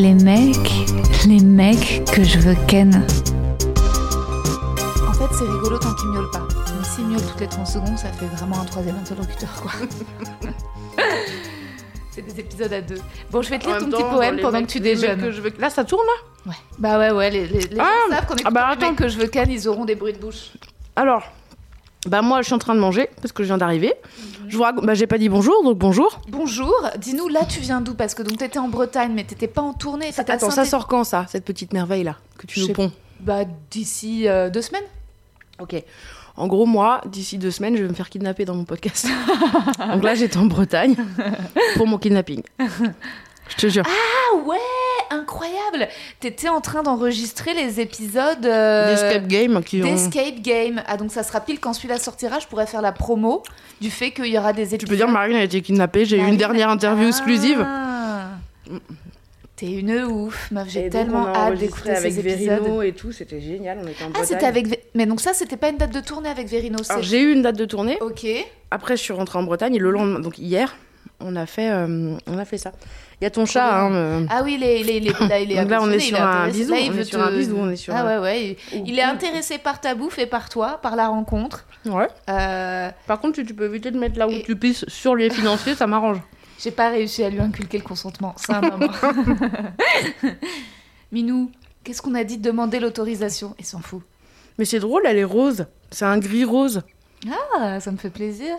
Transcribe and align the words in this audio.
Les 0.00 0.14
mecs, 0.14 0.56
les 1.26 1.40
mecs 1.40 2.04
que 2.12 2.24
je 2.24 2.38
veux 2.38 2.54
ken. 2.66 3.04
En 5.08 5.12
fait, 5.12 5.28
c'est 5.38 5.44
rigolo 5.44 5.78
tant 5.78 5.94
qu'il 5.94 6.08
miaule 6.08 6.30
pas. 6.30 6.46
Mais 6.78 6.84
s'il 6.84 7.06
miaule 7.06 7.20
toutes 7.22 7.40
les 7.40 7.46
30 7.46 7.66
secondes, 7.66 7.98
ça 7.98 8.10
fait 8.12 8.24
vraiment 8.26 8.60
un 8.60 8.64
troisième 8.64 8.96
interlocuteur, 8.96 9.50
quoi. 9.60 9.72
c'est 12.10 12.22
des 12.22 12.40
épisodes 12.40 12.72
à 12.72 12.80
deux. 12.80 13.00
Bon, 13.30 13.42
je 13.42 13.50
vais 13.50 13.58
te 13.58 13.66
lire 13.66 13.78
ton 13.78 13.90
petit 13.90 14.02
poème 14.02 14.38
pendant 14.40 14.58
mecs- 14.58 14.66
que 14.68 14.72
tu 14.72 14.80
déjeunes. 14.80 15.20
que 15.20 15.30
je 15.32 15.40
veux- 15.42 15.52
Là, 15.58 15.68
ça 15.70 15.84
tourne 15.84 16.06
là? 16.06 16.50
Ouais. 16.50 16.56
Bah 16.78 16.98
ouais, 16.98 17.10
ouais, 17.10 17.30
les, 17.30 17.46
les, 17.46 17.60
les 17.60 17.78
Ah, 17.78 17.84
gens 18.08 18.14
savent 18.16 18.26
qu'on 18.26 18.36
est 18.36 18.42
ah 18.46 18.50
bah 18.50 18.74
les 18.80 18.86
mecs 18.88 18.96
que 18.96 19.08
je 19.08 19.18
veux 19.18 19.26
ken, 19.26 19.50
ils 19.50 19.68
auront 19.68 19.84
des 19.84 19.94
bruits 19.96 20.14
de 20.14 20.18
bouche. 20.18 20.52
Alors, 20.96 21.22
bah 22.06 22.22
moi, 22.22 22.40
je 22.40 22.46
suis 22.46 22.54
en 22.54 22.58
train 22.58 22.74
de 22.74 22.80
manger 22.80 23.08
parce 23.20 23.32
que 23.32 23.42
je 23.42 23.48
viens 23.48 23.58
d'arriver. 23.58 23.92
Je 24.48 24.56
vous 24.56 24.62
raconte, 24.62 24.86
bah 24.86 24.94
j'ai 24.94 25.06
pas 25.06 25.18
dit 25.18 25.28
bonjour, 25.28 25.62
donc 25.62 25.78
bonjour. 25.78 26.20
Bonjour, 26.28 26.74
dis-nous, 26.98 27.28
là 27.28 27.44
tu 27.44 27.60
viens 27.60 27.80
d'où? 27.80 27.94
Parce 27.94 28.14
que 28.14 28.22
donc 28.22 28.38
t'étais 28.38 28.58
en 28.58 28.68
Bretagne, 28.68 29.12
mais 29.14 29.24
t'étais 29.24 29.48
pas 29.48 29.62
en 29.62 29.74
tournée. 29.74 30.10
à 30.16 30.20
Attends, 30.20 30.50
ça 30.50 30.64
sort 30.64 30.86
quand 30.86 31.04
ça, 31.04 31.26
cette 31.28 31.44
petite 31.44 31.72
merveille 31.72 32.04
là 32.04 32.16
que 32.38 32.46
tu 32.46 32.60
nous 32.60 32.72
ponds? 32.72 32.90
Bah 33.20 33.44
d'ici 33.70 34.26
euh, 34.28 34.48
deux 34.48 34.62
semaines. 34.62 34.84
Ok. 35.58 35.82
En 36.36 36.46
gros, 36.46 36.64
moi, 36.64 37.02
d'ici 37.06 37.36
deux 37.36 37.50
semaines, 37.50 37.76
je 37.76 37.82
vais 37.82 37.88
me 37.88 37.94
faire 37.94 38.08
kidnapper 38.08 38.46
dans 38.46 38.54
mon 38.54 38.64
podcast. 38.64 39.06
donc 39.92 40.02
là, 40.02 40.14
j'étais 40.14 40.38
en 40.38 40.46
Bretagne 40.46 40.96
pour 41.76 41.86
mon 41.86 41.98
kidnapping. 41.98 42.42
Je 43.50 43.56
te 43.56 43.66
jure. 43.68 43.84
Ah 43.86 44.36
ouais, 44.46 44.56
incroyable 45.10 45.88
T'étais 46.20 46.48
en 46.48 46.60
train 46.60 46.82
d'enregistrer 46.82 47.52
les 47.54 47.80
épisodes 47.80 48.44
euh, 48.46 48.90
D'escape 48.94 49.26
game 49.26 49.62
qui 49.62 49.82
ont. 49.82 49.84
d'Escape 49.84 50.40
Game. 50.40 50.82
Ah 50.86 50.96
donc 50.96 51.10
ça 51.12 51.22
sera 51.22 51.40
pile 51.40 51.60
quand 51.60 51.72
celui-là 51.72 51.98
sortira, 51.98 52.38
je 52.38 52.46
pourrais 52.46 52.66
faire 52.66 52.82
la 52.82 52.92
promo 52.92 53.42
du 53.80 53.90
fait 53.90 54.10
qu'il 54.12 54.26
y 54.26 54.38
aura 54.38 54.52
des 54.52 54.62
épisodes. 54.74 54.80
Tu 54.80 54.86
peux 54.86 54.96
dire, 54.96 55.08
Marine 55.08 55.36
a 55.36 55.42
été 55.42 55.60
kidnappée. 55.62 56.04
J'ai 56.04 56.18
eu 56.18 56.26
une 56.26 56.36
dernière 56.36 56.70
interview 56.70 57.08
exclusive. 57.08 57.64
Ah. 57.66 58.28
T'es 59.56 59.72
une 59.72 59.92
ouf, 60.04 60.50
meuf. 60.50 60.68
J'ai 60.70 60.88
tellement 60.88 61.26
hâte 61.28 61.58
d'écouter 61.58 61.90
avec 61.90 62.12
ces 62.14 62.22
Verino 62.22 62.52
épisodes. 62.54 62.82
et 62.84 62.92
tout, 62.92 63.12
c'était 63.12 63.40
génial. 63.42 63.78
On 63.84 63.86
était 63.86 64.04
en 64.04 64.08
Ah, 64.14 64.24
c'était 64.24 64.46
avec. 64.46 64.68
Ve- 64.68 64.78
Mais 64.94 65.04
donc 65.04 65.20
ça, 65.20 65.34
c'était 65.34 65.58
pas 65.58 65.68
une 65.68 65.76
date 65.76 65.92
de 65.92 66.00
tournée 66.00 66.30
avec 66.30 66.46
Verino. 66.48 66.78
J'ai 67.02 67.20
eu 67.20 67.32
une 67.32 67.42
date 67.42 67.56
de 67.56 67.66
tournée. 67.66 67.98
Ok. 68.00 68.26
Après, 68.70 68.96
je 68.96 69.02
suis 69.02 69.12
rentrée 69.12 69.38
en 69.38 69.42
Bretagne 69.42 69.74
et 69.74 69.78
le 69.78 69.90
lendemain, 69.90 70.20
donc 70.20 70.38
hier, 70.38 70.74
on 71.20 71.36
a 71.36 71.46
fait, 71.46 71.70
euh, 71.70 72.16
on 72.26 72.38
a 72.38 72.44
fait 72.44 72.58
ça. 72.58 72.72
Il 73.20 73.24
y 73.24 73.26
a 73.26 73.30
ton 73.30 73.44
chat, 73.44 73.82
hein, 73.82 73.92
euh, 73.92 74.24
Ah 74.30 74.40
oui, 74.42 74.56
les, 74.58 74.82
les, 74.82 74.98
les- 75.00 75.12
là, 75.28 75.38
il 75.38 75.52
est 75.52 75.56
Donc 75.60 75.70
là, 75.70 75.80
on 75.82 75.90
est 75.90 75.98
sur 75.98 76.18
un 76.20 76.44
intéressé. 76.46 76.58
bisou, 76.60 76.72
Là, 76.72 76.78
il 76.80 76.90
on 76.92 76.96
est 76.96 77.04
sur 77.04 77.18
te- 77.18 77.24
un 77.24 77.36
bisou, 77.36 77.56
on 77.58 77.70
est 77.70 77.76
sur 77.76 77.94
Ah 77.94 78.00
un- 78.00 78.06
ouais, 78.06 78.18
ouais. 78.22 78.56
Il, 78.72 78.88
il 78.88 78.98
est 78.98 79.02
intéressé 79.02 79.58
par 79.58 79.80
ta 79.80 79.94
bouffe 79.94 80.18
et 80.18 80.26
par 80.26 80.48
toi, 80.48 80.78
par 80.82 80.96
la 80.96 81.08
rencontre. 81.08 81.66
Ouais. 81.84 82.08
Euh, 82.30 82.90
Par 83.06 83.20
contre, 83.20 83.34
tu, 83.36 83.44
tu 83.46 83.54
peux 83.54 83.66
éviter 83.66 83.90
de 83.90 83.98
mettre 83.98 84.18
là 84.18 84.26
où 84.28 84.30
Et- 84.30 84.42
tu 84.42 84.56
pisses 84.56 84.84
sur 84.88 85.14
les 85.14 85.28
financiers, 85.30 85.74
ça 85.74 85.86
m'arrange. 85.86 86.18
J'ai 86.62 86.70
pas 86.70 86.88
réussi 86.90 87.22
à 87.24 87.30
lui 87.30 87.40
inculquer 87.40 87.78
le 87.78 87.84
consentement. 87.84 88.34
C'est 88.38 88.52
un 88.52 88.60
moment. 88.62 88.92
Minou, 91.12 91.50
qu'est-ce 91.84 92.02
qu'on 92.02 92.14
a 92.14 92.24
dit 92.24 92.38
de 92.38 92.42
demander 92.42 92.80
l'autorisation? 92.80 93.54
Il 93.58 93.64
s'en 93.64 93.80
fout. 93.80 94.02
Mais 94.58 94.64
c'est 94.64 94.78
drôle, 94.78 95.02
elle 95.06 95.18
est 95.18 95.24
rose. 95.24 95.66
C'est 95.90 96.04
un 96.04 96.18
gris 96.18 96.44
rose. 96.44 96.82
Ah, 97.58 97.80
ça 97.80 97.90
me 97.92 97.96
fait 97.96 98.10
plaisir. 98.10 98.54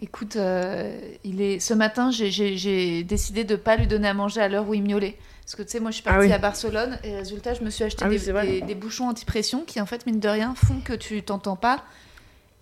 Écoute, 0.00 0.36
euh, 0.36 0.98
il 1.24 1.40
est... 1.40 1.58
ce 1.58 1.72
matin, 1.72 2.10
j'ai- 2.10 3.02
décidé 3.04 3.44
de 3.44 3.56
pas 3.56 3.76
lui 3.76 3.86
donner 3.86 4.08
à 4.08 4.14
manger 4.14 4.40
à 4.42 4.48
l'heure 4.48 4.68
où 4.68 4.74
il 4.74 4.82
miaulait. 4.82 5.16
Parce 5.42 5.54
que 5.54 5.62
tu 5.62 5.70
sais, 5.70 5.80
moi 5.80 5.90
je 5.90 5.96
suis 5.96 6.04
Ah 6.06 6.10
partie 6.12 6.26
oui. 6.26 6.32
à 6.32 6.38
Barcelone 6.38 6.98
et 7.04 7.16
résultat, 7.16 7.54
je 7.54 7.62
me 7.62 7.70
suis 7.70 7.84
acheté 7.84 8.04
Ah 8.04 8.44
des, 8.44 8.74
bouchons 8.74 9.08
anti-pression 9.08 9.62
qui, 9.64 9.80
en 9.80 9.86
fait, 9.86 10.04
mine 10.06 10.20
de 10.20 10.28
rien, 10.28 10.54
font 10.54 10.80
que 10.84 10.92
tu 10.92 11.22
t'entends 11.22 11.56
pas. 11.56 11.84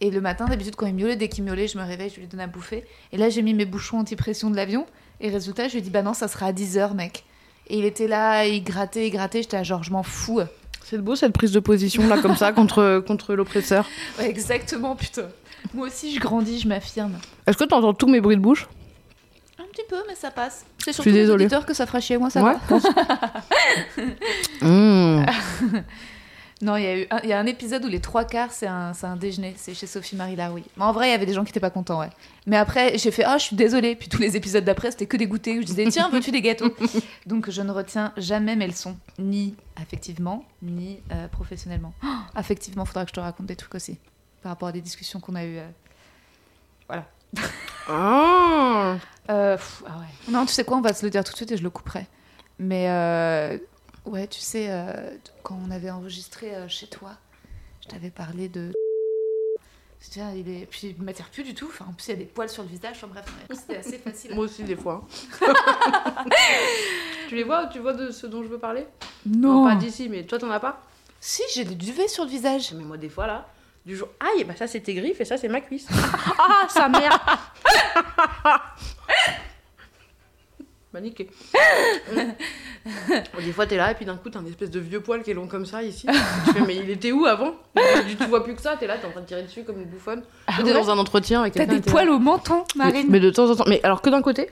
Et 0.01 0.11
le 0.11 0.21
matin, 0.21 0.45
d'habitude, 0.47 0.77
quand 0.77 0.87
il 0.87 0.95
miaulait, 0.95 1.17
dès 1.17 1.29
qu'il 1.29 1.45
miaulait, 1.45 1.67
je 1.67 1.79
me 1.79 1.83
réveille, 1.85 2.11
je 2.15 2.21
lui 2.21 2.27
donne 2.27 2.41
à 2.41 2.47
bouffer. 2.47 2.85
Et 3.13 3.17
là, 3.17 3.31
j'ai 3.31 3.43
mis 3.43 3.55
mes 3.55 3.65
bouchons 3.65 3.99
anti-pression 3.99 4.51
de 4.51 4.57
l'avion. 4.57 4.87
Et 5.21 5.31
résultat, 5.31 5.67
je 5.69 5.73
lui 5.73 5.79
ai 5.79 5.83
dit, 5.83 5.91
bah 5.91 6.03
non, 6.03 6.13
ça 6.15 6.29
sera 6.29 6.47
à 6.47 6.53
10h, 6.53 6.95
mec. 6.95 7.25
Et 7.69 7.79
il 7.79 7.85
était 7.87 8.07
là, 8.09 8.45
il 8.45 8.63
grattait, 8.63 9.07
il 9.09 9.11
grattait. 9.11 9.43
J'étais 9.43 9.57
là, 9.57 9.63
genre, 9.63 9.83
je 9.83 9.91
m'en 9.91 10.03
fous. 10.03 10.41
C'est 10.87 10.99
beau 10.99 11.17
cette 11.17 11.33
prise 11.33 11.51
de 11.53 11.61
position 11.61 12.07
là, 12.07 12.19
comme 12.19 12.37
ça, 12.37 12.53
contre, 12.59 13.03
contre 13.07 13.35
l'oppresseur. 13.35 13.89
Ouais, 14.19 14.29
exactement, 14.29 14.95
putain. 14.95 15.29
Moi 15.73 15.87
aussi, 15.89 16.15
je 16.15 16.21
grandis, 16.21 16.61
je 16.61 16.69
m'affirme. 16.69 17.15
Est-ce 17.47 17.57
que 17.57 17.65
tu 17.65 17.75
entends 17.75 17.95
tous 17.95 18.07
mes 18.07 18.21
bruits 18.21 18.37
de 18.37 18.43
bouche? 18.43 18.69
Un 19.59 19.65
petit 19.73 19.83
peu, 19.89 19.97
mais 20.07 20.15
ça 20.15 20.31
passe. 20.31 20.67
C'est 20.85 20.93
surtout 20.93 21.09
les 21.11 21.31
auditeurs 21.31 21.65
que 21.65 21.73
ça 21.73 21.87
fera 21.87 22.01
chier, 22.01 22.19
moi 22.19 22.29
ça 22.29 22.43
Ouais. 22.43 22.55
va. 22.69 22.79
Mmh. 24.61 25.25
Non, 26.63 26.77
il 26.77 26.83
y, 26.85 26.87
a 26.87 26.99
eu 26.99 27.07
un, 27.11 27.19
il 27.25 27.29
y 27.29 27.33
a 27.33 27.39
un 27.39 27.47
épisode 27.47 27.85
où 27.85 27.89
les 27.89 28.01
trois 28.01 28.25
quarts, 28.25 28.53
c'est 28.53 28.67
un, 28.67 28.95
c'est 28.95 29.07
un 29.07 29.17
déjeuner. 29.17 29.55
C'est 29.57 29.75
chez 29.75 29.87
Sophie-Marie 29.87 30.37
Laroui. 30.37 30.65
Mais 30.77 30.85
en 30.85 30.93
vrai, 30.93 31.09
il 31.09 31.11
y 31.11 31.15
avait 31.15 31.27
des 31.27 31.33
gens 31.35 31.45
qui 31.45 31.51
étaient 31.51 31.61
pas 31.61 31.71
contents, 31.71 32.01
ouais. 32.01 32.11
Mais 32.47 32.57
après, 32.57 32.97
j'ai 32.97 33.11
fait 33.11 33.25
«Ah, 33.27 33.39
je 33.39 33.45
suis 33.45 33.57
désolée». 33.57 33.95
Puis 33.97 34.09
tous 34.09 34.21
les 34.21 34.37
épisodes 34.37 34.65
d'après, 34.65 34.91
c'était 34.93 35.07
que 35.07 35.17
des 35.17 35.27
goûters 35.27 35.59
où 35.59 35.61
je 35.61 35.67
disais 35.67 35.87
«Tiens, 35.91 36.09
veux-tu 36.11 36.31
des 36.31 36.43
gâteaux?» 36.43 36.75
Donc 37.27 37.51
je 37.51 37.61
ne 37.61 37.71
retiens 37.73 38.13
jamais 38.17 38.55
mes 38.57 38.67
leçons, 38.69 38.97
ni 39.19 39.57
affectivement, 39.77 40.45
ni 40.63 41.01
euh, 41.13 41.29
professionnellement. 41.29 41.93
Oh, 42.05 42.09
affectivement, 42.35 42.85
faudra 42.85 43.05
que 43.05 43.11
je 43.11 43.15
te 43.15 43.21
raconte 43.21 43.47
des 43.47 43.57
trucs 43.57 43.75
aussi, 43.75 43.99
par 44.43 44.53
rapport 44.53 44.69
à 44.69 44.73
des 44.73 44.81
discussions 44.81 45.21
qu'on 45.21 45.35
a 45.35 45.45
eues. 45.45 45.59
euh. 45.59 47.01
Ah. 47.89 48.97
Euh, 49.31 49.57
pff, 49.57 49.83
ah 49.87 49.99
ouais. 49.99 50.33
Non, 50.33 50.47
tu 50.47 50.53
sais 50.53 50.65
quoi, 50.65 50.77
on 50.77 50.81
va 50.81 50.95
se 50.95 51.05
le 51.05 51.11
dire 51.11 51.25
tout 51.25 51.33
de 51.33 51.37
suite 51.37 51.53
et 51.53 51.57
je 51.57 51.63
le 51.63 51.71
couperai. 51.71 52.07
Mais 52.59 52.87
euh, 52.89 53.59
ouais, 54.05 54.27
tu 54.27 54.41
sais, 54.41 54.67
euh, 54.71 55.11
quand 55.43 55.59
on 55.67 55.71
avait 55.71 55.91
enregistré 55.91 56.55
euh, 56.55 56.69
chez 56.69 56.87
toi, 56.87 57.13
je 57.83 57.89
t'avais 57.89 58.11
parlé 58.11 58.49
de. 58.49 58.73
Tiens, 60.11 60.33
il 60.33 60.49
est. 60.51 60.67
Puis 60.67 60.95
il 60.99 61.03
m'attire 61.03 61.31
plus 61.31 61.45
du 61.45 61.55
tout. 61.55 61.67
Enfin, 61.69 61.87
en 61.89 61.93
plus, 61.93 62.09
il 62.09 62.11
y 62.11 62.13
a 62.13 62.17
des 62.17 62.27
poils 62.27 62.49
sur 62.49 62.63
le 62.63 62.69
visage. 62.69 62.97
Enfin, 62.97 63.09
bref, 63.09 63.25
c'était 63.53 63.77
assez 63.77 63.99
facile. 63.99 64.35
Moi 64.35 64.45
aussi, 64.45 64.63
des 64.63 64.77
fois. 64.77 65.07
tu 67.29 67.35
les 67.35 67.43
vois 67.43 67.67
Tu 67.67 67.79
vois 67.79 67.95
de 67.95 68.11
ce 68.11 68.27
dont 68.27 68.43
je 68.43 68.49
veux 68.49 68.59
parler? 68.59 68.87
Non. 69.25 69.67
Pas 69.67 69.77
d'ici, 69.77 70.11
mais 70.11 70.25
toi, 70.25 70.39
t'en 70.39 70.51
as 70.51 70.61
pas? 70.61 70.83
Si, 71.21 71.43
j'ai 71.55 71.65
du 71.65 71.75
duvet 71.75 72.07
sur 72.07 72.25
le 72.25 72.31
visage. 72.31 72.75
Mais 72.75 72.85
moi, 72.85 72.99
des 72.99 73.09
fois, 73.09 73.27
là, 73.27 73.49
du 73.87 73.97
jour. 73.97 74.09
Aïe, 74.21 74.45
bah 74.45 74.55
ça, 74.57 74.67
c'est 74.67 74.81
tes 74.81 74.95
griffes 74.95 75.21
et 75.21 75.25
ça, 75.25 75.39
c'est 75.39 75.49
ma 75.49 75.63
cuisse. 75.63 75.87
ah, 76.39 76.67
sa 76.69 76.89
mère 76.89 77.53
Niqué. 81.01 81.29
Bon, 82.15 83.41
des 83.45 83.53
fois, 83.53 83.67
t'es 83.67 83.77
là 83.77 83.91
et 83.91 83.95
puis 83.95 84.05
d'un 84.05 84.17
coup, 84.17 84.31
t'as 84.31 84.39
un 84.41 84.47
espèce 84.47 84.71
de 84.71 84.81
vieux 84.81 85.01
poil 85.01 85.23
qui 85.23 85.31
est 85.31 85.35
long 85.35 85.47
comme 85.47 85.67
ça 85.67 85.83
ici. 85.83 86.07
tu 86.47 86.53
fais, 86.53 86.61
mais 86.67 86.77
il 86.77 86.91
était 86.91 87.13
où 87.13 87.25
avant? 87.27 87.55
Tu 88.09 88.17
tu 88.17 88.25
vois 88.27 88.45
plus 88.45 88.55
que 88.55 88.61
ça, 88.63 88.77
t'es 88.79 88.87
là, 88.87 88.97
t'es 88.99 89.07
en 89.07 89.11
train 89.11 89.21
de 89.23 89.27
tirer 89.27 89.43
dessus 89.43 89.65
comme 89.65 89.79
une 89.81 89.87
bouffonne. 89.87 90.23
Ah 90.47 90.55
t'es 90.59 90.65
ouais 90.65 90.73
dans 90.75 90.91
un 90.91 90.99
entretien 90.99 91.41
avec 91.43 91.55
T'as 91.55 91.61
quelqu'un. 91.61 91.75
des 91.77 91.81
t'es 91.81 91.87
là. 91.91 91.93
poils 91.93 92.11
au 92.11 92.19
menton, 92.19 92.65
mais, 92.77 92.85
Marine. 92.85 93.07
mais 93.09 93.21
de 93.21 93.31
temps 93.31 93.51
en 93.51 93.57
temps. 93.57 93.65
Mais 93.67 93.81
alors 93.83 94.03
que 94.03 94.11
d'un 94.11 94.23
côté 94.23 94.51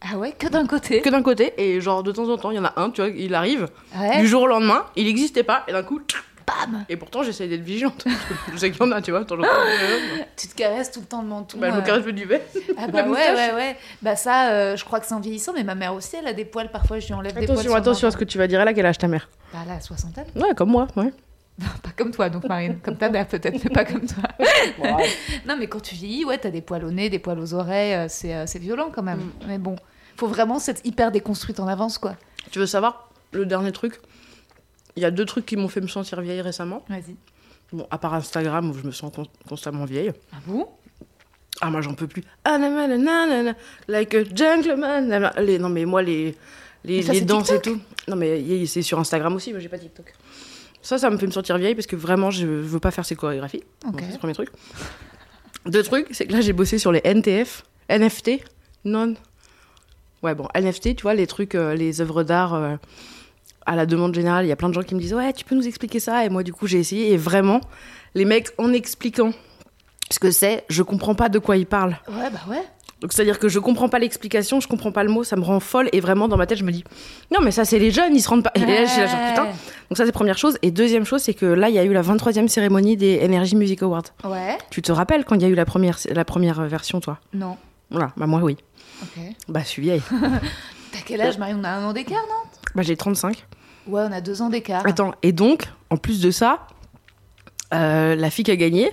Ah 0.00 0.16
ouais, 0.18 0.32
que 0.32 0.48
d'un 0.48 0.66
côté. 0.66 1.00
Que 1.02 1.10
d'un 1.10 1.22
côté, 1.22 1.52
et 1.56 1.80
genre 1.80 2.02
de 2.02 2.12
temps 2.12 2.28
en 2.28 2.36
temps, 2.36 2.50
il 2.50 2.56
y 2.56 2.58
en 2.60 2.64
a 2.64 2.72
un, 2.76 2.90
tu 2.90 3.00
vois, 3.00 3.10
il 3.10 3.34
arrive, 3.34 3.68
Ouais. 3.98 4.20
du 4.20 4.26
jour 4.26 4.42
au 4.42 4.46
lendemain, 4.46 4.84
il 4.96 5.04
n'existait 5.06 5.42
pas, 5.44 5.64
et 5.68 5.72
d'un 5.72 5.82
coup, 5.82 6.00
Bam 6.48 6.84
et 6.88 6.96
pourtant 6.96 7.22
j'essaye 7.22 7.48
d'être 7.48 7.62
vigilante. 7.62 8.04
je 8.52 8.56
sais 8.56 8.70
qu'il 8.70 8.80
y 8.80 8.82
en 8.88 8.92
a, 8.92 9.02
tu 9.02 9.10
vois, 9.10 9.24
temps. 9.24 9.36
Tu 10.36 10.48
te 10.48 10.54
caresses 10.54 10.90
tout 10.90 11.00
le 11.00 11.06
temps 11.06 11.22
le 11.22 11.28
menton. 11.28 11.58
Bah, 11.58 11.68
elle 11.68 11.74
me 11.74 11.78
euh. 11.78 11.82
caresse 11.82 12.04
le 12.04 12.12
duvet. 12.12 12.42
Ah 12.76 12.86
La 12.86 13.02
bah 13.02 13.08
ouais, 13.08 13.34
ouais, 13.34 13.52
ouais. 13.54 13.76
Bah 14.02 14.16
ça, 14.16 14.50
euh, 14.50 14.76
je 14.76 14.84
crois 14.84 15.00
que 15.00 15.06
c'est 15.06 15.14
en 15.14 15.20
vieillissant, 15.20 15.52
mais 15.54 15.64
ma 15.64 15.74
mère 15.74 15.94
aussi, 15.94 16.16
elle 16.16 16.26
a 16.26 16.32
des 16.32 16.44
poils. 16.44 16.70
Parfois, 16.70 16.98
je 16.98 17.06
lui 17.06 17.14
enlève 17.14 17.34
des 17.34 17.46
poils. 17.46 17.58
Attention, 17.58 17.74
attention 17.74 18.08
à 18.08 18.10
ce 18.10 18.16
que 18.16 18.24
tu 18.24 18.38
vas 18.38 18.46
dire. 18.46 18.60
Elle 18.60 18.68
a 18.68 18.74
quel 18.74 18.86
âge 18.86 18.98
ta 18.98 19.08
mère? 19.08 19.28
Bah 19.52 19.60
là, 19.66 19.80
soixantaine. 19.80 20.26
Ouais, 20.34 20.54
comme 20.54 20.70
moi, 20.70 20.88
ouais. 20.96 21.12
Pas 21.82 21.90
comme 21.96 22.12
toi, 22.12 22.28
donc 22.30 22.44
Marine. 22.48 22.78
Comme 22.82 22.96
ta 22.96 23.10
mère, 23.10 23.26
peut-être, 23.26 23.62
mais 23.64 23.70
pas 23.70 23.84
comme 23.84 24.06
toi. 24.06 24.22
non, 25.46 25.56
mais 25.58 25.66
quand 25.66 25.80
tu 25.80 25.94
vieillis, 25.96 26.24
ouais, 26.24 26.38
t'as 26.38 26.50
des 26.50 26.60
poils 26.60 26.84
au 26.84 26.92
nez, 26.92 27.10
des 27.10 27.18
poils 27.18 27.38
aux 27.38 27.54
oreilles. 27.54 27.94
euh, 27.94 28.06
C'est 28.08 28.34
euh, 28.34 28.46
c'est 28.46 28.60
violent 28.60 28.90
quand 28.94 29.02
même. 29.02 29.18
Mm. 29.18 29.32
Mais 29.48 29.58
bon, 29.58 29.74
faut 30.16 30.28
vraiment 30.28 30.60
s'être 30.60 30.80
hyper 30.84 31.10
déconstruite 31.10 31.58
en 31.58 31.66
avance, 31.66 31.98
quoi. 31.98 32.14
Tu 32.52 32.60
veux 32.60 32.66
savoir 32.66 33.10
le 33.32 33.44
dernier 33.44 33.72
truc? 33.72 34.00
Il 34.98 35.02
y 35.02 35.04
a 35.04 35.12
deux 35.12 35.24
trucs 35.24 35.46
qui 35.46 35.56
m'ont 35.56 35.68
fait 35.68 35.80
me 35.80 35.86
sentir 35.86 36.20
vieille 36.20 36.40
récemment. 36.40 36.84
Vas-y. 36.88 37.14
Bon, 37.72 37.86
à 37.90 37.98
part 37.98 38.14
Instagram 38.14 38.68
où 38.70 38.74
je 38.74 38.82
me 38.84 38.90
sens 38.90 39.12
con- 39.14 39.26
constamment 39.48 39.84
vieille. 39.84 40.10
Ah 40.32 40.38
bon? 40.44 40.66
Ah, 41.60 41.70
moi 41.70 41.80
j'en 41.82 41.94
peux 41.94 42.08
plus. 42.08 42.24
Ah, 42.44 42.58
nanana, 42.58 42.96
nanana, 42.98 43.54
like 43.86 44.12
a 44.14 44.24
gentleman. 44.24 45.06
nanana. 45.06 45.40
Les, 45.40 45.58
non, 45.60 45.68
mais 45.68 45.84
moi, 45.84 46.02
les, 46.02 46.34
les, 46.84 46.96
Mais 46.96 47.02
ça, 47.02 47.12
les 47.12 47.20
danses 47.20 47.52
et 47.52 47.60
tout. 47.60 47.78
Non, 48.08 48.16
mais 48.16 48.66
c'est 48.66 48.82
sur 48.82 48.98
Instagram 48.98 49.34
aussi, 49.36 49.52
moi 49.52 49.60
j'ai 49.60 49.68
pas 49.68 49.78
TikTok. 49.78 50.12
Ça, 50.82 50.98
ça 50.98 51.10
me 51.10 51.16
fait 51.18 51.26
me 51.26 51.30
sentir 51.32 51.56
vieille 51.58 51.76
parce 51.76 51.86
que 51.86 51.94
vraiment, 51.96 52.30
je 52.32 52.44
veux 52.46 52.80
pas 52.80 52.90
faire 52.90 53.04
ces 53.04 53.14
chorégraphies. 53.14 53.62
Ok. 53.86 53.92
Bon, 53.92 53.98
c'est 54.06 54.12
le 54.14 54.18
premier 54.18 54.34
truc. 54.34 54.48
Deux 55.66 55.84
trucs, 55.84 56.08
c'est 56.10 56.26
que 56.26 56.32
là, 56.32 56.40
j'ai 56.40 56.52
bossé 56.52 56.78
sur 56.78 56.90
les 56.90 57.02
NTF, 57.04 57.62
NFT, 57.88 58.40
non 58.84 59.14
Ouais, 60.24 60.34
bon, 60.34 60.48
NFT, 60.54 60.96
tu 60.96 61.02
vois, 61.02 61.14
les 61.14 61.26
trucs, 61.28 61.54
euh, 61.54 61.74
les 61.74 62.00
œuvres 62.00 62.24
d'art 62.24 62.54
euh, 62.54 62.76
à 63.68 63.76
la 63.76 63.86
demande 63.86 64.14
générale, 64.14 64.46
il 64.46 64.48
y 64.48 64.52
a 64.52 64.56
plein 64.56 64.68
de 64.68 64.74
gens 64.74 64.82
qui 64.82 64.94
me 64.94 65.00
disent 65.00 65.14
Ouais, 65.14 65.32
tu 65.32 65.44
peux 65.44 65.54
nous 65.54 65.66
expliquer 65.66 66.00
ça? 66.00 66.24
Et 66.24 66.28
moi, 66.30 66.42
du 66.42 66.52
coup, 66.52 66.66
j'ai 66.66 66.78
essayé. 66.78 67.12
Et 67.12 67.16
vraiment, 67.16 67.60
les 68.14 68.24
mecs, 68.24 68.48
en 68.58 68.72
expliquant 68.72 69.32
ce 70.10 70.18
que 70.18 70.30
c'est, 70.30 70.64
je 70.70 70.82
comprends 70.82 71.14
pas 71.14 71.28
de 71.28 71.38
quoi 71.38 71.56
ils 71.56 71.66
parlent. 71.66 71.98
Ouais, 72.08 72.30
bah 72.32 72.40
ouais. 72.48 72.62
Donc, 73.00 73.12
c'est-à-dire 73.12 73.38
que 73.38 73.48
je 73.48 73.60
comprends 73.60 73.88
pas 73.88 74.00
l'explication, 74.00 74.58
je 74.58 74.66
comprends 74.66 74.90
pas 74.90 75.04
le 75.04 75.10
mot, 75.10 75.22
ça 75.22 75.36
me 75.36 75.44
rend 75.44 75.60
folle. 75.60 75.88
Et 75.92 76.00
vraiment, 76.00 76.26
dans 76.26 76.36
ma 76.36 76.46
tête, 76.46 76.58
je 76.58 76.64
me 76.64 76.72
dis 76.72 76.82
Non, 77.30 77.40
mais 77.42 77.50
ça, 77.50 77.64
c'est 77.64 77.78
les 77.78 77.90
jeunes, 77.90 78.16
ils 78.16 78.20
se 78.20 78.28
rendent 78.28 78.42
pas. 78.42 78.52
Et 78.54 78.60
là, 78.60 78.84
je 78.86 78.90
suis 78.90 79.00
là, 79.00 79.06
genre, 79.06 79.28
putain. 79.28 79.44
Donc, 79.44 79.96
ça, 79.96 80.06
c'est 80.06 80.12
première 80.12 80.38
chose. 80.38 80.58
Et 80.62 80.70
deuxième 80.70 81.04
chose, 81.04 81.20
c'est 81.20 81.34
que 81.34 81.46
là, 81.46 81.68
il 81.68 81.74
y 81.74 81.78
a 81.78 81.84
eu 81.84 81.92
la 81.92 82.02
23e 82.02 82.48
cérémonie 82.48 82.96
des 82.96 83.20
Energy 83.22 83.54
Music 83.54 83.82
Awards. 83.82 84.02
Ouais. 84.24 84.58
Tu 84.70 84.82
te 84.82 84.90
rappelles 84.90 85.24
quand 85.24 85.36
il 85.36 85.42
y 85.42 85.44
a 85.44 85.48
eu 85.48 85.54
la 85.54 85.66
première, 85.66 85.98
la 86.10 86.24
première 86.24 86.62
version, 86.62 87.00
toi? 87.00 87.18
Non. 87.34 87.56
Voilà, 87.90 88.12
bah 88.16 88.26
moi, 88.26 88.40
oui. 88.42 88.56
Ok. 89.02 89.22
Bah, 89.48 89.60
je 89.62 89.68
suis 89.68 89.82
vieille. 89.82 90.02
T'as 90.92 90.98
quel 91.04 91.20
âge, 91.20 91.38
Marie 91.38 91.54
On 91.54 91.64
a 91.64 91.68
un 91.68 91.84
an 91.84 91.92
d'écart, 91.92 92.24
non? 92.28 92.50
Bah, 92.74 92.82
j'ai 92.82 92.96
35. 92.96 93.46
Ouais, 93.88 94.02
on 94.08 94.12
a 94.12 94.20
deux 94.20 94.42
ans 94.42 94.48
d'écart. 94.48 94.86
Attends, 94.86 95.14
et 95.22 95.32
donc, 95.32 95.64
en 95.90 95.96
plus 95.96 96.20
de 96.20 96.30
ça, 96.30 96.66
euh, 97.74 98.14
la 98.14 98.30
fille 98.30 98.44
qui 98.44 98.50
a 98.50 98.56
gagné, 98.56 98.90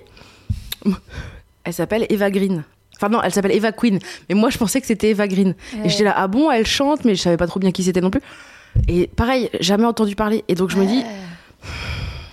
elle 1.63 1.73
s'appelle 1.73 2.05
Eva 2.09 2.31
Green. 2.31 2.63
Enfin 2.95 3.09
non, 3.09 3.21
elle 3.21 3.33
s'appelle 3.33 3.51
Eva 3.51 3.71
Queen. 3.71 3.99
Mais 4.29 4.35
moi, 4.35 4.49
je 4.49 4.57
pensais 4.57 4.79
que 4.79 4.87
c'était 4.87 5.09
Eva 5.09 5.27
Green. 5.27 5.49
Ouais. 5.73 5.85
Et 5.85 5.89
j'étais 5.89 6.05
là, 6.05 6.13
ah 6.15 6.27
bon, 6.27 6.49
elle 6.49 6.65
chante, 6.65 7.03
mais 7.03 7.15
je 7.15 7.21
savais 7.21 7.37
pas 7.37 7.47
trop 7.47 7.59
bien 7.59 7.71
qui 7.71 7.83
c'était 7.83 8.01
non 8.01 8.09
plus. 8.09 8.21
Et 8.87 9.07
pareil, 9.07 9.49
jamais 9.59 9.85
entendu 9.85 10.15
parler. 10.15 10.43
Et 10.47 10.55
donc 10.55 10.69
je 10.69 10.77
me 10.77 10.85
dis, 10.85 11.03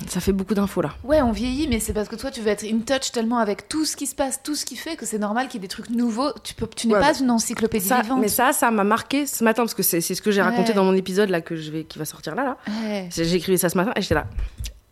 ça 0.09 0.21
fait 0.21 0.33
beaucoup 0.33 0.55
d'infos 0.55 0.83
là. 0.83 0.95
Ouais, 1.05 1.21
on 1.23 1.33
vieillit, 1.33 1.69
mais 1.69 1.81
c'est 1.81 1.93
parce 1.93 2.09
que 2.09 2.17
toi, 2.17 2.31
tu 2.31 2.41
veux 2.41 2.49
être 2.49 2.65
in 2.65 2.79
touch 2.81 3.13
tellement 3.13 3.39
avec 3.39 3.69
tout 3.69 3.85
ce 3.85 3.97
qui 3.97 4.07
se 4.07 4.15
passe, 4.15 4.41
tout 4.43 4.55
ce 4.55 4.65
qui 4.65 4.77
fait, 4.77 4.97
que 4.97 5.07
c'est 5.07 5.19
normal 5.19 5.49
qu'il 5.49 5.61
y 5.61 5.65
ait 5.65 5.67
des 5.67 5.69
trucs 5.69 5.91
nouveaux. 5.91 6.33
Tu, 6.45 6.55
peux, 6.55 6.67
tu 6.75 6.87
n'es 6.89 6.95
Ouais, 6.95 7.01
pas 7.01 7.19
une 7.19 7.31
encyclopédie 7.31 7.87
Ça, 7.89 8.03
vivante. 8.03 8.21
mais 8.21 8.29
ça, 8.29 8.53
ça 8.53 8.71
m'a 8.71 8.85
marqué 8.85 9.27
ce 9.27 9.43
matin 9.45 9.63
parce 9.63 9.75
que 9.75 9.83
c'est 9.83 10.01
ce 10.01 10.21
que 10.23 10.31
j'ai 10.31 10.43
raconté 10.43 10.73
dans 10.73 10.85
mon 10.85 10.95
épisode 10.95 11.31
là 11.31 11.41
que 11.41 11.57
je 11.57 11.71
vais, 11.71 11.85
qui 11.85 11.99
va 11.99 12.05
sortir 12.05 12.35
là. 12.35 12.45
là. 12.45 12.57
Ouais. 12.85 13.09
J'ai 13.11 13.35
écrit 13.35 13.57
ça 13.59 13.69
ce 13.69 13.77
matin 13.77 13.93
et 13.97 14.03
j'étais 14.03 14.15
là, 14.15 14.27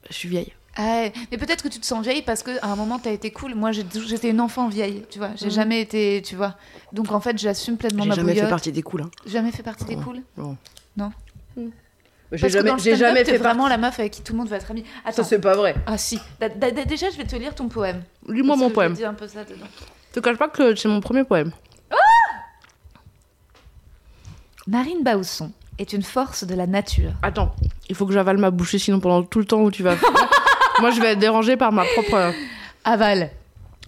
je 0.08 0.14
suis 0.14 0.28
vieille. 0.28 0.52
Ouais, 0.78 1.12
mais 1.30 1.36
peut-être 1.36 1.62
que 1.62 1.68
tu 1.68 1.80
te 1.80 1.84
sens 1.84 2.02
vieille 2.02 2.22
parce 2.22 2.42
qu'à 2.44 2.52
un 2.62 2.76
moment 2.76 2.98
t'as 3.00 3.10
été 3.10 3.32
cool. 3.32 3.54
Moi 3.56 3.72
j'ai- 3.72 3.84
j'étais 4.06 4.30
une 4.30 4.40
enfant 4.40 4.68
vieille, 4.68 5.04
tu 5.10 5.18
vois. 5.18 5.30
J'ai 5.36 5.46
Mhm. 5.46 5.50
jamais 5.52 5.80
été, 5.80 6.22
tu 6.24 6.36
vois. 6.36 6.54
Donc 6.92 7.10
en 7.10 7.20
fait 7.20 7.36
j'assume 7.36 7.76
pleinement 7.76 8.04
J'ai 8.04 8.08
ma 8.10 8.14
jamais 8.14 8.28
fait 8.28 8.34
bouillotte. 8.36 8.50
partie 8.50 8.70
des 8.72 8.82
cools. 8.82 9.02
Hein. 9.02 9.10
Jamais 9.26 9.50
fait 9.50 9.64
partie 9.64 9.84
des 9.84 9.96
cools. 9.96 10.22
Non. 10.38 10.56
Non. 10.96 11.10
J'ai 12.32 12.48
jamais, 12.48 12.72
j'ai 12.78 12.96
jamais 12.96 13.24
t'es 13.24 13.32
fait 13.32 13.38
vraiment 13.38 13.66
la 13.66 13.76
meuf 13.76 13.98
avec 13.98 14.12
qui 14.12 14.22
tout 14.22 14.32
le 14.32 14.38
monde 14.38 14.48
va 14.48 14.56
être 14.56 14.70
ami. 14.70 14.84
Attends. 15.04 15.16
Ça 15.16 15.24
c'est 15.24 15.40
pas 15.40 15.54
vrai. 15.54 15.74
Ah 15.86 15.98
si. 15.98 16.20
Déjà 16.40 17.10
je 17.10 17.16
vais 17.16 17.24
te 17.24 17.36
lire 17.36 17.54
ton 17.54 17.68
poème. 17.68 18.02
Lis-moi 18.28 18.56
mon 18.56 18.70
poème. 18.70 18.92
Je 18.92 18.96
vais 18.96 19.02
dire 19.02 19.10
un 19.10 19.14
peu 19.14 19.26
ça 19.26 19.44
dedans. 19.44 19.66
Te 20.12 20.20
cache 20.20 20.36
pas 20.36 20.48
que 20.48 20.74
c'est 20.76 20.88
mon 20.88 21.00
premier 21.00 21.24
poème. 21.24 21.52
Marine 24.66 25.02
Bausson 25.02 25.50
est 25.78 25.92
une 25.92 26.02
force 26.02 26.44
de 26.44 26.54
la 26.54 26.66
nature. 26.66 27.12
Attends, 27.22 27.54
il 27.88 27.96
faut 27.96 28.06
que 28.06 28.12
j'avale 28.12 28.38
ma 28.38 28.50
bouchée 28.50 28.78
sinon 28.78 29.00
pendant 29.00 29.24
tout 29.24 29.40
le 29.40 29.44
temps 29.44 29.62
où 29.62 29.70
tu 29.70 29.82
vas. 29.82 29.96
Moi 30.80 30.90
je 30.92 31.00
vais 31.00 31.12
être 31.12 31.18
dérangée 31.18 31.56
par 31.56 31.72
ma 31.72 31.84
propre. 31.84 32.32
Aval. 32.84 33.30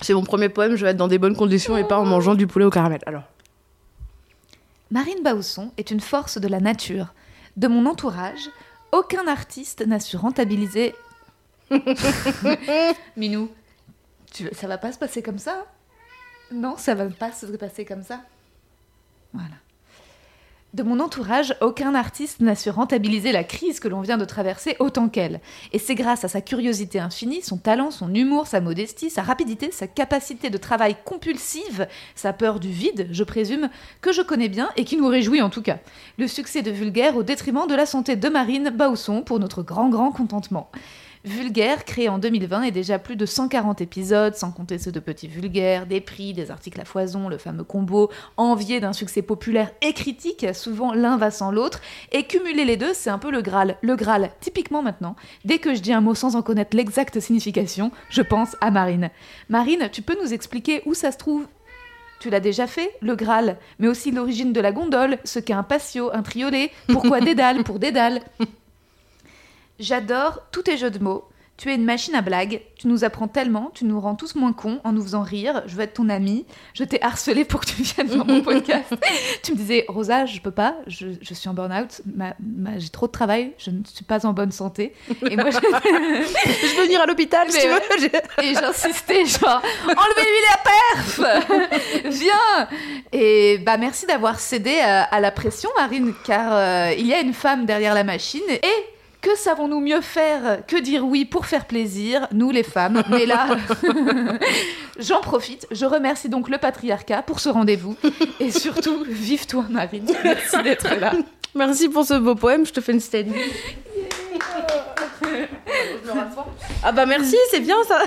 C'est 0.00 0.14
mon 0.14 0.24
premier 0.24 0.48
poème, 0.48 0.74
je 0.74 0.84
vais 0.84 0.90
être 0.90 0.96
dans 0.96 1.06
des 1.06 1.18
bonnes 1.18 1.36
conditions 1.36 1.76
et 1.76 1.84
pas 1.84 1.98
en 1.98 2.04
mangeant 2.04 2.34
du 2.34 2.48
poulet 2.48 2.64
au 2.64 2.70
caramel. 2.70 3.00
Alors. 3.06 3.22
Marine 4.90 5.22
Bausson 5.22 5.70
est 5.78 5.92
une 5.92 6.00
force 6.00 6.38
de 6.38 6.48
la 6.48 6.58
nature. 6.58 7.14
De 7.56 7.69
mon 7.69 7.87
entourage, 7.87 8.50
aucun 8.93 9.26
artiste 9.26 9.87
n'a 9.87 10.00
su 10.00 10.16
rentabiliser. 10.16 10.94
Minou, 13.16 13.50
tu, 14.32 14.49
ça 14.52 14.66
va 14.66 14.78
pas 14.78 14.93
se 14.93 14.99
passer 14.99 15.22
comme 15.22 15.38
ça? 15.38 15.66
Non, 16.50 16.76
ça 16.76 16.94
va 16.94 17.06
pas 17.06 17.32
se 17.32 17.46
passer 17.46 17.84
comme 17.84 18.02
ça. 18.02 18.20
Voilà. 19.32 19.54
De 20.74 20.82
mon 20.82 21.00
entourage, 21.00 21.54
aucun 21.60 21.94
artiste 21.94 22.40
n'a 22.40 22.54
su 22.54 22.70
rentabiliser 22.70 23.30
la 23.30 23.44
crise 23.44 23.78
que 23.78 23.88
l'on 23.88 24.00
vient 24.00 24.16
de 24.16 24.24
traverser 24.24 24.74
autant 24.78 25.10
qu'elle. 25.10 25.42
Et 25.74 25.78
c'est 25.78 25.94
grâce 25.94 26.24
à 26.24 26.28
sa 26.28 26.40
curiosité 26.40 26.98
infinie, 26.98 27.42
son 27.42 27.58
talent, 27.58 27.90
son 27.90 28.14
humour, 28.14 28.46
sa 28.46 28.62
modestie, 28.62 29.10
sa 29.10 29.20
rapidité, 29.20 29.70
sa 29.70 29.86
capacité 29.86 30.48
de 30.48 30.56
travail 30.56 30.96
compulsive, 31.04 31.86
sa 32.14 32.32
peur 32.32 32.58
du 32.58 32.70
vide, 32.70 33.06
je 33.10 33.22
présume, 33.22 33.69
que 34.00 34.12
je 34.12 34.22
connais 34.22 34.48
bien 34.48 34.70
et 34.76 34.86
qui 34.86 34.96
nous 34.96 35.08
réjouit 35.08 35.42
en 35.42 35.50
tout 35.50 35.60
cas. 35.60 35.76
Le 36.16 36.26
succès 36.26 36.62
de 36.62 36.70
Vulgaire 36.70 37.19
au 37.19 37.22
détriment 37.22 37.66
de 37.66 37.74
la 37.74 37.84
santé 37.84 38.16
de 38.16 38.28
Marine 38.30 38.70
Bausson 38.70 39.20
pour 39.20 39.38
notre 39.40 39.62
grand 39.62 39.90
grand 39.90 40.10
contentement. 40.10 40.70
Vulgaire, 41.24 41.84
créé 41.84 42.08
en 42.08 42.19
2020, 42.19 42.64
et 42.64 42.70
déjà 42.72 42.98
plus 42.98 43.14
de 43.14 43.26
140 43.26 43.80
épisodes, 43.80 44.34
sans 44.34 44.50
compter 44.50 44.78
ceux 44.78 44.90
de 44.90 44.98
Petits 44.98 45.28
Vulgaires, 45.28 45.86
des 45.86 46.00
prix, 46.00 46.32
des 46.32 46.50
articles 46.50 46.80
à 46.80 46.84
foison, 46.84 47.28
le 47.28 47.38
fameux 47.38 47.62
combo, 47.62 48.10
envié 48.36 48.80
d'un 48.80 48.92
succès 48.92 49.22
populaire 49.22 49.70
et 49.82 49.92
critique, 49.92 50.46
souvent 50.52 50.92
l'un 50.92 51.16
va 51.16 51.30
sans 51.30 51.52
l'autre, 51.52 51.80
et 52.10 52.24
cumuler 52.24 52.64
les 52.64 52.76
deux, 52.76 52.92
c'est 52.92 53.10
un 53.10 53.19
peu 53.19 53.30
le 53.30 53.40
Graal. 53.40 53.76
Le 53.82 53.94
Graal, 53.94 54.30
typiquement 54.40 54.82
maintenant, 54.82 55.14
dès 55.44 55.58
que 55.58 55.76
je 55.76 55.80
dis 55.80 55.92
un 55.92 56.00
mot 56.00 56.16
sans 56.16 56.34
en 56.34 56.42
connaître 56.42 56.76
l'exacte 56.76 57.20
signification, 57.20 57.92
je 58.10 58.22
pense 58.22 58.56
à 58.60 58.72
Marine. 58.72 59.10
Marine, 59.48 59.88
tu 59.92 60.02
peux 60.02 60.20
nous 60.20 60.32
expliquer 60.32 60.82
où 60.86 60.94
ça 60.94 61.12
se 61.12 61.19
trouve? 61.19 61.46
Tu 62.19 62.30
l'as 62.30 62.40
déjà 62.40 62.66
fait, 62.66 62.90
le 63.00 63.14
Graal, 63.14 63.58
mais 63.78 63.86
aussi 63.86 64.10
l'origine 64.10 64.52
de 64.52 64.60
la 64.60 64.72
gondole, 64.72 65.19
ce 65.24 65.38
qu'est 65.38 65.52
un 65.52 65.62
patio, 65.62 66.10
un 66.12 66.22
triolet, 66.22 66.72
pourquoi 66.88 67.20
Dédale 67.20 67.62
pour 67.62 67.78
Dédale. 67.78 68.20
J'adore 69.78 70.40
tous 70.52 70.62
tes 70.62 70.76
jeux 70.76 70.90
de 70.90 70.98
mots. 70.98 71.24
Tu 71.58 71.70
es 71.70 71.74
une 71.76 71.84
machine 71.84 72.14
à 72.16 72.22
blagues. 72.22 72.62
Tu 72.76 72.88
nous 72.88 73.04
apprends 73.04 73.28
tellement, 73.28 73.70
tu 73.74 73.84
nous 73.84 74.00
rends 74.00 74.14
tous 74.16 74.34
moins 74.34 74.52
cons 74.52 74.80
en 74.84 74.92
nous 74.92 75.02
faisant 75.02 75.22
rire. 75.22 75.62
Je 75.66 75.76
veux 75.76 75.82
être 75.82 75.92
ton 75.94 76.08
amie. 76.08 76.44
Je 76.74 76.82
t'ai 76.82 77.00
harcelé 77.04 77.44
pour 77.44 77.60
que 77.60 77.66
tu 77.66 77.82
viennes 77.82 78.08
dans 78.08 78.24
mon 78.24 78.40
podcast. 78.40 78.92
tu 79.44 79.52
me 79.52 79.56
disais, 79.58 79.84
Rosa, 79.86 80.24
je 80.26 80.40
peux 80.40 80.50
pas, 80.50 80.76
je, 80.88 81.08
je 81.20 81.34
suis 81.34 81.48
en 81.48 81.54
burn-out, 81.54 82.00
j'ai 82.78 82.88
trop 82.88 83.06
de 83.06 83.12
travail, 83.12 83.52
je 83.58 83.70
ne 83.70 83.82
suis 83.84 84.02
pas 84.04 84.26
en 84.26 84.32
bonne 84.32 84.50
santé. 84.50 84.94
Et 85.30 85.36
moi, 85.36 85.50
je- 85.50 85.58
Je 85.60 86.76
veux 86.76 86.84
venir 86.84 87.02
à 87.02 87.06
l'hôpital 87.06 87.48
si 87.50 87.60
tu 87.60 87.66
veux. 87.69 87.74
ouais. 87.74 88.22
Et 88.42 88.54
j'insistais, 88.54 89.26
genre, 89.26 89.62
enlevez-lui 89.84 90.40
la 90.50 90.58
perf 90.64 91.20
Viens 92.06 92.69
Et 93.12 93.58
bah 93.58 93.76
merci 93.76 94.06
d'avoir 94.06 94.40
cédé 94.40 94.80
à, 94.80 95.02
à 95.04 95.20
la 95.20 95.30
pression, 95.30 95.69
Marine, 95.76 96.12
car 96.24 96.52
euh, 96.52 96.92
il 96.98 97.06
y 97.06 97.12
a 97.14 97.20
une 97.20 97.34
femme 97.34 97.66
derrière 97.66 97.94
la 97.94 98.04
machine. 98.04 98.40
Et 98.48 98.66
que 99.22 99.36
savons-nous 99.36 99.80
mieux 99.80 100.00
faire 100.00 100.66
que 100.66 100.76
dire 100.76 101.04
oui 101.04 101.24
pour 101.24 101.46
faire 101.46 101.64
plaisir, 101.64 102.26
nous 102.32 102.50
les 102.50 102.64
femmes? 102.64 103.02
Mais 103.08 103.24
là, 103.24 103.56
j'en 104.98 105.20
profite. 105.20 105.66
Je 105.70 105.86
remercie 105.86 106.28
donc 106.28 106.50
le 106.50 106.58
patriarcat 106.58 107.22
pour 107.22 107.40
ce 107.40 107.48
rendez-vous. 107.48 107.96
Et 108.40 108.50
surtout, 108.50 109.04
vive 109.08 109.46
toi, 109.46 109.64
Marine. 109.70 110.10
Merci 110.24 110.62
d'être 110.62 110.94
là. 111.00 111.12
Merci 111.54 111.88
pour 111.88 112.04
ce 112.04 112.14
beau 112.14 112.34
poème, 112.34 112.66
je 112.66 112.72
te 112.72 112.80
fais 112.80 112.92
une 112.92 113.00
stand. 113.00 113.26
Ah 116.82 116.93
bah 116.93 117.06
merci, 117.06 117.36
c'est 117.50 117.60
bien 117.60 117.76
ça. 117.86 118.02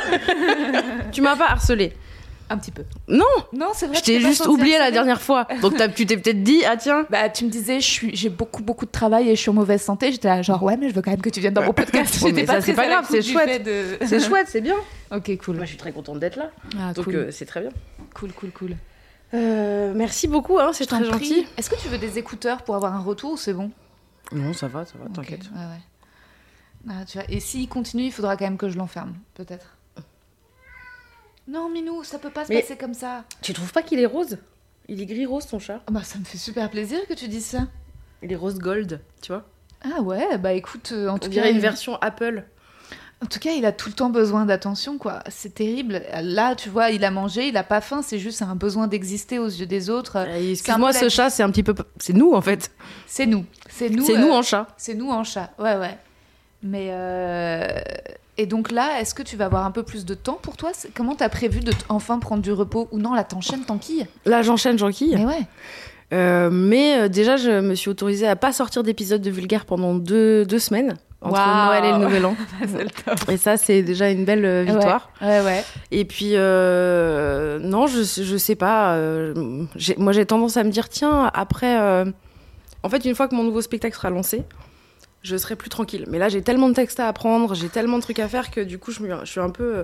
tu 1.12 1.22
m'as 1.22 1.36
pas 1.36 1.50
harcelé. 1.52 1.94
Un 2.50 2.58
petit 2.60 2.72
peu. 2.72 2.84
Non, 3.08 3.26
Non, 3.54 3.70
c'est 3.74 3.88
vrai. 3.88 3.98
je 3.98 4.04
t'ai 4.04 4.20
juste 4.20 4.46
oublié 4.46 4.78
la 4.78 4.92
dernière 4.92 5.20
fois. 5.22 5.48
Donc 5.62 5.76
tu 5.96 6.06
t'es 6.06 6.16
peut-être 6.18 6.44
dit, 6.44 6.64
ah 6.66 6.78
tiens. 6.78 7.06
Bah, 7.10 7.28
tu 7.30 7.44
me 7.46 7.50
disais, 7.50 7.80
je 7.80 7.86
suis, 7.90 8.16
j'ai 8.16 8.30
beaucoup, 8.30 8.62
beaucoup 8.62 8.86
de 8.86 8.92
travail 8.92 9.30
et 9.30 9.36
je 9.36 9.42
suis 9.42 9.50
en 9.50 9.54
mauvaise 9.54 9.82
santé. 9.82 10.12
J'étais 10.12 10.28
là, 10.28 10.42
genre, 10.44 10.62
ouais, 10.62 10.78
mais 10.78 10.90
je 10.90 10.94
veux 10.94 11.02
quand 11.02 11.10
même 11.12 11.22
que 11.22 11.30
tu 11.30 11.40
viennes 11.40 11.54
dans 11.56 11.64
mon 11.64 11.74
podcast. 11.74 12.20
J'étais 12.22 12.46
ça, 12.46 12.60
très 12.62 12.74
pas 12.74 12.88
grave, 12.88 13.06
c'est 13.10 13.22
chouette. 13.24 13.64
de- 13.64 13.98
C'est 14.06 14.20
chouette, 14.20 14.48
c'est 14.48 14.62
bien. 14.62 14.76
ok, 15.12 15.38
cool. 15.44 15.56
Moi 15.56 15.66
je 15.66 15.70
suis 15.70 15.78
très 15.78 15.92
contente 15.92 16.20
d'être 16.20 16.36
là. 16.36 16.52
Ah, 16.80 16.94
Donc 16.94 17.06
cool. 17.06 17.16
euh, 17.16 17.32
c'est 17.32 17.46
très 17.48 17.62
bien. 17.62 17.72
cool, 18.14 18.32
cool, 18.34 18.52
cool. 18.52 18.76
Euh, 19.34 19.94
merci 19.96 20.28
beaucoup, 20.28 20.60
hein, 20.60 20.70
c'est 20.72 20.86
très 20.86 21.02
prie. 21.02 21.12
gentil. 21.12 21.48
Est-ce 21.58 21.70
que 21.70 21.76
tu 21.82 21.88
veux 21.88 21.98
des 21.98 22.20
écouteurs 22.20 22.62
pour 22.62 22.76
avoir 22.76 22.94
un 22.94 23.00
retour 23.02 23.32
ou 23.32 23.38
c'est 23.38 23.54
bon 23.54 23.72
Non, 24.32 24.54
ça 24.54 24.68
va, 24.68 24.86
ça 24.86 24.94
va, 25.02 25.10
t'inquiète. 25.14 25.42
Ouais, 25.56 25.62
ouais. 25.62 26.94
Ah. 27.18 27.22
Et 27.30 27.40
s'il 27.40 27.68
continue, 27.68 28.04
il 28.04 28.12
faudra 28.12 28.38
quand 28.38 28.46
même 28.46 28.58
que 28.58 28.70
je 28.70 28.78
l'enferme, 28.78 29.16
peut-être. 29.34 29.75
Non, 31.48 31.70
Minou, 31.70 32.04
ça 32.04 32.18
peut 32.20 32.30
pas 32.32 32.46
se 32.46 32.50
Mais- 32.52 32.62
passer 32.62 32.76
comme 32.76 32.94
ça. 32.94 33.24
Tu 33.42 33.54
trouves 33.54 33.72
pas 33.72 33.82
qu'il 33.84 34.00
est 34.00 34.06
rose? 34.06 34.38
Il 34.88 35.02
est 35.02 35.06
gris 35.06 35.26
rose 35.26 35.48
ton 35.48 35.60
chat. 35.60 35.82
Ah 35.88 35.92
Bah, 35.92 36.04
ça 36.04 36.18
me 36.20 36.24
fait 36.26 36.38
super 36.38 36.70
plaisir 36.70 37.00
que 37.08 37.14
tu 37.14 37.28
dises 37.28 37.46
ça. 37.46 37.68
Il 38.24 38.32
est 38.32 38.36
rose 38.36 38.58
gold, 38.60 39.00
tu 39.22 39.32
vois. 39.32 39.46
Ah 39.84 40.02
ouais, 40.02 40.38
bah 40.40 40.54
écoute, 40.54 40.92
euh, 40.94 41.10
en 41.10 41.16
On 41.16 41.20
tout 41.20 41.30
dirait 41.30 41.46
cas, 41.46 41.52
une 41.52 41.58
il- 41.58 41.62
version 41.62 41.96
Apple. 42.02 42.44
En 43.24 43.28
tout 43.28 43.40
cas, 43.40 43.52
il 43.52 43.66
a 43.66 43.72
tout 43.72 43.90
le 43.90 43.96
temps 43.96 44.10
besoin 44.10 44.46
d'attention, 44.46 44.98
quoi. 44.98 45.24
C'est 45.30 45.54
terrible. 45.56 46.02
Là, 46.22 46.54
tu 46.56 46.70
vois, 46.70 46.90
il 46.92 47.04
a 47.06 47.12
mangé, 47.12 47.48
il 47.48 47.58
a 47.58 47.64
pas 47.64 47.80
faim, 47.82 48.02
c'est 48.04 48.20
juste 48.20 48.42
un 48.42 48.56
besoin 48.56 48.88
d'exister 48.88 49.40
aux 49.40 49.48
yeux 49.48 49.66
des 49.66 49.90
autres. 49.90 50.18
Euh, 50.18 50.26
C'est 50.26 50.32
un 50.32 50.52
Excuse-moi, 50.52 50.92
peu 50.92 50.98
ce 50.98 51.04
la- 51.06 51.10
chat, 51.10 51.30
c'est 51.30 51.44
un 51.44 51.50
petit 51.50 51.64
peu. 51.64 51.74
C'est 51.98 52.14
nous 52.14 52.34
en 52.34 52.42
fait. 52.42 52.72
C'est 53.08 53.26
nous. 53.26 53.46
C'est 53.70 53.90
nous. 53.90 54.04
C'est 54.06 54.16
euh, 54.16 54.20
nous 54.20 54.32
en 54.32 54.42
chat. 54.42 54.68
C'est 54.78 54.96
nous 54.96 55.10
en 55.12 55.24
chat. 55.24 55.52
Ouais, 55.60 55.78
ouais. 55.78 55.98
Mais 56.62 56.88
euh, 56.92 57.68
et 58.38 58.46
donc 58.46 58.72
là, 58.72 59.00
est-ce 59.00 59.14
que 59.14 59.24
tu 59.24 59.38
vas 59.38 59.46
avoir 59.46 59.66
un 59.66 59.72
peu 59.72 59.84
plus 59.84 60.06
de 60.06 60.14
temps 60.14 60.38
pour 60.42 60.58
toi? 60.58 60.72
Comment 60.94 61.16
t'as 61.16 61.30
prévu 61.30 61.62
de 61.62 61.72
enfin 61.90 62.20
prendre 62.20 62.42
du 62.42 62.52
repos? 62.52 62.88
Ou 62.92 63.00
non 63.00 63.14
Là, 63.14 63.24
t'enchaînes, 63.24 63.64
t'enquilles? 63.64 64.08
Là, 64.26 64.42
j'enchaîne, 64.42 64.78
j'enquille. 64.78 65.16
Mais 65.16 65.26
ouais. 65.26 65.42
Euh, 66.14 66.50
mais 66.52 66.98
euh, 66.98 67.08
déjà, 67.08 67.38
je 67.38 67.62
me 67.62 67.74
suis 67.76 67.90
autorisée 67.90 68.28
à 68.28 68.36
pas 68.36 68.52
sortir 68.52 68.84
d'épisode 68.84 69.22
de 69.22 69.30
Vulgaire 69.32 69.66
pendant 69.66 69.96
deux, 69.96 70.46
deux 70.46 70.60
semaines. 70.60 70.98
entre 71.22 71.34
Waouh. 71.34 71.66
Noël 71.66 71.86
et 71.86 71.92
le 71.94 71.98
Nouvel 71.98 72.26
An. 72.26 72.36
Et 73.30 73.38
ça, 73.38 73.58
c'est 73.58 73.82
déjà 73.82 74.12
une 74.12 74.26
belle 74.26 74.46
euh, 74.46 74.64
victoire. 74.64 75.10
Ouais, 75.22 75.42
ouais. 75.42 75.64
Et 75.92 76.06
puis, 76.06 76.34
non, 76.34 77.88
je, 77.88 78.04
je 78.04 78.38
sais 78.38 78.56
pas. 78.56 78.98
moi, 79.98 80.12
j'ai 80.14 80.26
tendance 80.26 80.58
à 80.58 80.64
me 80.64 80.70
dire, 80.70 80.90
tiens, 80.90 81.32
après. 81.34 81.78
en 82.84 82.90
fait, 82.90 83.06
une 83.06 83.16
fois 83.16 83.28
que 83.28 83.36
mon 83.36 83.44
nouveau 83.44 83.62
spectacle 83.62 83.96
sera 83.96 84.10
lancé, 84.10 84.44
je 85.26 85.36
serai 85.38 85.56
plus 85.56 85.70
tranquille. 85.70 86.06
Mais 86.10 86.20
là, 86.20 86.30
j'ai 86.30 86.42
tellement 86.42 86.70
de 86.70 86.74
textes 86.74 87.00
à 87.00 87.08
apprendre, 87.08 87.56
j'ai 87.56 87.70
tellement 87.70 87.98
de 87.98 88.04
trucs 88.04 88.20
à 88.20 88.28
faire 88.28 88.52
que 88.52 88.62
du 88.62 88.78
coup, 88.78 88.92
je, 88.92 89.00
je 89.24 89.30
suis 89.30 89.40
un 89.42 89.50
peu. 89.50 89.78
euh, 89.78 89.84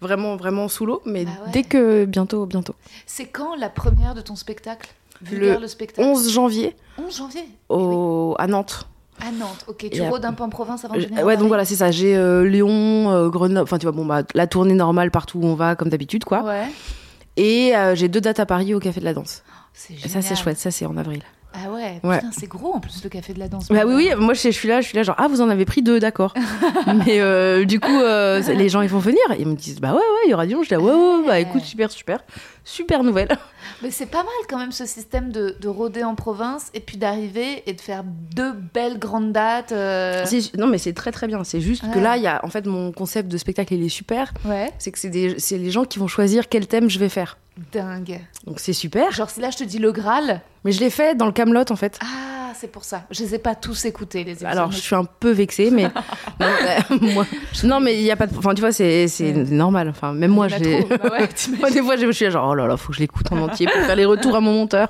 Vraiment, 0.00 0.36
vraiment 0.36 0.68
sous 0.68 0.86
l'eau, 0.86 1.02
mais 1.06 1.24
Bah 1.24 1.32
ouais. 1.46 1.50
dès 1.52 1.64
que 1.64 2.04
bientôt, 2.04 2.46
bientôt. 2.46 2.76
C'est 3.04 3.26
quand 3.26 3.56
la 3.56 3.68
première 3.68 4.14
de 4.14 4.20
ton 4.20 4.36
spectacle? 4.36 4.88
Vulgaire, 5.20 5.58
le, 5.58 5.66
spectacle? 5.66 6.06
11 6.08 6.30
janvier 6.30 6.76
11 7.04 7.16
janvier 7.16 7.44
au, 7.68 8.36
à 8.38 8.46
Nantes. 8.46 8.86
À 9.20 9.32
Nantes. 9.32 9.64
Ok, 9.66 9.88
tu 9.90 10.00
rôdes 10.02 10.24
un 10.24 10.32
peu 10.34 10.44
en 10.44 10.50
province 10.50 10.84
avant 10.84 10.94
de 10.94 11.00
venir 11.00 11.24
ouais, 11.26 11.36
donc 11.36 11.48
voilà, 11.48 11.64
c'est 11.64 11.74
ça. 11.74 11.90
J'ai 11.90 12.16
euh, 12.16 12.44
Lyon, 12.44 13.10
euh, 13.10 13.28
Grenoble, 13.28 13.64
enfin, 13.64 13.78
tu 13.78 13.86
vois, 13.86 13.92
bon, 13.92 14.06
bah, 14.06 14.22
la 14.34 14.46
tournée 14.46 14.74
normale 14.74 15.10
partout 15.10 15.40
où 15.40 15.44
on 15.46 15.56
va, 15.56 15.74
comme 15.74 15.88
d'habitude, 15.88 16.24
quoi. 16.24 16.44
Ouais. 16.44 16.68
Et 17.36 17.74
euh, 17.76 17.96
j'ai 17.96 18.06
deux 18.08 18.20
dates 18.20 18.38
à 18.38 18.46
Paris 18.46 18.74
au 18.74 18.78
Café 18.78 19.00
de 19.00 19.04
la 19.04 19.14
Danse. 19.14 19.42
C'est 19.74 19.94
Et 19.94 19.96
ça, 20.02 20.08
c'est 20.08 20.28
génial. 20.28 20.36
chouette, 20.36 20.58
ça, 20.58 20.70
c'est 20.70 20.86
en 20.86 20.96
avril. 20.96 21.22
Ah 21.54 21.70
ouais, 21.72 22.00
c'est 22.32 22.46
gros 22.46 22.74
en 22.74 22.80
plus 22.80 23.02
le 23.02 23.08
café 23.10 23.32
de 23.32 23.38
la 23.38 23.48
danse. 23.48 23.68
Bah 23.68 23.82
oui, 23.86 23.94
oui, 23.94 24.10
moi 24.18 24.34
je, 24.34 24.42
je 24.42 24.48
suis 24.50 24.68
là, 24.68 24.80
je 24.80 24.86
suis 24.88 24.96
là, 24.96 25.02
genre, 25.02 25.14
ah, 25.18 25.28
vous 25.28 25.40
en 25.40 25.48
avez 25.48 25.64
pris 25.64 25.82
deux, 25.82 25.98
d'accord. 25.98 26.34
Mais 27.06 27.20
euh, 27.20 27.64
du 27.64 27.80
coup, 27.80 28.00
euh, 28.00 28.40
les 28.54 28.68
gens, 28.68 28.82
ils 28.82 28.88
vont 28.88 28.98
venir, 28.98 29.20
ils 29.38 29.46
me 29.46 29.54
disent, 29.54 29.80
bah 29.80 29.90
ouais, 29.92 29.96
ouais, 29.96 30.22
il 30.26 30.30
y 30.30 30.34
aura 30.34 30.46
du 30.46 30.54
monde. 30.54 30.64
Je 30.64 30.68
dis, 30.68 30.74
ah, 30.74 30.80
ouais, 30.80 30.92
ouais, 30.92 31.26
bah 31.26 31.40
écoute, 31.40 31.62
super, 31.62 31.90
super, 31.90 32.20
super 32.64 33.02
nouvelle. 33.02 33.28
Mais 33.82 33.90
c'est 33.90 34.06
pas 34.06 34.22
mal 34.22 34.32
quand 34.48 34.58
même 34.58 34.72
ce 34.72 34.86
système 34.86 35.32
de, 35.32 35.56
de 35.60 35.68
rôder 35.68 36.04
en 36.04 36.14
province 36.14 36.68
et 36.74 36.80
puis 36.80 36.96
d'arriver 36.96 37.62
et 37.66 37.72
de 37.72 37.80
faire 37.80 38.04
deux 38.04 38.52
belles 38.52 38.98
grandes 38.98 39.32
dates. 39.32 39.72
euh, 39.72 40.24
Non, 40.58 40.66
mais 40.66 40.78
c'est 40.78 40.92
très, 40.92 41.12
très 41.12 41.26
bien. 41.26 41.42
C'est 41.44 41.60
juste 41.60 41.82
que 41.92 41.98
là, 41.98 42.16
il 42.16 42.22
y 42.22 42.26
a, 42.28 42.44
en 42.44 42.48
fait, 42.48 42.66
mon 42.66 42.92
concept 42.92 43.28
de 43.28 43.38
spectacle, 43.38 43.74
il 43.74 43.84
est 43.84 43.88
super. 43.88 44.32
Ouais, 44.44 44.70
C'est 44.78 44.90
que 44.92 44.98
c'est 44.98 45.10
les 45.58 45.70
gens 45.70 45.84
qui 45.84 45.98
vont 45.98 46.08
choisir 46.08 46.48
quel 46.48 46.66
thème 46.66 46.90
je 46.90 46.98
vais 46.98 47.08
faire. 47.08 47.38
Dingue. 47.72 48.20
Donc 48.46 48.60
c'est 48.60 48.72
super. 48.72 49.10
Genre 49.12 49.28
si 49.30 49.40
là 49.40 49.50
je 49.50 49.56
te 49.58 49.64
dis 49.64 49.78
le 49.78 49.92
Graal, 49.92 50.40
Mais 50.64 50.72
je 50.72 50.80
l'ai 50.80 50.90
fait 50.90 51.14
dans 51.16 51.26
le 51.26 51.32
Camelot 51.32 51.64
en 51.70 51.76
fait. 51.76 51.98
ah 52.02 52.52
c'est 52.54 52.72
pour 52.72 52.82
ça. 52.84 53.04
Je 53.12 53.22
les 53.22 53.34
ai 53.36 53.38
pas 53.38 53.54
tous 53.54 53.84
écoutés 53.84 54.24
les 54.24 54.32
épisodes. 54.32 54.48
Alors, 54.50 54.72
je 54.72 54.78
suis 54.80 54.94
un 54.96 55.04
peu 55.04 55.30
vexée, 55.30 55.70
mais 55.70 55.84
non, 56.40 56.46
euh, 56.46 56.96
moi, 57.14 57.24
non, 57.62 57.78
mais 57.78 57.94
il 57.94 58.00
y 58.02 58.10
a 58.10 58.16
pas 58.16 58.26
de, 58.26 58.36
enfin, 58.36 58.52
tu 58.54 58.60
vois, 58.60 58.72
c'est 58.72 59.06
c'est 59.06 59.32
Ouais. 59.32 59.44
normal. 59.44 59.88
Enfin, 59.90 60.12
même 60.12 60.32
moi, 60.32 60.48
j'ai. 60.48 60.82
Bah 60.82 60.96
ouais, 61.12 61.28
moi, 61.60 61.70
des 61.70 61.82
fois, 61.82 61.96
je 61.96 62.10
suis 62.10 62.24
là, 62.24 62.30
genre, 62.32 62.48
oh 62.50 62.54
là 62.56 62.66
là, 62.66 62.76
faut 62.76 62.88
que 62.88 62.94
je 62.94 63.00
l'écoute 63.00 63.30
en 63.30 63.38
entier 63.38 63.66
pour 63.68 63.80
faire 63.82 63.94
les 63.94 64.06
retours 64.06 64.34
à 64.34 64.40
mon 64.40 64.52
monteur. 64.54 64.88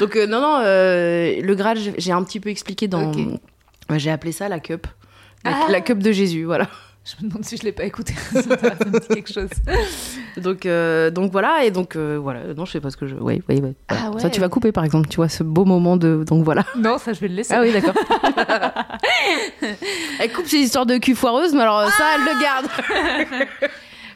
Donc, 0.00 0.16
euh, 0.16 0.26
non, 0.26 0.40
non, 0.40 0.60
euh, 0.62 1.40
le 1.42 1.54
Graal, 1.54 1.76
j'ai- 1.98 2.12
un 2.12 2.22
petit 2.22 2.40
peu 2.40 2.48
expliqué 2.48 2.88
dans, 2.88 3.12
j'ai 3.96 4.10
appelé 4.10 4.32
ça 4.32 4.48
la 4.48 4.60
cup, 4.60 4.86
la, 5.44 5.50
Ah. 5.52 5.66
la 5.70 5.80
cup 5.82 5.98
de 5.98 6.10
Jésus, 6.12 6.44
voilà. 6.44 6.68
Je 7.04 7.22
me 7.22 7.28
demande 7.28 7.44
si 7.44 7.58
je 7.58 7.64
l'ai 7.64 7.72
pas 7.72 7.84
écouté. 7.84 8.14
ça 8.32 8.38
me 8.40 8.98
dit 8.98 9.08
quelque 9.08 9.32
chose. 9.32 9.50
Donc, 10.38 10.64
euh, 10.64 11.10
donc 11.10 11.32
voilà, 11.32 11.62
et 11.64 11.70
donc 11.70 11.96
euh, 11.96 12.18
voilà. 12.20 12.54
Non, 12.54 12.64
je 12.64 12.72
sais 12.72 12.80
pas 12.80 12.90
ce 12.90 12.96
que 12.96 13.06
je, 13.06 13.14
oui, 13.16 13.42
oui, 13.48 13.60
oui. 13.62 13.74
Ah 13.88 14.10
ouais. 14.10 14.20
Ça, 14.20 14.30
tu 14.30 14.40
vas 14.40 14.48
couper, 14.48 14.72
par 14.72 14.84
exemple, 14.84 15.08
tu 15.08 15.16
vois, 15.16 15.28
ce 15.28 15.42
beau 15.42 15.66
moment 15.66 15.98
de, 15.98 16.24
donc 16.26 16.44
voilà. 16.44 16.64
Non, 16.78 16.96
ça 16.96 17.12
je 17.12 17.20
vais 17.20 17.28
le 17.28 17.34
laisser. 17.34 17.52
Ah 17.52 17.60
oui, 17.60 17.72
d'accord. 17.72 17.94
elle 20.18 20.32
coupe 20.32 20.46
ses 20.46 20.56
histoires 20.56 20.86
de 20.86 20.96
cul 20.96 21.14
foireuse, 21.14 21.52
mais 21.52 21.60
alors 21.60 21.86
ça, 21.90 22.04
elle 22.14 22.22
le 22.22 22.40
garde. 22.40 22.66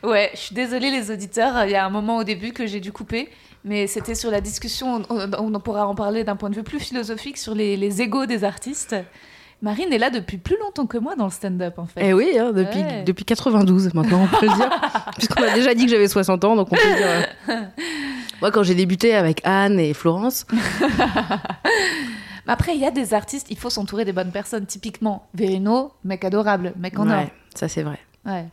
Ouais, 0.05 0.31
je 0.33 0.39
suis 0.39 0.55
désolée 0.55 0.93
les 0.93 1.11
auditeurs, 1.11 1.65
il 1.65 1.73
y 1.73 1.75
a 1.75 1.85
un 1.85 1.91
moment 1.91 2.19
au 2.19 2.25
début 2.25 2.53
que 2.53 2.69
j'ai 2.69 2.79
dû 2.79 2.93
couper, 2.93 3.29
mais 3.65 3.89
c'était 3.89 4.15
sur 4.15 4.31
la 4.31 4.41
discussion, 4.41 5.03
on, 5.11 5.33
on 5.37 5.59
pourra 5.59 5.89
en 5.89 5.97
parler 5.97 6.23
d'un 6.23 6.37
point 6.37 6.51
de 6.51 6.55
vue 6.55 6.63
plus 6.63 6.79
philosophique 6.79 7.37
sur 7.37 7.53
les, 7.53 7.77
les 7.77 8.01
égos 8.01 8.27
des 8.27 8.45
artistes. 8.45 8.95
Marine 9.61 9.93
est 9.93 9.99
là 9.99 10.11
depuis 10.11 10.39
plus 10.39 10.57
longtemps 10.61 10.87
que 10.87 10.99
moi 10.99 11.17
dans 11.17 11.25
le 11.25 11.31
stand-up 11.33 11.79
en 11.79 11.87
fait. 11.87 12.01
Eh 12.05 12.13
oui, 12.15 12.39
hein, 12.39 12.53
depuis, 12.53 12.79
Ouais. 12.81 13.03
depuis 13.05 13.25
92 13.25 13.93
maintenant, 13.95 14.23
on 14.23 14.37
peut 14.39 14.47
le 14.47 14.55
dire. 14.55 14.71
Puisqu'on 15.17 15.43
a 15.43 15.53
déjà 15.53 15.75
dit 15.75 15.85
que 15.85 15.91
j'avais 15.91 16.07
60 16.07 16.45
ans, 16.45 16.55
donc 16.55 16.69
on 16.71 16.77
peut 16.77 16.89
le 16.89 16.97
dire. 16.97 17.27
euh. 17.49 17.63
Moi, 18.41 18.53
quand 18.53 18.63
j'ai 18.63 18.77
débuté 18.77 19.15
avec 19.17 19.41
Anne 19.45 19.81
et 19.81 19.95
Florence, 19.95 20.47
Mais 20.53 20.59
après, 22.53 22.75
il 22.77 22.81
y 22.81 22.87
a 22.87 22.91
des 22.93 23.15
artistes, 23.15 23.49
il 23.51 23.59
faut 23.59 23.71
s'entourer 23.71 24.05
des 24.05 24.13
bonnes 24.13 24.31
personnes. 24.31 24.65
Typiquement, 24.67 25.27
Verino, 25.35 25.93
mec 26.05 26.25
adorable, 26.25 26.73
mec 26.79 26.99
en 26.99 27.09
ouais, 27.09 27.33
ça 27.55 27.67
c'est 27.69 27.83
vrai. 27.83 27.99
or. 28.27 28.33
Ouais. 28.33 28.45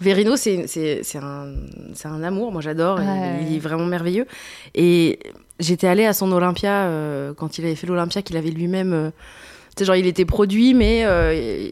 Verino, 0.00 0.36
c'est 0.36 0.66
un, 1.16 1.54
un 2.04 2.22
amour, 2.24 2.50
moi 2.52 2.60
j'adore, 2.60 2.98
il, 3.00 3.54
est 3.54 3.58
vraiment 3.58 3.86
merveilleux. 3.86 4.26
Et 4.74 5.18
j'étais 5.60 5.86
allée 5.86 6.04
à 6.06 6.12
son 6.12 6.30
Olympia, 6.32 6.86
euh, 6.86 7.32
quand 7.34 7.56
il 7.58 7.64
avait 7.64 7.74
fait 7.76 7.86
l'Olympia, 7.86 8.20
qu'il 8.22 8.36
avait 8.36 8.50
lui-même... 8.50 8.92
euh, 8.92 9.10
sais, 9.78 9.84
genre 9.84 9.96
il 9.96 10.06
était 10.06 10.24
produit, 10.24 10.74
mais 10.74 11.02
euh, 11.04 11.68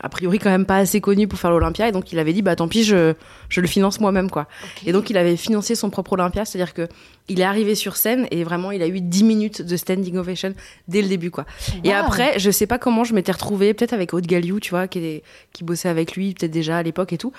a 0.00 0.08
priori 0.08 0.38
quand 0.38 0.50
même 0.50 0.66
pas 0.66 0.78
assez 0.78 1.00
connu 1.00 1.28
pour 1.28 1.38
faire 1.38 1.50
l'Olympia, 1.50 1.88
et 1.88 1.92
donc 1.92 2.12
il 2.12 2.18
avait 2.18 2.32
dit, 2.32 2.42
bah 2.42 2.56
tant 2.56 2.68
pis, 2.68 2.82
je, 2.84 3.14
je 3.48 3.60
le 3.60 3.66
finance 3.66 4.00
moi-même, 4.00 4.30
quoi. 4.30 4.48
Et 4.86 4.92
donc 4.92 5.10
il 5.10 5.16
avait 5.16 5.36
financé 5.36 5.74
son 5.74 5.90
propre 5.90 6.14
Olympia, 6.14 6.44
c'est-à-dire 6.44 6.74
que 6.74 6.88
il 7.28 7.40
est 7.40 7.44
arrivé 7.44 7.74
sur 7.74 7.96
scène, 7.96 8.26
et 8.30 8.42
vraiment 8.42 8.72
il 8.72 8.82
a 8.82 8.88
eu 8.88 9.00
10 9.00 9.24
minutes 9.24 9.62
de 9.62 9.76
standing 9.76 10.16
ovation 10.16 10.54
dès 10.88 11.02
le 11.02 11.08
début, 11.08 11.30
quoi. 11.30 11.44
Et 11.84 11.92
après, 11.92 12.38
je 12.38 12.50
sais 12.50 12.66
pas 12.66 12.78
comment 12.78 13.04
je 13.04 13.14
m'étais 13.14 13.32
retrouvée, 13.32 13.74
peut-être 13.74 13.92
avec 13.92 14.12
Aude 14.12 14.26
Galliou, 14.26 14.58
tu 14.58 14.70
vois, 14.70 14.88
qui, 14.88 14.98
est- 14.98 15.22
qui 15.52 15.62
bossait 15.62 15.88
avec 15.88 16.16
lui, 16.16 16.34
peut-être 16.34 16.50
déjà 16.50 16.78
à 16.78 16.82
l'époque 16.82 17.12
et 17.12 17.18
tout. 17.18 17.32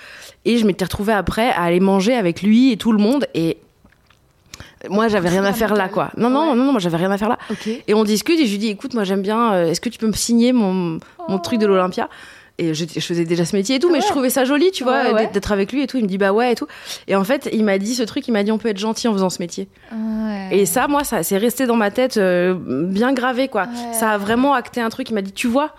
Et 0.44 0.56
je 0.58 0.66
m'étais 0.66 0.84
retrouvée 0.84 1.12
après 1.12 1.50
à 1.50 1.62
aller 1.62 1.80
manger 1.80 2.14
avec 2.14 2.40
lui 2.42 2.72
et 2.72 2.76
tout 2.76 2.92
le 2.92 2.98
monde. 2.98 3.26
Et 3.34 3.58
moi, 4.90 5.08
j'avais 5.08 5.28
rien 5.28 5.44
à 5.44 5.52
faire 5.52 5.74
là, 5.74 5.88
quoi. 5.88 6.10
Non, 6.16 6.30
non, 6.30 6.50
Ouais. 6.50 6.56
non, 6.56 6.64
non, 6.64 6.72
moi, 6.72 6.80
j'avais 6.80 6.96
rien 6.96 7.10
à 7.10 7.18
faire 7.18 7.28
là. 7.28 7.38
Et 7.88 7.94
on 7.94 8.04
discute 8.04 8.38
et 8.40 8.46
je 8.46 8.50
lui 8.52 8.58
dis, 8.58 8.68
écoute, 8.68 8.94
moi, 8.94 9.04
j'aime 9.04 9.22
bien, 9.22 9.52
euh, 9.52 9.70
est-ce 9.70 9.80
que 9.80 9.88
tu 9.88 9.98
peux 9.98 10.06
me 10.06 10.12
signer 10.12 10.52
mon, 10.52 10.98
mon 11.28 11.38
truc 11.38 11.58
de 11.58 11.66
l'Olympia? 11.66 12.08
Et 12.58 12.72
je, 12.72 12.84
je 12.84 13.00
faisais 13.00 13.24
déjà 13.24 13.44
ce 13.44 13.56
métier 13.56 13.76
et 13.76 13.78
tout, 13.80 13.88
mais 13.88 13.94
Ouais. 13.98 14.00
je 14.02 14.06
trouvais 14.08 14.30
ça 14.30 14.44
joli, 14.44 14.70
tu 14.70 14.84
vois, 14.84 15.12
Ouais, 15.12 15.26
d'être- 15.32 15.50
avec 15.50 15.72
lui 15.72 15.82
et 15.82 15.88
tout. 15.88 15.96
Il 15.96 16.04
me 16.04 16.08
dit, 16.08 16.18
bah 16.18 16.32
ouais 16.32 16.52
et 16.52 16.54
tout. 16.54 16.68
Et 17.08 17.16
en 17.16 17.24
fait, 17.24 17.48
il 17.52 17.64
m'a 17.64 17.78
dit 17.78 17.96
ce 17.96 18.04
truc, 18.04 18.28
il 18.28 18.30
m'a 18.32 18.44
dit, 18.44 18.52
on 18.52 18.58
peut 18.58 18.68
être 18.68 18.78
gentil 18.78 19.08
en 19.08 19.12
faisant 19.12 19.28
ce 19.30 19.40
métier. 19.42 19.66
Et 20.52 20.64
ça, 20.64 20.86
moi, 20.86 21.02
ça 21.02 21.24
c'est 21.24 21.36
resté 21.36 21.66
dans 21.66 21.74
ma 21.74 21.90
tête 21.90 22.16
euh, 22.16 22.54
bien 22.56 23.12
gravé, 23.12 23.48
quoi. 23.48 23.66
Ça 23.92 24.10
a 24.10 24.18
vraiment 24.18 24.54
acté 24.54 24.80
un 24.80 24.88
truc. 24.88 25.10
Il 25.10 25.14
m'a 25.14 25.22
dit, 25.22 25.32
tu 25.32 25.48
vois, 25.48 25.70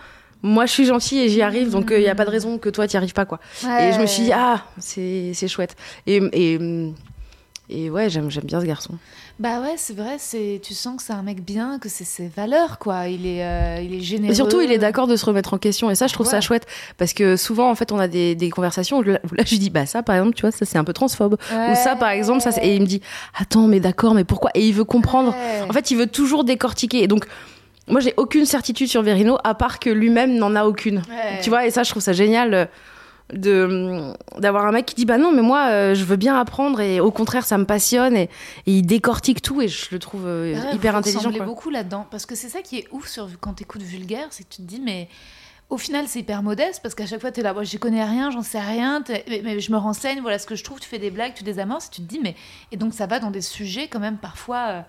moi, 0.44 0.66
je 0.66 0.72
suis 0.74 0.86
gentil 0.86 1.20
et 1.20 1.30
j'y 1.30 1.42
arrive, 1.42 1.70
donc 1.72 1.88
il 1.92 2.00
n'y 2.00 2.10
a 2.10 2.14
pas 2.16 2.26
de 2.26 2.30
raison 2.30 2.58
que 2.58 2.68
toi, 2.70 2.88
tu 2.90 2.98
arrives 2.98 3.14
pas, 3.14 3.26
quoi. 3.26 3.40
Et 3.64 3.94
je 3.94 4.00
me 4.02 4.06
suis 4.06 4.24
dit, 4.24 4.32
ah, 4.34 4.62
c'est 4.78 5.32
c'est 5.34 5.48
chouette. 5.48 5.78
Et, 6.08 6.18
et, 6.34 6.60
et 7.70 7.90
ouais, 7.90 8.10
j'aime 8.10 8.28
bien 8.28 8.62
ce 8.62 8.66
garçon. 8.66 8.94
Bah 9.40 9.60
ouais, 9.62 9.74
c'est 9.76 9.96
vrai, 9.96 10.16
c'est 10.18 10.62
tu 10.64 10.74
sens 10.74 10.96
que 10.98 11.04
c'est 11.04 11.12
un 11.14 11.22
mec 11.22 11.44
bien, 11.44 11.78
que 11.80 11.90
c'est 11.90 12.06
ses 12.06 12.28
valeurs 12.28 12.80
quoi. 12.80 13.08
Il 13.10 13.26
est, 13.26 13.44
euh, 13.44 13.82
il 13.84 13.94
est 13.94 14.00
généreux. 14.00 14.32
Et 14.32 14.36
surtout, 14.36 14.62
il 14.62 14.72
est 14.72 14.78
d'accord 14.78 15.08
de 15.08 15.16
se 15.18 15.26
remettre 15.26 15.54
en 15.54 15.58
question. 15.58 15.90
Et 15.92 15.96
ça, 15.96 16.08
je 16.08 16.14
trouve 16.14 16.26
ça 16.28 16.40
chouette. 16.42 16.66
Parce 16.98 17.12
que 17.14 17.36
souvent, 17.36 17.70
en 17.70 17.76
fait, 17.76 17.92
on 17.92 18.00
a 18.00 18.08
des, 18.08 18.34
des 18.36 18.50
conversations 18.50 19.00
où 19.00 19.04
là, 19.04 19.20
je 19.46 19.50
lui 19.50 19.60
dis, 19.60 19.70
bah 19.70 19.86
ça, 19.86 20.04
par 20.04 20.16
exemple, 20.16 20.36
tu 20.36 20.42
vois, 20.42 20.52
ça, 20.52 20.64
c'est 20.66 20.78
un 20.78 20.84
peu 20.86 20.94
transphobe. 20.94 21.36
Ou 21.52 21.76
ça, 21.76 21.96
par 21.98 22.10
exemple, 22.10 22.42
ça, 22.42 22.52
c'est- 22.54 22.66
et 22.66 22.76
il 22.76 22.82
me 22.82 22.86
dit, 22.88 23.02
attends, 23.38 23.68
mais 23.68 23.82
d'accord, 23.82 24.14
mais 24.14 24.24
pourquoi? 24.24 24.52
Et 24.54 24.66
il 24.66 24.74
veut 24.74 24.86
comprendre. 24.86 25.32
Ouais. 25.32 25.68
En 25.70 25.74
fait, 25.74 25.92
il 25.92 25.98
veut 25.98 26.08
toujours 26.08 26.46
décortiquer. 26.46 27.04
Et 27.04 27.08
donc, 27.08 27.26
moi, 27.88 28.00
j'ai 28.00 28.14
aucune 28.18 28.46
certitude 28.46 28.88
sur 28.88 29.02
Verino, 29.04 29.38
à 29.44 29.54
part 29.54 29.80
que 29.80 29.90
lui-même 29.90 30.38
n'en 30.38 30.56
a 30.56 30.64
aucune. 30.66 31.02
Tu 31.44 31.50
vois, 31.50 31.66
et 31.68 31.72
ça, 31.72 31.84
je 31.84 31.90
trouve 31.92 32.02
ça 32.02 32.14
génial 32.14 32.54
euh, 32.54 32.66
de 33.34 34.14
d'avoir 34.38 34.68
un 34.68 34.72
mec 34.72 34.86
qui 34.86 34.96
dit 34.96 35.06
bah 35.06 35.18
non 35.18 35.32
mais 35.32 35.42
moi 35.42 35.70
euh, 35.70 35.96
je 35.96 36.04
veux 36.04 36.16
bien 36.16 36.40
apprendre 36.40 36.80
et 36.80 37.00
au 37.00 37.10
contraire 37.10 37.44
ça 37.44 37.58
me 37.58 37.66
passionne 37.66 38.16
et, 38.16 38.30
et 38.68 38.72
il 38.72 38.84
décortique 38.84 39.42
tout 39.42 39.62
et 39.62 39.68
je 39.68 39.88
le 39.92 39.98
trouve 39.98 40.28
euh, 40.28 40.54
ouais, 40.54 40.76
hyper 40.76 40.94
vous 40.94 41.00
intelligent 41.00 41.32
quoi. 41.32 41.46
beaucoup 41.46 41.72
là-dedans 41.72 42.06
parce 42.12 42.28
que 42.28 42.36
c'est 42.36 42.50
ça 42.50 42.62
qui 42.62 42.78
est 42.78 42.88
ouf 42.92 43.08
sur 43.08 43.28
quand 43.40 43.54
t'écoutes 43.54 43.82
vulgaire, 43.82 44.28
c'est 44.30 44.44
que 44.44 44.50
tu 44.50 44.62
te 44.62 44.68
dis 44.68 44.80
mais 44.80 45.10
au 45.72 45.80
final 45.80 46.06
c'est 46.08 46.20
hyper 46.20 46.44
modeste 46.44 46.82
parce 46.84 46.94
qu'à 46.94 47.08
chaque 47.08 47.22
fois 47.22 47.32
t'es 47.32 47.42
là, 47.42 47.54
moi 47.54 47.64
j'y 47.64 47.80
connais 47.80 48.04
rien, 48.04 48.30
j'en 48.30 48.44
sais 48.44 48.60
rien, 48.60 49.04
mais, 49.10 49.42
mais 49.44 49.60
je 49.60 49.72
me 49.72 49.78
renseigne, 49.78 50.22
voilà 50.22 50.38
ce 50.38 50.46
que 50.46 50.56
je 50.56 50.64
trouve, 50.64 50.80
tu 50.80 50.88
fais 50.88 51.00
des 51.00 51.10
blagues, 51.10 51.34
tu 51.34 51.44
désamorces, 51.44 51.88
et 51.88 51.92
tu 51.92 52.02
te 52.04 52.08
dis 52.08 52.20
mais 52.22 52.36
et 52.72 52.78
donc 52.78 52.94
ça 52.94 53.08
va 53.08 53.20
dans 53.20 53.32
des 53.32 53.42
sujets 53.42 53.88
quand 53.88 54.00
même 54.00 54.18
parfois 54.18 54.68
euh, 54.70 54.82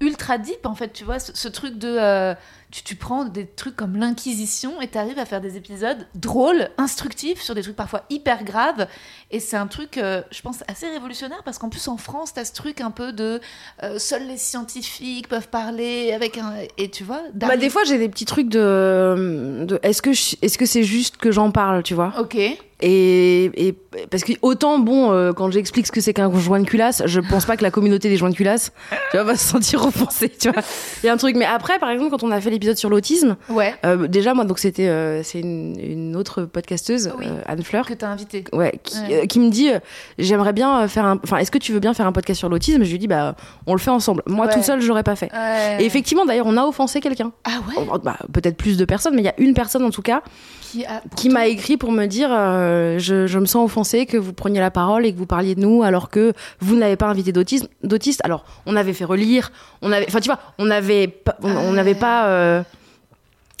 ultra 0.00 0.38
deep 0.38 0.64
en 0.64 0.74
fait, 0.74 0.92
tu 0.92 1.04
vois, 1.04 1.18
ce, 1.18 1.34
ce 1.34 1.48
truc 1.48 1.78
de 1.78 1.88
euh, 1.88 2.34
tu, 2.70 2.82
tu 2.82 2.96
prends 2.96 3.24
des 3.24 3.46
trucs 3.46 3.76
comme 3.76 3.96
l'inquisition 3.96 4.80
et 4.80 4.88
t'arrives 4.88 5.18
à 5.18 5.24
faire 5.24 5.40
des 5.40 5.56
épisodes 5.56 6.06
drôles, 6.14 6.68
instructifs 6.78 7.40
sur 7.40 7.54
des 7.54 7.62
trucs 7.62 7.76
parfois 7.76 8.04
hyper 8.10 8.44
graves 8.44 8.88
et 9.30 9.40
c'est 9.40 9.56
un 9.56 9.66
truc 9.66 9.98
euh, 9.98 10.22
je 10.30 10.40
pense 10.42 10.62
assez 10.68 10.86
révolutionnaire 10.88 11.42
parce 11.44 11.58
qu'en 11.58 11.68
plus 11.68 11.86
en 11.88 11.96
France 11.96 12.32
t'as 12.34 12.44
ce 12.44 12.52
truc 12.52 12.80
un 12.80 12.90
peu 12.92 13.12
de 13.12 13.40
euh, 13.82 13.98
seuls 13.98 14.26
les 14.26 14.36
scientifiques 14.36 15.28
peuvent 15.28 15.48
parler 15.48 16.12
avec 16.12 16.38
un 16.38 16.52
et 16.78 16.90
tu 16.90 17.02
vois 17.04 17.22
Bah, 17.34 17.56
des 17.56 17.70
fois 17.70 17.82
j'ai 17.84 17.98
des 17.98 18.08
petits 18.08 18.24
trucs 18.24 18.48
de, 18.48 19.64
de 19.66 19.78
est-ce 19.82 20.02
que 20.02 20.12
je- 20.12 20.36
est-ce 20.42 20.58
que 20.58 20.66
c'est 20.66 20.84
juste 20.84 21.16
que 21.16 21.32
j'en 21.32 21.50
parle 21.50 21.82
tu 21.82 21.94
vois? 21.94 22.12
Ok 22.18 22.36
Et, 22.36 23.44
et 23.68 23.72
parce 24.10 24.22
que 24.22 24.32
autant 24.42 24.78
bon 24.78 25.10
euh, 25.10 25.32
quand 25.32 25.50
j'explique 25.50 25.86
ce 25.86 25.92
que 25.92 26.00
c'est 26.02 26.12
qu'un 26.12 26.30
joint 26.38 26.60
de 26.60 26.66
culasse, 26.66 27.02
je 27.06 27.20
pense 27.20 27.46
pas 27.46 27.56
que 27.56 27.62
la 27.62 27.70
communauté 27.70 28.08
des 28.10 28.16
joints 28.18 28.28
de 28.30 28.34
culasse 28.36 28.70
tu 29.10 29.16
vois, 29.16 29.24
va 29.24 29.34
se 29.36 29.44
sentir 29.48 29.84
offensée, 29.86 30.28
tu 30.28 30.50
vois. 30.50 30.62
Il 31.02 31.06
y 31.06 31.08
a 31.08 31.12
un 31.12 31.16
truc 31.16 31.36
mais 31.36 31.46
après 31.46 31.78
par 31.78 31.90
exemple 31.90 32.10
quand 32.10 32.22
on 32.22 32.30
a 32.30 32.40
fait 32.40 32.50
l'épisode 32.50 32.76
sur 32.76 32.90
l'autisme, 32.90 33.36
Ouais. 33.48 33.74
euh, 33.86 34.06
déjà 34.06 34.34
moi 34.34 34.44
donc 34.44 34.58
c'était 34.58 34.88
euh, 34.88 35.22
c'est 35.22 35.40
une, 35.40 35.78
une 35.80 36.16
autre 36.16 36.42
podcasteuse 36.42 37.12
Oui. 37.18 37.26
Anne 37.46 37.62
Fleur 37.62 37.86
Que 37.86 37.94
t'as 37.94 38.08
invité. 38.08 38.44
ouais, 38.52 38.78
qui, 38.84 38.98
Ouais. 38.98 39.15
Euh, 39.22 39.26
qui 39.26 39.38
me 39.40 39.50
dit 39.50 39.70
euh, 39.70 39.78
j'aimerais 40.18 40.52
bien 40.52 40.80
euh, 40.82 40.88
faire 40.88 41.04
un 41.04 41.18
enfin 41.24 41.38
est-ce 41.38 41.50
que 41.50 41.58
tu 41.58 41.72
veux 41.72 41.80
bien 41.80 41.94
faire 41.94 42.06
un 42.06 42.12
podcast 42.12 42.38
sur 42.38 42.48
l'autisme? 42.48 42.84
Je 42.84 42.90
lui 42.90 42.98
dis 42.98 43.08
bah 43.08 43.34
on 43.66 43.72
le 43.74 43.78
fait 43.80 43.90
ensemble. 43.90 44.22
Moi 44.26 44.46
Ouais. 44.46 44.52
tout 44.54 44.62
seul 44.62 44.80
je 44.80 44.88
l'aurais 44.88 45.02
pas 45.02 45.16
fait. 45.16 45.30
Ouais. 45.32 45.78
et 45.82 45.84
effectivement 45.86 46.24
d'ailleurs 46.24 46.46
on 46.46 46.56
a 46.56 46.64
offensé 46.64 47.00
quelqu'un. 47.00 47.32
Ah 47.44 47.58
ouais? 47.68 47.86
Oh, 47.92 47.98
bah, 47.98 48.16
peut-être 48.32 48.56
plus 48.56 48.76
de 48.76 48.84
personnes 48.84 49.14
mais 49.14 49.22
il 49.22 49.26
y 49.26 49.28
a 49.28 49.34
une 49.38 49.54
personne 49.54 49.84
en 49.84 49.90
tout 49.90 50.02
cas 50.02 50.22
Qui, 50.62 50.84
a... 50.84 51.02
qui 51.16 51.28
m'a 51.28 51.46
écrit 51.46 51.76
pour 51.76 51.92
me 51.92 52.06
dire 52.06 52.28
euh, 52.32 52.98
je, 52.98 53.26
je 53.26 53.38
me 53.38 53.46
sens 53.46 53.64
offensée 53.64 54.06
que 54.06 54.16
vous 54.16 54.32
preniez 54.32 54.60
la 54.60 54.70
parole 54.70 55.06
et 55.06 55.12
que 55.12 55.18
vous 55.18 55.26
parliez 55.26 55.54
de 55.54 55.60
nous 55.60 55.82
alors 55.82 56.10
que 56.10 56.32
vous 56.60 56.76
n'avez 56.76 56.96
pas 56.96 57.06
invité 57.06 57.32
d'autisme 57.32 57.66
d'autistes 57.82 58.20
alors 58.24 58.44
on 58.66 58.76
avait 58.76 58.92
fait 58.92 59.04
relire 59.04 59.50
on 59.82 59.92
avait 59.92 60.06
enfin 60.08 60.20
tu 60.20 60.28
vois 60.28 60.38
on 60.58 60.70
avait 60.70 61.08
pas, 61.08 61.36
on 61.42 61.72
n'avait 61.72 61.94
pas 61.94 62.26
euh, 62.26 62.62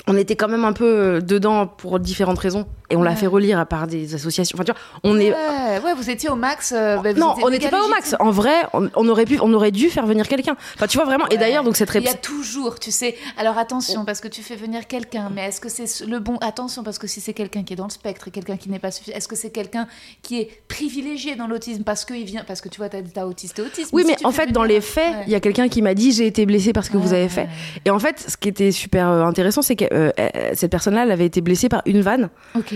on 0.08 0.16
était 0.16 0.36
quand 0.36 0.48
même 0.48 0.64
un 0.64 0.72
peu 0.72 1.20
dedans 1.20 1.66
pour 1.66 1.98
différentes 1.98 2.38
raisons 2.38 2.66
et 2.90 2.96
on 2.96 3.02
l'a 3.02 3.10
Ouais. 3.10 3.16
fait 3.16 3.26
relire 3.26 3.58
à 3.58 3.66
part 3.66 3.86
des 3.86 4.14
associations 4.14 4.56
enfin 4.56 4.64
tu 4.64 4.72
vois 4.72 4.80
on 5.02 5.18
est 5.18 5.30
Ouais, 5.32 5.80
ouais, 5.84 5.94
vous 5.94 6.08
étiez 6.10 6.28
au 6.30 6.36
max. 6.36 6.72
euh, 6.72 6.96
bah, 6.98 7.12
non, 7.12 7.34
on 7.42 7.50
n'était 7.50 7.68
pas 7.68 7.84
au 7.84 7.88
max. 7.88 8.14
En 8.20 8.30
vrai, 8.30 8.54
on, 8.72 8.88
on 8.94 9.08
aurait 9.08 9.24
pu, 9.24 9.38
on 9.42 9.52
aurait 9.54 9.70
dû 9.72 9.90
faire 9.90 10.06
venir 10.06 10.28
quelqu'un. 10.28 10.56
Enfin, 10.74 10.86
tu 10.86 10.96
vois 10.98 11.04
vraiment. 11.06 11.26
Et 11.28 11.34
Ouais. 11.34 11.38
d'ailleurs, 11.38 11.64
donc 11.64 11.76
cette 11.76 11.90
Il 11.94 12.02
y 12.02 12.06
a 12.06 12.10
réponse. 12.10 12.20
toujours, 12.22 12.78
tu 12.78 12.90
sais. 12.90 13.16
Alors 13.36 13.58
attention, 13.58 14.04
parce 14.04 14.20
que 14.20 14.28
tu 14.28 14.42
fais 14.42 14.56
venir 14.56 14.86
quelqu'un, 14.86 15.30
mais 15.34 15.42
est-ce 15.48 15.60
que 15.60 15.68
c'est 15.68 16.04
le 16.06 16.18
bon 16.20 16.36
Attention, 16.40 16.82
parce 16.84 16.98
que 16.98 17.06
si 17.06 17.20
c'est 17.20 17.32
quelqu'un 17.34 17.62
qui 17.64 17.72
est 17.72 17.76
dans 17.76 17.84
le 17.86 17.90
spectre 17.90 18.28
et 18.28 18.30
quelqu'un 18.30 18.56
qui 18.56 18.68
n'est 18.70 18.78
pas 18.78 18.90
suffisant, 18.90 19.16
est-ce 19.16 19.28
que 19.28 19.36
c'est 19.36 19.50
quelqu'un 19.50 19.86
qui 20.22 20.40
est 20.40 20.50
privilégié 20.68 21.34
dans 21.36 21.46
l'autisme? 21.46 21.82
Parce 21.82 22.04
qu'il 22.04 22.24
vient, 22.24 22.44
parce 22.46 22.60
que 22.60 22.68
tu 22.68 22.78
vois, 22.78 22.88
t'as 22.88 23.02
t'as 23.02 23.24
autiste 23.26 23.58
et 23.58 23.62
autisme. 23.62 23.90
Oui, 23.92 24.04
mais 24.06 24.16
en 24.24 24.30
fait, 24.32 24.52
dans 24.52 24.64
les 24.64 24.80
faits, 24.80 25.12
il 25.12 25.18
Ouais. 25.26 25.32
y 25.32 25.34
a 25.34 25.40
quelqu'un 25.40 25.68
qui 25.68 25.82
m'a 25.82 25.94
dit 25.94 26.12
j'ai 26.12 26.26
été 26.26 26.46
blessée 26.46 26.72
parce 26.72 26.88
que 26.88 26.96
vous 26.96 27.10
Ouais, 27.10 27.18
avez 27.18 27.28
fait. 27.28 27.42
ouais. 27.42 27.48
Et 27.84 27.90
en 27.90 27.98
fait, 27.98 28.24
ce 28.28 28.36
qui 28.36 28.48
était 28.48 28.70
super 28.72 29.08
euh, 29.08 29.24
intéressant, 29.24 29.62
c'est 29.62 29.76
que 29.76 29.84
euh, 29.92 30.10
cette 30.54 30.70
personne-là, 30.70 31.02
elle 31.04 31.10
avait 31.10 31.26
été 31.26 31.40
blessée 31.40 31.68
par 31.68 31.82
une 31.86 32.00
vanne 32.00 32.28
Ok. 32.54 32.74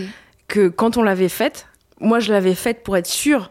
Que 0.50 0.68
quand 0.68 0.98
on 0.98 1.02
l'avait 1.02 1.28
faite, 1.30 1.66
moi, 2.00 2.20
je 2.20 2.32
l'avais 2.32 2.54
faite 2.54 2.82
pour 2.84 2.96
être 2.96 3.06
sûre 3.06 3.50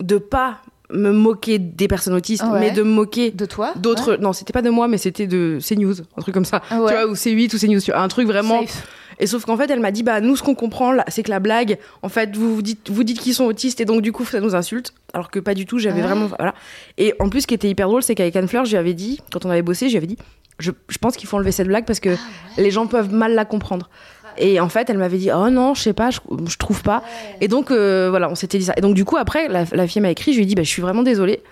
de 0.00 0.16
pas 0.18 0.60
me 0.90 1.10
moquer 1.12 1.58
des 1.58 1.86
personnes 1.88 2.14
autistes, 2.14 2.44
Ouais. 2.44 2.60
mais 2.60 2.70
de 2.70 2.82
me 2.82 2.90
moquer 2.90 3.30
De 3.30 3.44
toi 3.44 3.72
d'autres. 3.76 4.16
Non, 4.16 4.32
c'était 4.32 4.54
pas 4.54 4.62
de 4.62 4.70
moi, 4.70 4.88
mais 4.88 4.96
c'était 4.96 5.26
de 5.26 5.58
CNews, 5.60 5.96
un 6.16 6.22
truc 6.22 6.32
comme 6.32 6.46
ça. 6.46 6.62
Ah 6.70 6.80
ouais. 6.80 6.88
Tu 6.90 6.94
vois, 6.94 7.06
ou 7.10 7.14
C8 7.14 7.54
ou 7.54 7.58
CNews, 7.58 7.80
un 7.94 8.08
truc 8.08 8.26
vraiment. 8.26 8.62
Safe. 8.62 8.86
Et 9.20 9.26
sauf 9.26 9.44
qu'en 9.44 9.56
fait, 9.56 9.68
elle 9.68 9.80
m'a 9.80 9.90
dit, 9.90 10.02
bah, 10.04 10.20
nous, 10.20 10.36
ce 10.36 10.42
qu'on 10.44 10.54
comprend, 10.54 10.94
c'est 11.08 11.24
que 11.24 11.30
la 11.30 11.40
blague, 11.40 11.76
en 12.02 12.08
fait, 12.08 12.36
vous, 12.36 12.54
vous 12.54 12.62
dites, 12.62 12.88
vous 12.88 13.02
dites 13.04 13.18
qu'ils 13.18 13.34
sont 13.34 13.44
autistes 13.46 13.80
et 13.80 13.84
donc, 13.84 14.00
du 14.00 14.12
coup, 14.12 14.24
ça 14.24 14.38
nous 14.40 14.54
insulte. 14.54 14.94
Alors 15.12 15.28
que 15.30 15.40
pas 15.40 15.54
du 15.54 15.66
tout, 15.66 15.78
j'avais 15.78 16.00
Ah. 16.02 16.06
vraiment, 16.06 16.26
voilà. 16.38 16.54
Et 16.98 17.12
en 17.18 17.28
plus, 17.28 17.40
ce 17.42 17.46
qui 17.48 17.54
était 17.54 17.68
hyper 17.68 17.88
drôle, 17.88 18.02
c'est 18.02 18.14
qu'avec 18.14 18.36
Anne 18.36 18.46
Fleur, 18.48 18.64
je 18.64 18.70
lui 18.70 18.78
avais 18.78 18.94
dit, 18.94 19.20
quand 19.32 19.44
on 19.44 19.50
avait 19.50 19.62
bossé, 19.62 19.86
je 19.88 19.92
lui 19.92 19.96
avais 19.98 20.06
dit, 20.06 20.16
je, 20.60 20.70
je 20.88 20.98
pense 20.98 21.16
qu'il 21.16 21.28
faut 21.28 21.36
enlever 21.36 21.52
cette 21.52 21.66
blague 21.68 21.84
parce 21.84 22.00
que 22.00 22.16
les 22.56 22.70
gens 22.70 22.86
peuvent 22.86 23.12
mal 23.12 23.34
la 23.34 23.44
comprendre. 23.44 23.90
Et 24.38 24.60
en 24.60 24.68
fait, 24.68 24.88
elle 24.90 24.98
m'avait 24.98 25.18
dit, 25.18 25.30
oh 25.32 25.50
non, 25.50 25.74
je 25.74 25.82
sais 25.82 25.92
pas, 25.92 26.10
je, 26.10 26.20
je 26.46 26.56
trouve 26.56 26.82
pas. 26.82 27.02
Et 27.40 27.48
donc, 27.48 27.70
euh, 27.70 28.08
voilà, 28.10 28.30
on 28.30 28.34
s'était 28.34 28.58
dit 28.58 28.64
ça. 28.64 28.74
Et 28.76 28.80
donc, 28.80 28.94
du 28.94 29.04
coup, 29.04 29.16
après, 29.16 29.48
la, 29.48 29.64
la 29.72 29.86
fille 29.86 30.00
m'a 30.02 30.10
écrit, 30.10 30.32
je 30.32 30.38
lui 30.38 30.44
ai 30.44 30.46
dit, 30.46 30.54
bah, 30.54 30.62
je 30.62 30.68
suis 30.68 30.82
vraiment 30.82 31.02
désolée. 31.02 31.42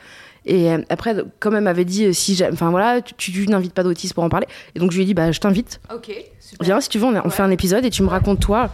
Et 0.45 0.71
euh, 0.71 0.79
après, 0.89 1.17
comme 1.41 1.57
elle 1.57 1.65
m'avait 1.65 1.85
dit, 1.85 2.07
euh, 2.07 2.13
si 2.13 2.41
enfin 2.53 2.71
voilà, 2.71 3.01
tu, 3.03 3.33
tu 3.33 3.47
n'invites 3.49 3.75
pas 3.75 3.83
d'autistes 3.83 4.15
pour 4.15 4.23
en 4.23 4.29
parler. 4.29 4.47
Et 4.75 4.79
donc, 4.79 4.93
je 4.93 4.97
lui 4.97 5.03
ai 5.03 5.07
dit, 5.07 5.15
bah, 5.15 5.33
je 5.33 5.41
t'invite. 5.41 5.81
Ok. 5.93 6.13
Super. 6.39 6.65
Viens, 6.65 6.81
si 6.81 6.89
tu 6.89 6.99
veux, 6.99 7.07
on, 7.07 7.21
on 7.25 7.31
fait 7.31 7.43
un 7.43 7.51
épisode 7.51 7.85
et 7.85 7.91
tu 7.91 8.03
me 8.03 8.09
racontes 8.09 8.41
toi. 8.41 8.71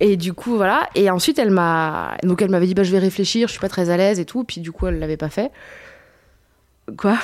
Et 0.00 0.16
du 0.16 0.34
coup, 0.34 0.56
voilà. 0.56 0.88
Et 0.94 1.08
ensuite, 1.10 1.38
elle 1.38 1.50
m'a. 1.50 2.16
Donc, 2.22 2.42
elle 2.42 2.50
m'avait 2.50 2.66
dit, 2.66 2.74
bah, 2.74 2.82
je 2.82 2.92
vais 2.92 2.98
réfléchir, 2.98 3.48
je 3.48 3.52
suis 3.52 3.60
pas 3.60 3.70
très 3.70 3.88
à 3.88 3.96
l'aise 3.96 4.20
et 4.20 4.26
tout. 4.26 4.44
Puis, 4.44 4.60
du 4.60 4.70
coup, 4.70 4.86
elle 4.86 4.98
l'avait 4.98 5.16
pas 5.16 5.30
fait. 5.30 5.50
Quoi? 6.98 7.16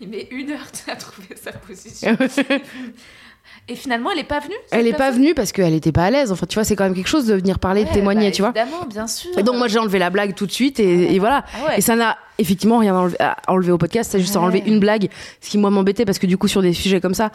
Il 0.00 0.08
met 0.08 0.28
une 0.30 0.50
heure 0.50 0.66
à 0.88 0.96
trouver 0.96 1.34
sa 1.34 1.52
position. 1.52 2.16
et 3.68 3.74
finalement, 3.76 4.10
elle 4.12 4.18
est 4.18 4.24
pas 4.24 4.40
venue. 4.40 4.54
Elle 4.70 4.84
cette 4.84 4.94
est 4.94 4.96
pas 4.98 5.10
venue 5.10 5.34
parce 5.34 5.52
qu'elle 5.52 5.72
était 5.74 5.92
pas 5.92 6.04
à 6.04 6.10
l'aise. 6.10 6.30
Enfin, 6.32 6.46
tu 6.46 6.54
vois, 6.54 6.64
c'est 6.64 6.76
quand 6.76 6.84
même 6.84 6.94
quelque 6.94 7.08
chose 7.08 7.26
de 7.26 7.34
venir 7.34 7.58
parler, 7.58 7.84
de 7.84 7.90
témoigner, 7.90 8.26
bah, 8.28 8.32
tu 8.34 8.42
vois. 8.42 8.52
Évidemment, 8.54 8.84
bien 8.86 9.06
sûr. 9.06 9.30
Et 9.38 9.42
donc, 9.42 9.56
moi, 9.56 9.68
j'ai 9.68 9.78
enlevé 9.78 9.98
la 9.98 10.10
blague 10.10 10.34
tout 10.34 10.46
de 10.46 10.52
suite 10.52 10.78
et, 10.80 11.14
et 11.14 11.18
voilà. 11.18 11.44
Ah 11.54 11.68
ouais. 11.68 11.78
Et 11.78 11.80
ça 11.80 11.96
n'a 11.96 12.18
effectivement 12.38 12.78
rien 12.78 12.94
enlevé- 12.94 13.16
à 13.20 13.36
enlever 13.48 13.72
au 13.72 13.78
podcast, 13.78 14.10
c'est 14.12 14.20
juste 14.20 14.36
enlever 14.36 14.62
une 14.66 14.80
blague. 14.80 15.08
Ce 15.40 15.48
qui, 15.50 15.56
moi, 15.58 15.70
m'embêtait 15.70 16.04
parce 16.04 16.18
que 16.18 16.26
du 16.26 16.36
coup, 16.36 16.48
sur 16.48 16.60
des 16.62 16.72
sujets 16.72 17.00
comme 17.00 17.14
ça, 17.14 17.30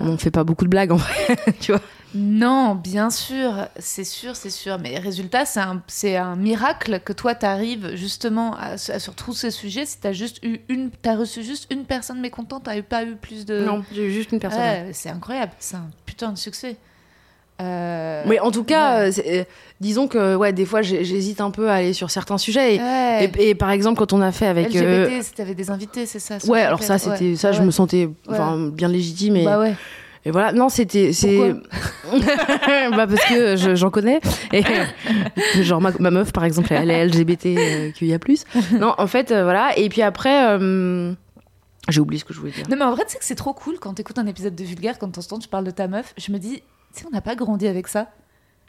on 0.00 0.18
fait 0.18 0.30
pas 0.30 0.44
beaucoup 0.44 0.64
de 0.64 0.70
blagues 0.70 0.92
en 0.92 0.96
vrai, 0.96 1.36
tu 1.60 1.72
vois. 1.72 1.80
Non, 2.14 2.74
bien 2.74 3.10
sûr, 3.10 3.68
c'est 3.78 4.04
sûr, 4.04 4.34
c'est 4.36 4.50
sûr. 4.50 4.78
Mais 4.80 4.98
résultat, 4.98 5.44
c'est 5.44 5.60
un, 5.60 5.80
c'est 5.86 6.16
un 6.16 6.34
miracle 6.36 7.00
que 7.04 7.12
toi, 7.12 7.34
t'arrives 7.34 7.94
justement 7.94 8.54
à, 8.56 8.72
à- 8.72 8.98
sur 8.98 9.14
tous 9.14 9.32
ces 9.34 9.50
sujets. 9.50 9.86
Si 9.86 9.98
t'as 10.00 10.12
juste 10.12 10.38
eu 10.42 10.60
une, 10.68 10.90
t'as 10.90 11.14
reçu 11.16 11.42
juste 11.44 11.66
une 11.70 11.84
personne 11.84 12.20
mécontente, 12.20 12.62
t'as 12.64 12.76
eu 12.76 12.82
pas 12.82 13.04
eu 13.04 13.14
plus 13.16 13.46
de. 13.46 13.60
Non, 13.64 13.84
j'ai 13.92 14.06
eu 14.06 14.10
juste 14.12 14.32
une 14.32 14.40
personne. 14.40 14.60
Ouais, 14.60 14.90
c'est 14.92 15.10
incroyable, 15.10 15.52
c'est 15.60 15.76
un 15.76 15.88
putain 16.06 16.32
de 16.32 16.38
succès. 16.38 16.76
Euh, 17.62 18.24
Mais 18.26 18.40
en 18.40 18.50
tout 18.50 18.64
cas, 18.64 19.00
ouais. 19.02 19.18
euh, 19.18 19.40
euh, 19.40 19.44
disons 19.80 20.08
que 20.08 20.34
ouais, 20.34 20.52
des 20.54 20.64
fois 20.64 20.80
j'hésite 20.80 21.42
un 21.42 21.50
peu 21.50 21.68
à 21.68 21.74
aller 21.74 21.92
sur 21.92 22.10
certains 22.10 22.38
sujets. 22.38 22.76
Et, 22.76 22.80
Ouais. 22.80 23.30
et- 23.38 23.50
et 23.50 23.54
par 23.54 23.70
exemple, 23.70 23.98
quand 23.98 24.14
on 24.14 24.22
a 24.22 24.32
fait 24.32 24.46
avec. 24.46 24.74
euh, 24.74 25.04
LGBT, 25.06 25.22
si 25.22 25.32
t'avais 25.34 25.54
des 25.54 25.70
invités, 25.70 26.06
c'est 26.06 26.20
ça. 26.20 26.38
ouais, 26.48 26.62
alors 26.62 26.82
ça, 26.82 26.96
c'était 26.98 27.36
ça, 27.36 27.52
je 27.52 27.62
me 27.62 27.70
sentais 27.70 28.08
bien 28.72 28.88
légitime. 28.88 29.36
Et, 29.36 29.44
Bah 29.44 29.58
ouais. 29.58 29.74
Et 30.24 30.30
voilà, 30.30 30.52
non, 30.52 30.68
c'était. 30.68 31.12
c'est 31.12 31.52
bah 32.90 33.06
parce 33.06 33.24
que 33.28 33.56
je- 33.56 33.74
j'en 33.74 33.90
connais. 33.90 34.20
Et, 34.52 34.62
genre 35.62 35.80
ma, 35.80 35.92
ma 35.98 36.10
meuf, 36.10 36.32
par 36.32 36.44
exemple, 36.44 36.72
elle 36.72 36.90
est 36.90 37.06
LGBT 37.06 37.46
euh, 37.46 37.90
qu'il 37.92 38.08
y 38.08 38.14
a 38.14 38.18
plus. 38.18 38.44
Non, 38.78 38.94
en 38.98 39.06
fait, 39.06 39.30
euh, 39.32 39.44
voilà. 39.44 39.76
Et 39.78 39.88
puis 39.88 40.02
après. 40.02 40.50
euh, 40.58 41.12
j'ai 41.88 42.00
oublié 42.00 42.20
ce 42.20 42.24
que 42.24 42.34
je 42.34 42.38
voulais 42.38 42.52
dire. 42.52 42.68
Non, 42.68 42.76
mais 42.76 42.84
en 42.84 42.94
vrai, 42.94 43.04
tu 43.06 43.12
sais 43.12 43.18
que 43.18 43.24
c'est 43.24 43.34
trop 43.34 43.54
cool 43.54 43.78
quand 43.80 43.94
t'écoutes 43.94 44.18
un 44.18 44.26
épisode 44.26 44.54
de 44.54 44.62
Vulgaire, 44.64 44.98
quand 44.98 45.08
t'entends, 45.10 45.38
tu 45.38 45.48
parles 45.48 45.64
de 45.64 45.70
ta 45.70 45.88
meuf. 45.88 46.12
Je 46.18 46.30
me 46.30 46.38
dis, 46.38 46.62
tu 46.94 47.00
sais, 47.00 47.06
on 47.06 47.10
n'a 47.10 47.22
pas 47.22 47.34
grandi 47.34 47.66
avec 47.66 47.88
ça. 47.88 48.08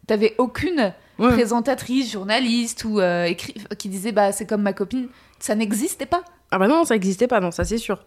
T'avais 0.08 0.34
aucune 0.38 0.94
Ouais. 1.20 1.34
présentatrice, 1.34 2.12
journaliste 2.12 2.84
ou 2.86 3.00
euh, 3.00 3.26
écrit 3.26 3.54
qui 3.78 3.90
disait, 3.90 4.12
bah, 4.12 4.32
c'est 4.32 4.48
comme 4.48 4.64
ma 4.64 4.74
copine. 4.74 5.08
Ça 5.38 5.54
n'existait 5.54 6.08
pas. 6.08 6.24
Ah 6.50 6.58
bah 6.58 6.68
non, 6.68 6.84
ça 6.84 6.96
n'existait 6.96 7.28
pas, 7.28 7.40
non, 7.40 7.52
ça 7.52 7.64
c'est 7.64 7.78
sûr. 7.78 8.04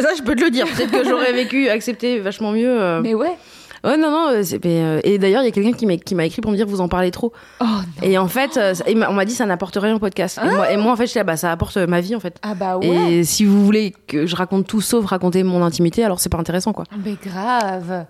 Ça, 0.00 0.10
je 0.16 0.22
peux 0.22 0.34
te 0.34 0.42
le 0.44 0.50
dire. 0.50 0.66
Peut-être 0.66 0.90
que 0.90 1.04
j'aurais 1.04 1.32
vécu, 1.32 1.68
accepté 1.68 2.18
vachement 2.20 2.52
mieux. 2.52 2.80
euh. 2.80 3.00
Mais 3.02 3.14
ouais. 3.14 3.36
Ouais, 3.84 3.96
non, 3.96 4.10
non. 4.10 4.28
euh, 4.30 4.42
mais, 4.64 4.82
euh, 4.82 5.00
et 5.04 5.18
d'ailleurs, 5.18 5.42
il 5.42 5.44
y 5.44 5.48
a 5.48 5.52
quelqu'un 5.52 5.72
qui 5.72 6.14
m'a 6.16 6.24
écrit 6.24 6.40
pour 6.42 6.50
me 6.50 6.56
dire 6.56 6.66
vous 6.66 6.80
en 6.80 6.88
parlez 6.88 7.12
trop. 7.12 7.32
Oh. 7.60 7.64
Et 8.02 8.18
en 8.18 8.26
fait, 8.26 8.56
euh, 8.56 8.74
on 9.08 9.12
m'a 9.12 9.24
dit 9.24 9.34
ça 9.34 9.46
n'apporte 9.46 9.76
rien 9.76 9.94
au 9.94 10.00
podcast. 10.00 10.40
Et, 10.44 10.48
moi, 10.48 10.72
et 10.72 10.76
moi, 10.76 10.92
en 10.92 10.96
fait, 10.96 11.06
je 11.06 11.10
suis 11.10 11.18
là, 11.18 11.24
bah, 11.24 11.36
ça 11.36 11.52
apporte 11.52 11.76
ma 11.76 12.00
vie, 12.00 12.16
en 12.16 12.20
fait. 12.20 12.36
Ah 12.42 12.54
bah 12.54 12.76
ouais. 12.78 13.12
Et 13.12 13.24
si 13.24 13.44
vous 13.44 13.64
voulez 13.64 13.94
que 14.08 14.26
je 14.26 14.34
raconte 14.34 14.66
tout 14.66 14.80
sauf 14.80 15.04
raconter 15.06 15.44
mon 15.44 15.62
intimité, 15.62 16.02
alors 16.04 16.18
c'est 16.18 16.28
pas 16.28 16.38
intéressant, 16.38 16.72
quoi. 16.72 16.84
Mais 17.04 17.14
grave. 17.24 18.06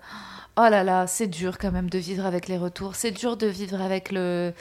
Oh 0.57 0.67
là 0.69 0.83
là, 0.83 1.05
c'est 1.07 1.27
dur 1.27 1.57
quand 1.59 1.71
même 1.71 1.89
de 1.89 1.99
vivre 1.99 2.25
avec 2.25 2.47
les 2.47 2.57
retours. 2.57 2.95
C'est 2.95 3.11
dur 3.11 3.37
de 3.37 3.45
vivre 3.45 3.79
avec 3.79 4.11
le. 4.11 4.51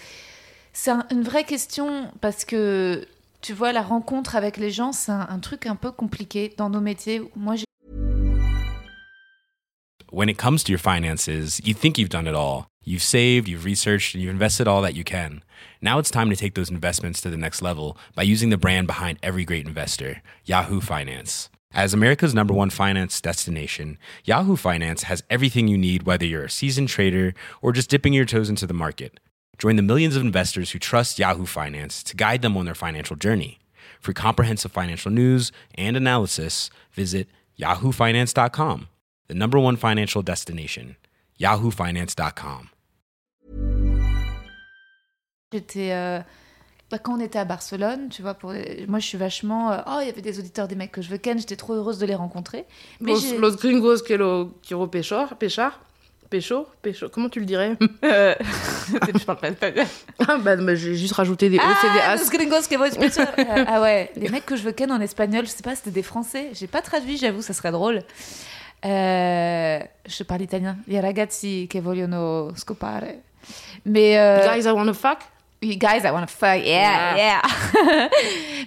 C'est 0.75 0.91
un- 0.91 1.07
une 1.11 1.23
vraie 1.23 1.45
question 1.45 1.89
parce 2.21 2.45
que 2.45 3.03
tu 3.41 3.53
vois, 3.53 3.73
la 3.73 3.83
rencontre 3.83 4.37
avec 4.37 4.57
les 4.57 4.71
gens, 4.71 4.93
c'est 4.93 5.13
un, 5.13 5.27
un 5.29 5.39
truc 5.39 5.67
un 5.67 5.77
peu 5.77 5.91
compliqué 5.91 6.55
dans 6.57 6.71
nos 6.71 6.81
métiers. 6.81 7.23
Moi, 7.37 7.57
j'ai 7.57 7.65
when 10.11 10.29
it 10.29 10.39
comes 10.39 10.65
to 10.65 10.73
your 10.73 10.79
finances, 10.79 11.61
you 11.65 11.75
think 11.75 11.99
you've 11.99 12.09
done 12.09 12.27
it 12.27 12.35
all. 12.35 12.67
You've 12.83 13.03
saved, 13.03 13.47
you've 13.49 13.65
researched, 13.65 14.15
and 14.15 14.23
you've 14.23 14.33
invested 14.33 14.67
all 14.67 14.81
that 14.83 14.95
you 14.95 15.05
can. 15.05 15.43
Now 15.83 15.99
it's 15.99 16.11
time 16.11 16.31
to 16.31 16.37
take 16.37 16.55
those 16.55 16.71
investments 16.71 17.21
to 17.21 17.31
the 17.31 17.37
next 17.37 17.61
level 17.61 17.99
by 18.15 18.23
using 18.23 18.49
the 18.49 18.57
brand 18.57 18.87
behind 18.87 19.19
every 19.23 19.45
great 19.45 19.67
investor, 19.67 20.23
Yahoo 20.45 20.81
Finance. 20.81 21.51
As 21.73 21.93
America's 21.93 22.35
number 22.35 22.55
one 22.55 22.71
finance 22.71 23.21
destination, 23.21 23.99
Yahoo 24.25 24.57
Finance 24.57 25.03
has 25.03 25.23
everything 25.29 25.69
you 25.69 25.77
need, 25.77 26.05
whether 26.05 26.25
you're 26.25 26.47
a 26.47 26.51
seasoned 26.51 26.89
trader 26.89 27.35
or 27.61 27.73
just 27.73 27.91
dipping 27.91 28.15
your 28.15 28.25
toes 28.25 28.49
into 28.49 28.67
the 28.67 28.73
market. 28.73 29.21
Join 29.59 29.77
the 29.77 29.83
millions 29.83 30.15
of 30.17 30.23
investors 30.23 30.71
who 30.73 30.79
trust 30.79 31.19
Yahoo 31.19 31.45
Finance 31.47 32.03
to 32.05 32.15
guide 32.17 32.43
them 32.43 32.57
on 32.57 32.65
their 32.65 32.77
financial 32.77 33.17
journey. 33.17 33.59
For 34.01 34.13
comprehensive 34.13 34.71
financial 34.71 35.11
news 35.11 35.51
and 35.77 35.97
analysis, 35.97 36.71
visit 36.93 37.27
yahoofinance.com, 37.61 38.87
the 39.27 39.35
number 39.35 39.59
one 39.59 39.77
financial 39.77 40.23
destination, 40.23 40.95
yahoofinance.com. 41.41 42.69
J'étais. 45.53 45.93
euh, 45.93 46.21
bah, 46.91 46.99
quand 46.99 47.17
on 47.17 47.21
était 47.21 47.39
à 47.39 47.45
Barcelone, 47.45 48.09
tu 48.11 48.23
vois, 48.23 48.35
pour 48.35 48.53
les- 48.53 48.87
moi 48.87 48.99
je 49.01 49.07
suis 49.07 49.19
vachement. 49.19 49.73
euh, 49.73 49.79
Oh, 49.87 49.99
il 50.03 50.07
y 50.07 50.11
avait 50.11 50.21
des 50.23 50.39
auditeurs 50.39 50.69
des 50.69 50.77
mecs 50.77 50.93
que 50.93 51.03
je 51.03 51.09
veux 51.09 51.19
ken, 51.19 51.39
j'étais 51.39 51.57
trop 51.57 51.73
heureuse 51.75 51.99
de 51.99 52.07
les 52.07 52.15
rencontrer. 52.15 52.67
Mais 53.01 53.13
Los, 53.13 53.21
j'ai- 53.21 53.39
los 53.39 53.57
gringos 53.57 54.03
que 54.07 54.15
lo 54.15 54.55
quiero 54.63 54.87
pechor, 54.87 55.37
pechar, 55.37 55.81
pécho, 56.31 56.67
pécho, 56.83 57.09
comment 57.09 57.29
tu 57.29 57.41
le 57.41 57.47
dirais 57.47 57.77
je 58.03 59.25
parle 59.25 59.39
pas 59.39 59.49
espagnol. 59.49 59.87
Ah 60.27 60.39
bah, 60.39 60.57
bah, 60.57 60.75
j'ai 60.75 60.95
juste 60.95 61.15
rajouté 61.15 61.49
des 61.49 61.59
O, 61.59 61.63
c'est 61.81 61.93
des 61.93 62.01
As. 62.01 62.31
gringos 62.31 62.69
que 62.69 63.67
ah 63.69 63.81
ouais, 63.81 64.11
les 64.17 64.29
mecs 64.29 64.47
que 64.47 64.57
je 64.57 64.63
veux 64.63 64.73
ken 64.73 64.91
en 64.93 65.01
espagnol, 65.01 65.47
je 65.47 65.51
sais 65.51 65.63
pas, 65.63 65.75
c'était 65.75 65.91
des 65.91 66.03
français. 66.03 66.51
J'ai 66.53 66.67
pas 66.67 66.83
traduit, 66.83 67.17
j'avoue, 67.17 67.43
ça 67.43 67.53
serait 67.53 67.73
drôle. 67.73 68.03
Euh, 68.85 69.81
je 70.07 70.23
parle 70.23 70.43
italien. 70.43 70.77
Gli 70.87 70.99
ragazzi 70.99 71.67
che 71.69 71.81
vogliono 71.81 72.53
scopare. 72.55 73.23
Mais 73.85 74.17
euh, 74.19 74.47
Guys, 74.47 74.67
I 74.67 74.73
wanna 74.73 74.93
fuck? 74.93 75.19
You 75.61 75.75
guys, 75.77 76.03
I 76.05 76.11
wanna 76.13 76.29
fuck, 76.29 76.65
yeah, 76.65 77.17
yeah. 77.17 77.43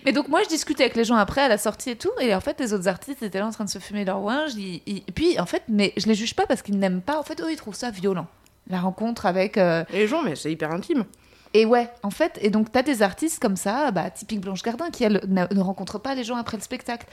mais 0.06 0.12
donc 0.12 0.27
moi, 0.27 0.41
je 0.43 0.49
discutais 0.49 0.84
avec 0.84 0.95
les 0.97 1.06
gens 1.06 1.15
après 1.15 1.41
à 1.41 1.47
la 1.47 1.58
sortie 1.58 1.91
et 1.91 1.95
tout, 1.95 2.12
et 2.19 2.36
en 2.36 2.41
fait, 2.41 2.60
les 2.60 2.73
autres 2.73 2.88
artistes 2.89 3.23
étaient 3.23 3.39
là 3.39 3.47
en 3.47 3.51
train 3.51 3.63
de 3.63 3.69
se 3.69 3.80
fumer 3.80 4.04
leur 4.04 4.21
ouinge. 4.21 4.56
ils- 4.56 4.82
ils- 4.86 5.04
Et 5.08 5.12
puis, 5.13 5.39
en 5.39 5.45
fait, 5.45 5.63
mais 5.69 5.93
je 5.95 6.08
les 6.08 6.15
juge 6.15 6.34
pas 6.36 6.45
parce 6.45 6.62
qu'ils 6.62 6.77
n'aiment 6.80 7.01
pas. 7.01 7.17
En 7.17 7.23
fait, 7.23 7.39
eux, 7.41 7.49
ils 7.51 7.56
trouvent 7.56 7.75
ça 7.75 7.91
violent. 7.91 8.27
La 8.69 8.80
rencontre 8.82 9.25
avec. 9.25 9.58
euh, 9.58 9.84
les 9.93 10.08
gens, 10.08 10.21
mais 10.21 10.36
c'est 10.36 10.51
hyper 10.51 10.71
intime. 10.71 11.06
Et 11.54 11.65
ouais, 11.65 11.89
en 12.04 12.12
fait, 12.12 12.39
et 12.41 12.49
donc 12.49 12.71
t'as 12.71 12.82
des 12.82 13.01
artistes 13.01 13.41
comme 13.41 13.58
ça, 13.58 13.91
bah, 13.91 14.10
typique 14.10 14.39
Blanche 14.39 14.62
Gardin, 14.63 14.89
qui 14.89 15.04
elle 15.04 15.21
ne, 15.27 15.45
ne 15.54 15.60
rencontre 15.62 15.99
pas 15.99 16.15
les 16.15 16.23
gens 16.23 16.38
après 16.38 16.56
le 16.56 16.63
spectacle. 16.63 17.06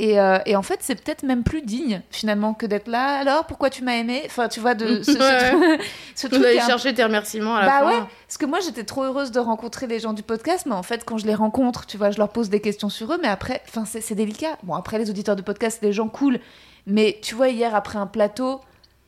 Et, 0.00 0.20
euh, 0.20 0.38
et 0.46 0.54
en 0.54 0.62
fait, 0.62 0.78
c'est 0.80 0.94
peut-être 0.94 1.24
même 1.24 1.42
plus 1.42 1.60
digne 1.60 2.02
finalement 2.10 2.54
que 2.54 2.66
d'être 2.66 2.86
là. 2.86 3.18
Alors, 3.18 3.46
pourquoi 3.46 3.68
tu 3.68 3.82
m'as 3.82 3.96
aimé? 3.96 4.22
Enfin, 4.26 4.46
tu 4.48 4.60
vois, 4.60 4.74
de 4.74 5.02
ce, 5.02 5.10
Ouais. 5.10 5.50
truc- 5.76 5.88
ce 6.14 6.26
Tu 6.28 6.34
truc 6.40 6.60
chercher 6.64 6.94
tes 6.94 7.02
remerciements 7.02 7.56
à 7.56 7.60
la 7.62 7.66
bah 7.66 7.78
fin. 7.80 7.86
ouais, 7.86 8.06
parce 8.26 8.38
que 8.38 8.46
moi 8.46 8.60
j'étais 8.60 8.84
trop 8.84 9.02
heureuse 9.02 9.32
de 9.32 9.40
rencontrer 9.40 9.88
les 9.88 9.98
gens 9.98 10.12
du 10.12 10.22
podcast, 10.22 10.66
mais 10.66 10.74
en 10.76 10.84
fait 10.84 11.04
quand 11.04 11.18
je 11.18 11.26
les 11.26 11.34
rencontre, 11.34 11.84
tu 11.86 11.96
vois, 11.96 12.12
je 12.12 12.18
leur 12.18 12.28
pose 12.28 12.48
des 12.48 12.60
questions 12.60 12.88
sur 12.88 13.12
eux, 13.12 13.18
mais 13.20 13.26
après, 13.28 13.60
enfin 13.68 13.84
c'est 13.84 14.00
c'est 14.00 14.14
délicat. 14.14 14.56
Bon 14.62 14.74
après 14.74 14.98
les 14.98 15.10
auditeurs 15.10 15.34
de 15.36 15.42
podcast, 15.42 15.78
c'est 15.80 15.86
des 15.88 15.92
gens 15.92 16.08
cool, 16.08 16.38
mais 16.86 17.18
tu 17.22 17.34
vois 17.34 17.48
hier 17.48 17.74
après 17.74 17.98
un 17.98 18.06
plateau, 18.06 18.60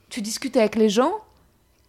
tu 0.09 0.22
discutes 0.22 0.57
avec 0.57 0.74
les 0.74 0.88
gens. 0.88 1.12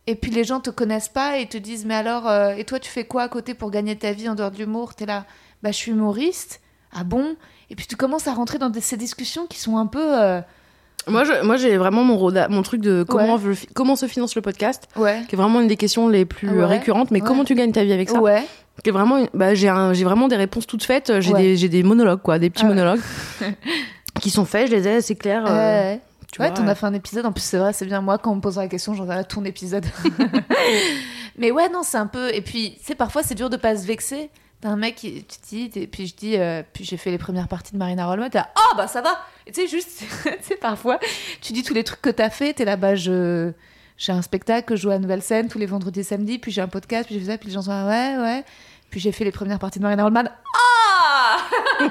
Et 0.07 0.15
puis 0.15 0.29
les 0.31 0.43
gens 0.43 0.59
te 0.59 0.69
connaissent 0.69 1.09
pas 1.09 1.37
et 1.39 1.47
te 1.47 1.57
disent 1.57 1.85
mais 1.85 1.95
alors 1.95 2.27
euh, 2.27 2.53
et 2.55 2.65
toi 2.65 2.79
tu 2.79 2.89
fais 2.91 3.05
quoi 3.05 3.23
à 3.23 3.29
côté 3.29 3.53
pour 3.55 3.71
gagner 3.71 3.95
ta 3.97 4.11
vie 4.11 4.29
en 4.29 4.35
dehors 4.35 4.51
de 4.51 4.57
l'humour? 4.57 4.93
T'es 4.93 5.05
là 5.07 5.25
bah 5.63 5.71
je 5.71 5.77
suis 5.77 5.91
humoriste 5.91 6.59
ah 6.93 7.03
bon? 7.03 7.35
Et 7.71 7.75
puis 7.75 7.87
tu 7.87 7.95
commences 7.95 8.27
à 8.27 8.33
rentrer 8.33 8.57
dans 8.59 8.69
des- 8.69 8.81
ces 8.81 8.97
discussions 8.97 9.47
qui 9.47 9.57
sont 9.59 9.77
un 9.77 9.87
peu 9.87 10.19
euh, 10.21 10.41
Moi, 11.07 11.23
je- 11.23 11.43
moi, 11.43 11.57
j'ai 11.57 11.77
vraiment 11.77 12.03
mon, 12.03 12.15
roda- 12.17 12.47
mon 12.49 12.61
truc 12.61 12.81
de 12.81 13.03
comment, 13.07 13.35
Ouais. 13.35 13.41
je 13.43 13.53
fi- 13.53 13.67
comment 13.73 13.95
se 13.95 14.05
finance 14.07 14.35
le 14.35 14.41
podcast, 14.43 14.87
ouais 14.95 15.23
qui 15.27 15.33
est 15.35 15.37
vraiment 15.37 15.59
une 15.61 15.67
des 15.67 15.77
questions 15.77 16.07
les 16.09 16.25
plus 16.25 16.49
ouais. 16.49 16.65
récurrentes. 16.65 17.09
Mais 17.09 17.21
comment 17.21 17.43
tu 17.43 17.55
gagnes 17.55 17.71
ta 17.71 17.83
vie 17.83 17.93
avec 17.93 18.09
ça 18.09 18.19
Qui 18.83 18.89
est 18.89 18.93
vraiment, 18.93 19.17
une- 19.17 19.29
bah, 19.33 19.55
j'ai 19.55 19.69
un- 19.69 19.93
j'ai 19.93 20.03
vraiment 20.03 20.27
des 20.27 20.35
réponses 20.35 20.67
toutes 20.67 20.83
faites. 20.83 21.19
J'ai 21.21 21.33
des, 21.33 21.55
j'ai 21.57 21.69
des 21.69 21.81
monologues, 21.83 22.21
quoi, 22.21 22.37
des 22.39 22.49
petits 22.51 22.65
Ah 22.65 22.69
monologues 22.69 23.01
qui 24.21 24.29
sont 24.29 24.45
faits. 24.45 24.69
Je 24.69 24.75
les 24.75 24.87
ai, 24.87 25.01
c'est 25.01 25.15
clair. 25.15 25.43
euh, 25.47 25.51
Ouais. 25.93 25.99
tu 26.31 26.39
ouais, 26.41 26.47
vois, 26.47 26.55
t'en 26.55 26.67
as 26.67 26.75
fait 26.75 26.85
un 26.85 26.93
épisode. 26.93 27.25
En 27.25 27.31
plus, 27.31 27.41
c'est 27.43 27.57
vrai, 27.57 27.73
c'est 27.73 27.85
bien. 27.85 28.01
Moi, 28.01 28.17
quand 28.19 28.31
on 28.31 28.35
me 28.35 28.41
posera 28.41 28.63
la 28.63 28.69
question, 28.69 28.93
j'en 28.93 29.09
ai 29.09 29.23
ton 29.25 29.43
épisode. 29.45 29.85
Mais 31.37 31.51
ouais, 31.51 31.69
non, 31.69 31.81
c'est 31.83 31.97
un 31.97 32.07
peu. 32.07 32.33
Et 32.33 32.41
puis, 32.41 32.77
sais, 32.83 32.95
parfois, 32.95 33.23
c'est 33.23 33.35
dur 33.35 33.49
de 33.49 33.57
pas 33.57 33.75
se 33.75 33.85
vexer. 33.87 34.29
T'as 34.61 34.69
un 34.69 34.75
mec 34.75 34.95
qui 34.95 35.23
tu 35.23 35.69
dis, 35.69 35.79
et 35.79 35.87
puis 35.87 36.05
je 36.05 36.15
dis, 36.15 36.37
euh, 36.37 36.61
puis 36.71 36.83
j'ai 36.85 36.97
fait 36.97 37.09
les 37.09 37.17
premières 37.17 37.47
parties 37.47 37.73
de 37.73 37.77
Marina 37.77 38.05
Rollman, 38.05 38.29
t'es 38.29 38.37
là, 38.37 38.49
oh 38.55 38.75
bah 38.77 38.87
ça 38.87 39.01
va! 39.01 39.19
Tu 39.47 39.53
sais, 39.53 39.67
juste, 39.67 40.03
tu 40.23 40.29
sais, 40.43 40.55
parfois, 40.55 40.99
tu 41.41 41.51
dis 41.51 41.63
tous 41.63 41.73
les 41.73 41.83
trucs 41.83 42.01
que 42.01 42.11
t'as 42.11 42.29
fait, 42.29 42.53
t'es 42.53 42.65
là, 42.65 42.77
bah 42.77 42.95
je. 42.95 43.51
J'ai 43.97 44.13
un 44.13 44.23
spectacle 44.23 44.75
je 44.75 44.81
joue 44.81 44.89
à 44.89 44.97
Nouvelle 44.97 45.21
Scène 45.21 45.47
tous 45.47 45.59
les 45.59 45.67
vendredis 45.67 45.99
et 45.99 46.03
samedis, 46.03 46.39
puis 46.39 46.51
j'ai 46.51 46.61
un 46.61 46.67
podcast, 46.67 47.05
puis 47.05 47.15
j'ai 47.15 47.21
fait 47.21 47.31
ça, 47.31 47.37
puis 47.37 47.49
les 47.49 47.53
gens 47.53 47.61
sont 47.61 47.71
là, 47.71 47.85
ouais, 47.87 48.17
ouais. 48.23 48.43
Puis 48.89 48.99
j'ai 48.99 49.11
fait 49.11 49.23
les 49.23 49.31
premières 49.31 49.59
parties 49.59 49.79
de 49.79 49.83
Marina 49.83 50.03
Rollman. 50.03 50.23
Ah 50.25 51.37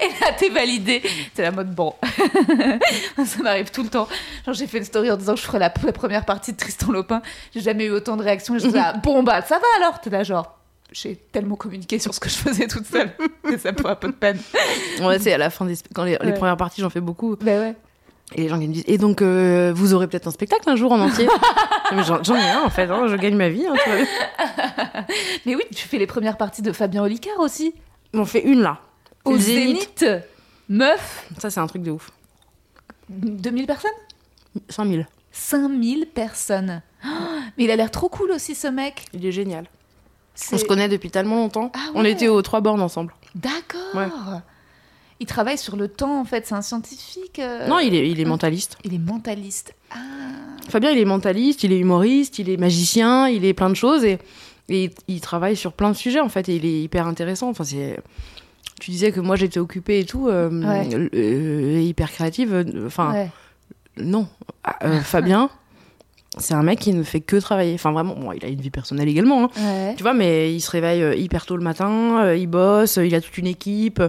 Et 0.00 0.08
là, 0.20 0.32
t'es 0.36 0.48
validé. 0.48 1.02
C'est 1.34 1.42
la 1.42 1.50
mode 1.50 1.74
bon. 1.74 1.94
ça 3.24 3.42
m'arrive 3.42 3.70
tout 3.70 3.82
le 3.82 3.88
temps. 3.88 4.08
Genre, 4.46 4.54
j'ai 4.54 4.66
fait 4.66 4.78
une 4.78 4.84
story 4.84 5.10
en 5.10 5.16
disant 5.16 5.34
que 5.34 5.40
je 5.40 5.44
ferais 5.44 5.58
la, 5.58 5.70
première 5.70 6.24
partie 6.24 6.52
de 6.52 6.56
Tristan 6.56 6.90
Lopin. 6.90 7.20
J'ai 7.54 7.60
jamais 7.60 7.84
eu 7.86 7.90
autant 7.90 8.16
de 8.16 8.22
réactions. 8.22 8.56
Je 8.58 8.66
disais, 8.66 8.80
ah, 8.82 8.94
bon, 8.94 9.22
bah, 9.22 9.42
ça 9.42 9.58
va 9.58 9.66
alors. 9.78 10.00
T'es 10.00 10.10
là, 10.10 10.22
genre, 10.22 10.59
j'ai 10.92 11.16
tellement 11.16 11.56
communiqué 11.56 11.98
sur 11.98 12.14
ce 12.14 12.20
que 12.20 12.28
je 12.28 12.36
faisais 12.36 12.66
toute 12.66 12.86
seule. 12.86 13.10
que 13.42 13.58
ça 13.58 13.72
me 13.72 13.76
fait 13.76 13.88
un 13.88 13.94
peu 13.94 14.08
de 14.08 14.12
peine. 14.12 14.38
Ouais, 15.00 15.18
c'est 15.18 15.32
à 15.32 15.38
la 15.38 15.50
fin 15.50 15.64
des 15.64 15.74
quand 15.94 16.04
les, 16.04 16.16
premières 16.32 16.56
parties, 16.56 16.80
j'en 16.80 16.90
fais 16.90 17.00
beaucoup. 17.00 17.36
Bah 17.36 17.60
ouais. 17.60 17.74
Et 18.34 18.42
les 18.42 18.48
gens 18.48 18.58
qui 18.60 18.68
me 18.68 18.72
disent 18.72 18.84
Et 18.86 18.98
donc, 18.98 19.22
euh, 19.22 19.72
vous 19.74 19.94
aurez 19.94 20.06
peut-être 20.06 20.28
un 20.28 20.32
spectacle 20.32 20.68
un 20.68 20.76
jour 20.76 20.92
en 20.92 21.00
entier 21.00 21.26
J'en 22.06 22.36
ai 22.36 22.50
un 22.50 22.62
en 22.64 22.70
fait, 22.70 22.88
hein, 22.88 23.06
je 23.08 23.16
gagne 23.16 23.36
ma 23.36 23.48
vie. 23.48 23.66
Hein. 23.66 23.74
Mais 25.46 25.56
oui, 25.56 25.64
tu 25.74 25.88
fais 25.88 25.98
les 25.98 26.06
premières 26.06 26.36
parties 26.36 26.62
de 26.62 26.72
Fabien 26.72 27.02
Olicard 27.02 27.40
aussi. 27.40 27.74
On 28.14 28.24
fait 28.24 28.42
une 28.42 28.60
là. 28.60 28.80
Au 29.24 29.36
Zénith. 29.36 30.04
Meuf. 30.68 31.28
Ça, 31.38 31.50
c'est 31.50 31.60
un 31.60 31.66
truc 31.66 31.82
de 31.82 31.90
ouf. 31.90 32.10
2000 33.08 33.66
personnes? 33.66 33.90
5000. 34.68 35.08
5000 35.32 36.06
personnes. 36.06 36.82
Oh, 37.04 37.08
mais 37.58 37.64
il 37.64 37.70
a 37.70 37.76
l'air 37.76 37.90
trop 37.90 38.08
cool 38.08 38.30
aussi, 38.30 38.54
ce 38.54 38.68
mec. 38.68 39.06
Il 39.12 39.26
est 39.26 39.32
génial. 39.32 39.66
On 40.52 40.58
se 40.58 40.64
connaît 40.64 40.88
depuis 40.88 41.10
tellement 41.10 41.36
longtemps. 41.36 41.70
Ah 41.74 41.78
On 41.94 42.02
ouais. 42.02 42.12
était 42.12 42.28
aux 42.28 42.42
trois 42.42 42.60
bornes 42.60 42.80
ensemble. 42.82 43.14
D'accord. 43.34 43.80
Ouais. 43.94 44.06
Il 45.20 45.26
travaille 45.26 45.58
sur 45.58 45.76
le 45.76 45.88
temps, 45.88 46.20
en 46.20 46.24
fait. 46.24 46.46
C'est 46.46 46.54
un 46.54 46.62
scientifique. 46.62 47.38
euh, 47.38 47.68
Non, 47.68 47.78
il 47.78 47.94
est, 47.94 48.08
il 48.10 48.20
est 48.20 48.24
mentaliste. 48.24 48.76
Il 48.84 48.94
est 48.94 48.98
mentaliste. 48.98 49.74
Ah. 49.90 49.96
Fabien, 50.68 50.90
il 50.90 50.98
est 50.98 51.04
mentaliste, 51.04 51.62
il 51.64 51.72
est 51.72 51.78
humoriste, 51.78 52.38
il 52.38 52.48
est 52.48 52.56
magicien, 52.56 53.28
il 53.28 53.44
est 53.44 53.52
plein 53.54 53.68
de 53.70 53.74
choses 53.74 54.04
et, 54.04 54.18
et 54.68 54.84
il, 54.84 54.90
il 55.08 55.20
travaille 55.20 55.56
sur 55.56 55.72
plein 55.72 55.90
de 55.90 55.96
sujets 55.96 56.20
en 56.20 56.28
fait 56.28 56.48
et 56.48 56.56
il 56.56 56.64
est 56.64 56.82
hyper 56.82 57.06
intéressant. 57.06 57.48
Enfin, 57.50 57.64
c'est. 57.64 57.98
Tu 58.80 58.92
disais 58.92 59.12
que 59.12 59.20
moi 59.20 59.36
j'étais 59.36 59.60
occupée 59.60 59.98
et 60.00 60.04
tout, 60.06 60.28
euh, 60.28 60.48
Ouais. 60.50 60.88
euh, 61.12 61.80
hyper 61.82 62.10
créative. 62.10 62.54
euh, 62.54 62.86
Enfin, 62.86 63.12
ouais. 63.12 63.30
non. 63.98 64.26
Ah, 64.64 65.00
Fabien, 65.02 65.50
c'est 66.40 66.54
un 66.54 66.62
mec 66.62 66.78
qui 66.78 66.92
ne 66.92 67.02
fait 67.02 67.20
que 67.20 67.36
travailler. 67.36 67.74
Enfin, 67.74 67.92
vraiment, 67.92 68.14
bon, 68.14 68.32
il 68.32 68.44
a 68.44 68.48
une 68.48 68.60
vie 68.60 68.70
personnelle 68.70 69.08
également. 69.08 69.44
hein. 69.44 69.50
Ouais. 69.56 69.94
Tu 69.96 70.02
vois, 70.02 70.14
mais 70.14 70.52
il 70.54 70.60
se 70.60 70.70
réveille 70.70 71.02
euh, 71.02 71.14
hyper 71.14 71.46
tôt 71.46 71.56
le 71.56 71.62
matin, 71.62 72.24
euh, 72.24 72.36
il 72.36 72.46
bosse, 72.46 72.98
euh, 72.98 73.06
il 73.06 73.14
a 73.14 73.20
toute 73.20 73.36
une 73.38 73.46
équipe, 73.46 74.02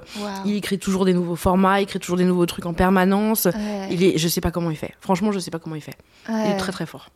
il 0.45 0.55
écrit 0.55 0.79
toujours 0.79 1.05
des 1.05 1.13
nouveaux 1.13 1.35
formats, 1.35 1.79
il 1.79 1.83
écrit 1.83 1.99
toujours 1.99 2.17
des 2.17 2.25
nouveaux 2.25 2.45
trucs 2.45 2.65
en 2.65 2.73
permanence. 2.73 3.45
Ouais. 3.45 3.87
Il 3.91 4.03
est, 4.03 4.17
je 4.17 4.27
sais 4.27 4.41
pas 4.41 4.51
comment 4.51 4.71
il 4.71 4.77
fait. 4.77 4.93
Franchement, 5.01 5.31
je 5.31 5.39
sais 5.39 5.51
pas 5.51 5.59
comment 5.59 5.75
il 5.75 5.81
fait. 5.81 5.97
Il 6.29 6.51
est 6.51 6.57
très 6.57 6.71
très 6.71 6.85
fort. 6.85 7.09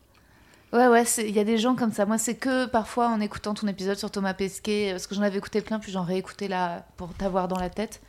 Ouais, 0.72 0.88
ouais, 0.88 1.04
il 1.18 1.30
y 1.30 1.38
a 1.38 1.44
des 1.44 1.58
gens 1.58 1.74
comme 1.74 1.92
ça. 1.92 2.04
Moi, 2.06 2.18
c'est 2.18 2.34
que 2.34 2.66
parfois 2.66 3.08
en 3.08 3.20
écoutant 3.20 3.54
ton 3.54 3.68
épisode 3.68 3.96
sur 3.96 4.10
Thomas 4.10 4.34
Pesquet, 4.34 4.88
parce 4.90 5.06
que 5.06 5.14
j'en 5.14 5.22
avais 5.22 5.38
écouté 5.38 5.60
plein, 5.60 5.78
puis 5.78 5.92
j'en 5.92 6.02
réécoutais 6.02 6.48
là 6.48 6.84
pour 6.96 7.14
t'avoir 7.14 7.48
dans 7.48 7.58
la 7.58 7.70
tête. 7.70 8.00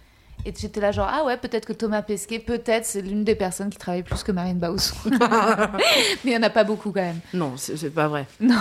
Et 0.45 0.53
j'étais 0.57 0.79
là, 0.79 0.91
genre, 0.91 1.09
ah 1.11 1.25
ouais, 1.25 1.35
peut-être 1.35 1.65
que 1.65 1.73
Thomas 1.73 2.01
Pesquet, 2.01 2.39
peut-être, 2.39 2.85
c'est 2.85 3.01
l'une 3.01 3.23
des 3.25 3.35
personnes 3.35 3.69
qui 3.69 3.77
travaille 3.77 4.03
plus 4.03 4.23
que 4.23 4.31
Marine 4.31 4.59
Bausson. 4.59 4.95
Mais 5.11 5.19
il 6.25 6.29
n'y 6.29 6.37
en 6.37 6.43
a 6.43 6.49
pas 6.49 6.63
beaucoup 6.63 6.91
quand 6.91 7.01
même. 7.01 7.19
Non, 7.33 7.53
c'est 7.57 7.89
pas 7.93 8.07
vrai. 8.07 8.27
Non, 8.39 8.55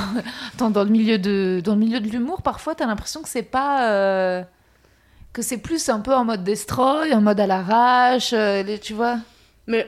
attends, 0.54 0.70
dans 0.70 0.82
le 0.84 0.90
milieu 0.90 1.18
de, 1.18 1.60
dans 1.62 1.74
le 1.74 1.80
milieu 1.80 2.00
de 2.00 2.08
l'humour, 2.08 2.42
parfois, 2.42 2.74
t'as 2.74 2.86
l'impression 2.86 3.22
que 3.22 3.28
c'est 3.28 3.42
pas. 3.42 3.90
euh, 3.92 4.42
que 5.32 5.42
c'est 5.42 5.58
plus 5.58 5.88
un 5.90 6.00
peu 6.00 6.14
en 6.14 6.24
mode 6.24 6.44
destroy, 6.44 7.12
en 7.12 7.20
mode 7.20 7.38
à 7.38 7.46
l'arrache, 7.46 8.32
euh, 8.32 8.64
tu 8.82 8.94
vois. 8.94 9.18
Mais 9.66 9.86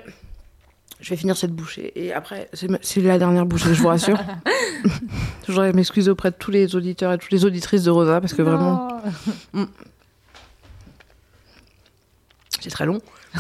je 1.01 1.09
vais 1.11 1.17
finir 1.17 1.37
cette 1.39 1.53
bouchée 1.53 1.91
et 1.97 2.13
après, 2.13 2.51
c'est 2.53 3.01
la 3.01 3.19
dernière 3.19 3.47
bouchée, 3.47 3.73
je 3.73 3.81
vous 3.81 3.89
rassure. 3.89 4.21
je 5.47 5.53
voudrais 5.53 5.73
m'excuser 5.73 6.11
auprès 6.11 6.31
de 6.31 6.37
tous 6.37 6.51
les 6.51 6.77
auditeurs 6.77 7.13
et 7.15 7.19
toutes 7.19 7.31
les 7.33 7.47
auditrices 7.47 7.85
de 7.85 7.91
Rosa 7.91 8.21
parce 8.21 8.35
que 8.35 8.43
vraiment, 8.43 9.01
Non. 9.55 9.69
C'est 12.61 12.71
très 12.71 12.87
long. 12.87 13.01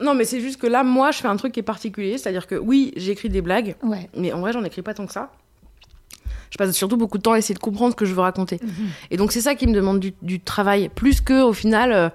non, 0.00 0.14
mais 0.14 0.24
c'est 0.24 0.40
juste 0.40 0.60
que 0.60 0.66
là, 0.66 0.82
moi, 0.82 1.10
je 1.10 1.18
fais 1.18 1.28
un 1.28 1.36
truc 1.36 1.52
qui 1.52 1.60
est 1.60 1.64
particulier, 1.64 2.16
c'est-à-dire 2.16 2.46
que 2.46 2.54
oui, 2.54 2.92
j'écris 2.96 3.28
des 3.28 3.42
blagues, 3.42 3.76
Ouais. 3.82 4.08
mais 4.16 4.32
en 4.32 4.40
vrai, 4.40 4.52
j'en 4.52 4.64
écris 4.64 4.80
pas 4.82 4.94
tant 4.94 5.06
que 5.06 5.12
ça. 5.12 5.30
Je 6.50 6.56
passe 6.58 6.72
surtout 6.72 6.96
beaucoup 6.96 7.18
de 7.18 7.22
temps 7.22 7.32
à 7.32 7.38
essayer 7.38 7.54
de 7.54 7.60
comprendre 7.60 7.92
ce 7.92 7.96
que 7.96 8.04
je 8.06 8.14
veux 8.14 8.22
raconter. 8.22 8.58
Et 9.10 9.16
donc, 9.16 9.30
c'est 9.30 9.40
ça 9.42 9.54
qui 9.54 9.66
me 9.66 9.72
demande 9.72 10.00
du, 10.00 10.14
du 10.22 10.40
travail, 10.40 10.88
plus 10.88 11.20
que 11.20 11.42
au 11.42 11.52
final. 11.52 11.92
euh, 11.92 12.08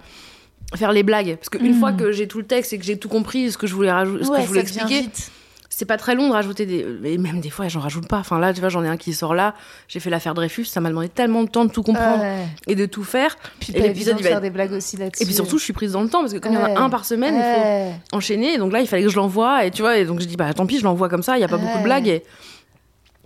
faire 0.76 0.92
les 0.92 1.04
blagues 1.04 1.36
parce 1.36 1.48
qu'une 1.50 1.74
Mhm. 1.74 1.80
fois 1.80 1.94
que 1.94 2.12
j'ai 2.12 2.28
tout 2.28 2.40
le 2.40 2.44
texte 2.46 2.74
et 2.74 2.80
que 2.80 2.84
j'ai 2.84 2.98
tout 2.98 3.08
compris 3.08 3.52
ce 3.52 3.58
que 3.58 3.68
je 3.68 3.76
voulais 3.76 3.92
rajouter 3.92 4.26
ce 4.26 4.30
Ouais, 4.32 4.38
que 4.38 4.42
je 4.44 4.48
voulais 4.48 4.62
expliquer 4.62 5.02
vite. 5.02 5.32
C'est 5.78 5.84
pas 5.86 5.98
très 5.98 6.16
long 6.16 6.28
de 6.30 6.34
rajouter 6.34 6.66
des 6.66 6.86
et 7.04 7.18
même 7.18 7.42
des 7.42 7.50
fois 7.50 7.68
j'en 7.68 7.82
rajoute 7.82 8.08
pas 8.08 8.20
enfin 8.20 8.40
là 8.40 8.54
tu 8.54 8.62
vois 8.62 8.70
j'en 8.70 8.84
ai 8.84 8.88
un 8.88 8.96
qui 8.96 9.14
sort 9.14 9.34
là 9.36 9.54
j'ai 9.90 10.00
fait 10.00 10.10
l'affaire 10.10 10.34
Dreyfus 10.34 10.64
ça 10.66 10.80
m'a 10.80 10.88
demandé 10.90 11.10
tellement 11.10 11.44
de 11.44 11.50
temps 11.50 11.66
de 11.66 11.70
tout 11.72 11.84
comprendre 11.84 12.22
Ouais. 12.22 12.46
et 12.68 12.76
de 12.76 12.86
tout 12.86 13.04
faire 13.04 13.36
Puis 13.60 13.74
Et 13.76 13.82
l'épisode, 13.82 14.16
il 14.20 14.24
va 14.24 14.30
faire 14.30 14.42
des 14.42 14.50
blagues 14.52 14.72
aussi 14.72 14.96
là-dessus. 14.96 15.24
et 15.24 15.26
puis 15.26 15.36
surtout 15.36 15.58
je 15.58 15.64
suis 15.66 15.74
prise 15.74 15.92
dans 15.92 16.02
le 16.02 16.08
temps 16.10 16.22
parce 16.22 16.32
que 16.34 16.38
comme 16.40 16.54
il 16.54 16.60
y 16.60 16.62
en 16.62 16.76
a 16.76 16.80
un 16.80 16.90
par 16.90 17.04
semaine 17.04 17.36
il 17.36 17.40
Ouais. 17.40 17.92
faut 18.10 18.16
enchaîner 18.18 18.54
et 18.54 18.58
donc 18.58 18.72
là 18.72 18.80
il 18.80 18.88
fallait 18.88 19.04
que 19.04 19.10
je 19.10 19.18
l'envoie 19.18 19.66
et 19.66 19.72
tu 19.72 19.82
vois 19.82 19.98
et 19.98 20.06
donc 20.06 20.22
je 20.22 20.26
dis 20.26 20.38
bah 20.38 20.54
tant 20.54 20.66
pis 20.66 20.80
je 20.80 20.84
l'envoie 20.86 21.10
comme 21.10 21.24
ça 21.24 21.38
il 21.38 21.42
y 21.42 21.44
a 21.44 21.48
pas 21.50 21.58
beaucoup 21.58 21.78
de 21.78 21.84
blagues 21.84 22.08
et 22.08 22.24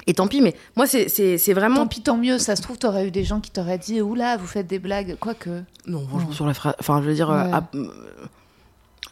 et 0.08 0.14
tant 0.16 0.28
pis 0.28 0.42
mais 0.42 0.56
moi 0.76 0.88
c'est 0.88 1.54
vraiment 1.54 1.76
Tant 1.76 1.88
pis, 1.88 2.02
tant 2.02 2.18
mieux. 2.18 2.40
Ça 2.40 2.56
se 2.56 2.62
trouve, 2.64 2.80
t'aurais 2.80 3.06
eu 3.08 3.12
des 3.12 3.24
gens 3.26 3.40
qui 3.42 3.52
t'auraient 3.52 3.78
dit 3.78 4.02
Oula, 4.02 4.38
vous 4.38 4.48
faites 4.48 4.66
des 4.66 4.80
blagues. 4.80 5.18
Quoique. 5.20 5.50
non 5.86 6.04
franchement 6.08 6.30
Non. 6.30 6.34
sur 6.34 6.48
la 6.48 6.54
phrase 6.56 6.74
enfin 6.80 7.00
je 7.04 7.08
veux 7.10 7.14
dire 7.14 7.30
euh, 7.30 7.44
Ouais. 7.44 7.50
ah, 7.54 7.64
euh, 7.76 7.88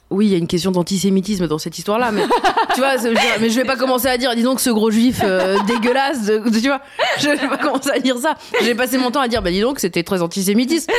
oui, 0.09 0.27
il 0.27 0.31
y 0.31 0.35
a 0.35 0.37
une 0.37 0.47
question 0.47 0.71
d'antisémitisme 0.71 1.47
dans 1.47 1.57
cette 1.57 1.77
histoire-là, 1.77 2.11
mais 2.11 2.21
tu 2.73 2.79
vois, 2.79 2.97
je 2.97 3.09
mais 3.41 3.49
je 3.49 3.55
vais 3.59 3.65
pas 3.65 3.75
commencer 3.75 4.07
à 4.07 4.17
dire, 4.17 4.33
dis 4.35 4.43
donc, 4.43 4.59
ce 4.61 4.69
gros 4.69 4.89
juif 4.91 5.21
euh, 5.23 5.57
dégueulasse, 5.67 6.25
de- 6.25 6.41
tu 6.59 6.67
vois, 6.67 6.81
je 7.19 7.27
vais 7.29 7.47
pas 7.47 7.57
commencer 7.57 7.89
à 7.91 7.99
dire 7.99 8.17
ça. 8.17 8.35
J'ai 8.61 8.73
passé 8.75 8.97
mon 8.97 9.11
temps 9.11 9.19
à 9.21 9.27
dire, 9.27 9.41
bah 9.41 9.51
dis 9.51 9.61
donc, 9.61 9.79
c'était 9.79 10.03
très 10.03 10.21
antisémitiste, 10.21 10.89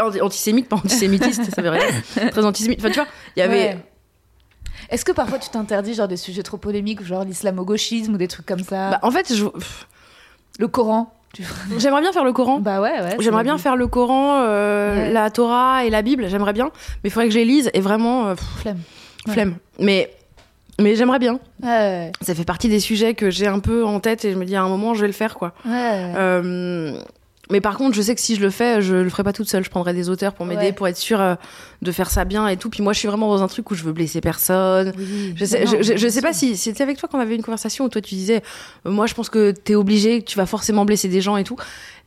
Anti- 0.00 0.20
antisémite, 0.20 0.68
pas 0.68 0.76
antisémitiste, 0.76 1.54
ça 1.54 1.60
veut 1.62 1.70
rien. 1.70 1.86
Très 2.30 2.44
antisémite. 2.44 2.78
Enfin, 2.80 2.90
tu 2.90 3.00
vois, 3.00 3.08
il 3.36 3.40
y 3.40 3.42
avait, 3.42 3.52
Ouais. 3.68 3.78
Est-ce 4.90 5.04
que 5.04 5.12
parfois 5.12 5.38
tu 5.38 5.48
t'interdis 5.48 5.94
genre 5.94 6.08
des 6.08 6.16
sujets 6.18 6.42
trop 6.42 6.58
polémiques, 6.58 7.02
genre 7.02 7.24
l'islamo-gauchisme 7.24 8.14
ou 8.14 8.18
des 8.18 8.28
trucs 8.28 8.44
comme 8.46 8.62
ça? 8.62 8.90
Bah, 8.90 8.98
en 9.02 9.10
fait, 9.10 9.34
je- 9.34 9.44
Le 10.58 10.68
Coran. 10.68 11.12
j'aimerais 11.78 12.00
bien 12.00 12.12
faire 12.12 12.24
le 12.24 12.32
Coran. 12.32 12.58
Bah 12.60 12.80
ouais, 12.80 13.00
ouais. 13.00 13.16
J'aimerais 13.20 13.44
bien 13.44 13.58
faire 13.58 13.76
le 13.76 13.86
Coran, 13.86 14.40
euh, 14.42 15.06
Ouais. 15.06 15.12
la 15.12 15.30
Torah 15.30 15.84
et 15.84 15.90
la 15.90 16.02
Bible, 16.02 16.26
j'aimerais 16.28 16.52
bien, 16.52 16.66
mais 17.02 17.08
il 17.08 17.10
faudrait 17.10 17.28
que 17.28 17.34
je 17.34 17.38
les 17.38 17.44
lise 17.44 17.70
et 17.74 17.80
vraiment, 17.80 18.28
euh, 18.28 18.34
pff, 18.34 18.44
Flemme. 18.60 18.78
Ouais. 19.26 19.32
flemme. 19.32 19.54
Mais 19.78 20.10
Mais 20.80 20.96
j'aimerais 20.96 21.18
bien. 21.18 21.38
Ouais, 21.62 22.10
Ça 22.22 22.34
fait 22.34 22.44
partie 22.44 22.68
des 22.68 22.80
sujets 22.80 23.14
que 23.14 23.30
j'ai 23.30 23.46
un 23.46 23.60
peu 23.60 23.84
en 23.84 24.00
tête 24.00 24.24
et 24.24 24.32
je 24.32 24.36
me 24.36 24.44
dis 24.44 24.56
à 24.56 24.62
un 24.62 24.68
moment, 24.68 24.94
je 24.94 25.02
vais 25.02 25.06
le 25.06 25.12
faire, 25.12 25.34
quoi. 25.36 25.52
Euh, 25.66 26.98
mais 27.52 27.60
par 27.60 27.76
contre, 27.78 27.94
je 27.94 28.02
sais 28.02 28.14
que 28.14 28.20
si 28.20 28.34
je 28.34 28.40
le 28.40 28.50
fais, 28.50 28.82
je 28.82 28.96
le 28.96 29.08
ferai 29.10 29.22
pas 29.22 29.32
toute 29.32 29.48
seule. 29.48 29.62
Je 29.64 29.70
prendrai 29.70 29.94
des 29.94 30.08
auteurs 30.08 30.32
pour 30.34 30.44
m'aider, 30.46 30.62
Ouais. 30.66 30.72
pour 30.72 30.88
être 30.88 30.96
sûre 30.96 31.20
euh, 31.20 31.34
de 31.82 31.92
faire 31.92 32.10
ça 32.10 32.24
bien 32.24 32.48
et 32.48 32.56
tout. 32.56 32.68
Puis 32.70 32.82
moi, 32.82 32.92
je 32.92 32.98
suis 32.98 33.06
vraiment 33.08 33.28
dans 33.28 33.42
un 33.42 33.48
truc 33.48 33.70
où 33.70 33.74
je 33.76 33.84
veux 33.84 33.92
blesser 33.92 34.20
personne. 34.20 34.92
Oui, 34.98 35.34
Je 35.36 35.44
sais, 35.44 35.64
non, 35.64 35.70
je, 35.70 35.82
je- 35.82 35.96
je 35.96 36.06
bien 36.06 36.10
sais 36.10 36.22
pas 36.22 36.32
si 36.32 36.56
c'était 36.56 36.82
avec 36.82 36.98
toi 36.98 37.08
qu'on 37.08 37.20
avait 37.20 37.36
une 37.36 37.42
conversation 37.44 37.84
où 37.84 37.88
toi 37.88 38.00
tu 38.00 38.14
disais, 38.16 38.42
euh, 38.86 38.90
moi 38.90 39.06
je 39.06 39.14
pense 39.14 39.28
que 39.30 39.52
t'es 39.52 39.74
obligé, 39.76 40.20
que 40.22 40.26
tu 40.28 40.36
vas 40.36 40.46
forcément 40.46 40.84
blesser 40.84 41.08
des 41.08 41.20
gens 41.20 41.36
et 41.36 41.44
tout. 41.44 41.56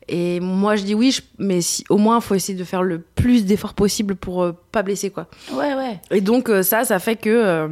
Et 0.08 0.38
moi 0.40 0.76
je 0.76 0.82
dis 0.84 0.94
oui, 0.94 1.10
je- 1.12 1.22
mais 1.38 1.60
si, 1.62 1.84
au 1.88 1.96
moins 1.98 2.20
faut 2.20 2.34
essayer 2.34 2.56
de 2.58 2.62
faire 2.64 2.82
le 2.82 3.00
plus 3.00 3.44
d'efforts 3.44 3.74
possible 3.74 4.14
pour 4.14 4.42
euh, 4.44 4.52
pas 4.72 4.82
blesser 4.82 5.10
quoi. 5.10 5.26
Ouais, 5.52 5.74
ouais. 5.74 6.00
Et 6.10 6.20
donc 6.20 6.48
euh, 6.50 6.62
ça, 6.62 6.84
ça 6.84 6.98
fait 7.00 7.16
que 7.16 7.28
euh, 7.30 7.68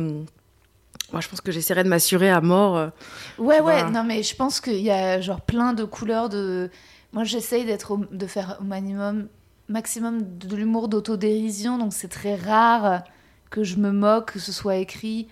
moi 1.13 1.21
je 1.21 1.29
pense 1.29 1.41
que 1.41 1.53
j'essaierai 1.53 1.85
de 1.85 1.89
m'assurer 1.89 2.31
à 2.31 2.41
mort. 2.41 2.91
Ouais, 3.39 3.61
ouais, 3.61 3.83
vois. 3.83 3.91
non, 3.91 4.03
mais 4.05 4.23
je 4.25 4.35
pense 4.35 4.61
qu'il 4.61 4.81
y 4.81 4.91
a 4.91 5.21
genre 5.21 5.41
plein 5.43 5.73
de 5.73 5.85
couleurs 5.85 6.29
de. 6.29 6.71
Moi, 7.15 7.23
j'essaye 7.23 7.65
d'être 7.65 7.97
de 8.11 8.27
faire 8.27 8.59
au 8.61 8.65
minimum, 8.65 9.29
maximum 9.69 10.37
de 10.37 10.57
l'humour 10.57 10.89
d'autodérision, 10.89 11.79
donc 11.79 11.93
c'est 11.93 12.09
très 12.09 12.35
rare 12.35 13.05
que 13.51 13.63
je 13.63 13.77
me 13.77 13.93
moque, 13.93 14.33
que 14.33 14.41
ce 14.41 14.51
soit 14.51 14.79
écrit. 14.79 15.29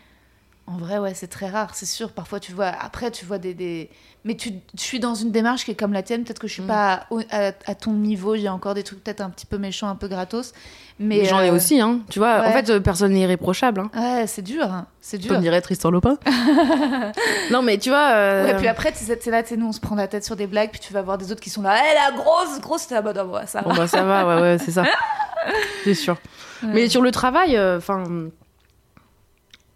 En 0.69 0.77
vrai, 0.77 0.99
ouais, 0.99 1.13
c'est 1.13 1.27
très 1.27 1.49
rare, 1.49 1.75
c'est 1.75 1.87
sûr. 1.87 2.13
Parfois, 2.13 2.39
tu 2.39 2.53
vois, 2.53 2.67
après, 2.69 3.11
tu 3.11 3.25
vois 3.25 3.39
des. 3.39 3.53
des... 3.53 3.91
Mais 4.25 4.37
tu, 4.37 4.51
je 4.77 4.81
suis 4.81 5.01
dans 5.01 5.15
une 5.17 5.33
démarche 5.33 5.65
qui 5.65 5.73
est 5.73 5.75
comme 5.75 5.93
la 5.93 6.03
tienne. 6.05 6.23
Peut-être 6.23 6.39
que 6.39 6.47
je 6.47 6.53
suis 6.53 6.63
Mm. 6.63 6.67
pas 6.69 7.07
à, 7.31 7.51
à 7.67 7.75
ton 7.75 7.93
niveau. 7.95 8.37
J'ai 8.37 8.49
encore 8.49 8.75
des 8.75 8.85
trucs 8.85 9.03
peut-être 9.03 9.21
un 9.23 9.31
petit 9.31 9.45
peu 9.45 9.59
méchants, 9.59 9.89
un 9.89 9.97
peu 9.97 10.07
gratos. 10.07 10.53
Mais 11.01 11.25
j'en 11.25 11.41
ai 11.41 11.51
euh, 11.51 11.55
aussi, 11.55 11.81
hein. 11.81 11.99
Tu 12.11 12.21
vois, 12.21 12.47
en 12.47 12.53
fait 12.53 12.71
euh, 12.71 12.79
personne 12.79 13.13
n'est 13.13 13.21
irréprochable. 13.23 13.81
Hein. 13.81 13.91
Ouais, 14.21 14.27
c'est 14.29 14.43
dur. 14.43 14.63
hein, 14.65 14.87
C'est 15.01 15.19
dur. 15.19 15.33
Comme 15.33 15.41
dirait 15.43 15.61
Tristan 15.61 15.91
Lopin. 15.91 16.17
non 17.51 17.63
mais 17.63 17.79
tu 17.79 17.89
vois. 17.91 18.11
euh, 18.13 18.45
Ouais, 18.47 18.57
puis 18.57 18.69
après, 18.69 18.93
tu 18.93 18.99
sais, 18.99 19.17
t'es 19.17 19.31
là, 19.33 19.43
tu 19.43 19.51
sais, 19.51 19.57
nous, 19.57 19.67
on 19.67 19.73
se 19.73 19.81
prend 19.81 19.97
la 19.97 20.07
tête 20.07 20.25
sur 20.25 20.37
des 20.37 20.47
blagues, 20.47 20.71
puis 20.71 20.81
tu 20.81 20.93
vas 20.93 21.03
voir 21.03 21.19
des 21.19 21.33
autres 21.33 21.41
qui 21.41 21.51
sont 21.51 21.63
là, 21.63 21.77
eh, 21.77 21.95
la 21.95 22.17
grosse, 22.17 22.61
grosse, 22.61 22.87
t'es 22.87 22.95
là, 22.95 23.03
bah, 23.03 23.25
ouais, 23.25 23.47
ça 23.47 23.63
Bon 23.63 23.71
va. 23.71 23.77
bah 23.79 23.87
ça 23.89 24.03
va, 24.05 24.27
ouais, 24.37 24.41
ouais, 24.43 24.57
c'est 24.65 24.71
ça. 24.73 24.85
C'est 25.83 25.95
sûr. 25.95 26.17
Mais 26.63 26.89
sur 26.89 27.03
le 27.03 27.11
travail, 27.11 27.59
enfin, 27.59 28.05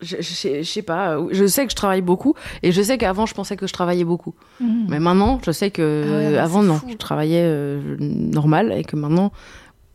je, 0.00 0.16
je, 0.20 0.58
je 0.58 0.62
sais 0.62 0.82
pas. 0.82 1.16
euh, 1.16 1.28
Je 1.32 1.46
sais 1.46 1.64
que 1.64 1.70
je 1.70 1.76
travaille 1.76 2.02
beaucoup 2.02 2.34
et 2.62 2.72
je 2.72 2.82
sais 2.82 2.98
qu'avant 2.98 3.26
je 3.26 3.34
pensais 3.34 3.56
que 3.56 3.66
je 3.66 3.72
travaillais 3.72 4.04
beaucoup. 4.04 4.34
Mhm. 4.60 4.86
Mais 4.88 4.98
maintenant, 5.00 5.40
je 5.44 5.50
sais 5.52 5.70
que 5.70 6.04
Ah 6.06 6.30
ouais, 6.32 6.38
avant 6.38 6.62
non, 6.62 6.76
fou. 6.76 6.86
je 6.90 6.96
travaillais 6.96 7.42
euh, 7.44 7.96
normal 8.00 8.72
et 8.72 8.84
que 8.84 8.96
maintenant 8.96 9.32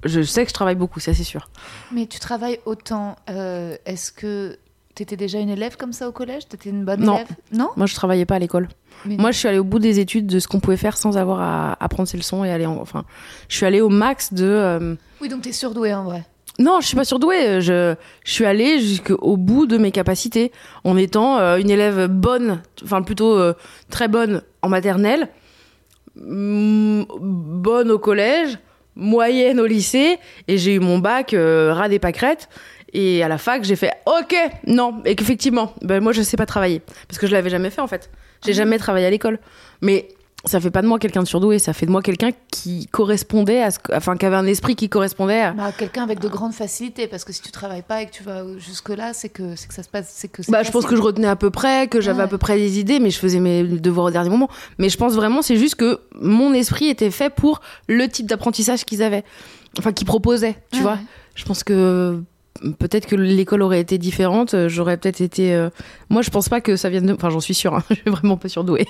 je 0.03 0.21
sais 0.23 0.43
que 0.43 0.49
je 0.49 0.53
travaille 0.55 0.75
beaucoup, 0.75 0.99
ça 0.99 1.13
c'est 1.13 1.23
sûr. 1.23 1.49
Mais 1.91 2.07
tu 2.07 2.19
travailles 2.19 2.59
autant. 2.65 3.15
euh, 3.29 3.75
Est-ce 3.85 4.11
que 4.11 4.57
t'étais 4.95 5.15
déjà 5.15 5.37
une 5.39 5.49
élève 5.49 5.77
comme 5.77 5.93
ça 5.93 6.09
au 6.09 6.11
collège? 6.11 6.47
T'étais 6.47 6.71
une 6.71 6.83
bonne 6.83 7.01
Non. 7.03 7.15
élève? 7.17 7.27
Non? 7.53 7.69
Moi, 7.77 7.85
je 7.85 7.93
travaillais 7.93 8.25
pas 8.25 8.35
à 8.35 8.39
l'école. 8.39 8.67
Mais 9.05 9.15
Moi, 9.17 9.29
je 9.31 9.37
suis 9.37 9.47
allée 9.47 9.59
au 9.59 9.63
bout 9.63 9.77
des 9.79 9.99
études 9.99 10.25
de 10.27 10.39
ce 10.39 10.47
qu'on 10.47 10.59
pouvait 10.59 10.75
faire 10.77 10.97
sans 10.97 11.17
avoir 11.17 11.39
à 11.39 11.77
apprendre 11.83 12.09
ses 12.09 12.17
leçons 12.17 12.43
et 12.43 12.51
aller 12.51 12.65
en... 12.65 12.77
enfin, 12.81 13.05
je 13.47 13.55
suis 13.57 13.65
allée 13.65 13.79
au 13.81 13.89
max 13.89 14.33
de 14.33 14.43
euh, 14.45 14.95
Oui, 15.21 15.29
donc 15.29 15.43
t'es 15.43 15.51
surdouée 15.51 15.93
en 15.93 16.03
vrai. 16.03 16.23
Non, 16.61 16.79
je 16.79 16.87
suis 16.87 16.95
pas 16.95 17.05
surdouée. 17.05 17.59
Je, 17.59 17.95
je 18.23 18.31
suis 18.31 18.45
allée 18.45 18.79
jusqu'au 18.79 19.35
bout 19.35 19.65
de 19.65 19.77
mes 19.77 19.91
capacités 19.91 20.51
en 20.83 20.95
étant 20.95 21.39
euh, 21.39 21.57
une 21.57 21.71
élève 21.71 22.05
bonne, 22.05 22.61
enfin 22.83 23.01
plutôt 23.01 23.35
euh, 23.35 23.53
très 23.89 24.07
bonne 24.07 24.43
en 24.61 24.69
maternelle, 24.69 25.29
bonne 26.15 27.89
au 27.89 27.97
collège, 27.97 28.59
moyenne 28.95 29.59
au 29.59 29.65
lycée, 29.65 30.19
et 30.47 30.59
j'ai 30.59 30.75
eu 30.75 30.79
mon 30.79 30.99
bac 30.99 31.33
euh, 31.33 31.73
ras 31.73 31.89
des 31.89 31.97
pâquerettes. 31.97 32.47
Et 32.93 33.23
à 33.23 33.27
la 33.27 33.39
fac, 33.39 33.63
j'ai 33.63 33.77
fait 33.77 33.93
OK, 34.05 34.35
non, 34.67 35.01
et 35.05 35.15
qu'effectivement, 35.15 35.73
ben 35.81 36.03
moi 36.03 36.11
je 36.11 36.21
sais 36.21 36.37
pas 36.37 36.45
travailler 36.45 36.81
parce 37.07 37.17
que 37.17 37.25
je 37.25 37.31
l'avais 37.31 37.49
jamais 37.49 37.71
fait 37.71 37.81
en 37.81 37.87
fait. 37.87 38.11
J'ai 38.45 38.53
jamais 38.53 38.77
travaillé 38.77 39.05
à 39.07 39.09
l'école, 39.09 39.39
mais 39.81 40.09
ça 40.45 40.59
fait 40.59 40.71
pas 40.71 40.81
de 40.81 40.87
moi 40.87 40.97
quelqu'un 40.99 41.21
de 41.23 41.27
surdoué, 41.27 41.59
ça 41.59 41.73
fait 41.73 41.85
de 41.85 41.91
moi 41.91 42.01
quelqu'un 42.01 42.31
qui 42.51 42.87
correspondait 42.87 43.61
à 43.61 43.71
ce, 43.71 43.79
enfin 43.93 44.17
qui 44.17 44.25
avait 44.25 44.35
un 44.35 44.45
esprit 44.47 44.75
qui 44.75 44.89
correspondait 44.89 45.41
à, 45.41 45.51
Bah, 45.51 45.71
Quelqu'un 45.77 46.03
avec 46.03 46.19
de 46.19 46.27
grandes 46.27 46.53
facilités, 46.53 47.07
parce 47.07 47.23
que 47.23 47.31
si 47.33 47.41
tu 47.41 47.51
travailles 47.51 47.83
pas 47.83 48.01
et 48.01 48.07
que 48.07 48.11
tu 48.11 48.23
vas 48.23 48.43
jusque-là, 48.57 49.13
c'est 49.13 49.29
que, 49.29 49.55
c'est 49.55 49.67
que 49.67 49.73
ça 49.73 49.83
se 49.83 49.89
passe. 49.89 50.11
c'est 50.15 50.27
que 50.29 50.41
Bah, 50.51 50.63
je 50.63 50.71
pense 50.71 50.85
que 50.85 50.95
je 50.95 51.01
retenais 51.01 51.27
à 51.27 51.35
peu 51.35 51.49
près, 51.51 51.87
que 51.87 52.01
j'avais 52.01 52.17
Ouais. 52.19 52.23
à 52.23 52.27
peu 52.27 52.37
près 52.37 52.57
des 52.57 52.79
idées, 52.79 52.99
mais 52.99 53.09
je 53.11 53.19
faisais 53.19 53.39
mes 53.39 53.63
devoirs 53.63 54.07
au 54.07 54.11
dernier 54.11 54.29
moment. 54.29 54.49
Mais 54.79 54.89
je 54.89 54.97
pense 54.97 55.13
vraiment, 55.13 55.41
c'est 55.41 55.57
juste 55.57 55.75
que 55.75 55.99
mon 56.19 56.53
esprit 56.53 56.87
était 56.87 57.11
fait 57.11 57.29
pour 57.33 57.61
le 57.87 58.07
type 58.07 58.25
d'apprentissage 58.27 58.83
qu'ils 58.85 59.03
avaient. 59.03 59.23
Enfin, 59.79 59.93
qu'ils 59.93 60.07
proposaient, 60.07 60.55
tu 60.73 60.81
vois. 60.81 60.93
ouais. 60.93 60.97
Je 61.35 61.45
pense 61.45 61.63
que 61.63 62.21
peut-être 62.79 63.05
que 63.07 63.15
l'école 63.15 63.61
aurait 63.61 63.79
été 63.79 63.97
différente, 63.97 64.53
euh, 64.53 64.69
j'aurais 64.69 64.97
peut-être 64.97 65.21
été. 65.21 65.53
euh, 65.53 65.69
Moi, 66.09 66.21
je 66.21 66.29
pense 66.29 66.49
pas 66.49 66.61
que 66.61 66.75
ça 66.75 66.89
vienne 66.89 67.05
de. 67.05 67.13
Enfin, 67.13 67.29
j'en 67.29 67.39
suis 67.39 67.53
sûre, 67.53 67.73
hein, 67.75 67.83
je 67.89 67.95
suis 67.95 68.09
vraiment 68.09 68.37
pas 68.37 68.49
surdouée. 68.49 68.87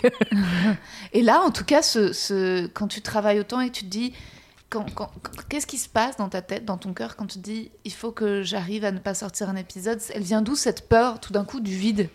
Et 1.14 1.22
là, 1.22 1.42
en 1.46 1.52
tout 1.52 1.64
cas, 1.66 1.82
ce, 1.82 2.14
ce- 2.14 2.68
quand 2.68 2.88
tu 2.88 3.02
travailles 3.02 3.40
autant 3.40 3.60
et 3.62 3.70
que 3.70 3.74
tu 3.76 3.86
te 3.86 3.90
dis, 3.90 4.14
quand- 4.70 4.86
quand- 4.94 5.12
quand- 5.22 5.32
qu'est-ce 5.50 5.68
qui 5.68 5.78
se 5.78 5.90
passe 5.90 6.18
dans 6.18 6.30
ta 6.30 6.42
tête, 6.42 6.66
dans 6.66 6.78
ton 6.78 6.94
cœur, 6.94 7.16
quand 7.16 7.26
tu 7.28 7.40
te 7.40 7.44
dis, 7.44 7.72
il 7.86 7.92
faut 7.94 8.12
que 8.12 8.42
j'arrive 8.44 8.86
à 8.86 8.92
ne 8.92 9.00
pas 9.00 9.14
sortir 9.14 9.50
un 9.50 9.56
épisode 9.56 10.00
Elle 10.14 10.24
vient 10.24 10.42
d'où 10.42 10.56
cette 10.56 10.88
peur, 10.88 11.20
tout 11.20 11.34
d'un 11.34 11.44
coup, 11.46 11.60
du 11.60 11.76
vide? 11.76 12.10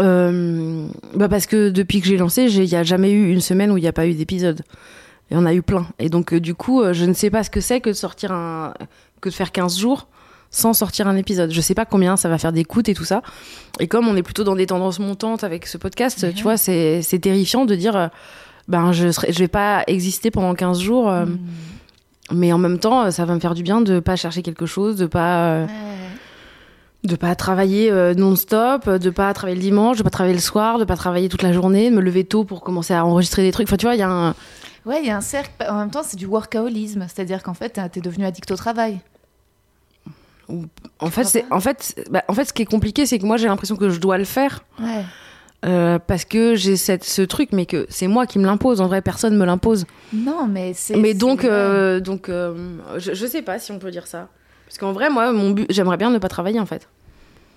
Euh, 0.00 0.88
bah 1.14 1.28
parce 1.28 1.46
que 1.46 1.68
depuis 1.70 2.00
que 2.00 2.06
j'ai 2.08 2.16
lancé, 2.16 2.44
il 2.52 2.64
n'y 2.68 2.74
a 2.74 2.82
jamais 2.82 3.12
eu 3.12 3.30
une 3.30 3.40
semaine 3.40 3.70
où 3.70 3.76
il 3.78 3.82
n'y 3.82 3.86
a 3.86 3.92
pas 3.92 4.06
eu 4.06 4.14
d'épisode. 4.14 4.62
Et 5.30 5.36
on 5.36 5.46
a 5.46 5.54
eu 5.54 5.62
plein. 5.62 5.86
Et 5.98 6.08
donc, 6.08 6.34
euh, 6.34 6.40
du 6.40 6.54
coup, 6.54 6.82
je 6.92 7.04
ne 7.04 7.12
sais 7.12 7.30
pas 7.30 7.44
ce 7.44 7.50
que 7.50 7.60
c'est 7.60 7.80
que 7.80 7.90
de 7.90 7.94
sortir 7.94 8.32
un. 8.32 8.74
que 9.20 9.28
de 9.28 9.34
faire 9.34 9.52
15 9.52 9.78
jours 9.78 10.08
sans 10.54 10.72
sortir 10.72 11.08
un 11.08 11.16
épisode. 11.16 11.50
Je 11.52 11.60
sais 11.60 11.74
pas 11.74 11.84
combien 11.84 12.16
ça 12.16 12.28
va 12.28 12.38
faire 12.38 12.52
d'écoute 12.52 12.88
et 12.88 12.94
tout 12.94 13.04
ça. 13.04 13.22
Et 13.80 13.88
comme 13.88 14.06
on 14.08 14.16
est 14.16 14.22
plutôt 14.22 14.44
dans 14.44 14.54
des 14.56 14.66
tendances 14.66 15.00
montantes 15.00 15.42
avec 15.44 15.66
ce 15.66 15.76
podcast, 15.78 16.32
tu 16.34 16.42
vois, 16.42 16.56
c'est 16.56 17.02
c'est 17.02 17.18
terrifiant 17.18 17.64
de 17.64 17.74
dire. 17.74 17.96
euh, 17.96 18.08
ben, 18.68 18.92
je, 18.92 19.10
serai, 19.10 19.30
je 19.32 19.38
vais 19.40 19.48
pas 19.48 19.82
exister 19.88 20.30
pendant 20.30 20.54
15 20.54 20.80
jours. 20.80 21.10
euh, 21.10 21.26
Hmm. 21.26 21.38
Mais 22.32 22.52
en 22.54 22.58
même 22.58 22.78
temps, 22.78 23.02
euh, 23.04 23.10
ça 23.10 23.26
va 23.26 23.34
me 23.34 23.40
faire 23.40 23.52
du 23.54 23.62
bien 23.62 23.82
de 23.82 24.00
pas 24.00 24.16
chercher 24.16 24.40
quelque 24.42 24.64
chose, 24.64 24.96
de 24.96 25.04
pas. 25.06 25.62
Ouais. 25.64 25.66
de 27.04 27.16
pas 27.16 27.34
travailler 27.34 27.90
non-stop, 28.16 28.88
de 28.88 29.10
pas 29.10 29.34
travailler 29.34 29.56
le 29.56 29.62
dimanche, 29.62 29.98
de 29.98 30.02
pas 30.02 30.08
travailler 30.10 30.34
le 30.34 30.40
soir, 30.40 30.78
de 30.78 30.84
pas 30.84 30.96
travailler 30.96 31.28
toute 31.28 31.42
la 31.42 31.52
journée, 31.52 31.90
de 31.90 31.94
me 31.94 32.00
lever 32.00 32.24
tôt 32.24 32.44
pour 32.44 32.62
commencer 32.62 32.94
à 32.94 33.04
enregistrer 33.04 33.42
des 33.42 33.52
trucs. 33.52 33.68
Enfin, 33.68 33.76
tu 33.76 33.84
vois, 33.84 33.94
il 33.94 33.98
y 33.98 34.02
a 34.02 34.08
un. 34.08 34.30
Ouais, 34.86 35.00
il 35.02 35.06
y 35.06 35.10
a 35.10 35.16
un 35.16 35.20
cercle. 35.20 35.50
En 35.68 35.78
même 35.80 35.90
temps, 35.90 36.02
c'est 36.02 36.16
du 36.16 36.24
workaholisme, 36.26 37.04
c'est-à-dire 37.12 37.42
qu'en 37.42 37.52
fait, 37.54 37.78
t'es 37.92 38.00
devenu 38.00 38.24
addict 38.24 38.50
au 38.50 38.56
travail. 38.56 39.00
En 41.00 41.10
fait, 41.10 41.24
c'est 41.24 41.44
en 41.50 41.60
fait, 41.60 42.04
bah, 42.10 42.22
en 42.28 42.34
fait, 42.34 42.44
ce 42.44 42.52
qui 42.52 42.62
est 42.62 42.66
compliqué, 42.66 43.06
c'est 43.06 43.18
que 43.18 43.26
moi, 43.26 43.36
j'ai 43.36 43.48
l'impression 43.48 43.76
que 43.76 43.88
je 43.90 43.98
dois 44.00 44.18
le 44.18 44.24
faire 44.24 44.64
Ouais. 44.80 45.04
euh, 45.64 45.98
parce 45.98 46.24
que 46.24 46.54
j'ai 46.54 46.76
cette 46.76 47.04
ce 47.04 47.22
truc, 47.22 47.50
mais 47.52 47.66
que 47.66 47.86
c'est 47.88 48.06
moi 48.06 48.26
qui 48.26 48.38
me 48.38 48.44
l'impose. 48.46 48.80
En 48.80 48.86
vrai, 48.86 49.00
personne 49.02 49.36
me 49.36 49.44
l'impose. 49.44 49.86
Non, 50.12 50.46
mais 50.46 50.72
c'est. 50.74 50.96
Mais 50.96 51.14
donc, 51.14 51.44
euh, 51.44 52.00
donc, 52.00 52.28
euh, 52.28 52.76
je, 52.98 53.14
je 53.14 53.26
sais 53.26 53.42
pas 53.42 53.58
si 53.58 53.72
on 53.72 53.78
peut 53.78 53.90
dire 53.90 54.06
ça. 54.06 54.28
Parce 54.66 54.78
qu'en 54.78 54.92
vrai, 54.92 55.10
moi, 55.10 55.32
mon 55.32 55.50
but, 55.50 55.66
j'aimerais 55.70 55.96
bien 55.96 56.10
ne 56.10 56.18
pas 56.18 56.28
travailler, 56.28 56.60
en 56.60 56.66
fait. 56.66 56.88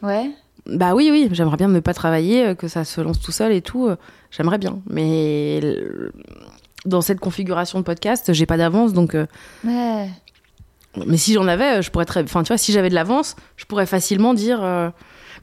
Ouais. 0.01 0.31
Bah 0.65 0.93
oui, 0.95 1.09
oui, 1.11 1.29
j'aimerais 1.31 1.55
bien 1.57 1.67
ne 1.69 1.79
pas 1.79 1.93
travailler, 1.93 2.53
que 2.55 2.67
ça 2.67 2.83
se 2.83 2.99
lance 3.01 3.19
tout 3.21 3.31
seul 3.31 3.51
et 3.53 3.61
tout. 3.61 3.89
J'aimerais 4.31 4.57
bien. 4.57 4.79
Mais 4.89 5.61
dans 6.85 7.01
cette 7.01 7.19
configuration 7.19 7.79
de 7.79 7.83
podcast, 7.83 8.33
j'ai 8.33 8.45
pas 8.45 8.57
d'avance, 8.57 8.93
donc. 8.93 9.15
Ouais. 9.63 10.09
Mais 11.05 11.17
si 11.17 11.33
j'en 11.33 11.47
avais, 11.47 11.77
euh, 11.77 11.81
je 11.81 11.91
pourrais 11.91 12.05
très. 12.05 12.23
Enfin, 12.23 12.43
tu 12.43 12.47
vois, 12.47 12.57
si 12.57 12.71
j'avais 12.71 12.89
de 12.89 12.95
l'avance, 12.95 13.35
je 13.57 13.65
pourrais 13.65 13.85
facilement 13.85 14.33
dire. 14.33 14.59
euh, 14.63 14.89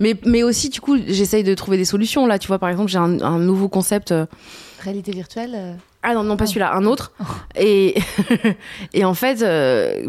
Mais, 0.00 0.14
mais 0.26 0.42
aussi, 0.42 0.68
du 0.70 0.80
coup, 0.80 0.96
j'essaye 1.06 1.44
de 1.44 1.54
trouver 1.54 1.76
des 1.76 1.84
solutions. 1.84 2.26
Là, 2.26 2.38
tu 2.38 2.48
vois, 2.48 2.58
par 2.58 2.68
exemple, 2.68 2.90
j'ai 2.90 2.98
un, 2.98 3.20
un 3.20 3.38
nouveau 3.38 3.68
concept. 3.68 4.10
euh, 4.12 4.26
Réalité 4.80 5.12
virtuelle. 5.12 5.52
euh, 5.54 5.74
Ah 6.02 6.14
non, 6.14 6.22
non, 6.24 6.36
pas 6.36 6.44
Oh. 6.44 6.48
celui-là, 6.48 6.74
un 6.74 6.84
autre. 6.84 7.12
Et, 7.56 7.94
et 8.92 9.04
en 9.04 9.14
fait, 9.14 9.42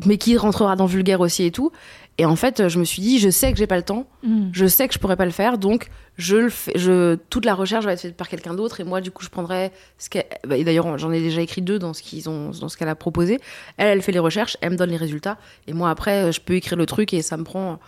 mais 0.06 0.18
qui 0.18 0.36
rentrera 0.38 0.76
dans 0.76 0.86
vulgaire 0.88 1.22
aussi 1.22 1.44
et 1.46 1.52
tout. 1.52 1.72
Et 2.18 2.26
en 2.26 2.36
fait, 2.36 2.70
je 2.70 2.80
me 2.80 2.86
suis 2.86 3.02
dit, 3.02 3.20
je 3.20 3.30
sais 3.30 3.52
que 3.52 3.58
j'ai 3.58 3.68
pas 3.68 3.76
le 3.76 3.84
temps, 3.84 4.08
hmm. 4.24 4.50
je 4.54 4.66
sais 4.66 4.88
que 4.88 4.94
je 4.94 5.00
pourrais 5.00 5.18
pas 5.18 5.26
le 5.26 5.32
faire, 5.32 5.58
donc 5.58 5.90
je 6.18 6.38
le 6.38 6.50
fais. 6.50 6.72
Je, 6.76 7.16
toute 7.30 7.44
la 7.44 7.54
recherche 7.54 7.84
va 7.86 7.92
être 7.92 8.00
faite 8.00 8.16
par 8.16 8.30
quelqu'un 8.30 8.54
d'autre, 8.54 8.80
et 8.80 8.84
moi, 8.86 9.02
du 9.02 9.12
coup, 9.12 9.24
je 9.24 9.30
prendrai 9.30 9.72
ce 9.98 10.10
qu'elle. 10.10 10.26
bah, 10.48 10.62
d'ailleurs, 10.64 10.98
j'en 10.98 11.12
ai 11.12 11.20
déjà 11.20 11.42
écrit 11.42 11.62
deux 11.62 11.78
dans 11.78 11.94
ce 11.94 12.02
qu'ils 12.02 12.30
ont, 12.30 12.52
dans 12.52 12.70
ce 12.70 12.78
qu'elle 12.78 12.90
a 12.90 12.96
proposé. 12.96 13.40
Elle, 13.78 13.88
elle 13.88 14.02
fait 14.02 14.14
les 14.14 14.20
recherches, 14.20 14.56
elle 14.62 14.72
me 14.72 14.78
donne 14.78 14.92
les 14.92 14.98
résultats, 14.98 15.38
et 15.68 15.74
moi, 15.74 15.90
après, 15.90 16.32
je 16.32 16.40
peux 16.40 16.54
écrire 16.54 16.78
le 16.78 16.86
truc 16.86 17.14
et 17.14 17.22
ça 17.22 17.36
me 17.36 17.44
prend 17.44 17.80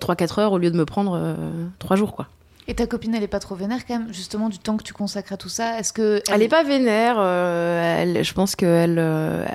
3-4 0.00 0.40
heures 0.40 0.52
au 0.52 0.58
lieu 0.58 0.70
de 0.70 0.76
me 0.76 0.84
prendre 0.84 1.36
3 1.78 1.96
jours, 1.96 2.14
quoi. 2.14 2.28
Et 2.68 2.74
ta 2.74 2.86
copine, 2.86 3.14
elle 3.14 3.22
est 3.22 3.28
pas 3.28 3.38
trop 3.38 3.54
vénère 3.54 3.86
quand 3.86 3.98
même, 3.98 4.12
justement, 4.12 4.48
du 4.48 4.58
temps 4.58 4.76
que 4.76 4.82
tu 4.82 4.92
consacres 4.92 5.32
à 5.32 5.36
tout 5.36 5.48
ça? 5.48 5.78
Est-ce 5.78 5.92
que. 5.92 6.20
Elle 6.30 6.42
est 6.42 6.48
pas 6.48 6.64
vénère. 6.64 7.16
euh, 7.18 8.02
elle, 8.02 8.24
je 8.24 8.34
pense 8.34 8.56
qu'elle, 8.56 8.98
euh, 8.98 9.46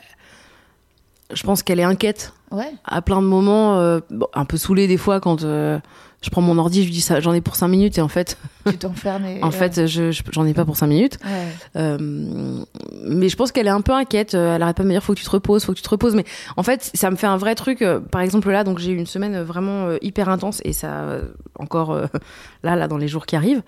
je 1.34 1.44
pense 1.44 1.63
qu'elle 1.63 1.80
est 1.80 1.84
inquiète 1.84 2.34
Ouais. 2.52 2.72
à 2.84 3.02
plein 3.02 3.22
de 3.22 3.28
moments, 3.28 3.78
euh, 3.80 4.00
bon, 4.10 4.28
un 4.34 4.44
peu 4.44 4.58
saoulée 4.58 4.86
des 4.88 4.98
fois 4.98 5.22
quand, 5.22 5.44
euh, 5.44 5.80
je 6.22 6.30
prends 6.30 6.41
mon 6.41 6.58
ordi, 6.58 6.82
je 6.82 6.86
lui 6.88 6.91
dis 6.91 7.00
ça, 7.02 7.22
j'en 7.22 7.34
ai 7.34 7.39
pour 7.39 7.56
5 7.56 7.70
minutes 7.70 7.98
et 7.98 8.02
en 8.02 8.10
fait, 8.10 8.38
Tu 8.67 8.78
t'enfermes 8.78 9.24
en 9.41 9.46
ouais. 9.48 9.52
fait, 9.52 9.88
je, 9.88 10.12
je- 10.12 10.22
j'en 10.32 10.46
ai 10.46 10.54
pas 10.54 10.65
pour 10.65 10.76
5 10.76 10.88
minutes. 10.88 11.17
Ouais. 11.24 11.48
Euh, 11.78 11.98
mais 13.06 13.30
je 13.30 13.36
pense 13.38 13.52
qu'elle 13.54 13.67
est 13.67 13.72
un 13.72 13.80
peu 13.82 13.94
inquiète. 13.94 14.34
Elle 14.34 14.62
arrête 14.62 14.76
pas 14.76 14.84
de 14.84 14.88
me 14.89 14.94
dire 14.94 15.02
faut 15.02 15.13
que 15.13 15.20
tu 15.20 15.26
te 15.26 15.30
reposes, 15.32 15.63
faut 15.63 15.72
que 15.72 15.78
tu 15.78 15.82
te 15.84 15.89
reposes. 15.89 16.13
Mais 16.13 16.26
en 16.58 16.63
fait, 16.63 16.91
ça 16.94 17.10
me 17.10 17.15
fait 17.15 17.26
un 17.28 17.38
vrai 17.38 17.56
truc. 17.56 17.84
Par 18.12 18.20
exemple 18.22 18.52
là, 18.52 18.63
donc 18.65 18.80
j'ai 18.80 18.91
eu 18.91 18.98
une 18.98 19.06
semaine 19.08 19.41
vraiment 19.41 19.88
hyper 20.02 20.28
intense 20.28 20.60
et 20.65 20.74
ça 20.74 21.06
encore 21.58 21.96
là 22.63 22.76
là 22.76 22.88
dans 22.89 22.98
les 22.98 23.08
jours 23.08 23.26
qui 23.26 23.36
arrivent. 23.38 23.63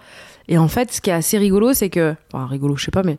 Et 0.50 0.58
en 0.58 0.68
fait, 0.68 0.92
ce 0.92 1.00
qui 1.00 1.10
est 1.10 1.14
assez 1.14 1.38
rigolo, 1.38 1.74
c'est 1.74 1.90
que 1.90 2.16
enfin 2.34 2.46
rigolo, 2.48 2.76
je 2.76 2.84
sais 2.84 2.92
pas, 2.92 3.04
mais 3.04 3.18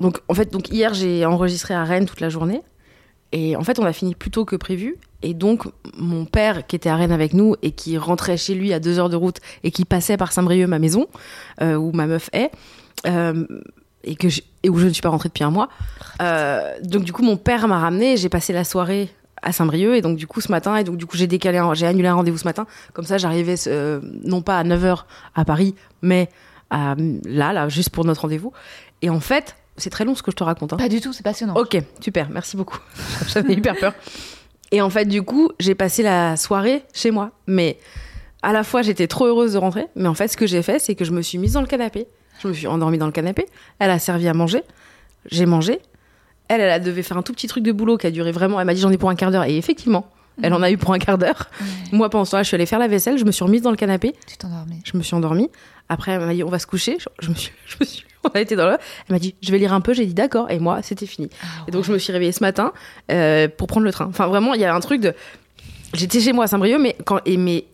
donc 0.00 0.20
en 0.28 0.34
fait 0.34 0.52
donc 0.52 0.70
hier 0.70 0.94
j'ai 0.94 1.26
enregistré 1.26 1.74
à 1.74 1.84
Rennes 1.84 2.06
toute 2.06 2.20
la 2.20 2.28
journée 2.28 2.62
et 3.32 3.56
en 3.56 3.64
fait 3.64 3.78
on 3.78 3.84
a 3.84 3.92
fini 3.92 4.14
plus 4.14 4.30
tôt 4.30 4.44
que 4.44 4.56
prévu. 4.56 4.98
Et 5.22 5.34
donc, 5.34 5.66
mon 5.96 6.24
père, 6.24 6.66
qui 6.66 6.76
était 6.76 6.88
à 6.88 6.96
Rennes 6.96 7.12
avec 7.12 7.32
nous 7.32 7.54
et 7.62 7.70
qui 7.70 7.96
rentrait 7.96 8.36
chez 8.36 8.54
lui 8.54 8.72
à 8.72 8.80
deux 8.80 8.98
heures 8.98 9.08
de 9.08 9.16
route 9.16 9.38
et 9.62 9.70
qui 9.70 9.84
passait 9.84 10.16
par 10.16 10.32
Saint-Brieuc, 10.32 10.66
ma 10.66 10.78
maison, 10.78 11.06
euh, 11.60 11.76
où 11.76 11.92
ma 11.92 12.06
meuf 12.06 12.28
est, 12.32 12.50
euh, 13.06 13.44
et, 14.04 14.16
où 14.68 14.78
je 14.78 14.86
ne 14.86 14.92
suis 14.92 15.02
pas 15.02 15.10
rentrée 15.10 15.28
depuis 15.28 15.44
un 15.44 15.50
mois. 15.50 15.68
Euh, 16.20 16.74
donc, 16.82 17.04
du 17.04 17.12
coup, 17.12 17.22
mon 17.22 17.36
père 17.36 17.68
m'a 17.68 17.78
ramené. 17.78 18.16
J'ai 18.16 18.28
passé 18.28 18.52
la 18.52 18.64
soirée 18.64 19.10
à 19.42 19.52
Saint-Brieuc. 19.52 19.94
Et 19.94 20.02
donc, 20.02 20.16
du 20.16 20.26
coup, 20.26 20.40
ce 20.40 20.50
matin, 20.50 20.76
et 20.76 20.84
donc, 20.84 20.96
du 20.96 21.06
coup, 21.06 21.16
j'ai 21.16 21.28
décalé, 21.28 21.62
j'ai 21.74 21.86
annulé 21.86 22.08
un 22.08 22.14
rendez-vous 22.14 22.38
ce 22.38 22.44
matin. 22.44 22.66
Comme 22.92 23.04
ça, 23.04 23.16
j'arrivais 23.16 23.54
non 24.24 24.42
pas 24.42 24.58
à 24.58 24.64
9h 24.64 25.04
à 25.36 25.44
Paris, 25.44 25.76
mais 26.02 26.28
là, 26.70 27.52
là, 27.52 27.68
juste 27.68 27.90
pour 27.90 28.04
notre 28.04 28.22
rendez-vous. 28.22 28.52
Et 29.02 29.10
en 29.10 29.20
fait, 29.20 29.56
c'est 29.76 29.90
très 29.90 30.04
long 30.04 30.14
ce 30.14 30.22
que 30.22 30.30
je 30.30 30.36
te 30.36 30.44
raconte. 30.44 30.72
hein. 30.72 30.76
Pas 30.76 30.88
du 30.88 31.00
tout, 31.00 31.12
c'est 31.12 31.22
passionnant. 31.22 31.54
Ok, 31.54 31.76
super, 32.00 32.28
merci 32.30 32.56
beaucoup. 32.56 32.78
J'avais 33.28 33.54
hyper 33.54 33.76
peur. 33.76 33.94
Et 34.70 34.80
en 34.80 34.90
fait, 34.90 35.04
du 35.06 35.22
coup, 35.22 35.50
j'ai 35.60 35.74
passé 35.74 36.02
la 36.02 36.36
soirée 36.36 36.84
chez 36.94 37.10
moi. 37.10 37.30
Mais 37.46 37.78
à 38.42 38.52
la 38.52 38.64
fois, 38.64 38.82
j'étais 38.82 39.06
trop 39.06 39.26
heureuse 39.26 39.52
de 39.54 39.58
rentrer. 39.58 39.86
Mais 39.96 40.08
en 40.08 40.14
fait, 40.14 40.28
ce 40.28 40.36
que 40.36 40.46
j'ai 40.46 40.62
fait, 40.62 40.78
c'est 40.78 40.94
que 40.94 41.04
je 41.04 41.12
me 41.12 41.20
suis 41.22 41.38
mise 41.38 41.52
dans 41.52 41.60
le 41.60 41.66
canapé. 41.66 42.06
Je 42.42 42.48
me 42.48 42.52
suis 42.54 42.66
endormie 42.66 42.98
dans 42.98 43.06
le 43.06 43.12
canapé. 43.12 43.46
Elle 43.78 43.90
a 43.90 43.98
servi 43.98 44.28
à 44.28 44.34
manger. 44.34 44.62
J'ai 45.30 45.46
mangé. 45.46 45.80
Elle, 46.48 46.60
elle 46.60 46.82
devait 46.82 47.02
faire 47.02 47.16
un 47.16 47.22
tout 47.22 47.32
petit 47.32 47.46
truc 47.46 47.62
de 47.64 47.72
boulot 47.72 47.96
qui 47.98 48.06
a 48.06 48.10
duré 48.10 48.32
vraiment. 48.32 48.58
Elle 48.60 48.66
m'a 48.66 48.74
dit 48.74 48.80
j'en 48.80 48.90
ai 48.90 48.98
pour 48.98 49.10
un 49.10 49.14
quart 49.14 49.30
d'heure. 49.30 49.44
Et 49.44 49.56
effectivement, 49.56 50.10
elle 50.42 50.54
en 50.54 50.62
a 50.62 50.70
eu 50.70 50.76
pour 50.76 50.92
un 50.92 50.98
quart 50.98 51.18
d'heure. 51.18 51.50
Ouais. 51.60 51.66
Moi, 51.92 52.10
pendant 52.10 52.24
ce 52.24 52.32
temps-là, 52.32 52.42
je 52.42 52.48
suis 52.48 52.54
allée 52.54 52.66
faire 52.66 52.78
la 52.78 52.88
vaisselle. 52.88 53.18
Je 53.18 53.24
me 53.24 53.32
suis 53.32 53.44
remise 53.44 53.62
dans 53.62 53.70
le 53.70 53.76
canapé. 53.76 54.14
Tu 54.26 54.36
t'endormis. 54.36 54.80
Je 54.84 54.96
me 54.96 55.02
suis 55.02 55.14
endormie. 55.14 55.50
Après, 55.88 56.12
elle 56.12 56.20
m'a 56.20 56.34
dit 56.34 56.44
on 56.44 56.48
va 56.48 56.58
se 56.58 56.66
coucher. 56.66 56.96
Je, 56.98 57.06
je 57.20 57.30
me 57.30 57.34
suis, 57.34 57.52
je 57.66 57.76
me 57.80 57.84
suis, 57.84 58.04
on 58.24 58.28
a 58.30 58.40
été 58.40 58.56
dans 58.56 58.66
le. 58.66 58.72
Elle 58.72 59.14
m'a 59.14 59.18
dit 59.18 59.34
je 59.42 59.50
vais 59.50 59.58
lire 59.58 59.72
un 59.72 59.80
peu. 59.80 59.94
J'ai 59.94 60.06
dit 60.06 60.14
d'accord. 60.14 60.50
Et 60.50 60.58
moi, 60.58 60.82
c'était 60.82 61.06
fini. 61.06 61.30
Ah 61.42 61.46
Et 61.68 61.70
donc 61.70 61.84
je 61.84 61.92
me 61.92 61.98
suis 61.98 62.12
réveillée 62.12 62.32
ce 62.32 62.42
matin 62.42 62.72
euh, 63.10 63.48
pour 63.48 63.66
prendre 63.66 63.84
le 63.84 63.92
train. 63.92 64.06
Enfin 64.06 64.26
vraiment, 64.26 64.54
il 64.54 64.60
y 64.60 64.64
a 64.64 64.74
un 64.74 64.80
truc 64.80 65.00
de. 65.00 65.14
J'étais 65.94 66.20
chez 66.20 66.32
moi 66.32 66.44
à 66.44 66.46
Saint-Brieuc, 66.48 66.78
mais 66.80 66.96
quand 67.04 67.20
et 67.26 67.36
mais 67.36 67.66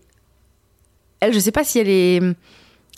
elle, 1.21 1.33
je 1.33 1.39
sais 1.39 1.53
pas 1.53 1.65
si 1.65 1.79
elle 1.79 1.89
est 1.89 2.21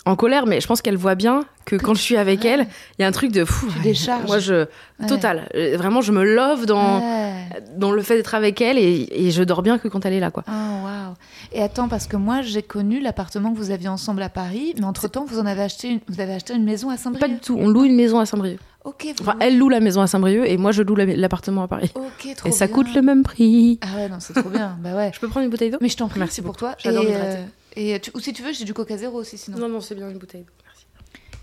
en 0.05 0.15
colère, 0.15 0.47
mais 0.47 0.59
je 0.61 0.67
pense 0.67 0.81
qu'elle 0.81 0.97
voit 0.97 1.15
bien 1.15 1.43
que 1.65 1.75
quand 1.75 1.93
je 1.93 2.01
suis 2.01 2.17
avec 2.17 2.43
elle, 2.43 2.65
il 2.97 3.01
y 3.03 3.05
a 3.05 3.07
un 3.07 3.11
truc 3.11 3.31
de 3.31 3.45
fou. 3.45 3.67
Tu 3.71 3.79
décharges. 3.83 4.25
Moi, 4.25 4.39
je 4.39 4.65
total. 5.07 5.47
Euh, 5.55 5.77
Vraiment, 5.77 6.01
je 6.01 6.11
me 6.11 6.23
love 6.23 6.65
dans 6.65 6.99
Ouais. 7.01 7.33
dans 7.77 7.91
le 7.91 8.01
fait 8.01 8.15
d'être 8.15 8.33
avec 8.33 8.61
elle 8.61 8.77
et, 8.79 9.07
et 9.11 9.29
je 9.31 9.43
dors 9.43 9.61
bien 9.61 9.77
que 9.77 9.87
quand 9.87 10.05
elle 10.05 10.13
est 10.13 10.19
là, 10.19 10.31
quoi. 10.31 10.43
Oh, 10.47 10.51
waouh. 10.51 11.13
Et 11.53 11.61
attends, 11.61 11.87
parce 11.87 12.07
que 12.07 12.17
moi, 12.17 12.41
j'ai 12.41 12.63
connu 12.63 12.99
l'appartement 12.99 13.51
que 13.51 13.57
vous 13.57 13.69
aviez 13.71 13.89
ensemble 13.89 14.23
à 14.23 14.29
Paris, 14.29 14.73
mais 14.79 14.85
entre-temps, 14.85 15.25
vous 15.25 15.39
en 15.39 15.45
avez 15.45 15.61
acheté 15.61 15.89
une, 15.89 15.99
vous 16.07 16.19
avez 16.19 16.33
acheté 16.33 16.53
une 16.55 16.63
maison 16.63 16.89
à 16.89 16.93
Pas 16.93 16.97
Saint-Brieuc. 16.97 17.29
du 17.33 17.39
tout. 17.39 17.57
On 17.59 17.67
loue 17.67 17.83
une 17.85 17.95
maison 17.95 18.19
à 18.19 18.25
Saint-Brieuc. 18.25 18.59
Ok, 18.83 19.05
vous- 19.05 19.21
Enfin, 19.21 19.35
elle 19.39 19.59
loue 19.59 19.69
la 19.69 19.79
maison 19.81 20.01
à 20.01 20.07
Saint-Brieuc 20.07 20.45
et 20.47 20.57
moi 20.57 20.71
je 20.71 20.81
loue 20.81 20.95
la- 20.95 21.05
l'appartement 21.05 21.61
à 21.61 21.67
Paris. 21.67 21.91
Ok, 21.93 22.33
trop 22.35 22.49
Et 22.49 22.51
ça 22.51 22.65
bien. 22.65 22.73
coûte 22.75 22.87
le 22.95 23.03
même 23.03 23.21
prix. 23.21 23.77
Ah 23.83 23.97
ouais, 23.97 24.09
non, 24.09 24.15
c'est 24.19 24.33
trop 24.33 24.49
bien. 24.49 24.75
Bah 24.81 24.95
ouais. 24.95 25.11
Je 25.13 25.19
peux 25.19 25.27
prendre 25.27 25.43
une 25.43 25.51
bouteille 25.51 25.69
d'eau? 25.69 25.77
Mais 25.81 25.89
je 25.89 25.97
t'en 25.97 26.07
prie, 26.07 26.19
Merci 26.19 26.41
pour 26.41 26.57
toi. 26.57 26.73
J'adore 26.79 27.03
et, 27.03 27.09
euh, 27.11 27.43
et 27.75 27.99
tu- 27.99 28.11
ou 28.13 28.19
si 28.19 28.33
tu 28.33 28.43
veux, 28.43 28.53
j'ai 28.53 28.65
du 28.65 28.73
Coca 28.73 28.97
Zéro 28.97 29.17
aussi, 29.19 29.37
sinon. 29.37 29.57
Non, 29.57 29.69
non, 29.69 29.81
c'est 29.81 29.95
bien 29.95 30.09
une 30.09 30.17
bouteille. 30.17 30.45
Merci. 30.65 30.85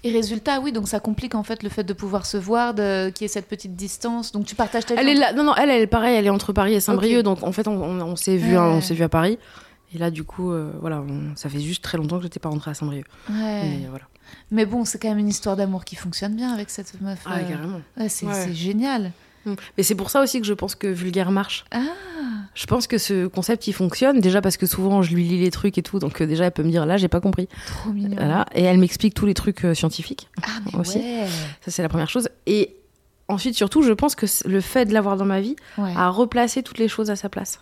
Et 0.05 0.13
résultat, 0.13 0.61
oui, 0.61 0.71
donc 0.73 0.87
ça 0.89 1.01
complique 1.01 1.35
en 1.35 1.43
fait 1.43 1.63
le 1.63 1.69
fait 1.69 1.83
de 1.85 1.93
pouvoir 1.93 2.25
se 2.27 2.37
voir, 2.37 2.73
de 2.75 3.11
qu'il 3.11 3.25
y 3.25 3.27
ait 3.27 3.29
cette 3.29 3.49
petite 3.49 3.75
distance. 3.75 4.31
Donc 4.33 4.47
tu 4.47 4.55
partages 4.55 4.87
ta 4.87 4.95
vie. 4.95 5.01
Elle 5.01 5.09
est 5.09 5.15
là, 5.15 5.33
non, 5.33 5.43
non, 5.43 5.55
elle, 5.57 5.71
elle 5.71 5.83
est 5.83 5.87
pareil, 5.89 6.17
elle 6.17 6.27
est 6.27 6.31
entre 6.31 6.53
Paris 6.53 6.75
et 6.75 6.81
Saint-Brieuc, 6.81 7.23
donc 7.23 7.43
en 7.43 7.51
fait, 7.53 7.67
on, 7.67 7.83
on- 7.83 8.01
on 8.03 8.17
s'est 8.17 8.37
vu, 8.37 8.53
Ouais. 8.53 8.57
hein, 8.57 8.67
on 8.77 8.81
s'est 8.81 8.95
vu 8.95 9.03
à 9.03 9.09
Paris. 9.09 9.39
Et 9.95 9.99
là, 9.99 10.11
du 10.11 10.23
coup, 10.23 10.53
euh, 10.53 10.71
voilà, 10.81 11.01
on- 11.01 11.35
ça 11.35 11.49
fait 11.49 11.61
juste 11.61 11.83
très 11.83 11.97
longtemps 11.99 12.19
que 12.19 12.25
j'étais 12.25 12.39
pas 12.41 12.49
rentrée 12.51 12.71
à 12.71 12.75
Saint-Brieuc. 12.75 13.07
Ouais. 13.31 13.35
Mais 13.65 13.87
voilà. 13.89 14.05
Mais 14.51 14.67
bon, 14.67 14.85
c'est 14.85 14.99
quand 15.01 15.09
même 15.09 15.19
une 15.19 15.29
histoire 15.29 15.57
d'amour 15.57 15.85
qui 15.85 15.97
fonctionne 15.97 16.35
bien 16.37 16.53
avec 16.53 16.69
cette 16.71 17.01
meuf. 17.01 17.21
Ah, 17.27 17.39
euh. 17.39 17.49
carrément. 17.49 17.81
Ouais, 17.97 18.09
c'est 18.09 18.27
Ouais. 18.27 18.35
c'est 18.35 18.55
génial. 18.55 19.13
Mm. 19.53 19.57
Mais 19.77 19.83
c'est 19.83 19.95
pour 19.95 20.11
ça 20.11 20.23
aussi 20.23 20.41
que 20.41 20.47
je 20.47 20.55
pense 20.55 20.75
que 20.75 20.87
Vulgaire 20.87 21.31
marche. 21.31 21.65
Ah. 21.71 21.79
Je 22.55 22.67
pense 22.67 22.87
que 22.87 22.99
ce 22.99 23.27
concept, 23.27 23.67
il 23.69 23.73
fonctionne. 23.73 24.21
Déjà 24.21 24.41
parce 24.41 24.57
que 24.57 24.67
souvent, 24.67 25.03
je 25.03 25.15
lui 25.15 25.25
lis 25.25 25.39
les 25.39 25.51
trucs 25.51 25.79
et 25.79 25.83
tout, 25.83 25.99
donc 25.99 26.21
euh, 26.21 26.27
déjà, 26.27 26.45
elle 26.47 26.53
peut 26.53 26.63
me 26.65 26.71
dire 26.71 26.87
là, 26.87 26.97
j'ai 26.97 27.09
pas 27.09 27.21
compris. 27.21 27.49
Trop 27.67 27.91
mignon. 27.91 28.17
Voilà. 28.17 28.47
Et 28.55 28.63
elle 28.65 28.79
m'explique 28.79 29.15
tous 29.15 29.27
les 29.27 29.35
trucs 29.35 29.65
euh, 29.65 29.75
scientifiques. 29.75 30.29
Ah, 30.43 30.49
mais 30.67 30.75
Aussi. 30.81 30.99
ouais. 30.99 31.27
Ça, 31.65 31.71
c'est 31.71 31.83
la 31.83 31.89
première 31.89 32.11
chose. 32.11 32.29
Et 32.47 32.75
ensuite, 33.29 33.55
surtout, 33.55 33.83
je 33.83 33.93
pense 33.93 34.15
que 34.15 34.27
le 34.47 34.61
fait 34.61 34.87
de 34.87 34.93
l'avoir 34.93 35.17
dans 35.17 35.25
ma 35.27 35.41
vie 35.41 35.57
Ouais. 35.77 35.93
a 35.97 36.09
replacé 36.09 36.63
toutes 36.63 36.79
les 36.79 36.89
choses 36.89 37.11
à 37.11 37.17
sa 37.17 37.29
place. 37.29 37.61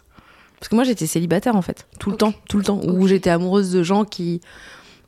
Parce 0.59 0.69
que 0.71 0.75
moi, 0.75 0.85
j'étais 0.85 1.07
célibataire, 1.07 1.55
en 1.57 1.63
fait. 1.63 1.87
Tout 2.01 2.11
le 2.11 2.17
temps, 2.17 2.33
tout 2.49 2.57
le 2.57 2.65
temps. 2.65 2.81
Où 2.83 3.07
j'étais 3.07 3.29
amoureuse 3.29 3.71
de 3.73 3.83
gens 3.83 4.05
qui 4.07 4.41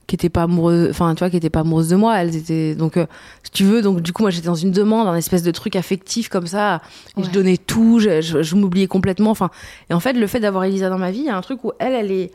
qui 0.09 0.16
étaient 0.16 0.31
pas 0.31 0.42
amoureux 0.44 0.88
enfin 0.90 1.14
tu 1.14 1.21
vois 1.21 1.31
qui 1.31 1.37
étaient 1.37 1.51
pas 1.51 1.61
amoureuses 1.61 1.90
de 1.90 1.97
moi. 1.97 2.16
Elles 2.21 2.35
étaient 2.35 2.75
donc 2.75 2.97
euh, 2.97 3.07
si 3.44 3.53
tu 3.53 3.62
veux 3.62 3.83
donc 3.83 4.01
du 4.01 4.12
coup 4.12 4.23
moi 4.23 4.31
j'étais 4.31 4.47
dans 4.47 4.57
une 4.57 4.73
demande 4.73 5.07
un 5.07 5.14
espèce 5.14 5.44
de 5.44 5.53
truc 5.53 5.77
affectif 5.77 6.29
comme 6.29 6.49
ça. 6.49 6.83
Et 7.16 7.23
je 7.23 7.31
donnais 7.31 7.59
tout 7.59 8.01
je, 8.01 8.21
je, 8.21 8.42
je 8.42 8.57
m'oubliais 8.57 8.88
complètement 8.88 9.31
enfin. 9.31 9.51
Et 9.90 9.94
en 9.94 10.01
fait 10.01 10.14
le 10.14 10.27
fait 10.27 10.40
d'avoir 10.40 10.64
Elisa 10.64 10.88
dans 10.88 10.99
ma 10.99 11.12
vie 11.12 11.21
il 11.21 11.27
y 11.27 11.31
a 11.31 11.37
un 11.37 11.42
truc 11.42 11.62
où 11.62 11.73
elle 11.79 11.92
elle 11.92 12.11
est 12.11 12.33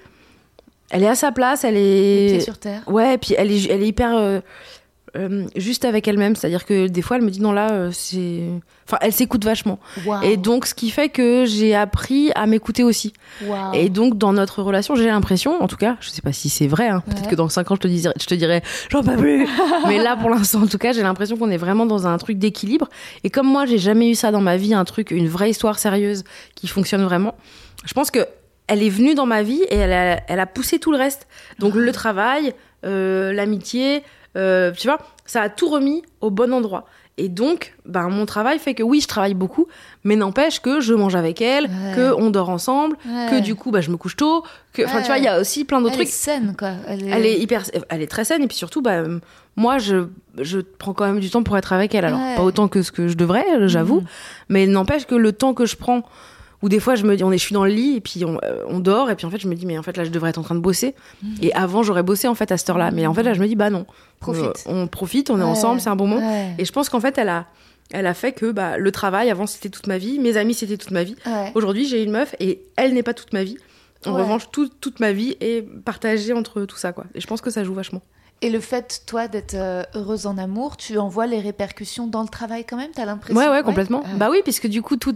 elle 0.91 1.03
est 1.03 1.07
à 1.07 1.15
sa 1.15 1.31
place 1.31 1.63
elle 1.63 1.73
Les 1.73 2.27
pieds 2.27 2.35
est 2.37 2.39
sur 2.41 2.59
terre. 2.59 2.83
Ouais, 2.87 3.15
et 3.15 3.17
puis 3.17 3.33
elle 3.37 3.51
est, 3.51 3.67
elle 3.69 3.81
est 3.81 3.87
hyper 3.87 4.15
euh, 4.15 4.39
euh, 5.15 5.45
juste 5.55 5.85
avec 5.85 6.07
elle-même. 6.07 6.35
C'est-à-dire 6.35 6.65
que 6.65 6.87
des 6.87 7.01
fois, 7.03 7.17
elle 7.17 7.23
me 7.23 7.29
dit 7.29 7.41
non, 7.41 7.51
là, 7.51 7.71
euh, 7.71 7.89
c'est. 7.91 8.41
Enfin, 8.87 8.97
elle 9.01 9.13
s'écoute 9.13 9.45
vachement. 9.45 9.79
Et 10.23 10.37
donc, 10.37 10.65
ce 10.65 10.73
qui 10.73 10.89
fait 10.89 11.09
que 11.09 11.45
j'ai 11.45 11.75
appris 11.75 12.31
à 12.35 12.47
m'écouter 12.47 12.83
aussi. 12.83 13.13
Et 13.73 13.89
donc, 13.89 14.17
dans 14.17 14.33
notre 14.33 14.61
relation, 14.61 14.95
j'ai 14.95 15.05
l'impression, 15.05 15.61
en 15.61 15.67
tout 15.67 15.77
cas, 15.77 15.97
je 16.01 16.09
sais 16.09 16.21
pas 16.21 16.33
si 16.33 16.49
c'est 16.49 16.67
vrai, 16.67 16.89
hein, 16.89 17.03
peut-être 17.05 17.29
que 17.29 17.35
dans 17.35 17.47
5 17.47 17.71
ans, 17.71 17.75
je 17.75 17.81
te, 17.81 17.87
dirais, 17.87 18.13
je 18.19 18.25
te 18.25 18.33
dirais, 18.33 18.61
j'en 18.89 19.03
peux 19.03 19.15
plus. 19.15 19.47
Mais 19.87 19.99
là, 19.99 20.17
pour 20.17 20.29
l'instant, 20.29 20.63
en 20.63 20.67
tout 20.67 20.77
cas, 20.77 20.91
j'ai 20.91 21.03
l'impression 21.03 21.37
qu'on 21.37 21.49
est 21.49 21.57
vraiment 21.57 21.85
dans 21.85 22.07
un 22.07 22.17
truc 22.17 22.37
d'équilibre. 22.37 22.89
Et 23.23 23.29
comme 23.29 23.47
moi, 23.47 23.65
j'ai 23.65 23.77
jamais 23.77 24.09
eu 24.09 24.15
ça 24.15 24.31
dans 24.31 24.41
ma 24.41 24.57
vie, 24.57 24.73
un 24.73 24.85
truc, 24.85 25.11
une 25.11 25.27
vraie 25.27 25.49
histoire 25.49 25.79
sérieuse 25.79 26.23
qui 26.55 26.67
fonctionne 26.67 27.03
vraiment, 27.03 27.35
je 27.85 27.93
pense 27.93 28.11
que 28.11 28.25
elle 28.67 28.81
est 28.81 28.89
venue 28.89 29.13
dans 29.13 29.25
ma 29.25 29.43
vie 29.43 29.61
et 29.69 29.75
elle 29.75 29.93
a, 29.93 30.21
elle 30.27 30.39
a 30.39 30.45
poussé 30.45 30.79
tout 30.79 30.91
le 30.91 30.97
reste. 30.97 31.27
Donc, 31.59 31.75
le 31.75 31.91
travail, 31.91 32.53
euh, 32.85 33.31
l'amitié, 33.33 34.03
euh, 34.37 34.71
tu 34.71 34.87
vois, 34.87 34.99
ça 35.25 35.41
a 35.41 35.49
tout 35.49 35.69
remis 35.69 36.03
au 36.21 36.29
bon 36.31 36.53
endroit. 36.53 36.85
Et 37.17 37.29
donc, 37.29 37.75
ben, 37.85 38.09
mon 38.09 38.25
travail 38.25 38.57
fait 38.57 38.73
que 38.73 38.81
oui, 38.81 38.99
je 38.99 39.07
travaille 39.07 39.35
beaucoup, 39.35 39.67
mais 40.03 40.15
n'empêche 40.15 40.59
que 40.59 40.79
je 40.81 40.95
mange 40.95 41.13
avec 41.13 41.41
elle, 41.43 41.65
Ouais. 41.65 41.95
que 41.95 42.13
on 42.17 42.31
dort 42.31 42.49
ensemble, 42.49 42.97
Ouais. 43.07 43.27
que 43.29 43.39
du 43.39 43.53
coup, 43.53 43.69
bah, 43.69 43.81
je 43.81 43.91
me 43.91 43.97
couche 43.97 44.15
tôt. 44.15 44.43
Que, 44.73 44.81
enfin, 44.83 44.95
Ouais. 44.97 45.01
tu 45.01 45.07
vois, 45.09 45.17
il 45.19 45.23
y 45.23 45.27
a 45.27 45.39
aussi 45.39 45.63
plein 45.63 45.79
d'autres 45.79 45.93
Elle 45.93 46.01
est 46.01 46.05
trucs. 46.05 46.15
saine, 46.15 46.55
quoi. 46.57 46.71
Elle 46.87 47.03
est, 47.03 47.09
Elle 47.11 47.25
est 47.27 47.39
hyper, 47.39 47.61
elle 47.89 48.01
est 48.01 48.07
très 48.07 48.23
saine 48.23 48.41
et 48.41 48.47
puis 48.47 48.57
surtout, 48.57 48.81
euh, 48.87 49.19
moi, 49.55 49.77
je, 49.77 50.07
je 50.41 50.59
prends 50.59 50.93
quand 50.93 51.05
même 51.05 51.19
du 51.19 51.29
temps 51.29 51.43
pour 51.43 51.55
être 51.55 51.71
avec 51.71 51.93
elle. 51.93 52.05
Alors, 52.05 52.19
pas 52.35 52.41
autant 52.41 52.67
que 52.67 52.81
ce 52.81 52.91
que 52.91 53.07
je 53.07 53.13
devrais, 53.15 53.45
j'avoue, 53.69 53.99
Mhm. 54.01 54.07
mais 54.49 54.65
n'empêche 54.65 55.05
que 55.05 55.13
le 55.13 55.33
temps 55.33 55.53
que 55.53 55.67
je 55.67 55.75
prends, 55.75 56.01
ou 56.63 56.69
des 56.69 56.79
fois, 56.79 56.95
je 56.95 57.03
me 57.05 57.15
dis, 57.15 57.23
on 57.23 57.31
est, 57.31 57.37
je 57.37 57.43
suis 57.43 57.53
dans 57.53 57.65
le 57.65 57.71
lit 57.71 57.97
et 57.97 58.01
puis 58.01 58.25
on, 58.25 58.39
euh, 58.43 58.63
on 58.67 58.79
dort 58.79 59.11
et 59.11 59.15
puis 59.15 59.27
en 59.27 59.29
fait, 59.29 59.37
je 59.37 59.47
me 59.47 59.53
dis, 59.53 59.65
mais 59.67 59.77
en 59.77 59.83
fait, 59.83 59.95
là, 59.97 60.03
je 60.05 60.09
devrais 60.09 60.31
être 60.31 60.39
en 60.39 60.43
train 60.43 60.55
de 60.55 60.59
bosser. 60.61 60.95
Et 61.41 61.53
avant, 61.53 61.83
j'aurais 61.83 62.01
bossé 62.03 62.27
en 62.27 62.33
fait 62.35 62.51
à 62.51 62.57
cette 62.57 62.69
heure-là, 62.71 62.89
mais 62.91 63.05
en 63.05 63.13
fait, 63.13 63.21
là, 63.23 63.33
je 63.33 63.39
me 63.41 63.47
dis, 63.47 63.55
bah 63.55 63.69
non, 63.69 63.85
Profite. 64.19 64.45
Euh, 64.45 64.51
on 64.67 64.87
profite, 64.87 65.29
on 65.29 65.39
est 65.39 65.43
ensemble, 65.43 65.81
c'est 65.81 65.89
un 65.89 65.95
bon 65.95 66.07
moment. 66.07 66.25
Ouais. 66.27 66.55
Et 66.57 66.65
je 66.65 66.71
pense 66.71 66.87
qu'en 66.89 66.99
fait, 67.01 67.17
elle 67.19 67.29
a, 67.29 67.45
elle 67.91 68.07
a 68.07 68.13
fait 68.13 68.31
que 68.31 68.51
bah, 68.51 68.77
le 68.77 68.91
travail, 68.91 69.29
avant, 69.29 69.45
c'était 69.45 69.69
toute 69.69 69.85
ma 69.87 69.97
vie, 69.97 70.17
mes 70.17 70.37
amis, 70.37 70.53
c'était 70.55 70.77
toute 70.77 70.91
ma 70.91 71.03
vie. 71.03 71.15
Ouais. 71.25 71.51
Aujourd'hui, 71.53 71.85
j'ai 71.85 72.01
une 72.01 72.11
meuf 72.11 72.33
et 72.39 72.61
elle 72.77 72.93
n'est 72.93 73.03
pas 73.03 73.13
toute 73.13 73.33
ma 73.33 73.43
vie. 73.43 73.57
En 74.05 74.13
revanche, 74.15 74.49
tout- 74.51 74.69
toute 74.81 74.99
ma 74.99 75.11
vie 75.13 75.37
est 75.39 75.61
partagée 75.83 76.33
entre 76.33 76.63
tout 76.65 76.75
ça, 76.77 76.91
quoi. 76.91 77.05
Et 77.15 77.21
je 77.21 77.27
pense 77.27 77.39
que 77.41 77.49
ça 77.49 77.63
joue 77.63 77.73
vachement. 77.73 78.01
Et 78.43 78.49
le 78.49 78.59
fait, 78.59 79.01
toi, 79.05 79.27
d'être 79.27 79.55
euh, 79.55 79.83
heureuse 79.95 80.27
en 80.27 80.37
amour, 80.37 80.75
tu 80.77 80.97
en 80.97 81.07
vois 81.07 81.25
les 81.27 81.39
répercussions 81.39 82.07
dans 82.07 82.21
le 82.21 82.27
travail 82.27 82.65
quand 82.65 82.77
même 82.77 82.91
T'as 82.93 83.05
l'impression? 83.05 83.39
Ouais, 83.39 83.47
ouais, 83.49 83.63
complètement. 83.63 84.01
Ouais. 84.03 84.17
Bah 84.17 84.27
oui, 84.29 84.39
puisque 84.43 84.67
du 84.67 84.81
coup, 84.81 84.97
tout... 84.97 85.15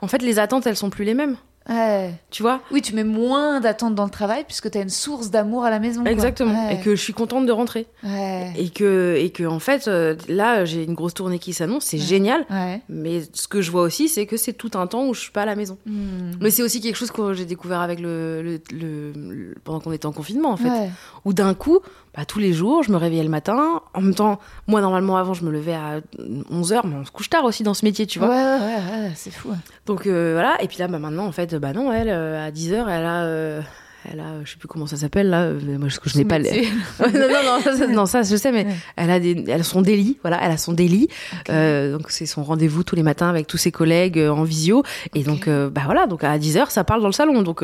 en 0.00 0.08
fait, 0.08 0.22
les 0.22 0.38
attentes, 0.38 0.66
elles 0.66 0.76
sont 0.76 0.90
plus 0.90 1.04
les 1.04 1.14
mêmes. 1.14 1.36
Ouais. 1.68 2.12
Tu 2.32 2.42
vois? 2.42 2.60
Oui, 2.72 2.82
tu 2.82 2.92
mets 2.92 3.04
moins 3.04 3.60
d'attentes 3.60 3.94
dans 3.94 4.02
le 4.02 4.10
travail 4.10 4.42
puisque 4.44 4.68
tu 4.68 4.78
as 4.78 4.80
une 4.80 4.88
source 4.88 5.30
d'amour 5.30 5.64
à 5.64 5.70
la 5.70 5.78
maison. 5.78 6.04
Exactement. 6.04 6.66
Ouais. 6.66 6.74
Et 6.74 6.80
que 6.80 6.96
je 6.96 7.00
suis 7.00 7.12
contente 7.12 7.46
de 7.46 7.52
rentrer. 7.52 7.86
Ouais. 8.02 8.52
Et 8.56 8.68
que, 8.70 9.14
et 9.16 9.30
que 9.30 9.44
en 9.44 9.60
fait, 9.60 9.86
euh, 9.86 10.16
là, 10.28 10.64
j'ai 10.64 10.82
une 10.82 10.94
grosse 10.94 11.14
tournée 11.14 11.38
qui 11.38 11.52
s'annonce, 11.52 11.84
c'est 11.84 11.98
génial. 11.98 12.44
Ouais. 12.50 12.80
Mais 12.88 13.22
ce 13.32 13.46
que 13.46 13.62
je 13.62 13.70
vois 13.70 13.82
aussi, 13.82 14.08
c'est 14.08 14.26
que 14.26 14.36
c'est 14.36 14.54
tout 14.54 14.72
un 14.74 14.88
temps 14.88 15.06
où 15.06 15.14
je 15.14 15.20
suis 15.20 15.30
pas 15.30 15.42
à 15.42 15.46
la 15.46 15.54
maison. 15.54 15.78
Hmm. 15.86 16.32
Mais 16.40 16.50
c'est 16.50 16.64
aussi 16.64 16.80
quelque 16.80 16.96
chose 16.96 17.12
que 17.12 17.32
j'ai 17.32 17.44
découvert 17.44 17.80
avec 17.80 18.00
le, 18.00 18.42
le- 18.42 18.60
le- 18.72 19.12
le- 19.14 19.54
pendant 19.62 19.78
qu'on 19.78 19.92
était 19.92 20.06
en 20.06 20.12
confinement, 20.12 20.50
en 20.50 20.56
fait. 20.56 20.68
Ouais. 20.68 20.90
Où 21.24 21.32
d'un 21.32 21.54
coup, 21.54 21.78
bah, 22.14 22.24
tous 22.26 22.38
les 22.38 22.52
jours, 22.52 22.82
je 22.82 22.92
me 22.92 22.96
réveillais 22.96 23.22
le 23.22 23.30
matin. 23.30 23.80
En 23.94 24.00
même 24.02 24.14
temps, 24.14 24.38
moi, 24.66 24.80
normalement, 24.80 25.16
avant, 25.16 25.32
je 25.32 25.44
me 25.44 25.50
levais 25.50 25.74
à 25.74 26.00
11h, 26.18 26.82
mais 26.84 26.96
on 26.96 27.04
se 27.04 27.10
couche 27.10 27.30
tard 27.30 27.44
aussi 27.44 27.62
dans 27.62 27.74
ce 27.74 27.84
métier, 27.84 28.06
tu 28.06 28.18
vois. 28.18 28.28
Ouais, 28.28 28.34
ouais, 28.34 28.58
ouais, 28.60 29.00
ouais, 29.06 29.12
c'est 29.14 29.30
fou. 29.30 29.50
Donc 29.86 30.06
euh, 30.06 30.32
voilà. 30.34 30.62
Et 30.62 30.68
puis 30.68 30.78
là, 30.78 30.88
bah, 30.88 30.98
maintenant, 30.98 31.26
en 31.26 31.32
fait, 31.32 31.54
bah 31.54 31.72
non, 31.72 31.90
elle, 31.90 32.10
euh, 32.10 32.46
à 32.46 32.50
10h, 32.50 32.86
elle 32.88 33.06
a, 33.06 33.22
euh, 33.24 33.62
elle 34.10 34.20
a, 34.20 34.42
je 34.44 34.50
sais 34.52 34.56
plus 34.56 34.68
comment 34.68 34.86
ça 34.86 34.96
s'appelle 34.96 35.30
là, 35.30 35.50
moi 35.52 35.88
je, 35.88 35.98
je 36.04 36.18
n'ai 36.18 36.24
pas 36.24 36.38
les... 36.38 36.68
Non, 37.00 37.06
non, 37.12 37.28
non, 37.44 37.60
ça, 37.62 37.86
non, 37.86 38.06
ça, 38.06 38.22
je 38.22 38.36
sais, 38.36 38.50
mais 38.52 38.64
Ouais. 38.66 38.74
elle 38.96 39.10
a 39.10 39.20
des, 39.20 39.44
elle 39.48 39.60
a 39.60 39.64
son 39.64 39.82
délit, 39.82 40.18
voilà, 40.22 40.38
elle 40.42 40.50
a 40.52 40.56
son 40.56 40.72
délit. 40.72 41.08
Euh, 41.50 41.96
donc 41.98 42.10
c'est 42.10 42.26
son 42.26 42.42
rendez-vous 42.44 42.82
tous 42.84 42.96
les 42.96 43.02
matins 43.02 43.28
avec 43.28 43.46
tous 43.46 43.56
ses 43.58 43.70
collègues 43.72 44.18
euh, 44.18 44.30
en 44.30 44.42
visio. 44.44 44.82
Et 45.14 45.22
donc, 45.22 45.46
euh, 45.48 45.70
bah 45.70 45.82
voilà, 45.84 46.06
donc 46.06 46.24
à 46.24 46.38
10h, 46.38 46.70
ça 46.70 46.84
parle 46.84 47.00
dans 47.00 47.06
le 47.08 47.12
salon. 47.12 47.42
Donc, 47.42 47.60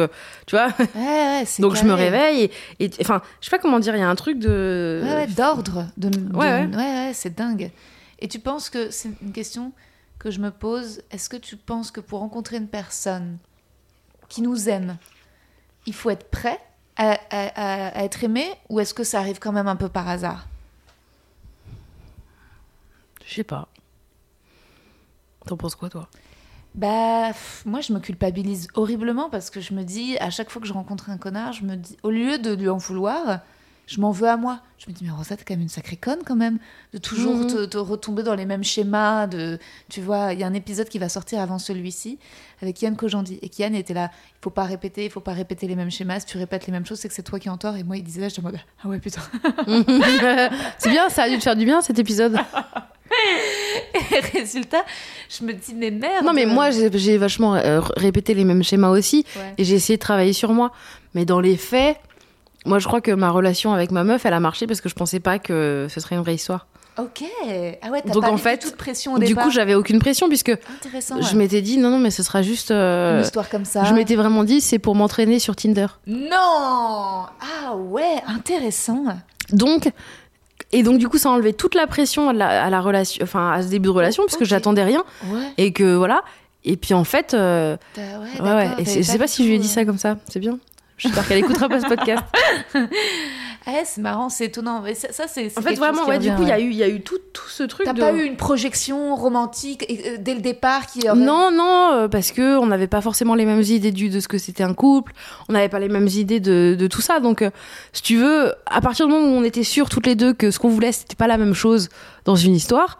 tu 0.46 0.56
vois, 0.56 0.68
Ouais, 0.78 0.86
ouais, 0.96 1.44
donc 1.58 1.76
je 1.76 1.84
me 1.84 1.92
réveille 1.92 2.50
et, 2.80 2.90
enfin, 3.00 3.20
je 3.40 3.46
sais 3.48 3.50
pas 3.56 3.60
comment 3.60 3.78
dire, 3.80 3.94
il 3.96 4.00
y 4.00 4.02
a 4.02 4.08
un 4.08 4.14
truc 4.14 4.38
de. 4.38 5.00
Ouais, 5.04 5.14
ouais, 5.14 5.26
d'ordre. 5.26 5.86
De, 5.96 6.08
de- 6.08 6.36
ouais. 6.36 6.66
ouais, 6.66 7.10
c'est 7.14 7.36
dingue. 7.36 7.70
Et 8.20 8.28
tu 8.28 8.38
penses 8.38 8.70
que 8.70 8.90
c'est 8.90 9.10
une 9.22 9.32
question 9.32 9.72
que 10.18 10.30
je 10.30 10.40
me 10.40 10.50
pose. 10.50 11.02
Est-ce 11.12 11.28
que 11.28 11.36
tu 11.36 11.56
penses 11.56 11.90
que 11.90 12.00
pour 12.00 12.18
rencontrer 12.20 12.56
une 12.56 12.66
personne 12.68 13.38
qui 14.28 14.42
nous 14.42 14.68
aime, 14.68 14.96
il 15.88 15.94
faut 15.94 16.10
être 16.10 16.30
prêt 16.30 16.60
à, 16.96 17.12
à- 17.12 17.16
à- 17.30 17.98
à 17.98 18.04
être 18.04 18.22
aimé 18.22 18.46
ou 18.68 18.78
est-ce 18.78 18.94
que 18.94 19.02
ça 19.04 19.18
arrive 19.18 19.38
quand 19.40 19.52
même 19.52 19.68
un 19.68 19.76
peu 19.76 19.88
par 19.88 20.08
hasard? 20.08 20.46
Je 23.26 23.34
sais 23.34 23.44
pas. 23.44 23.68
T'en 25.46 25.56
penses 25.56 25.74
quoi, 25.74 25.88
toi? 25.88 26.08
Bah, 26.74 27.30
moi, 27.64 27.80
je 27.80 27.92
me 27.92 27.98
culpabilise 28.00 28.68
horriblement 28.74 29.30
parce 29.30 29.50
que 29.50 29.60
je 29.60 29.74
me 29.74 29.82
dis, 29.82 30.16
à 30.18 30.30
chaque 30.30 30.50
fois 30.50 30.60
que 30.62 30.68
je 30.68 30.72
rencontre 30.72 31.10
un 31.10 31.18
connard, 31.18 31.52
je 31.52 31.64
me 31.64 31.76
dis, 31.76 31.96
au 32.02 32.10
lieu 32.10 32.38
de 32.38 32.54
lui 32.54 32.68
en 32.68 32.76
vouloir, 32.76 33.40
je 33.88 34.00
m'en 34.00 34.12
veux 34.12 34.28
à 34.28 34.36
moi. 34.36 34.60
Je 34.78 34.86
me 34.88 34.92
dis, 34.94 35.02
mais 35.04 35.10
Rosa, 35.10 35.36
t'es 35.36 35.42
quand 35.44 35.54
même 35.54 35.62
une 35.62 35.68
sacrée 35.68 35.96
conne 35.96 36.20
quand 36.24 36.36
même, 36.36 36.58
de 36.92 36.98
toujours 36.98 37.34
Mhm. 37.34 37.46
te, 37.48 37.64
te 37.64 37.78
retomber 37.78 38.22
dans 38.22 38.36
les 38.36 38.46
mêmes 38.46 38.62
schémas. 38.62 39.26
De, 39.26 39.58
tu 39.88 40.00
vois, 40.00 40.32
il 40.34 40.38
y 40.38 40.44
a 40.44 40.46
un 40.46 40.54
épisode 40.54 40.88
qui 40.88 40.98
va 41.00 41.08
sortir 41.08 41.40
avant 41.40 41.58
celui-ci 41.58 42.18
avec 42.62 42.80
Yann 42.82 42.94
Kojandi. 42.94 43.40
Et 43.42 43.50
Yann 43.58 43.74
était 43.74 43.94
là, 43.94 44.10
il 44.12 44.38
faut 44.42 44.50
pas 44.50 44.64
répéter, 44.64 45.04
il 45.06 45.10
faut 45.10 45.18
pas 45.20 45.32
répéter 45.32 45.66
les 45.66 45.74
mêmes 45.74 45.90
schémas. 45.90 46.20
Si 46.20 46.26
tu 46.26 46.38
répètes 46.38 46.66
les 46.66 46.72
mêmes 46.72 46.86
choses, 46.86 46.98
c'est 47.00 47.08
que 47.08 47.14
c'est 47.14 47.22
toi 47.24 47.40
qui 47.40 47.48
es 47.48 47.50
en 47.50 47.56
tort. 47.56 47.74
Et 47.76 47.82
moi, 47.82 47.96
il 47.96 48.04
disait 48.04 48.20
là, 48.20 48.28
je 48.28 48.36
te 48.36 48.40
mode, 48.40 48.58
ah 48.84 48.88
ouais, 48.88 49.00
putain. 49.00 49.22
C'est 50.78 50.90
bien, 50.90 51.08
ça 51.08 51.24
a 51.24 51.28
dû 51.28 51.38
te 51.38 51.42
faire 51.42 51.56
du 51.56 51.64
bien 51.64 51.80
cet 51.80 51.98
épisode. 51.98 52.36
Et 54.12 54.20
résultat, 54.38 54.84
je 55.28 55.44
me 55.44 55.52
dis, 55.54 55.74
mais 55.74 55.90
merde. 55.90 56.24
Non, 56.24 56.32
mais 56.32 56.46
moi, 56.46 56.70
j'ai 56.70 57.16
vachement 57.18 57.54
euh, 57.56 57.80
répété 57.96 58.34
les 58.34 58.44
mêmes 58.44 58.62
schémas 58.62 58.90
aussi. 58.90 59.24
Ouais. 59.36 59.54
Et 59.58 59.64
j'ai 59.64 59.74
essayé 59.76 59.96
de 59.96 60.00
travailler 60.02 60.32
sur 60.32 60.52
moi. 60.52 60.72
Mais 61.14 61.24
dans 61.24 61.40
les 61.40 61.56
faits, 61.56 61.96
moi, 62.66 62.78
je 62.78 62.86
crois 62.86 63.00
que 63.00 63.10
ma 63.12 63.30
relation 63.30 63.72
avec 63.72 63.90
ma 63.90 64.04
meuf, 64.04 64.26
elle 64.26 64.34
a 64.34 64.40
marché 64.40 64.66
parce 64.66 64.80
que 64.80 64.88
je 64.88 64.94
pensais 64.94 65.20
pas 65.20 65.38
que 65.38 65.86
ce 65.88 66.00
serait 66.00 66.16
une 66.16 66.22
vraie 66.22 66.34
histoire. 66.34 66.66
Ok. 66.98 67.22
Ah 67.80 67.90
ouais, 67.90 68.02
t'as 68.04 68.12
Donc, 68.12 68.24
pas 68.24 68.30
en 68.32 68.36
fait, 68.36 68.58
toute 68.58 68.74
pression 68.76 69.14
au 69.14 69.18
Du 69.20 69.26
départ. 69.26 69.44
coup, 69.44 69.50
j'avais 69.50 69.76
aucune 69.76 70.00
pression 70.00 70.26
puisque 70.28 70.48
Intéressant. 70.48 71.20
je 71.22 71.28
ouais. 71.28 71.34
m'étais 71.36 71.62
dit 71.62 71.78
non, 71.78 71.90
non, 71.90 71.98
mais 72.00 72.10
ce 72.10 72.24
sera 72.24 72.42
juste. 72.42 72.72
euh, 72.72 73.18
Une 73.18 73.24
histoire 73.24 73.48
comme 73.48 73.64
ça. 73.64 73.84
Je 73.84 73.94
m'étais 73.94 74.16
vraiment 74.16 74.42
dit 74.42 74.60
c'est 74.60 74.80
pour 74.80 74.96
m'entraîner 74.96 75.38
sur 75.38 75.54
Tinder. 75.54 75.86
Non 76.08 76.36
Ah 76.36 77.74
ouais, 77.76 78.16
intéressant. 78.26 79.04
Donc. 79.52 79.90
Et 80.72 80.82
donc, 80.82 80.98
du 80.98 81.08
coup, 81.08 81.16
ça 81.18 81.28
a 81.30 81.32
enlevé 81.32 81.52
toute 81.54 81.74
la 81.76 81.86
pression 81.86 82.28
à 82.28 82.32
la, 82.34 82.64
à 82.64 82.68
la 82.68 82.80
relation, 82.80 83.22
enfin, 83.22 83.52
à 83.52 83.62
ce 83.62 83.68
début 83.68 83.86
de 83.88 83.92
relation, 83.92 84.24
parce 84.24 84.36
que 84.36 84.42
Ok. 84.44 84.50
j'attendais 84.50 84.82
rien. 84.84 85.02
Ouais. 85.28 85.40
Et 85.56 85.72
que, 85.72 85.94
voilà. 85.94 86.22
Et 86.64 86.76
puis, 86.76 86.92
en 86.92 87.04
fait, 87.04 87.32
euh, 87.32 87.76
t'as- 87.94 88.02
ouais, 88.18 88.40
ouais, 88.50 88.54
ouais. 88.54 88.70
Et 88.78 88.84
je 88.84 89.02
sais 89.02 89.16
pas 89.18 89.28
si 89.28 89.44
je 89.44 89.48
lui 89.48 89.54
ai 89.54 89.58
dit 89.58 89.68
euh, 89.68 89.70
ça 89.70 89.84
comme 89.86 89.96
ça. 89.98 90.16
C'est 90.28 90.40
bien. 90.40 90.58
J'espère 90.98 91.26
qu'elle 91.28 91.38
écoutera 91.38 91.68
pas 91.68 91.80
ce 91.80 91.86
podcast. 91.86 92.24
Ah 92.74 92.78
ouais, 93.72 93.82
c'est 93.84 94.00
marrant, 94.00 94.28
c'est 94.28 94.46
étonnant. 94.46 94.80
Mais 94.82 94.94
ça, 94.94 95.08
ça, 95.12 95.24
c'est. 95.28 95.56
En 95.58 95.62
fait, 95.62 95.74
vraiment, 95.74 96.06
ouais, 96.06 96.18
du 96.18 96.30
coup, 96.32 96.42
il 96.42 96.48
y 96.48 96.52
a 96.52 96.56
ouais. 96.56 96.62
eu, 96.64 96.70
il 96.70 96.76
y 96.76 96.82
a 96.82 96.88
eu 96.88 97.00
tout, 97.00 97.18
tout 97.32 97.48
ce 97.48 97.62
truc 97.62 97.86
T'as 97.86 97.92
de. 97.92 98.00
pas 98.00 98.12
eu 98.12 98.24
une 98.24 98.36
projection 98.36 99.14
romantique 99.14 99.84
et, 99.88 100.10
euh, 100.10 100.16
dès 100.18 100.34
le 100.34 100.40
départ 100.40 100.86
qui 100.86 101.08
aurait- 101.08 101.18
Non, 101.18 101.50
non, 101.52 101.90
euh, 101.94 102.08
parce 102.08 102.32
que 102.32 102.58
on 102.58 102.66
n'avait 102.66 102.86
pas 102.88 103.00
forcément 103.00 103.34
les 103.34 103.44
mêmes 103.44 103.62
idées 103.62 103.92
du, 103.92 104.08
de 104.10 104.20
ce 104.20 104.28
que 104.28 104.38
c'était 104.38 104.64
un 104.64 104.74
couple. 104.74 105.12
On 105.48 105.52
n'avait 105.52 105.68
pas 105.68 105.78
les 105.78 105.88
mêmes 105.88 106.08
idées 106.08 106.40
de, 106.40 106.76
de 106.78 106.86
tout 106.88 107.00
ça. 107.00 107.20
Donc, 107.20 107.42
euh, 107.42 107.50
si 107.92 108.02
tu 108.02 108.16
veux, 108.16 108.52
à 108.66 108.80
partir 108.80 109.06
du 109.06 109.12
moment 109.12 109.26
où 109.26 109.38
on 109.38 109.44
était 109.44 109.62
sûrs 109.64 109.88
toutes 109.88 110.06
les 110.06 110.14
deux 110.16 110.32
que 110.32 110.50
ce 110.50 110.58
qu'on 110.58 110.68
voulait, 110.68 110.92
c'était 110.92 111.14
pas 111.16 111.26
la 111.28 111.38
même 111.38 111.54
chose 111.54 111.90
dans 112.24 112.36
une 112.36 112.54
histoire, 112.54 112.98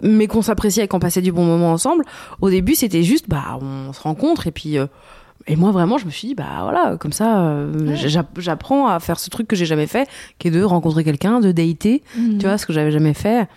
mais 0.00 0.26
qu'on 0.28 0.42
s'appréciait 0.42 0.84
et 0.84 0.88
qu'on 0.88 1.00
passait 1.00 1.22
du 1.22 1.32
bon 1.32 1.44
moment 1.44 1.72
ensemble, 1.72 2.04
au 2.40 2.50
début, 2.50 2.74
c'était 2.76 3.02
juste, 3.02 3.24
bah, 3.28 3.58
on 3.60 3.92
se 3.92 4.00
rencontre 4.00 4.46
et 4.46 4.52
puis. 4.52 4.78
euh, 4.78 4.86
et 5.46 5.56
moi, 5.56 5.70
vraiment, 5.72 5.98
je 5.98 6.06
me 6.06 6.10
suis 6.10 6.28
dit, 6.28 6.34
bah 6.34 6.44
voilà, 6.62 6.96
comme 6.98 7.12
ça, 7.12 7.40
euh, 7.46 7.72
Ouais. 7.88 7.96
j'apprends 8.38 8.86
à 8.88 9.00
faire 9.00 9.18
ce 9.18 9.28
truc 9.30 9.48
que 9.48 9.56
j'ai 9.56 9.66
jamais 9.66 9.86
fait, 9.86 10.08
qui 10.38 10.48
est 10.48 10.50
de 10.52 10.62
rencontrer 10.62 11.04
quelqu'un, 11.04 11.40
de 11.40 11.50
dater, 11.52 12.02
Mhm. 12.16 12.38
tu 12.38 12.46
vois, 12.46 12.58
ce 12.58 12.66
que 12.66 12.72
j'avais 12.72 12.90
jamais 12.92 13.14
fait. 13.14 13.48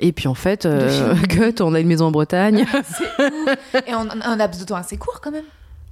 Et 0.00 0.10
puis 0.12 0.26
en 0.26 0.34
fait, 0.34 0.66
euh, 0.66 1.14
gut, 1.28 1.54
on 1.60 1.74
a 1.74 1.80
une 1.80 1.86
maison 1.86 2.06
en 2.06 2.10
Bretagne. 2.10 2.66
Et 3.86 3.94
en 3.94 4.08
en 4.08 4.20
un 4.22 4.36
laps 4.36 4.60
de 4.60 4.66
temps 4.66 4.74
assez 4.76 4.96
court 4.96 5.20
quand 5.22 5.30
même. 5.30 5.44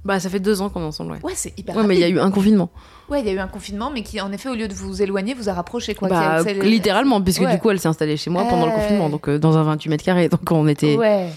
Bah, 0.03 0.19
ça 0.19 0.29
fait 0.29 0.39
deux 0.39 0.61
ans 0.61 0.69
qu'on 0.69 0.81
est 0.81 0.85
ensemble, 0.85 1.11
ouais. 1.13 1.19
Ouais, 1.23 1.33
c'est 1.35 1.57
hyper 1.59 1.75
Ouais, 1.75 1.83
mais 1.85 1.95
il 1.95 1.99
y 2.01 2.03
a 2.03 2.09
eu 2.09 2.19
un 2.19 2.31
confinement. 2.31 2.71
Ouais, 3.07 3.21
il 3.21 3.27
y 3.27 3.29
a 3.29 3.33
eu 3.33 3.39
un 3.39 3.47
confinement, 3.47 3.91
mais 3.93 4.01
qui, 4.01 4.19
en 4.19 4.31
effet, 4.31 4.49
au 4.49 4.55
lieu 4.55 4.67
de 4.67 4.73
vous 4.73 5.01
éloigner, 5.01 5.35
vous 5.35 5.47
a 5.47 5.53
rapproché. 5.53 5.93
Quoi, 5.93 6.09
bah, 6.09 6.31
a- 6.37 6.43
c'est- 6.43 6.55
littéralement, 6.63 7.21
puisque 7.21 7.41
Ouais. 7.43 7.53
du 7.53 7.59
coup, 7.61 7.69
elle 7.69 7.79
s'est 7.79 7.87
installée 7.87 8.17
chez 8.17 8.31
moi 8.31 8.43
pendant 8.49 8.65
le 8.65 8.71
confinement, 8.71 9.09
donc 9.09 9.29
euh, 9.29 9.37
dans 9.37 9.57
un 9.57 9.63
28 9.63 9.89
mètres 9.89 10.03
carrés. 10.03 10.27
Donc 10.27 10.51
on 10.51 10.67
était, 10.67 10.95
Ouais. 10.97 11.27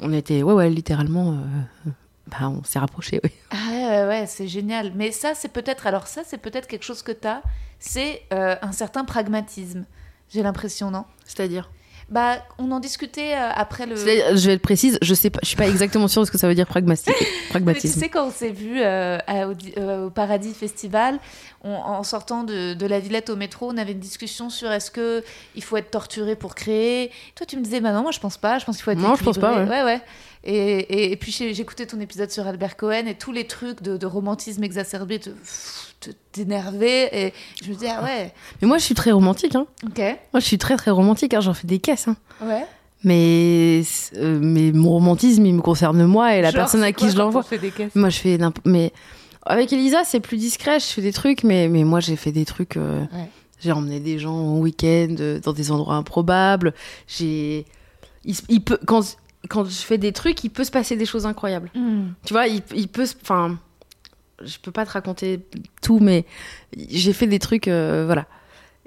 on 0.00 0.12
était, 0.12 0.44
ouais, 0.44 0.52
ouais, 0.54 0.70
littéralement, 0.70 1.32
euh, 1.32 1.90
bah, 2.26 2.48
on 2.48 2.64
s'est 2.64 2.78
rapprochés, 2.78 3.20
oui. 3.22 3.30
Ah 3.50 3.70
ouais, 3.70 3.86
ouais, 3.86 4.06
ouais, 4.08 4.26
c'est 4.26 4.48
génial. 4.48 4.92
Mais 4.94 5.12
ça, 5.12 5.34
c'est 5.34 5.48
peut-être. 5.48 5.86
Alors, 5.86 6.06
ça, 6.06 6.22
c'est 6.24 6.38
peut-être 6.38 6.66
quelque 6.66 6.84
chose 6.84 7.02
que 7.02 7.12
tu 7.12 7.26
as. 7.26 7.42
C'est 7.78 8.22
euh, 8.32 8.56
un 8.62 8.72
certain 8.72 9.04
pragmatisme. 9.04 9.84
J'ai 10.30 10.42
l'impression, 10.42 10.90
non? 10.90 11.04
C'est-à-dire? 11.26 11.70
Bah, 12.10 12.36
on 12.58 12.70
en 12.70 12.80
discutait 12.80 13.32
euh, 13.34 13.50
après 13.54 13.86
le. 13.86 13.96
Je 13.96 14.04
vais 14.04 14.52
être 14.54 14.60
précise, 14.62 14.98
je 15.00 15.14
sais 15.14 15.30
pas, 15.30 15.38
je 15.42 15.48
suis 15.48 15.56
pas 15.56 15.66
exactement 15.68 16.06
sûre 16.06 16.22
de 16.22 16.26
ce 16.26 16.30
que 16.30 16.38
ça 16.38 16.46
veut 16.46 16.54
dire 16.54 16.66
pragmatique. 16.66 17.14
Mais 17.64 17.74
tu 17.74 17.88
sais, 17.88 18.08
quand 18.08 18.26
on 18.26 18.30
s'est 18.30 18.50
vu 18.50 18.80
euh, 18.80 19.18
à- 19.26 19.48
au, 19.48 19.54
di- 19.54 19.72
euh, 19.78 20.06
au 20.06 20.10
Paradis 20.10 20.52
Festival, 20.52 21.18
on- 21.62 21.70
en 21.74 22.02
sortant 22.02 22.44
de, 22.44 22.74
de 22.74 22.86
la 22.86 23.00
Villette 23.00 23.30
au 23.30 23.36
métro, 23.36 23.70
on 23.72 23.76
avait 23.78 23.92
une 23.92 24.00
discussion 24.00 24.50
sur 24.50 24.70
est-ce 24.70 24.90
que 24.90 25.24
il 25.56 25.62
faut 25.64 25.76
être 25.78 25.90
torturé 25.90 26.36
pour 26.36 26.54
créer. 26.54 27.10
Toi, 27.36 27.46
tu 27.46 27.56
me 27.56 27.62
disais, 27.62 27.80
bah 27.80 27.92
non, 27.92 28.02
moi 28.02 28.10
je 28.10 28.20
pense 28.20 28.36
pas. 28.36 28.58
Je 28.58 28.64
pense 28.66 28.76
qu'il 28.76 28.84
faut 28.84 28.90
être 28.90 28.98
Non, 28.98 29.14
je 29.16 29.24
pense 29.24 29.38
pas, 29.38 29.52
équilibré. 29.52 29.78
ouais. 29.78 29.84
ouais. 29.84 30.02
Et, 30.46 30.52
et, 30.52 31.12
et 31.12 31.16
puis 31.16 31.32
j'écoutais 31.32 31.86
ton 31.86 31.98
épisode 32.00 32.30
sur 32.30 32.46
Albert 32.46 32.76
Cohen 32.76 33.06
et 33.06 33.14
tous 33.14 33.32
les 33.32 33.46
trucs 33.46 33.80
de, 33.82 33.96
de 33.96 34.06
romantisme 34.06 34.62
exacerbé 34.62 35.18
t'énervaient 36.32 37.08
et 37.12 37.32
je 37.62 37.68
me 37.70 37.74
disais 37.74 37.90
ah 37.90 38.02
ouais 38.02 38.32
Mais 38.62 38.68
moi, 38.68 38.78
je 38.78 38.84
suis 38.84 38.94
très 38.94 39.12
romantique, 39.12 39.54
hein. 39.54 39.66
ok 39.86 39.98
Moi, 39.98 40.40
je 40.40 40.44
suis 40.44 40.58
très 40.58 40.76
très 40.76 40.90
romantique, 40.90 41.34
hein. 41.34 41.40
J'en 41.40 41.54
fais 41.54 41.66
des 41.66 41.78
caisses, 41.78 42.08
hein. 42.08 42.16
ouais 42.42 42.66
Mais, 43.02 43.82
euh, 44.16 44.38
mais 44.40 44.72
mon 44.72 44.90
romantisme, 44.90 45.44
il 45.46 45.54
me 45.54 45.60
concerne 45.62 46.04
moi 46.06 46.34
et 46.36 46.42
la 46.42 46.50
Genre, 46.50 46.60
personne 46.62 46.82
à 46.82 46.92
qui 46.92 47.10
je 47.10 47.16
l'envoie. 47.16 47.44
Moi, 47.94 48.08
je 48.08 48.18
fais 48.18 48.38
mais 48.64 48.92
avec 49.46 49.72
Elisa, 49.72 50.04
c'est 50.04 50.20
plus 50.20 50.38
discret. 50.38 50.80
Je 50.80 50.86
fais 50.86 51.02
des 51.02 51.12
trucs, 51.12 51.44
mais 51.44 51.68
mais 51.68 51.84
moi, 51.84 52.00
j'ai 52.00 52.16
fait 52.16 52.32
des 52.32 52.44
trucs. 52.46 52.76
euh, 52.76 53.02
Ouais. 53.12 53.28
J'ai 53.60 53.72
emmené 53.72 54.00
des 54.00 54.18
gens 54.18 54.34
en 54.34 54.58
week-end 54.58 55.14
euh, 55.20 55.38
dans 55.40 55.52
des 55.52 55.70
endroits 55.70 55.94
improbables. 55.96 56.74
J'ai, 57.06 57.64
il, 58.24 58.34
il 58.48 58.60
peut 58.62 58.78
quand 58.86 59.16
quand 59.48 59.64
je 59.64 59.70
fais 59.82 59.98
des 59.98 60.12
trucs, 60.12 60.42
il 60.44 60.48
peut 60.50 60.64
se 60.64 60.70
passer 60.70 60.96
des 60.96 61.04
choses 61.06 61.26
incroyables. 61.26 61.70
Hmm. 61.74 62.08
Tu 62.24 62.32
vois, 62.32 62.46
il, 62.46 62.62
il 62.74 62.88
peut, 62.88 63.04
se- 63.06 63.14
enfin, 63.22 63.58
je 64.42 64.56
peux 64.62 64.72
pas 64.72 64.84
te 64.86 64.90
raconter 64.92 65.40
tout, 65.82 65.98
mais 66.00 66.24
j'ai 66.88 67.12
fait 67.12 67.26
des 67.26 67.38
trucs, 67.38 67.68
euh, 67.68 68.04
voilà. 68.06 68.26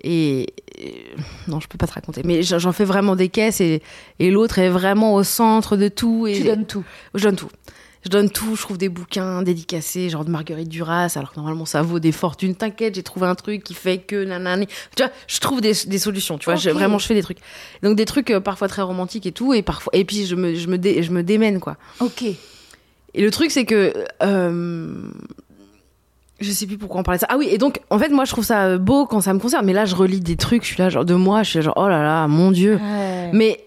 Et, 0.03 0.53
et- 0.77 1.05
non, 1.47 1.59
je 1.59 1.67
peux 1.67 1.77
pas 1.77 1.87
te 1.87 1.93
raconter. 1.93 2.21
Mais 2.23 2.43
j'en 2.43 2.71
fais 2.71 2.85
vraiment 2.85 3.15
des 3.15 3.29
caisses 3.29 3.61
et, 3.61 3.81
et 4.19 4.29
l'autre 4.29 4.59
est 4.59 4.69
vraiment 4.69 5.15
au 5.15 5.23
centre 5.23 5.75
de 5.77 5.87
tout. 5.87 6.27
Et 6.27 6.33
tu 6.35 6.43
donnes 6.43 6.65
tout 6.67 6.83
je 7.15 7.23
donne 7.23 7.35
tout. 7.35 7.49
Je 8.05 8.09
donne 8.09 8.29
tout, 8.29 8.55
je 8.55 8.61
trouve 8.61 8.77
des 8.77 8.89
bouquins 8.89 9.41
dédicacés, 9.41 10.09
genre 10.09 10.23
de 10.23 10.29
Marguerite 10.29 10.69
Duras, 10.69 11.11
alors 11.17 11.31
que 11.31 11.37
normalement 11.37 11.65
ça 11.65 11.81
vaut 11.81 11.99
des 11.99 12.11
fortunes. 12.11 12.55
T'inquiète, 12.55 12.93
j'ai 12.95 13.03
trouvé 13.03 13.25
un 13.25 13.33
truc 13.35 13.63
qui 13.63 13.73
fait 13.73 13.97
que 13.97 14.23
nanani. 14.23 14.67
Tu 14.95 15.03
vois, 15.03 15.11
je 15.27 15.39
trouve 15.39 15.61
des, 15.61 15.73
des 15.87 15.97
solutions, 15.99 16.37
tu 16.37 16.45
vois, 16.45 16.55
je- 16.55 16.69
vraiment 16.69 16.99
je 16.99 17.07
fais 17.07 17.15
des 17.15 17.23
trucs. 17.23 17.39
Donc 17.81 17.97
des 17.97 18.05
trucs 18.05 18.29
euh, 18.29 18.39
parfois 18.39 18.67
très 18.67 18.83
romantiques 18.83 19.25
et 19.25 19.31
tout, 19.31 19.53
et 19.53 19.61
parfois 19.63 19.91
et 19.95 20.05
puis 20.05 20.25
je 20.27 20.35
me, 20.35 20.53
je 20.53 20.67
me, 20.67 20.77
dé- 20.77 21.01
je 21.01 21.11
me 21.11 21.23
démène 21.23 21.59
quoi. 21.59 21.75
ok 21.99 22.23
Et 23.17 23.21
le 23.23 23.31
truc 23.31 23.51
c'est 23.51 23.65
que 23.65 23.93
euh, 24.23 24.93
je 26.39 26.51
sais 26.51 26.67
plus 26.67 26.77
pourquoi 26.77 27.01
on 27.01 27.03
parlait 27.03 27.17
de 27.17 27.21
ça. 27.21 27.27
Ah 27.29 27.37
oui, 27.37 27.47
et 27.51 27.57
donc 27.57 27.81
en 27.89 27.97
fait 27.99 28.09
moi 28.09 28.23
je 28.25 28.31
trouve 28.31 28.45
ça 28.45 28.77
beau 28.77 29.05
quand 29.05 29.21
ça 29.21 29.33
me 29.33 29.39
concerne, 29.39 29.65
mais 29.65 29.73
là 29.73 29.85
je 29.85 29.95
relis 29.95 30.21
des 30.21 30.35
trucs, 30.37 30.63
je 30.63 30.67
suis 30.73 30.77
là 30.77 30.89
genre 30.89 31.03
de 31.05 31.15
moi, 31.15 31.43
je 31.43 31.49
suis 31.49 31.59
là, 31.59 31.63
genre 31.65 31.73
oh 31.77 31.87
là 31.87 32.01
là, 32.03 32.27
mon 32.27 32.51
dieu. 32.51 32.75
Ouais. 32.75 33.29
Mais 33.33 33.63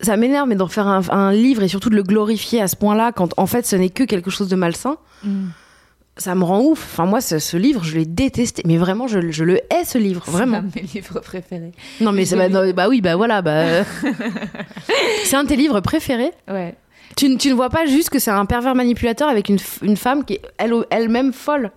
ça 0.00 0.16
m'énerve, 0.16 0.48
mais 0.48 0.54
d'en 0.56 0.68
faire 0.68 0.86
un, 0.86 1.00
un 1.10 1.32
livre 1.32 1.62
et 1.62 1.68
surtout 1.68 1.90
de 1.90 1.96
le 1.96 2.02
glorifier 2.02 2.60
à 2.60 2.68
ce 2.68 2.76
point-là, 2.76 3.12
quand 3.12 3.34
en 3.36 3.46
fait 3.46 3.66
ce 3.66 3.76
n'est 3.76 3.88
que 3.90 4.04
quelque 4.04 4.30
chose 4.30 4.48
de 4.48 4.56
malsain, 4.56 4.96
Hmm. 5.24 5.48
ça 6.16 6.36
me 6.36 6.44
rend 6.44 6.60
ouf. 6.60 6.80
Enfin, 6.92 7.04
moi, 7.04 7.20
ce, 7.20 7.40
ce 7.40 7.56
livre, 7.56 7.82
je 7.82 7.96
l'ai 7.98 8.04
détesté. 8.06 8.62
Mais 8.64 8.76
vraiment, 8.76 9.08
je, 9.08 9.32
je 9.32 9.42
le 9.42 9.56
hais, 9.72 9.84
ce 9.84 9.98
livre. 9.98 10.22
C'est 10.26 10.30
Vraiment. 10.30 10.58
un 10.58 10.62
de 10.62 10.70
mes 10.76 10.82
livres 10.82 11.18
préférés 11.18 11.72
Non, 12.00 12.12
mais 12.12 12.24
c'est 12.24 12.36
bah, 12.36 12.48
non, 12.48 12.70
bah 12.72 12.88
oui, 12.88 13.00
bah 13.00 13.16
voilà. 13.16 13.42
Bah, 13.42 13.50
euh, 13.50 13.82
c'est 15.24 15.34
un 15.34 15.42
de 15.42 15.48
tes 15.48 15.56
livres 15.56 15.80
préférés? 15.80 16.30
ouais 16.48 16.74
Tu, 17.16 17.28
ne- 17.28 17.36
tu 17.36 17.48
ne 17.48 17.54
vois 17.54 17.70
pas 17.70 17.86
juste 17.86 18.10
que 18.10 18.18
c'est 18.18 18.30
un 18.30 18.44
pervers 18.46 18.74
manipulateur 18.74 19.28
avec 19.28 19.48
une, 19.48 19.58
une 19.82 19.96
femme 19.96 20.24
qui 20.24 20.34
est 20.34 20.42
elle, 20.58 20.72
elle-même 20.90 21.32
folle. 21.32 21.70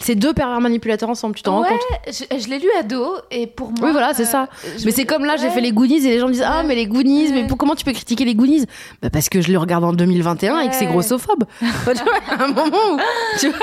C'est 0.00 0.16
deux 0.16 0.32
pervers 0.34 0.60
manipulateurs 0.60 1.08
ensemble, 1.08 1.36
tu 1.36 1.42
t'en 1.44 1.52
rends 1.54 1.62
Ouais, 1.62 1.68
compte 1.68 1.80
je, 2.08 2.36
je 2.40 2.48
l'ai 2.48 2.58
lu 2.58 2.66
ado 2.76 3.06
et 3.30 3.46
pour 3.46 3.68
moi. 3.68 3.86
Oui, 3.86 3.92
voilà, 3.92 4.12
c'est 4.14 4.24
ça. 4.24 4.48
je 4.76 4.84
Mais 4.84 4.90
c'est 4.90 5.04
comme 5.04 5.24
là, 5.24 5.36
j'ai 5.36 5.48
fait 5.48 5.60
les 5.60 5.70
Goonies 5.70 5.98
et 6.04 6.10
les 6.10 6.18
gens 6.18 6.26
me 6.26 6.32
disent 6.32 6.42
Ah, 6.44 6.64
mais 6.66 6.74
les 6.74 6.86
Goonies, 6.86 7.30
mais 7.32 7.46
pour, 7.46 7.56
comment 7.56 7.76
tu 7.76 7.84
peux 7.84 7.92
critiquer 7.92 8.24
les 8.24 8.34
Goonies? 8.34 8.66
Bah, 9.00 9.10
Parce 9.10 9.28
que 9.28 9.40
je 9.40 9.52
le 9.52 9.58
regarde 9.58 9.84
en 9.84 9.92
2021 9.92 10.58
et 10.58 10.68
que 10.70 10.74
c'est 10.74 10.86
grossophobe. 10.86 11.44
tu 11.60 11.64
vois, 11.84 11.94
à 12.36 12.42
un 12.42 12.48
moment 12.48 12.76
où. 12.94 12.98
Tu 13.38 13.48
vois 13.50 13.58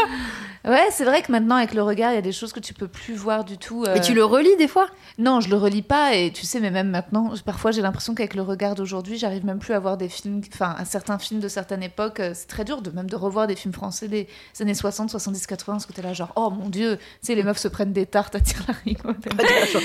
Ouais, 0.66 0.88
c'est 0.92 1.06
vrai 1.06 1.22
que 1.22 1.32
maintenant, 1.32 1.56
avec 1.56 1.74
le 1.74 1.82
regard, 1.82 2.12
il 2.12 2.16
y 2.16 2.18
a 2.18 2.22
des 2.22 2.32
choses 2.34 2.52
que 2.52 2.60
tu 2.60 2.74
peux 2.74 2.88
plus 2.88 3.14
voir 3.14 3.46
du 3.46 3.58
tout. 3.58 3.86
euh. 3.88 3.96
Et 3.96 4.02
tu 4.02 4.14
le 4.14 4.26
relis 4.26 4.56
des 4.58 4.68
fois? 4.68 4.88
Non, 5.18 5.40
je 5.40 5.50
le 5.50 5.56
relis 5.56 5.82
pas. 5.82 6.16
Et 6.16 6.32
tu 6.32 6.46
sais, 6.46 6.60
mais 6.60 6.70
même 6.70 6.90
maintenant, 6.90 7.34
parfois, 7.46 7.72
j'ai 7.72 7.82
l'impression 7.82 8.14
qu'avec 8.14 8.36
le 8.36 8.42
regard 8.42 8.76
d'aujourd'hui, 8.76 9.18
j'arrive 9.18 9.46
même 9.46 9.60
plus 9.60 9.74
à 9.74 9.80
voir 9.80 9.96
des 9.98 10.10
films, 10.10 10.42
enfin, 10.54 10.76
un 10.78 10.86
certain 10.86 11.18
film 11.18 11.40
de 11.40 11.48
certaine 11.48 11.82
époque. 11.82 12.20
euh, 12.20 12.32
C'est 12.34 12.48
très 12.48 12.66
dur 12.66 12.82
de 12.82 12.92
même 12.92 13.10
de 13.10 13.16
revoir 13.16 13.48
des 13.48 13.56
films 13.56 13.74
français 13.74 14.08
des 14.08 14.28
années 14.60 14.74
60, 14.74 15.10
70, 15.10 15.48
80, 15.48 15.74
parce 15.76 15.86
que 15.86 15.94
t'es 15.94 16.02
là, 16.02 16.14
genre, 16.14 16.34
oh 16.36 16.50
mon 16.50 16.70
dieu, 16.70 16.98
tu 16.98 17.04
sais, 17.22 17.36
les 17.36 17.44
meufs 17.44 17.58
se 17.58 17.68
prennent 17.70 17.94
des 17.94 18.06
tartes 18.06 18.36
à 18.36 18.40
tirer 18.42 18.64
la 18.68 18.74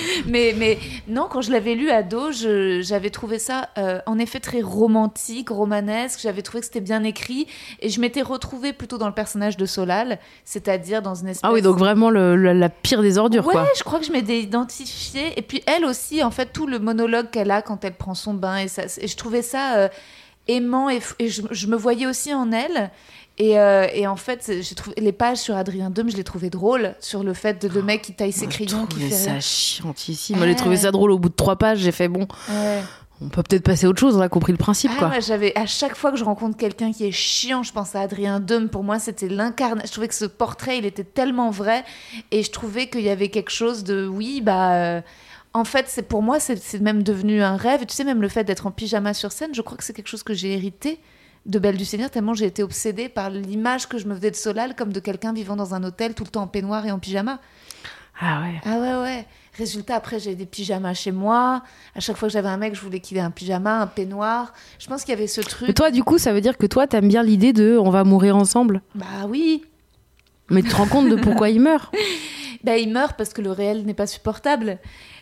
mais, 0.27 0.55
mais 0.59 0.79
non, 1.09 1.29
quand 1.31 1.41
je 1.41 1.53
l'avais 1.53 1.75
lu 1.75 1.91
ado, 1.91 2.33
j'avais 2.33 3.11
trouvé 3.11 3.39
ça 3.39 3.69
euh, 3.79 4.01
en 4.07 4.19
effet 4.19 4.41
très 4.41 4.61
romantique, 4.61 5.51
romanesque. 5.51 6.21
J'avais 6.23 6.43
trouvé 6.43 6.61
que 6.61 6.67
c'était 6.67 6.81
bien 6.81 7.05
écrit. 7.05 7.47
Et 7.81 7.89
je 7.91 8.01
m'étais 8.01 8.23
retrouvée 8.23 8.73
plutôt 8.73 8.99
dans 8.99 9.09
le 9.09 9.15
personnage 9.15 9.57
de 9.57 9.67
Solal, 9.67 10.19
c'est-à-dire 10.65 11.03
dans 11.03 11.15
une 11.15 11.29
espèce. 11.29 11.41
Ah 11.43 11.53
oui, 11.53 11.63
donc 11.63 11.77
vraiment 11.79 12.11
le- 12.11 12.37
le- 12.37 12.53
la 12.53 12.69
pire 12.69 13.03
des 13.03 13.19
ordures, 13.19 13.47
Ouais, 13.47 13.53
quoi. 13.53 13.67
je 13.77 13.83
crois 13.83 13.99
que 13.99 14.07
je 14.07 14.13
m'étais 14.13 14.41
identifiée. 14.41 15.33
Et 15.37 15.43
puis 15.43 15.63
elle 15.67 15.85
aussi, 15.85 16.23
en 16.23 16.31
fait, 16.31 16.47
tout 16.53 16.67
le 16.67 16.79
monologue 16.79 17.31
qu'elle 17.31 17.51
a 17.51 17.63
quand 17.63 17.85
elle 17.85 17.95
prend 17.95 18.15
son 18.15 18.35
bain. 18.35 18.57
Et, 18.59 18.69
ça, 18.69 18.83
et 19.01 19.07
je 19.09 19.17
trouvais 19.17 19.43
ça 19.43 19.77
euh, 19.77 19.89
aimant 20.49 20.89
et, 20.91 21.01
je, 21.21 21.43
je 21.51 21.67
me 21.67 21.77
voyais 21.77 22.07
aussi 22.07 22.33
en 22.35 22.51
elle. 22.53 22.91
Et, 23.37 23.59
euh, 23.59 23.89
et 23.93 24.07
en 24.07 24.15
fait, 24.15 24.53
j'ai 24.61 24.75
trouvé 24.77 24.95
les 25.01 25.11
pages 25.11 25.39
sur 25.39 25.57
Adrien 25.57 25.91
Dom, 25.91 26.09
je 26.09 26.17
les 26.17 26.23
trouvais 26.23 26.51
drôles 26.51 26.95
sur 27.01 27.25
le 27.25 27.35
fait 27.35 27.61
de 27.61 27.69
le 27.69 27.83
mec 27.83 28.03
qui 28.03 28.13
taille 28.13 28.31
ses 28.31 28.43
Moi, 28.47 28.51
je 28.53 28.65
crayons, 28.65 28.87
qui 28.87 29.01
fait 29.01 29.11
ça 29.11 29.41
chiantissime. 29.41 30.37
Moi, 30.37 30.47
j'ai 30.47 30.53
Ouais. 30.53 30.57
trouvé 30.57 30.77
ça 30.77 30.93
drôle 30.93 31.11
au 31.11 31.19
bout 31.19 31.31
de 31.31 31.35
trois 31.35 31.57
pages. 31.57 31.79
J'ai 31.79 31.91
fait 31.91 32.07
bon, 32.07 32.29
Ouais. 32.49 32.81
On 33.21 33.29
peut 33.29 33.43
peut-être 33.43 33.63
passer 33.63 33.87
à 33.87 33.89
autre 33.89 34.01
chose. 34.01 34.17
On 34.17 34.21
a 34.21 34.29
compris 34.29 34.53
le 34.53 34.59
principe, 34.59 34.91
Ah 34.95 34.99
quoi. 34.99 35.09
ouais, 35.09 35.21
j'avais 35.21 35.57
à 35.57 35.67
chaque 35.67 35.97
fois 35.97 36.11
que 36.11 36.17
je 36.17 36.25
rencontre 36.25 36.57
quelqu'un 36.57 36.93
qui 36.93 37.07
est 37.07 37.13
chiant, 37.13 37.63
je 37.63 37.73
pense 37.73 37.95
à 37.95 38.01
Adrien 38.01 38.41
Dom. 38.41 38.69
Pour 38.69 38.83
moi, 38.85 38.99
c'était 38.99 39.29
l'incarnation. 39.29 39.87
Je 39.87 39.93
trouvais 39.93 40.09
que 40.09 40.15
ce 40.15 40.25
portrait, 40.25 40.79
il 40.79 40.85
était 40.87 41.05
tellement 41.05 41.51
vrai, 41.51 41.85
et 42.31 42.43
je 42.43 42.51
trouvais 42.51 42.89
qu'il 42.89 43.03
y 43.03 43.09
avait 43.11 43.29
quelque 43.29 43.51
chose 43.51 43.85
de 43.85 44.07
oui, 44.07 44.41
bah. 44.41 44.75
euh, 44.75 45.01
en 45.53 45.65
fait, 45.65 45.87
c'est 45.89 46.03
pour 46.03 46.23
moi, 46.23 46.41
c'est 46.41 46.57
c'est 46.61 46.81
même 46.81 47.03
devenu 47.05 47.41
un 47.43 47.57
rêve. 47.57 47.87
Tu 47.87 47.95
sais, 47.95 48.05
même 48.05 48.21
le 48.21 48.29
fait 48.29 48.43
d'être 48.45 48.67
en 48.67 48.71
pyjama 48.73 49.15
sur 49.15 49.31
scène, 49.33 49.55
je 49.55 49.63
crois 49.63 49.77
que 49.79 49.85
c'est 49.85 49.93
quelque 49.93 50.09
chose 50.09 50.25
que 50.25 50.35
j'ai 50.35 50.53
hérité 50.53 50.99
de 51.47 51.59
Belle 51.59 51.77
du 51.77 51.85
Seigneur, 51.85 52.11
tellement 52.11 52.33
j'ai 52.33 52.47
été 52.47 52.63
obsédée 52.63 53.11
par 53.11 53.29
l'image 53.29 53.87
que 53.87 53.99
je 53.99 54.07
me 54.07 54.15
faisais 54.15 54.31
de 54.31 54.37
Solal 54.37 54.75
comme 54.75 54.95
de 54.95 54.99
quelqu'un 55.01 55.35
vivant 55.35 55.57
dans 55.57 55.75
un 55.75 55.85
hôtel 55.85 56.15
tout 56.15 56.25
le 56.25 56.31
temps 56.31 56.43
en 56.43 56.47
peignoir 56.47 56.87
et 56.87 56.91
en 56.91 56.99
pyjama. 56.99 57.39
Ah 58.19 58.41
ouais. 58.41 58.61
Ah 58.65 58.79
ouais, 58.79 59.03
ouais. 59.03 59.27
Résultat, 59.57 59.95
après, 59.97 60.19
j'ai 60.19 60.35
des 60.35 60.47
pyjamas 60.47 60.95
chez 60.95 61.13
moi. 61.13 61.63
À 61.95 62.01
chaque 62.01 62.17
fois 62.17 62.29
que 62.29 62.33
j'avais 62.33 62.49
un 62.49 62.57
mec, 62.57 62.75
je 62.75 62.81
voulais 62.81 63.01
qu'il 63.01 63.17
ait 63.17 63.21
un 63.21 63.31
pyjama, 63.31 63.81
un 63.81 63.87
peignoir. 63.87 64.53
Je 64.79 64.87
pense 64.89 65.03
qu'il 65.05 65.11
y 65.11 65.17
avait 65.17 65.27
ce 65.29 65.41
truc. 65.41 65.69
Mais 65.69 65.75
toi, 65.75 65.91
du 65.91 66.03
coup, 66.03 66.19
ça 66.19 66.33
veut 66.33 66.41
dire 66.41 66.57
que 66.59 66.67
toi, 66.67 66.87
t'aimes 66.87 67.09
bien 67.09 67.23
l'idée 67.23 67.53
de 67.53 67.79
on 67.81 67.91
va 67.91 68.03
mourir 68.05 68.37
ensemble. 68.37 68.83
Bah 68.95 69.27
oui. 69.29 69.65
Mais 70.51 70.63
tu 70.63 70.69
te 70.69 70.77
rends 70.77 70.87
compte 70.89 71.09
de 71.09 71.17
pourquoi 71.17 71.51
il 71.51 71.61
meurt? 71.61 71.95
Bah 72.65 72.79
il 72.79 72.91
meurt 72.95 73.15
parce 73.19 73.35
que 73.35 73.43
le 73.43 73.51
réel 73.51 73.85
n'est 73.85 73.93
pas 73.93 74.07
supportable. 74.07 74.79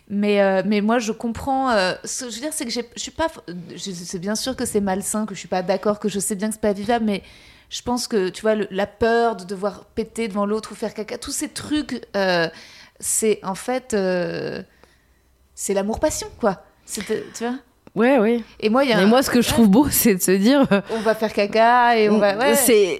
Mais, 0.09 0.41
euh, 0.41 0.61
mais 0.65 0.79
moi, 0.79 0.99
je 0.99 1.11
comprends. 1.11 1.71
euh, 1.71 1.93
ce 2.05 2.23
que 2.23 2.29
je 2.29 2.35
veux 2.35 2.41
dire, 2.41 2.53
c'est 2.53 2.63
que 2.65 2.71
je 2.71 2.79
suis 2.95 3.11
pas. 3.11 3.27
C'est 3.75 4.19
bien 4.19 4.35
sûr 4.35 4.55
que 4.55 4.65
c'est 4.65 4.79
malsain, 4.79 5.25
que 5.25 5.33
je 5.35 5.39
suis 5.39 5.49
pas 5.49 5.61
d'accord, 5.61 5.99
que 5.99 6.07
je 6.07 6.19
sais 6.19 6.35
bien 6.35 6.47
que 6.47 6.53
c'est 6.53 6.61
pas 6.61 6.71
vivable, 6.71 7.03
mais 7.03 7.21
je 7.69 7.81
pense 7.81 8.07
que, 8.07 8.29
tu 8.29 8.41
vois, 8.43 8.55
le- 8.55 8.67
la 8.71 8.87
peur 8.87 9.35
de 9.35 9.43
devoir 9.43 9.83
péter 9.85 10.29
devant 10.29 10.45
l'autre 10.45 10.71
ou 10.71 10.75
faire 10.75 10.93
caca, 10.93 11.17
tous 11.17 11.31
ces 11.33 11.49
trucs, 11.49 12.01
euh, 12.15 12.47
c'est 12.99 13.39
en 13.43 13.55
fait. 13.55 13.93
euh, 13.93 14.61
c'est 15.55 15.73
l'amour-passion, 15.73 16.27
quoi. 16.39 16.63
Tu 16.91 17.01
vois 17.41 17.53
Ouais, 17.95 18.17
ouais. 18.17 18.39
Et 18.59 18.69
moi, 18.69 18.83
y 18.85 18.91
a 18.91 18.97
Mais 18.97 19.03
un- 19.03 19.05
moi, 19.05 19.21
ce 19.21 19.29
que 19.29 19.39
je 19.43 19.47
trouve 19.47 19.69
beau, 19.69 19.87
c'est 19.91 20.15
de 20.15 20.21
se 20.21 20.31
dire. 20.31 20.65
euh, 20.71 20.81
on 20.89 20.97
va 21.01 21.13
faire 21.13 21.31
caca 21.31 21.95
et 21.95 22.09
on 22.09 22.17
va. 22.17 22.35
Ouais. 22.35 22.55
C'est 22.55 22.99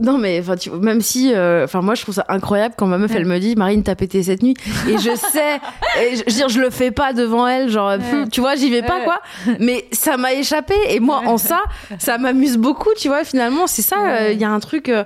non 0.00 0.16
mais 0.16 0.40
enfin 0.40 0.56
tu- 0.56 0.70
même 0.70 1.02
si 1.02 1.34
euh, 1.34 1.64
enfin 1.64 1.82
moi 1.82 1.94
je 1.94 2.00
trouve 2.02 2.14
ça 2.14 2.24
incroyable 2.28 2.74
quand 2.78 2.86
ma 2.86 2.96
meuf 2.96 3.12
elle 3.14 3.26
me 3.26 3.38
dit 3.38 3.54
Marine 3.54 3.82
t'as 3.82 3.94
pété 3.94 4.22
cette 4.22 4.42
nuit 4.42 4.54
et 4.88 4.96
je 4.96 5.14
sais 5.32 5.56
et 6.00 6.16
je, 6.16 6.22
je 6.22 6.24
veux 6.24 6.32
dire 6.32 6.48
je 6.48 6.58
le 6.60 6.70
fais 6.70 6.90
pas 6.90 7.12
devant 7.12 7.46
elle 7.46 7.68
genre 7.68 7.92
tu 8.32 8.40
vois 8.40 8.54
j'y 8.56 8.70
vais 8.70 8.80
pas 8.80 9.02
quoi 9.04 9.20
mais 9.58 9.84
ça 9.92 10.16
m'a 10.16 10.32
échappé 10.32 10.72
et 10.88 11.00
moi 11.00 11.20
en 11.26 11.36
ça 11.36 11.60
ça 11.98 12.16
m'amuse 12.16 12.56
beaucoup 12.56 12.88
tu 12.96 13.08
vois 13.08 13.24
finalement 13.24 13.66
c'est 13.66 13.82
ça 13.82 14.30
il 14.30 14.40
y 14.40 14.44
a 14.44 14.48
un 14.50 14.60
truc 14.60 14.88
euh, 14.88 15.04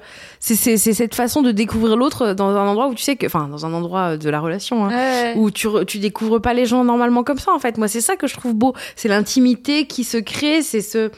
c'est 0.54 0.76
cette 0.76 1.14
façon 1.14 1.40
de 1.40 1.50
découvrir 1.52 1.96
l'autre 1.96 2.34
dans 2.34 2.50
un 2.50 2.66
endroit 2.68 2.88
où 2.88 2.94
tu 2.94 3.02
sais 3.02 3.16
que 3.16 3.24
enfin 3.26 3.48
dans 3.48 3.64
un 3.64 3.72
endroit 3.72 4.16
de 4.18 4.28
la 4.28 4.40
relation 4.40 4.84
hein, 4.84 4.88
Ouais. 4.90 5.32
où 5.36 5.50
tu, 5.50 5.68
tu 5.86 5.98
découvres 5.98 6.40
pas 6.40 6.52
les 6.52 6.66
gens 6.66 6.84
normalement 6.84 7.22
comme 7.24 7.38
ça 7.38 7.52
en 7.52 7.58
fait. 7.58 7.78
Moi 7.78 7.88
c'est 7.88 8.02
ça 8.02 8.16
que 8.16 8.26
je 8.26 8.34
trouve 8.34 8.52
beau. 8.54 8.74
C'est 8.94 9.08
l'intimité 9.08 9.86
qui 9.86 10.04
se 10.04 10.18
crée 10.18 10.60
c'est 10.62 10.82
ce 10.82 11.10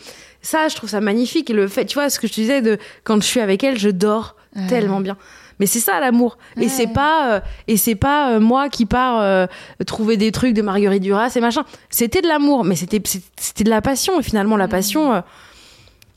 ça 0.42 0.68
je 0.68 0.76
trouve 0.76 0.88
ça 0.90 1.00
magnifique. 1.00 1.50
Et 1.50 1.54
le 1.54 1.66
fait 1.66 1.86
tu 1.86 1.94
vois 1.94 2.08
ce 2.08 2.20
que 2.20 2.28
je 2.28 2.32
te 2.34 2.40
disais 2.40 2.62
de 2.62 2.78
quand 3.02 3.16
je 3.20 3.26
suis 3.26 3.40
avec 3.40 3.64
elle 3.64 3.78
je 3.78 3.88
dors 3.90 4.36
Ouais. 4.54 4.66
tellement 4.68 5.00
bien. 5.00 5.16
Mais 5.58 5.66
c'est 5.66 5.80
ça 5.80 5.98
l'amour. 6.00 6.38
Et 6.60 6.68
c'est 6.68 6.86
pas 6.86 7.32
euh, 7.34 7.40
et 7.66 7.76
c'est 7.76 7.94
pas 7.94 8.30
euh, 8.32 8.40
moi 8.40 8.68
qui 8.68 8.86
pars 8.86 9.20
euh, 9.20 9.46
trouver 9.86 10.16
des 10.16 10.30
trucs 10.32 10.54
de 10.54 10.62
Marguerite 10.62 11.02
Duras 11.02 11.32
et 11.34 11.40
machin. 11.40 11.64
C'était 11.90 12.22
de 12.22 12.28
l'amour 12.28 12.62
mais 12.64 12.76
c'était 12.76 13.02
c'était 13.38 13.64
de 13.64 13.70
la 13.70 13.82
passion 13.82 14.18
et 14.20 14.22
finalement 14.22 14.56
la 14.56 14.66
Mm. 14.66 14.70
passion 14.70 15.12
euh, 15.14 15.20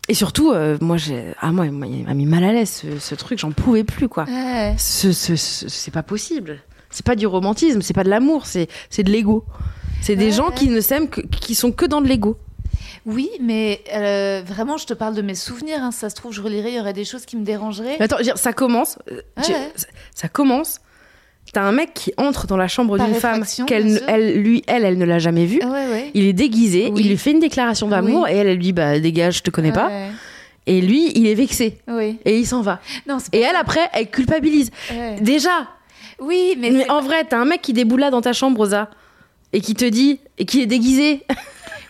et 0.10 0.14
surtout 0.14 0.52
euh, 0.52 0.78
moi 0.82 0.98
j'ai 0.98 1.34
ah 1.40 1.52
moi 1.52 1.66
il 1.68 1.72
m'a 1.72 2.14
mis 2.14 2.26
mal 2.26 2.44
à 2.44 2.52
l'aise 2.52 2.70
ce, 2.70 3.00
ce 3.00 3.16
truc 3.16 3.40
j'en 3.40 3.52
pouvais 3.52 3.84
plus 3.86 4.10
quoi 4.10 4.26
Ouais. 4.26 4.76
ce, 4.78 5.12
ce- 5.14 5.36
ce- 5.36 5.70
c'est 5.70 5.92
pas 5.92 6.04
possible. 6.04 6.60
C'est 6.90 7.06
pas 7.06 7.16
du 7.16 7.28
romantisme, 7.28 7.82
c'est 7.84 7.94
pas 7.94 8.04
de 8.04 8.10
l'amour, 8.10 8.46
c'est 8.48 8.68
c'est 8.90 9.04
de 9.04 9.12
l'ego. 9.12 9.46
C'est 10.02 10.16
des 10.16 10.26
Ouais, 10.26 10.32
gens 10.32 10.50
ouais. 10.50 10.56
qui 10.56 10.70
ne 10.70 10.82
s'aiment 10.82 11.08
qui 11.10 11.54
sont 11.56 11.72
que 11.72 11.86
dans 11.86 12.02
de 12.02 12.08
l'ego. 12.08 12.38
Oui, 13.06 13.30
mais 13.42 13.82
euh, 13.94 14.42
vraiment, 14.46 14.78
je 14.78 14.86
te 14.88 14.94
parle 14.94 15.14
de 15.14 15.22
mes 15.22 15.36
souvenirs. 15.36 15.80
hein. 15.84 15.92
Ça 15.92 16.10
se 16.10 16.16
trouve, 16.16 16.32
je 16.34 16.42
relirai, 16.42 16.70
il 16.70 16.76
y 16.76 16.80
aurait 16.80 16.94
des 16.94 17.06
choses 17.06 17.26
qui 17.26 17.38
me 17.38 17.44
dérangeraient. 17.46 17.98
Mais 18.00 18.06
Attends, 18.06 18.18
ça 18.36 18.54
commence. 18.54 18.98
euh, 19.12 19.22
ça 20.16 20.28
commence. 20.30 20.80
T'as 21.54 21.62
un 21.64 21.72
mec 21.72 21.94
qui 21.94 22.12
entre 22.18 22.46
dans 22.48 22.58
la 22.58 22.68
chambre 22.68 22.98
d'une 22.98 23.16
femme 23.16 23.44
qu'elle, 23.66 24.02
elle, 24.08 24.42
lui, 24.42 24.64
elle, 24.68 24.86
elle 24.86 24.98
ne 24.98 25.06
l'a 25.06 25.20
jamais 25.20 25.46
vu. 25.46 25.60
Ah 25.64 25.68
ouais, 25.68 25.88
ouais. 25.92 26.12
Il 26.14 26.26
est 26.26 26.34
déguisé, 26.34 26.90
Oui. 26.92 27.02
il 27.04 27.10
lui 27.10 27.18
fait 27.18 27.32
une 27.32 27.40
déclaration 27.40 27.88
d'amour 27.88 28.24
Oui. 28.26 28.32
et 28.32 28.36
elle, 28.38 28.48
elle 28.48 28.58
lui 28.58 28.64
dit 28.66 28.74
bah 28.74 29.00
dégage, 29.00 29.38
je 29.38 29.44
te 29.44 29.50
connais 29.50 29.72
pas. 29.72 29.90
Et 30.68 30.82
lui, 30.82 31.12
il 31.16 31.26
est 31.28 31.34
vexé 31.36 31.78
Oui. 31.88 32.18
et 32.26 32.38
il 32.38 32.46
s'en 32.46 32.62
va. 32.62 32.80
Non, 33.08 33.18
c'est 33.20 33.36
Et 33.36 33.42
elle 33.42 33.56
après, 33.56 33.82
elle 33.94 34.10
culpabilise. 34.10 34.70
Déjà, 35.22 35.68
Oui, 36.20 36.56
mais, 36.60 36.90
en 36.90 37.02
vrai, 37.02 37.24
t'as 37.28 37.38
un 37.40 37.46
mec 37.46 37.62
qui 37.62 37.74
déboule 37.74 38.02
là 38.02 38.12
dans 38.12 38.22
ta 38.22 38.34
chambre, 38.34 38.58
Rosa, 38.58 38.90
et 39.54 39.62
qui 39.62 39.74
te 39.74 39.86
dit 39.86 40.20
et 40.38 40.46
qui 40.46 40.62
est 40.62 40.66
déguisé. 40.68 41.24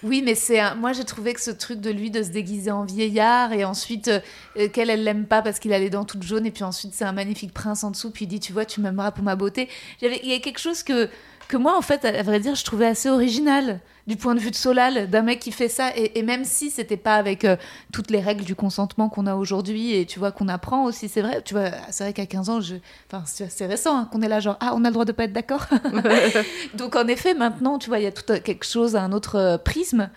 Oui, 0.01 0.21
mais 0.23 0.33
c'est 0.35 0.59
un- 0.59 0.75
moi 0.75 0.93
j'ai 0.93 1.03
trouvé 1.03 1.33
que 1.33 1.41
ce 1.41 1.51
truc 1.51 1.81
de 1.81 1.89
lui 1.89 2.09
de 2.09 2.23
se 2.23 2.29
déguiser 2.29 2.71
en 2.71 2.85
vieillard 2.85 3.51
et 3.51 3.65
ensuite 3.65 4.07
euh, 4.07 4.19
euh, 4.57 4.69
qu'elle 4.69 4.89
elle 4.89 5.03
l'aime 5.03 5.25
pas 5.25 5.41
parce 5.41 5.59
qu'il 5.59 5.73
a 5.73 5.79
les 5.79 5.89
dents 5.89 6.05
toutes 6.05 6.23
jaunes 6.23 6.45
et 6.45 6.51
puis 6.51 6.63
ensuite 6.63 6.93
c'est 6.93 7.03
un 7.03 7.11
magnifique 7.11 7.53
prince 7.53 7.83
en 7.83 7.91
dessous 7.91 8.09
puis 8.09 8.23
il 8.25 8.27
dit 8.29 8.39
tu 8.39 8.53
vois 8.53 8.63
tu 8.65 8.79
m'aimeras 8.79 9.11
pour 9.11 9.23
ma 9.25 9.35
beauté. 9.35 9.67
Il 10.01 10.25
y 10.25 10.33
a 10.33 10.39
quelque 10.39 10.59
chose 10.59 10.83
que 10.83 11.09
que 11.49 11.57
moi 11.57 11.75
en 11.77 11.81
fait 11.81 12.05
à 12.05 12.23
vrai 12.23 12.39
dire 12.39 12.55
je 12.55 12.63
trouvais 12.63 12.85
assez 12.85 13.09
original 13.09 13.81
du 14.07 14.15
point 14.15 14.33
de 14.35 14.39
vue 14.39 14.49
de 14.51 14.55
Solal 14.55 15.09
d'un 15.09 15.21
mec 15.23 15.39
qui 15.39 15.51
fait 15.51 15.67
ça. 15.67 15.91
Et, 15.95 16.17
et 16.17 16.23
même 16.23 16.45
si 16.45 16.69
c'était 16.69 16.95
pas 16.97 17.15
avec 17.15 17.43
euh, 17.43 17.57
toutes 17.91 18.09
les 18.11 18.19
règles 18.21 18.43
du 18.45 18.55
consentement 18.55 19.09
qu'on 19.09 19.27
a 19.27 19.35
aujourd'hui 19.35 19.95
et 19.95 20.05
tu 20.05 20.19
vois 20.19 20.31
qu'on 20.31 20.47
apprend 20.47 20.85
aussi 20.85 21.09
c'est 21.09 21.21
vrai 21.21 21.41
tu 21.43 21.53
vois 21.55 21.71
c'est 21.89 22.05
vrai 22.05 22.13
qu'à 22.13 22.25
15 22.25 22.49
ans 22.49 22.61
je 22.61 22.75
enfin 23.11 23.23
c'est 23.25 23.65
récent 23.65 23.97
hein, 23.97 24.09
qu'on 24.11 24.21
est 24.21 24.27
là 24.29 24.39
genre 24.39 24.57
ah 24.61 24.71
on 24.75 24.83
a 24.85 24.87
le 24.87 24.93
droit 24.93 25.05
de 25.05 25.11
pas 25.11 25.25
être 25.25 25.33
d'accord. 25.33 25.65
Donc 26.75 26.95
en 26.95 27.07
effet 27.07 27.33
maintenant 27.33 27.77
tu 27.77 27.89
vois 27.89 27.99
il 27.99 28.03
y 28.03 28.07
a 28.07 28.11
tout 28.11 28.31
euh, 28.31 28.39
quelque 28.39 28.65
chose 28.65 28.95
un 28.95 29.11
autre 29.11 29.35
euh, 29.35 29.57
prisme. 29.57 30.09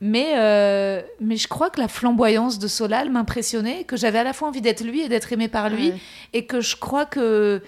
Mais 0.00 0.34
mais, 0.36 1.04
mais 1.20 1.36
je 1.36 1.48
crois 1.48 1.70
que 1.70 1.80
la 1.80 1.88
flamboyance 1.88 2.60
de 2.60 2.68
Solal 2.68 3.10
m'impressionnait, 3.10 3.82
que 3.82 3.96
j'avais 3.96 4.20
à 4.20 4.24
la 4.24 4.32
fois 4.32 4.46
envie 4.46 4.60
d'être 4.60 4.84
lui 4.84 5.00
et 5.00 5.08
d'être 5.08 5.32
aimé 5.32 5.48
par 5.48 5.68
lui, 5.70 5.88
Ouais. 5.90 5.98
et 6.34 6.46
que 6.46 6.60
je 6.60 6.76
crois 6.76 7.04
que 7.04 7.60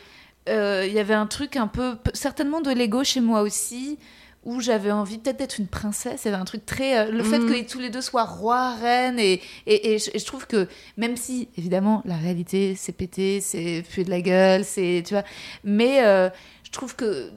il 0.46 0.92
y 0.92 0.98
avait 0.98 1.14
un 1.14 1.26
truc 1.26 1.56
un 1.56 1.66
peu, 1.68 1.96
certainement 2.14 2.60
de 2.60 2.70
l'ego 2.70 3.04
chez 3.04 3.20
moi 3.20 3.42
aussi, 3.42 3.98
où 4.42 4.60
j'avais 4.60 4.90
envie 4.90 5.18
peut-être 5.18 5.36
d'être 5.38 5.58
une 5.58 5.66
princesse. 5.68 6.22
Il 6.24 6.28
y 6.28 6.30
avait 6.32 6.40
un 6.40 6.46
truc 6.46 6.64
très. 6.64 6.98
euh, 6.98 7.10
le 7.10 7.22
fait 7.22 7.38
Mhm. 7.38 7.48
que 7.64 7.70
tous 7.70 7.78
les 7.78 7.90
deux 7.90 8.00
soient 8.00 8.24
rois, 8.24 8.74
reines, 8.76 9.18
et, 9.18 9.40
et, 9.66 9.92
et 9.92 9.98
je, 9.98 10.10
et 10.14 10.18
je 10.18 10.24
trouve 10.24 10.46
que 10.46 10.66
même 10.96 11.16
si, 11.16 11.48
évidemment, 11.58 12.00
la 12.06 12.16
réalité, 12.16 12.74
c'est 12.74 12.92
pété, 12.92 13.40
c'est 13.42 13.84
puer 13.90 14.02
de 14.04 14.10
la 14.10 14.22
gueule, 14.22 14.64
c'est. 14.64 15.02
Tu 15.06 15.12
vois. 15.12 15.24
Mais 15.62 16.02
euh, 16.04 16.30
je 16.64 16.70
trouve 16.70 16.96
que 16.96 17.30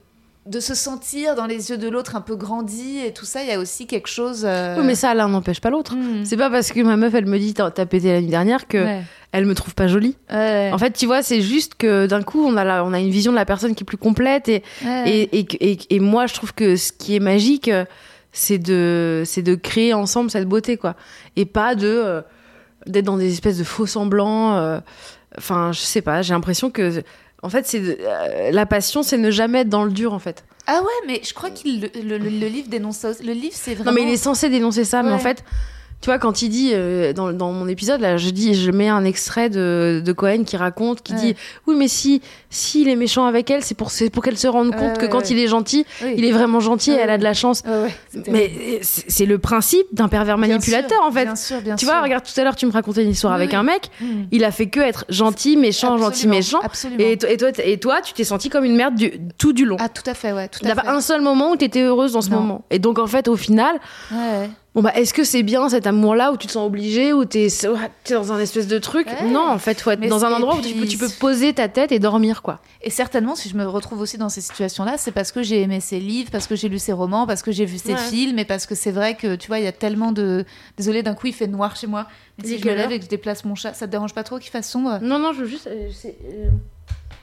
de 0.45 0.59
se 0.59 0.75
sentir 0.75 1.35
dans 1.35 1.45
les 1.45 1.69
yeux 1.69 1.77
de 1.77 1.87
l'autre 1.87 2.17
un 2.17 2.21
peu 2.21 2.35
grandi 2.35 2.99
et 2.99 3.13
tout 3.13 3.23
ça, 3.25 3.43
il 3.43 3.47
y 3.47 3.51
a 3.53 3.59
aussi 3.59 3.87
quelque 3.87 4.07
chose. 4.09 4.43
euh, 4.45 4.75
Oui, 4.77 4.85
mais 4.85 4.95
ça, 4.95 5.13
l'un 5.13 5.29
n'empêche 5.29 5.61
pas 5.61 5.69
l'autre. 5.69 5.95
hmm. 5.95 6.25
C'est 6.25 6.35
pas 6.35 6.49
parce 6.49 6.71
que 6.73 6.81
ma 6.81 6.97
meuf, 6.97 7.13
elle 7.13 7.27
me 7.27 7.39
dit 7.39 7.53
t'as 7.53 7.69
pété 7.85 8.11
l'année 8.11 8.27
dernière 8.27 8.67
que 8.67 8.77
Ouais. 8.77 9.03
elle 9.31 9.45
me 9.45 9.55
trouve 9.55 9.73
pas 9.73 9.87
jolie. 9.87 10.17
Ouais. 10.29 10.69
En 10.73 10.77
fait, 10.77 10.91
tu 10.91 11.05
vois, 11.05 11.23
c'est 11.23 11.41
juste 11.41 11.75
que 11.75 12.07
d'un 12.07 12.23
coup, 12.23 12.45
on 12.45 12.57
a, 12.57 12.65
la- 12.65 12.83
on 12.83 12.91
a 12.91 12.99
une 12.99 13.09
vision 13.09 13.31
de 13.31 13.37
la 13.37 13.45
personne 13.45 13.73
qui 13.73 13.83
est 13.83 13.85
plus 13.85 13.95
complète 13.97 14.49
et, 14.49 14.63
Ouais. 14.85 15.09
et, 15.09 15.39
et, 15.39 15.71
et, 15.71 15.79
et 15.95 15.99
moi, 16.01 16.25
je 16.27 16.33
trouve 16.33 16.53
que 16.53 16.75
ce 16.75 16.91
qui 16.91 17.15
est 17.15 17.21
magique, 17.21 17.71
c'est 18.33 18.57
de, 18.57 19.23
c'est 19.25 19.43
de 19.43 19.55
créer 19.55 19.93
ensemble 19.93 20.29
cette 20.29 20.49
beauté, 20.49 20.75
quoi. 20.75 20.95
Et 21.37 21.45
pas 21.45 21.73
de, 21.75 21.87
euh, 21.87 22.21
d'être 22.85 23.05
dans 23.05 23.17
des 23.17 23.31
espèces 23.31 23.59
de 23.59 23.63
faux 23.63 23.85
semblants. 23.85 24.57
euh, 24.57 24.79
Enfin, 25.37 25.71
je 25.71 25.79
sais 25.79 26.01
pas, 26.03 26.21
j'ai 26.21 26.33
l'impression 26.35 26.69
que, 26.69 27.01
en 27.43 27.49
fait, 27.49 27.67
c'est 27.67 27.81
euh, 27.99 28.49
la 28.51 28.65
passion, 28.65 29.03
c'est 29.03 29.17
ne 29.17 29.29
jamais 29.29 29.59
être 29.61 29.69
dans 29.69 29.83
le 29.83 29.91
dur, 29.91 30.13
en 30.13 30.19
fait. 30.19 30.43
Ah 30.65 30.79
ouais, 30.81 31.07
mais 31.07 31.21
je 31.23 31.33
crois 31.33 31.49
qu'il 31.51 31.81
le, 31.81 31.89
le- 32.01 32.17
le- 32.17 32.29
le 32.29 32.47
livre 32.47 32.69
dénonce 32.69 32.97
ça. 32.97 33.09
aussi. 33.11 33.21
Le 33.23 33.33
livre, 33.33 33.53
c'est 33.55 33.75
vraiment. 33.75 33.91
Non, 33.91 33.95
mais 33.95 34.03
il 34.09 34.13
est 34.13 34.17
censé 34.17 34.49
dénoncer 34.49 34.85
ça, 34.85 35.03
mais 35.03 35.11
en 35.11 35.19
fait, 35.19 35.43
Tu 36.03 36.09
vois, 36.09 36.19
quand 36.19 36.41
il 36.41 36.49
dit 36.49 36.71
euh, 36.73 37.13
dans, 37.13 37.31
dans 37.31 37.53
mon 37.53 37.65
épisode, 37.69 38.01
là, 38.01 38.17
je 38.17 38.29
dis, 38.29 38.55
je 38.55 38.71
mets 38.71 38.89
un 38.89 39.05
extrait 39.05 39.49
de, 39.49 40.01
de 40.03 40.11
Cohen 40.11 40.43
qui 40.43 40.57
raconte, 40.57 41.01
qui 41.01 41.13
Ouais. 41.13 41.19
dit 41.19 41.35
Oui, 41.65 41.75
mais 41.77 41.87
si 41.87 42.21
s'il 42.49 42.89
est 42.89 42.97
méchant 42.97 43.25
avec 43.25 43.49
elle, 43.49 43.63
c'est 43.63 43.73
pour, 43.73 43.89
c'est 43.89 44.09
pour 44.09 44.21
qu'elle 44.21 44.37
se 44.37 44.47
rende 44.49 44.75
compte 44.75 44.97
que 44.97 45.03
ouais, 45.03 45.09
quand 45.09 45.19
ouais. 45.19 45.27
il 45.29 45.39
est 45.39 45.47
gentil, 45.47 45.85
Oui. 46.03 46.15
il 46.17 46.25
est 46.25 46.33
vraiment 46.33 46.59
gentil 46.59 46.91
et 46.91 46.95
elle 46.95 47.09
a 47.09 47.17
de 47.17 47.23
la 47.23 47.33
chance. 47.33 47.63
Mais 48.27 48.51
c'est 48.81 49.25
le 49.25 49.37
principe 49.39 49.85
d'un 49.93 50.09
pervers 50.09 50.37
Bien 50.37 50.47
manipulateur, 50.49 50.97
sûr, 50.99 51.07
en 51.07 51.11
fait. 51.13 51.23
Bien 51.23 51.35
sûr, 51.37 51.61
bien 51.61 51.75
Tu 51.77 51.85
sûr. 51.85 51.93
vois, 51.93 52.01
regarde, 52.03 52.25
tout 52.25 52.37
à 52.37 52.43
l'heure, 52.43 52.57
tu 52.57 52.65
me 52.65 52.71
racontais 52.73 53.03
une 53.03 53.11
histoire 53.11 53.31
Oui, 53.35 53.37
avec 53.39 53.51
oui. 53.51 53.55
un 53.55 53.63
mec, 53.63 53.89
Mm. 54.01 54.23
il 54.33 54.43
a 54.43 54.51
fait 54.51 54.67
que 54.67 54.81
être 54.81 55.05
gentil, 55.07 55.55
méchant, 55.55 55.97
gentil, 55.97 56.27
méchant. 56.27 56.59
Absolument. 56.61 56.99
Et, 57.01 57.17
to- 57.17 57.27
et 57.27 57.37
toi, 57.37 57.49
et 57.63 57.77
toi, 57.79 58.01
tu 58.01 58.11
t'es 58.11 58.25
senti 58.25 58.49
comme 58.49 58.65
une 58.65 58.75
merde 58.75 58.95
du, 58.95 59.11
tout 59.37 59.53
du 59.53 59.63
long. 59.63 59.77
Ah, 59.79 59.87
tout 59.87 60.03
à 60.05 60.13
fait, 60.13 60.33
ouais. 60.33 60.49
Tout 60.49 60.59
Il 60.63 60.65
n'y 60.65 60.71
a 60.71 60.75
pas 60.75 60.91
un 60.91 60.99
seul 60.99 61.21
moment 61.21 61.51
où 61.51 61.55
tu 61.55 61.63
étais 61.63 61.81
heureuse 61.81 62.11
dans 62.11 62.21
ce 62.21 62.29
Non. 62.29 62.41
moment. 62.41 62.65
Et 62.71 62.79
donc, 62.79 62.99
en 62.99 63.07
fait, 63.07 63.29
au 63.29 63.37
final, 63.37 63.77
ouais. 64.11 64.49
Bon, 64.75 64.81
bah, 64.81 64.91
est-ce 64.95 65.13
que 65.13 65.23
c'est 65.23 65.43
bien 65.43 65.69
cet 65.69 65.85
amour-là 65.87 66.31
où 66.31 66.37
tu 66.37 66.47
te 66.47 66.51
sens 66.51 66.65
obligé, 66.65 67.13
où 67.13 67.25
tu 67.25 67.39
es, 67.39 67.47
dans 68.09 68.31
un 68.33 68.39
espèce 68.39 68.67
de 68.67 68.79
truc? 68.79 69.07
Ouais. 69.07 69.29
Non, 69.29 69.47
en 69.47 69.57
fait, 69.57 69.79
faut 69.81 69.91
être 69.91 69.99
Mais 69.99 70.07
dans 70.07 70.25
un 70.25 70.33
endroit 70.33 70.55
où 70.55 70.61
puis- 70.61 70.71
tu 70.73 70.79
peux, 70.79 70.87
tu 70.87 70.97
peux 70.97 71.09
poser 71.09 71.53
ta 71.53 71.67
tête 71.67 71.91
et 71.91 71.99
dormir, 71.99 72.41
quoi. 72.41 72.59
Et 72.81 72.89
certainement, 72.89 73.35
si 73.35 73.49
je 73.49 73.55
me 73.55 73.65
retrouve 73.65 73.99
aussi 74.01 74.17
dans 74.17 74.29
ces 74.29 74.41
situations-là, 74.41 74.97
c'est 74.97 75.11
parce 75.11 75.31
que 75.31 75.43
j'ai 75.43 75.61
aimé 75.61 75.79
ses 75.79 75.99
livres, 75.99 76.31
parce 76.31 76.47
que 76.47 76.55
j'ai 76.55 76.69
lu 76.69 76.79
ses 76.79 76.93
romans, 76.93 77.25
parce 77.27 77.41
que 77.43 77.51
j'ai 77.51 77.65
vu 77.65 77.77
ses 77.77 77.93
Ouais. 77.93 77.97
films, 77.97 78.39
et 78.39 78.45
parce 78.45 78.65
que 78.65 78.75
c'est 78.75 78.91
vrai 78.91 79.15
que, 79.15 79.35
tu 79.35 79.47
vois, 79.47 79.59
il 79.59 79.63
y 79.65 79.67
a 79.67 79.71
tellement 79.71 80.11
de... 80.11 80.45
Désolée, 80.77 81.03
d'un 81.03 81.13
coup, 81.15 81.27
il 81.27 81.33
fait 81.33 81.47
noir 81.47 81.75
chez 81.75 81.87
moi. 81.87 82.07
Mais 82.37 82.47
si 82.47 82.57
je 82.59 82.67
me 82.67 82.73
lève 82.73 82.91
et 82.91 82.97
que 82.99 83.05
je 83.05 83.09
déplace 83.09 83.45
mon 83.45 83.55
chat, 83.55 83.73
ça 83.73 83.85
te 83.87 83.91
dérange 83.91 84.13
pas 84.13 84.23
trop 84.23 84.39
qu'il 84.39 84.51
fasse 84.51 84.69
sombre? 84.69 84.99
Non, 85.01 85.19
non, 85.19 85.33
je 85.33 85.41
veux 85.41 85.47
juste. 85.47 85.67
euh, 85.67 85.89
euh, 86.05 86.49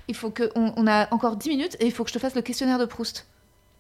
Il 0.09 0.15
faut 0.15 0.31
que... 0.31 0.51
On, 0.55 0.73
on 0.77 0.87
a 0.87 1.13
encore 1.13 1.37
10 1.37 1.49
minutes, 1.51 1.77
et 1.81 1.87
il 1.87 1.93
faut 1.93 2.05
que 2.05 2.11
je 2.11 2.15
te 2.15 2.19
fasse 2.21 2.35
le 2.35 2.43
questionnaire 2.43 2.79
de 2.79 2.85
Proust. 2.85 3.27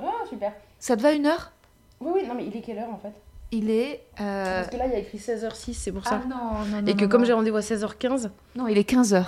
Oh, 0.02 0.06
super. 0.28 0.52
Ça 0.78 0.96
te 0.96 1.02
va 1.02 1.12
une 1.12 1.26
heure? 1.26 1.52
Oui, 2.00 2.10
oui, 2.14 2.22
non, 2.26 2.34
mais 2.34 2.46
il 2.46 2.56
est 2.56 2.62
quelle 2.62 2.78
heure, 2.78 2.88
en 2.90 2.98
fait? 2.98 3.12
Il 3.52 3.70
est... 3.70 4.04
euh, 4.20 4.60
Parce 4.62 4.70
que 4.72 4.76
là, 4.78 4.86
il 4.86 4.92
y 4.92 4.94
a 4.94 4.98
écrit 4.98 5.18
16h06, 5.18 5.74
c'est 5.74 5.90
pour 5.92 6.04
ça. 6.04 6.20
Ah 6.24 6.28
non, 6.28 6.64
non, 6.70 6.80
non. 6.82 6.86
et 6.86 6.94
que 6.94 7.02
non, 7.04 7.08
comme 7.08 7.24
j'ai 7.24 7.32
rendez-vous 7.32 7.56
à 7.56 7.60
16h15, 7.60 8.30
Non, 8.56 8.68
il 8.68 8.78
est 8.78 8.88
15h. 8.88 9.24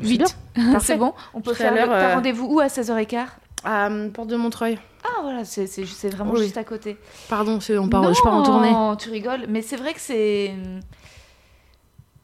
c'est 0.00 0.06
8. 0.08 0.18
bien. 0.18 0.26
Parfait. 0.72 0.86
c'est 0.94 0.96
bon 0.96 1.12
On 1.34 1.40
peut 1.42 1.52
faire... 1.54 1.74
le- 1.74 1.80
euh, 1.92 2.14
rendez-vous 2.14 2.46
où 2.46 2.60
à 2.60 2.68
16h15 2.68 3.26
à 3.64 3.88
euh, 3.90 4.08
Porte 4.10 4.28
de 4.28 4.36
Montreuil. 4.36 4.78
Ah 5.04 5.20
voilà, 5.22 5.44
c'est 5.44 5.64
vraiment 6.08 6.32
Oui. 6.32 6.42
juste 6.44 6.56
à 6.56 6.64
côté. 6.64 6.96
Pardon, 7.28 7.58
on 7.78 7.88
part, 7.88 8.14
je 8.14 8.22
pars 8.22 8.34
en 8.34 8.42
tournée. 8.42 8.70
Non, 8.70 8.96
tu 8.96 9.10
rigoles. 9.10 9.44
Mais 9.48 9.60
c'est 9.62 9.76
vrai 9.76 9.92
que 9.94 10.00
c'est. 10.00 10.54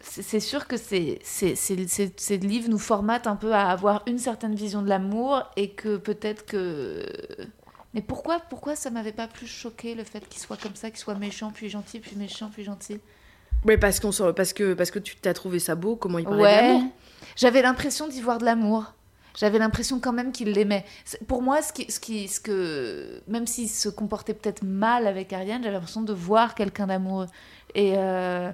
C'est 0.03 0.41
sûr 0.41 0.67
que 0.67 0.77
c'est 0.79 1.19
c'est- 1.23 1.55
c'est- 1.55 1.87
c'est- 1.87 2.19
ces 2.19 2.39
livres 2.39 2.69
nous 2.71 2.79
formatent 2.79 3.27
un 3.27 3.37
peu 3.37 3.53
à 3.53 3.69
avoir 3.69 4.03
une 4.07 4.19
certaine 4.19 4.55
vision 4.55 4.81
de 4.83 4.89
l'amour 4.89 5.43
et 5.57 5.71
que 5.71 5.99
peut-être 5.99 6.47
que. 6.47 7.05
Mais 7.95 8.03
pourquoi, 8.03 8.39
pourquoi 8.49 8.77
ça 8.77 8.91
m'avait 8.91 9.13
pas 9.13 9.27
plus 9.27 9.47
choqué 9.49 9.95
le 9.95 10.05
fait 10.05 10.27
qu'il 10.29 10.41
soit 10.41 10.57
comme 10.57 10.75
ça, 10.77 10.91
qu'il 10.91 10.99
soit 10.99 11.15
méchant, 11.17 11.51
puis 11.53 11.69
gentil, 11.69 11.99
puis 12.01 12.15
méchant, 12.17 12.51
puis 12.53 12.63
gentil? 12.65 13.01
Oui, 13.65 13.77
parce, 13.77 14.01
qu'on 14.01 14.11
parce, 14.33 14.53
que, 14.53 14.75
parce 14.75 14.91
que 14.91 14.99
tu 14.99 15.17
t'as 15.17 15.35
trouvé 15.35 15.59
ça 15.59 15.75
beau, 15.75 15.97
comment 15.97 16.19
il 16.19 16.25
parlait 16.25 16.43
Ouais. 16.43 16.69
d'amour. 16.75 16.83
J'avais 17.37 17.63
l'impression 17.63 18.09
d'y 18.09 18.21
voir 18.23 18.39
de 18.39 18.45
l'amour. 18.45 18.95
J'avais 19.37 19.59
l'impression 19.59 20.01
quand 20.01 20.13
même 20.13 20.33
qu'il 20.33 20.51
l'aimait. 20.53 20.85
Pour 21.29 21.43
moi, 21.43 21.63
ce 21.63 21.73
qui, 21.73 21.91
ce 21.91 22.01
qui, 22.01 22.27
ce 22.29 22.41
que, 22.41 23.23
même 23.29 23.47
s'il 23.47 23.69
se 23.69 23.89
comportait 23.89 24.35
peut-être 24.35 24.63
mal 24.63 25.07
avec 25.07 25.33
Ariane, 25.33 25.63
j'avais 25.63 25.75
l'impression 25.75 26.03
de 26.03 26.13
voir 26.13 26.55
quelqu'un 26.55 26.87
d'amoureux. 26.87 27.27
Et, 27.75 27.93
euh, 27.97 28.51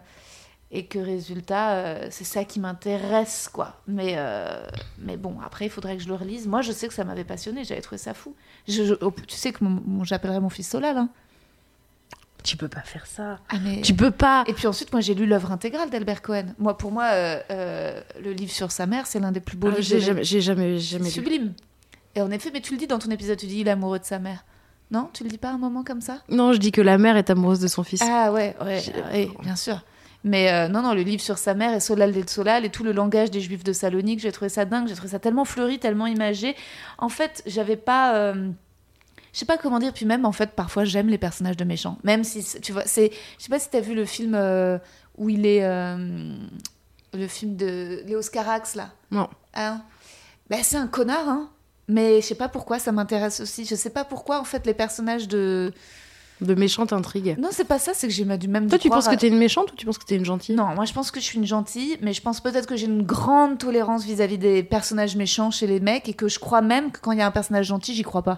et 0.79 0.85
que 0.85 0.99
résultat, 0.99 1.70
euh, 1.74 2.07
c'est 2.11 2.24
ça 2.24 2.45
qui 2.45 2.61
m'intéresse, 2.61 3.49
quoi. 3.53 3.81
Mais, 3.89 4.14
euh, 4.16 4.66
mais 4.99 5.16
bon, 5.16 5.37
après, 5.45 5.64
il 5.66 5.70
faudrait 5.70 5.97
que 5.97 6.03
je 6.03 6.09
le 6.09 6.14
relise. 6.14 6.47
Moi, 6.47 6.61
je 6.62 6.70
sais 6.72 6.87
que 6.89 6.95
ça 6.95 7.05
m'avait 7.05 7.24
passionné, 7.24 7.64
j'avais 7.64 7.81
trouvé 7.81 7.99
ça 7.99 8.12
fou. 8.14 8.35
Je- 8.68 8.85
je- 8.85 8.95
oh, 9.01 9.12
tu 9.27 9.37
sais 9.37 9.53
que 9.53 9.64
j'appellerais 10.03 10.41
mon 10.41 10.51
fils 10.51 10.68
Solal. 10.68 10.97
Hein. 10.99 11.09
Tu 12.45 12.57
peux 12.57 12.68
pas 12.68 12.83
faire 12.83 13.07
ça. 13.07 13.39
Ah, 13.49 13.57
mais... 13.62 13.81
Tu 13.81 13.95
peux 13.95 14.11
pas. 14.12 14.45
Et 14.47 14.53
puis 14.53 14.66
ensuite, 14.66 14.93
moi, 14.93 15.01
j'ai 15.01 15.14
lu 15.14 15.27
l'œuvre 15.27 15.51
intégrale 15.51 15.91
d'Albert 15.91 16.22
Cohen. 16.22 16.47
Moi, 16.59 16.77
pour 16.77 16.93
moi, 16.93 17.07
euh, 17.12 18.01
le 18.22 18.33
livre 18.33 18.53
sur 18.53 18.70
sa 18.70 18.87
mère, 18.87 19.07
c'est 19.07 19.18
l'un 19.18 19.33
des 19.33 19.41
plus 19.41 19.57
beaux 19.57 19.68
Ah, 19.68 19.70
livres. 19.70 19.83
J'ai 19.83 20.01
jamais, 20.01 20.22
j'ai 20.24 20.41
jamais, 20.41 20.79
jamais 20.79 21.07
lu. 21.07 21.11
sublime. 21.11 21.53
Et 22.14 22.20
en 22.22 22.31
effet, 22.31 22.51
mais 22.53 22.61
tu 22.61 22.72
le 22.74 22.79
dis 22.79 22.87
dans 22.87 22.99
ton 23.01 23.11
épisode, 23.11 23.39
tu 23.39 23.47
dis 23.47 23.61
il 23.61 23.66
est 23.68 23.72
amoureux 23.72 23.99
de 23.99 24.05
sa 24.05 24.18
mère. 24.18 24.45
Non, 24.93 25.11
tu 25.12 25.24
le 25.24 25.29
dis 25.31 25.39
pas 25.39 25.49
à 25.49 25.53
un 25.55 25.59
moment 25.59 25.83
comme 25.83 26.01
ça? 26.01 26.18
Non, 26.29 26.53
je 26.53 26.59
dis 26.59 26.70
que 26.70 26.81
la 26.81 26.99
mère 26.99 27.16
est 27.16 27.29
amoureuse 27.31 27.59
de 27.59 27.66
son 27.66 27.83
fils. 27.83 28.01
Ah 28.05 28.31
ouais, 28.33 28.55
ouais, 28.64 28.81
bien 29.43 29.57
sûr. 29.57 29.81
Mais 30.27 30.53
euh, 30.53 30.66
non, 30.68 30.83
non, 30.83 30.93
le 30.93 31.03
livre 31.03 31.22
sur 31.22 31.39
sa 31.39 31.55
mère 31.55 31.72
et 31.72 31.79
Solal 31.81 32.12
del 32.12 32.29
Solal 32.29 32.64
et 32.64 32.68
tout 32.70 32.83
le 32.83 32.91
langage 32.93 33.31
des 33.31 33.41
Juifs 33.41 33.62
de 33.62 33.72
Salonique, 33.72 34.18
j'ai 34.18 34.33
trouvé 34.33 34.49
ça 34.49 34.64
dingue, 34.64 34.89
j'ai 34.89 34.95
trouvé 34.95 35.11
ça 35.11 35.20
tellement 35.20 35.45
fleuri, 35.45 35.79
tellement 35.79 36.09
imagé. 36.09 36.57
En 36.99 37.09
fait, 37.09 37.43
j'avais 37.47 37.77
pas. 37.77 38.16
euh, 38.16 38.51
Je 39.33 39.39
sais 39.39 39.45
pas 39.47 39.57
comment 39.57 39.79
dire, 39.79 39.93
puis 39.93 40.05
même 40.05 40.24
en 40.24 40.33
fait, 40.33 40.51
parfois 40.51 40.85
j'aime 40.85 41.07
les 41.09 41.16
personnages 41.18 41.57
de 41.57 41.64
méchants. 41.64 41.97
Même 42.03 42.24
si, 42.24 42.45
tu 42.61 42.72
vois, 42.72 42.83
c'est. 42.87 43.12
Je 43.39 43.45
sais 43.45 43.51
pas 43.51 43.61
si 43.61 43.70
t'as 43.70 43.81
vu 43.81 43.95
le 43.95 44.05
film 44.05 44.35
euh, 44.35 44.79
où 45.16 45.29
il 45.29 45.47
est. 45.47 45.62
euh, 45.64 46.35
Le 47.14 47.27
film 47.29 47.55
de 47.57 48.03
Léo 48.07 48.20
Scarax, 48.20 48.74
là. 48.74 48.91
Non. 49.12 49.29
Hein? 49.55 49.81
Ben, 50.51 50.59
c'est 50.62 50.77
un 50.77 50.89
connard, 50.89 51.29
hein. 51.29 51.51
Mais 51.89 52.20
je 52.20 52.27
sais 52.27 52.35
pas 52.35 52.49
pourquoi 52.49 52.81
ça 52.81 52.91
m'intéresse 52.91 53.39
aussi. 53.39 53.64
Je 53.64 53.77
sais 53.77 53.91
pas 53.91 54.05
pourquoi, 54.05 54.41
en 54.41 54.45
fait, 54.45 54.66
les 54.66 54.74
personnages 54.74 55.29
de. 55.29 55.72
De 56.43 56.55
méchante 56.55 56.93
intrigue. 56.93 57.34
Non, 57.39 57.49
c'est 57.51 57.64
pas 57.64 57.78
ça, 57.78 57.93
c'est 57.95 58.07
que 58.09 58.12
j'ai 58.12 58.24
du 58.37 58.49
même. 58.49 58.68
Toi, 58.68 58.78
tu 58.78 58.91
penses 58.91 59.09
que 59.09 59.14
t'es 59.14 59.28
une 59.28 59.39
méchante 59.39 59.72
ou 59.72 59.74
tu 59.76 59.87
penses 59.87 59.97
que 59.97 60.05
t'es 60.05 60.16
une 60.16 60.24
gentille? 60.24 60.55
Non, 60.55 60.74
moi 60.74 60.84
je 60.84 60.93
pense 60.93 61.11
que 61.11 61.18
je 61.18 61.24
suis 61.24 61.39
une 61.39 61.47
gentille, 61.47 61.97
mais 62.03 62.12
je 62.12 62.20
pense 62.20 62.41
peut-être 62.41 62.66
que 62.66 62.76
j'ai 62.76 62.87
une 62.87 63.03
grande 63.05 63.57
tolérance 63.59 64.05
vis-à-vis 64.05 64.37
des 64.37 64.62
personnages 64.62 65.16
méchants 65.16 65.51
chez 65.51 65.66
les 65.66 65.80
mecs 65.80 66.09
et 66.11 66.12
que 66.14 66.28
je 66.28 66.39
crois 66.39 66.61
même 66.61 66.91
que 66.93 67.01
quand 67.01 67.12
il 67.12 67.18
y 67.18 67.22
a 67.22 67.26
un 67.26 67.30
personnage 67.30 67.66
gentil, 67.66 67.95
j'y 67.95 68.03
crois 68.03 68.22
pas. 68.22 68.37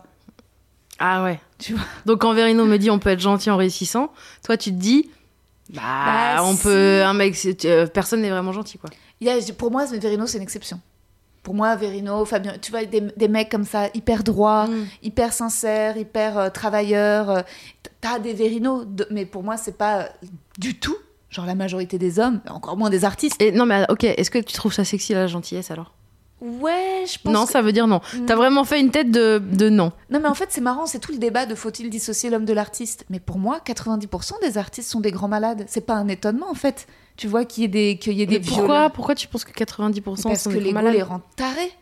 Ah 1.00 1.24
ouais. 1.24 1.40
Tu 1.58 1.74
vois? 1.74 1.82
Donc 2.06 2.20
quand 2.20 2.32
Verino 2.34 2.64
me 2.64 2.76
dit 2.76 2.90
on 2.90 2.98
peut 3.00 3.10
être 3.10 3.20
gentil 3.20 3.50
en 3.50 3.56
réussissant, 3.56 4.12
toi 4.44 4.56
tu 4.56 4.70
te 4.70 4.76
dis 4.76 5.10
bah, 5.70 5.82
Bah, 5.84 6.42
on 6.44 6.54
si. 6.54 6.62
peut 6.62 7.02
un 7.04 7.14
mec 7.14 7.36
euh, 7.64 7.86
personne 7.86 8.20
n'est 8.22 8.30
vraiment 8.30 8.52
gentil 8.52 8.78
quoi. 8.78 8.90
Il 9.20 9.26
y 9.26 9.30
a- 9.30 9.52
pour 9.54 9.72
moi, 9.72 9.84
Verino, 9.86 10.26
c'est 10.28 10.36
une 10.38 10.44
exception. 10.44 10.80
Pour 11.48 11.54
moi, 11.54 11.76
Verino, 11.76 12.26
Fabien, 12.26 12.56
tu 12.60 12.70
vois, 12.70 12.84
des, 12.84 13.00
des 13.00 13.26
mecs 13.26 13.48
comme 13.50 13.64
ça, 13.64 13.86
hyper 13.94 14.22
droits, 14.22 14.66
Mm. 14.66 14.86
hyper 15.02 15.32
sincères, 15.32 15.96
hyper 15.96 16.36
euh, 16.36 16.50
travailleurs. 16.50 17.30
euh, 17.30 17.40
T'as 18.02 18.18
des 18.18 18.34
Verino, 18.34 18.84
de- 18.84 19.06
mais 19.10 19.24
pour 19.24 19.42
moi, 19.42 19.56
c'est 19.56 19.78
pas 19.78 20.10
du 20.58 20.78
tout, 20.78 20.94
genre 21.30 21.46
la 21.46 21.54
majorité 21.54 21.96
des 21.96 22.18
hommes, 22.18 22.42
encore 22.50 22.76
moins 22.76 22.90
des 22.90 23.06
artistes. 23.06 23.40
Et 23.40 23.50
non 23.50 23.64
mais 23.64 23.86
OK, 23.88 24.04
est-ce 24.04 24.30
que 24.30 24.38
tu 24.40 24.52
trouves 24.52 24.74
ça 24.74 24.84
sexy 24.84 25.14
la 25.14 25.26
gentillesse 25.26 25.70
alors? 25.70 25.94
Ouais, 26.42 27.04
je 27.10 27.18
pense. 27.18 27.32
Non, 27.32 27.46
que- 27.46 27.50
ça 27.52 27.62
veut 27.62 27.72
dire 27.72 27.86
non. 27.86 28.02
Mm. 28.14 28.26
T'as 28.26 28.36
vraiment 28.36 28.64
fait 28.64 28.78
une 28.78 28.90
tête 28.90 29.10
de, 29.10 29.38
de 29.42 29.70
non. 29.70 29.90
Non, 30.10 30.20
mais 30.20 30.28
en 30.28 30.34
fait, 30.34 30.48
c'est 30.50 30.60
marrant, 30.60 30.84
c'est 30.84 30.98
tout 30.98 31.12
le 31.12 31.18
débat 31.18 31.46
de 31.46 31.54
faut-il 31.54 31.88
dissocier 31.88 32.28
l'homme 32.28 32.44
de 32.44 32.52
l'artiste. 32.52 33.06
Mais 33.08 33.20
pour 33.20 33.38
moi, 33.38 33.58
90% 33.64 34.34
des 34.42 34.58
artistes 34.58 34.90
sont 34.90 35.00
des 35.00 35.12
grands 35.12 35.28
malades. 35.28 35.64
C'est 35.66 35.80
pas 35.86 35.94
un 35.94 36.08
étonnement, 36.08 36.50
en 36.50 36.54
fait. 36.54 36.86
Tu 37.18 37.26
vois 37.28 37.44
qu'il 37.44 37.62
y 37.62 37.64
ait 37.64 37.68
des, 37.68 37.98
qu'il 37.98 38.14
y 38.14 38.22
ait 38.22 38.26
des 38.26 38.38
Mais 38.38 38.44
pourquoi 38.46 38.88
pourquoi 38.90 39.14
tu 39.14 39.28
penses 39.28 39.44
que 39.44 39.52
90% 39.52 40.22
Parce 40.22 40.42
sont 40.44 40.50
que 40.50 40.56
l'ego 40.56 40.72
malades 40.72 40.94
les 40.94 41.02
rend 41.02 41.20
tarés. 41.36 41.72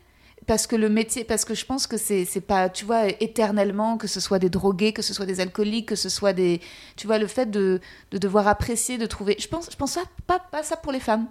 Parce 0.47 0.65
que 0.65 0.75
le 0.77 0.87
métier, 0.89 1.23
parce 1.25 1.43
que 1.45 1.53
je 1.53 1.65
pense 1.65 1.87
que 1.87 1.97
c'est, 1.97 2.23
c'est 2.25 2.39
pas, 2.41 2.69
tu 2.69 2.85
vois, 2.85 3.07
éternellement, 3.21 3.97
que 3.97 4.07
ce 4.07 4.19
soit 4.21 4.39
des 4.39 4.49
drogués, 4.49 4.93
que 4.93 5.01
ce 5.01 5.13
soit 5.13 5.25
des 5.25 5.39
alcooliques, 5.41 5.87
que 5.89 5.95
ce 5.95 6.07
soit 6.09 6.31
des. 6.33 6.61
Tu 6.95 7.05
vois, 7.05 7.17
le 7.19 7.27
fait 7.27 7.51
de, 7.51 7.81
de 8.11 8.17
devoir 8.17 8.47
apprécier, 8.47 8.97
de 8.97 9.05
trouver. 9.05 9.35
Je 9.39 9.47
pense, 9.49 9.69
je 9.71 9.75
pense 9.75 9.91
ça, 9.91 10.03
pas, 10.25 10.39
pas 10.39 10.63
ça 10.63 10.75
pour 10.77 10.91
les 10.93 11.01
femmes, 11.01 11.27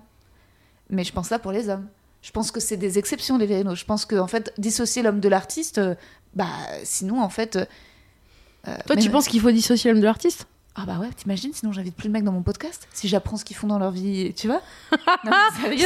mais 0.90 1.02
je 1.02 1.12
pense 1.12 1.28
ça 1.28 1.38
pour 1.38 1.50
les 1.52 1.68
hommes. 1.70 1.86
Je 2.22 2.30
pense 2.30 2.50
que 2.50 2.60
c'est 2.60 2.76
des 2.76 2.98
exceptions, 2.98 3.38
les 3.38 3.46
vérinos. 3.46 3.78
Je 3.78 3.84
pense 3.86 4.04
que, 4.04 4.16
en 4.16 4.26
fait, 4.26 4.52
dissocier 4.58 5.02
l'homme 5.02 5.20
de 5.20 5.28
l'artiste, 5.28 5.78
euh, 5.78 5.94
bah, 6.34 6.46
sinon, 6.84 7.20
en 7.22 7.28
fait. 7.30 7.56
euh, 7.56 8.76
Toi, 8.86 8.96
tu 8.96 9.04
même- 9.04 9.12
penses 9.12 9.28
qu'il 9.28 9.40
faut 9.40 9.50
dissocier 9.50 9.90
l'homme 9.90 10.00
de 10.00 10.06
l'artiste? 10.06 10.46
Ah 10.78 10.84
bah 10.86 10.98
ouais, 11.00 11.08
t'imagines, 11.16 11.54
sinon 11.54 11.72
j'invite 11.72 11.96
plus 11.96 12.08
le 12.08 12.12
mec 12.12 12.22
dans 12.22 12.32
mon 12.32 12.42
podcast. 12.42 12.86
Si 12.92 13.08
j'apprends 13.08 13.38
ce 13.38 13.46
qu'ils 13.46 13.56
font 13.56 13.66
dans 13.66 13.78
leur 13.78 13.92
vie, 13.92 14.34
tu 14.34 14.46
vois 14.46 14.60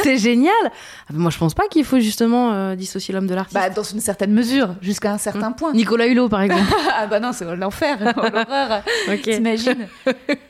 C'est 0.03 0.17
génial. 0.17 0.53
Ah, 0.63 1.13
Moi, 1.13 1.31
je 1.31 1.37
pense 1.37 1.53
pas 1.53 1.69
qu'il 1.69 1.85
faut 1.85 1.99
justement 2.01 2.51
euh, 2.51 2.75
dissocier 2.75 3.13
l'homme 3.13 3.27
de 3.27 3.33
l'artiste. 3.33 3.53
Bah 3.55 3.69
dans 3.69 3.83
une 3.83 4.01
certaine 4.01 4.33
mesure, 4.33 4.75
jusqu'à 4.81 5.13
un 5.13 5.17
certain 5.17 5.53
point. 5.53 5.71
Nicolas 5.71 6.07
Hulot, 6.07 6.27
par 6.27 6.41
exemple. 6.41 6.73
ah 6.93 7.07
bah 7.07 7.21
non, 7.21 7.31
c'est 7.31 7.55
l'enfer, 7.55 7.99
l'horreur. 8.33 8.83
ok. 9.07 9.21
T'imagines 9.21 9.87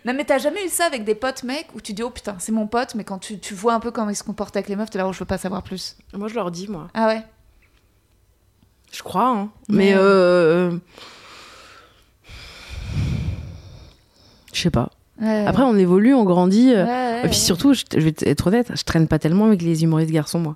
Non 0.06 0.14
mais 0.16 0.24
t'as 0.24 0.40
jamais 0.40 0.66
eu 0.66 0.70
ça 0.70 0.86
avec 0.86 1.04
des 1.04 1.14
potes 1.16 1.44
mecs 1.44 1.68
où 1.76 1.82
tu 1.82 1.94
dis 1.94 2.02
oh 2.02 2.10
putain 2.10 2.36
c'est 2.40 2.52
mon 2.52 2.66
pote, 2.66 2.96
mais 2.96 3.04
quand 3.04 3.20
tu, 3.20 3.38
tu 3.40 3.54
vois 3.54 3.74
un 3.76 3.80
peu 3.80 3.92
comment 3.92 4.10
il 4.10 4.16
se 4.16 4.24
comporte 4.24 4.56
avec 4.56 4.70
les 4.70 4.76
meufs, 4.76 4.90
t'es 4.90 4.98
là 4.98 5.08
oh 5.08 5.14
je 5.14 5.20
veux 5.20 5.26
pas 5.26 5.38
savoir 5.38 5.62
plus. 5.62 5.98
Moi, 6.14 6.28
je 6.28 6.34
leur 6.34 6.50
dis, 6.50 6.68
moi. 6.68 6.88
Ah 6.96 7.06
ouais 7.06 7.24
Je 8.92 9.04
crois, 9.04 9.28
hein. 9.28 9.50
Mais, 9.70 9.78
Mais, 9.78 9.94
euh... 9.96 10.72
je 14.54 14.62
sais 14.62 14.70
pas. 14.72 14.90
Ouais. 15.22 15.46
Après, 15.46 15.64
on 15.64 15.76
évolue, 15.78 16.14
on 16.16 16.24
grandit. 16.24 16.74
euh, 16.74 16.86
Ouais, 16.86 17.22
Et 17.26 17.28
puis 17.28 17.38
surtout, 17.38 17.74
je, 17.74 17.84
je 17.94 18.00
vais 18.00 18.14
être 18.26 18.48
honnête, 18.48 18.72
je 18.76 18.84
traîne 18.84 19.08
pas 19.08 19.20
tellement 19.20 19.46
avec 19.46 19.62
les 19.62 19.84
humoristes 19.84 20.12
garçons, 20.12 20.40
moi. 20.40 20.56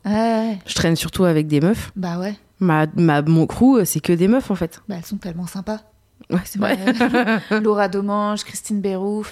Je 0.65 0.73
traîne 0.73 0.95
surtout 0.95 1.23
avec 1.25 1.47
des 1.47 1.61
meufs. 1.61 1.91
Bah 1.95 2.17
ouais, 2.19 2.33
Ma, 2.59 2.85
ma, 2.95 3.21
mon 3.21 3.45
crew, 3.45 3.83
c'est 3.83 3.99
que 3.99 4.13
des 4.13 4.27
meufs, 4.27 4.49
en 4.49 4.55
fait. 4.55 4.81
bah 4.89 4.95
elles 4.97 5.05
sont 5.05 5.17
tellement 5.17 5.45
sympas. 5.47 5.79
Ouais, 6.31 6.39
c'est 6.45 6.57
vrai. 6.57 6.77
Laura 7.61 7.87
Domange, 7.89 8.43
Christine 8.45 8.79
Bérou, 8.81 9.23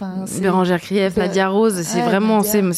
Bérangère 0.41 0.79
Krief, 0.81 1.17
Nadia 1.17 1.47
Rose, 1.49 1.81
c'est 1.81 1.99
Ouais, 2.01 2.05
vraiment, 2.05 2.43
c'est 2.43 2.61
mon, 2.61 2.73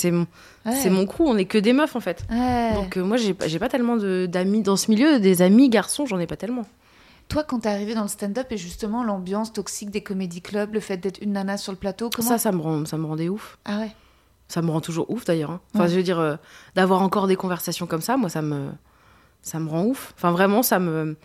Ouais. 0.65 0.71
c'est 0.81 0.89
mon 0.89 1.05
crew, 1.05 1.21
on 1.25 1.37
est 1.37 1.45
que 1.45 1.57
des 1.57 1.73
meufs, 1.73 1.95
en 1.95 1.99
fait. 1.99 2.23
Ouais. 2.31 2.71
Donc 2.75 2.95
euh, 2.97 3.03
moi, 3.03 3.17
j'ai 3.17 3.33
pas- 3.33 3.67
tellement 3.67 3.97
de- 3.97 4.27
d'amis 4.31 4.61
dans 4.61 4.77
ce 4.77 4.89
milieu, 4.89 5.19
des 5.19 5.41
amis 5.41 5.67
garçons, 5.69 6.05
j'en 6.05 6.19
ai 6.19 6.27
pas 6.27 6.37
tellement. 6.37 6.63
Toi, 7.27 7.43
quand 7.43 7.59
t'es 7.61 7.69
arrivé 7.69 7.95
dans 7.95 8.03
le 8.03 8.07
stand-up 8.07 8.47
et 8.51 8.57
justement 8.57 9.03
l'ambiance 9.03 9.51
toxique 9.51 9.89
des 9.89 10.01
comédie 10.01 10.41
clubs, 10.41 10.73
le 10.73 10.79
fait 10.79 10.97
d'être 10.97 11.19
une 11.21 11.33
nana 11.33 11.57
sur 11.57 11.71
le 11.71 11.77
plateau, 11.77 12.09
comment 12.15 12.27
Ça, 12.29 12.37
ça 12.37 12.51
me, 12.51 12.61
rend, 12.61 12.85
ça 12.85 12.97
me 12.97 13.05
rendait 13.05 13.29
ouf. 13.29 13.57
Ah 13.65 13.79
ouais. 13.79 13.91
Ça 14.47 14.61
me 14.61 14.69
rend 14.69 14.79
toujours 14.81 15.09
ouf 15.09 15.25
d'ailleurs. 15.25 15.49
hein. 15.51 15.59
Enfin, 15.73 15.85
Ouais. 15.85 15.89
je 15.89 15.95
veux 15.95 16.03
dire, 16.03 16.19
euh, 16.19 16.35
d'avoir 16.75 17.01
encore 17.01 17.25
des 17.27 17.35
conversations 17.35 17.87
comme 17.87 18.01
ça, 18.01 18.15
moi, 18.15 18.29
ça 18.29 18.41
me, 18.43 18.67
ça 19.41 19.59
me 19.59 19.67
rend 19.69 19.85
ouf. 19.85 20.13
Enfin, 20.15 20.31
vraiment, 20.31 20.61
ça 20.61 20.77
me. 20.79 21.15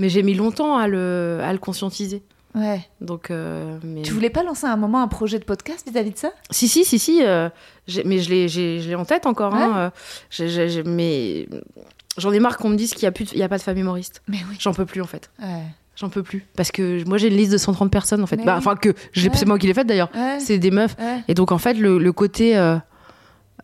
Mais 0.00 0.08
j'ai 0.08 0.24
mis 0.24 0.34
longtemps 0.34 0.76
à 0.76 0.88
le, 0.88 1.38
à 1.42 1.52
le 1.52 1.58
conscientiser. 1.60 2.24
Ouais. 2.56 2.80
Donc, 3.00 3.30
euh, 3.30 3.78
mais... 3.84 4.02
Tu 4.02 4.12
voulais 4.12 4.30
pas 4.30 4.42
lancer 4.44 4.66
à 4.66 4.72
un 4.72 4.76
moment 4.76 5.02
un 5.02 5.08
projet 5.08 5.38
de 5.40 5.44
podcast 5.44 5.88
vis-à-vis 5.88 6.12
de 6.12 6.18
ça? 6.18 6.30
Si, 6.50 6.66
si, 6.68 6.84
si, 6.84 6.98
si. 6.98 7.20
euh, 7.24 7.48
mais 8.04 8.18
je 8.18 8.30
l'ai, 8.30 8.48
j'ai- 8.48 8.80
je 8.80 8.88
l'ai 8.88 8.94
en 8.96 9.04
tête 9.04 9.26
encore. 9.26 9.54
hein, 9.54 9.68
Ouais. 9.68 9.76
euh, 9.78 9.90
j'ai- 10.30 10.48
j'ai- 10.48 10.68
j'ai- 10.68 10.82
mais 10.84 11.48
j'en 12.18 12.32
ai 12.32 12.40
marre 12.40 12.56
qu'on 12.56 12.68
me 12.68 12.76
dise 12.76 12.92
qu'il 12.92 13.02
n'y 13.02 13.08
a, 13.08 13.12
plus 13.12 13.24
de- 13.24 13.30
il 13.32 13.38
y 13.38 13.42
a 13.42 13.48
pas 13.48 13.58
de 13.58 13.62
femmes 13.62 13.78
humoristes. 13.78 14.22
Mais 14.28 14.38
oui. 14.50 14.56
J'en 14.60 14.72
peux 14.74 14.86
plus, 14.86 15.00
en 15.02 15.06
fait. 15.06 15.30
Ouais. 15.40 15.62
J'en 15.96 16.08
peux 16.08 16.22
plus. 16.24 16.44
Parce 16.56 16.72
que 16.72 17.06
moi, 17.08 17.18
j'ai 17.18 17.28
une 17.28 17.36
liste 17.36 17.52
de 17.52 17.58
130 17.58 17.90
personnes, 17.90 18.22
en 18.22 18.26
fait. 18.26 18.36
Mais 18.36 18.44
Bah, 18.44 18.54
oui. 18.54 18.58
Enfin, 18.58 18.74
que 18.76 18.88
Ouais. 18.88 19.30
c'est 19.34 19.46
moi 19.46 19.58
qui 19.58 19.66
l'ai 19.68 19.74
faite 19.74 19.86
d'ailleurs. 19.86 20.10
Ouais. 20.14 20.38
C'est 20.40 20.58
des 20.58 20.70
meufs. 20.72 20.96
Ouais. 20.98 21.22
Et 21.28 21.34
donc, 21.34 21.52
en 21.52 21.58
fait, 21.58 21.74
le, 21.74 21.98
le 21.98 22.12
côté. 22.12 22.56
euh, 22.56 22.76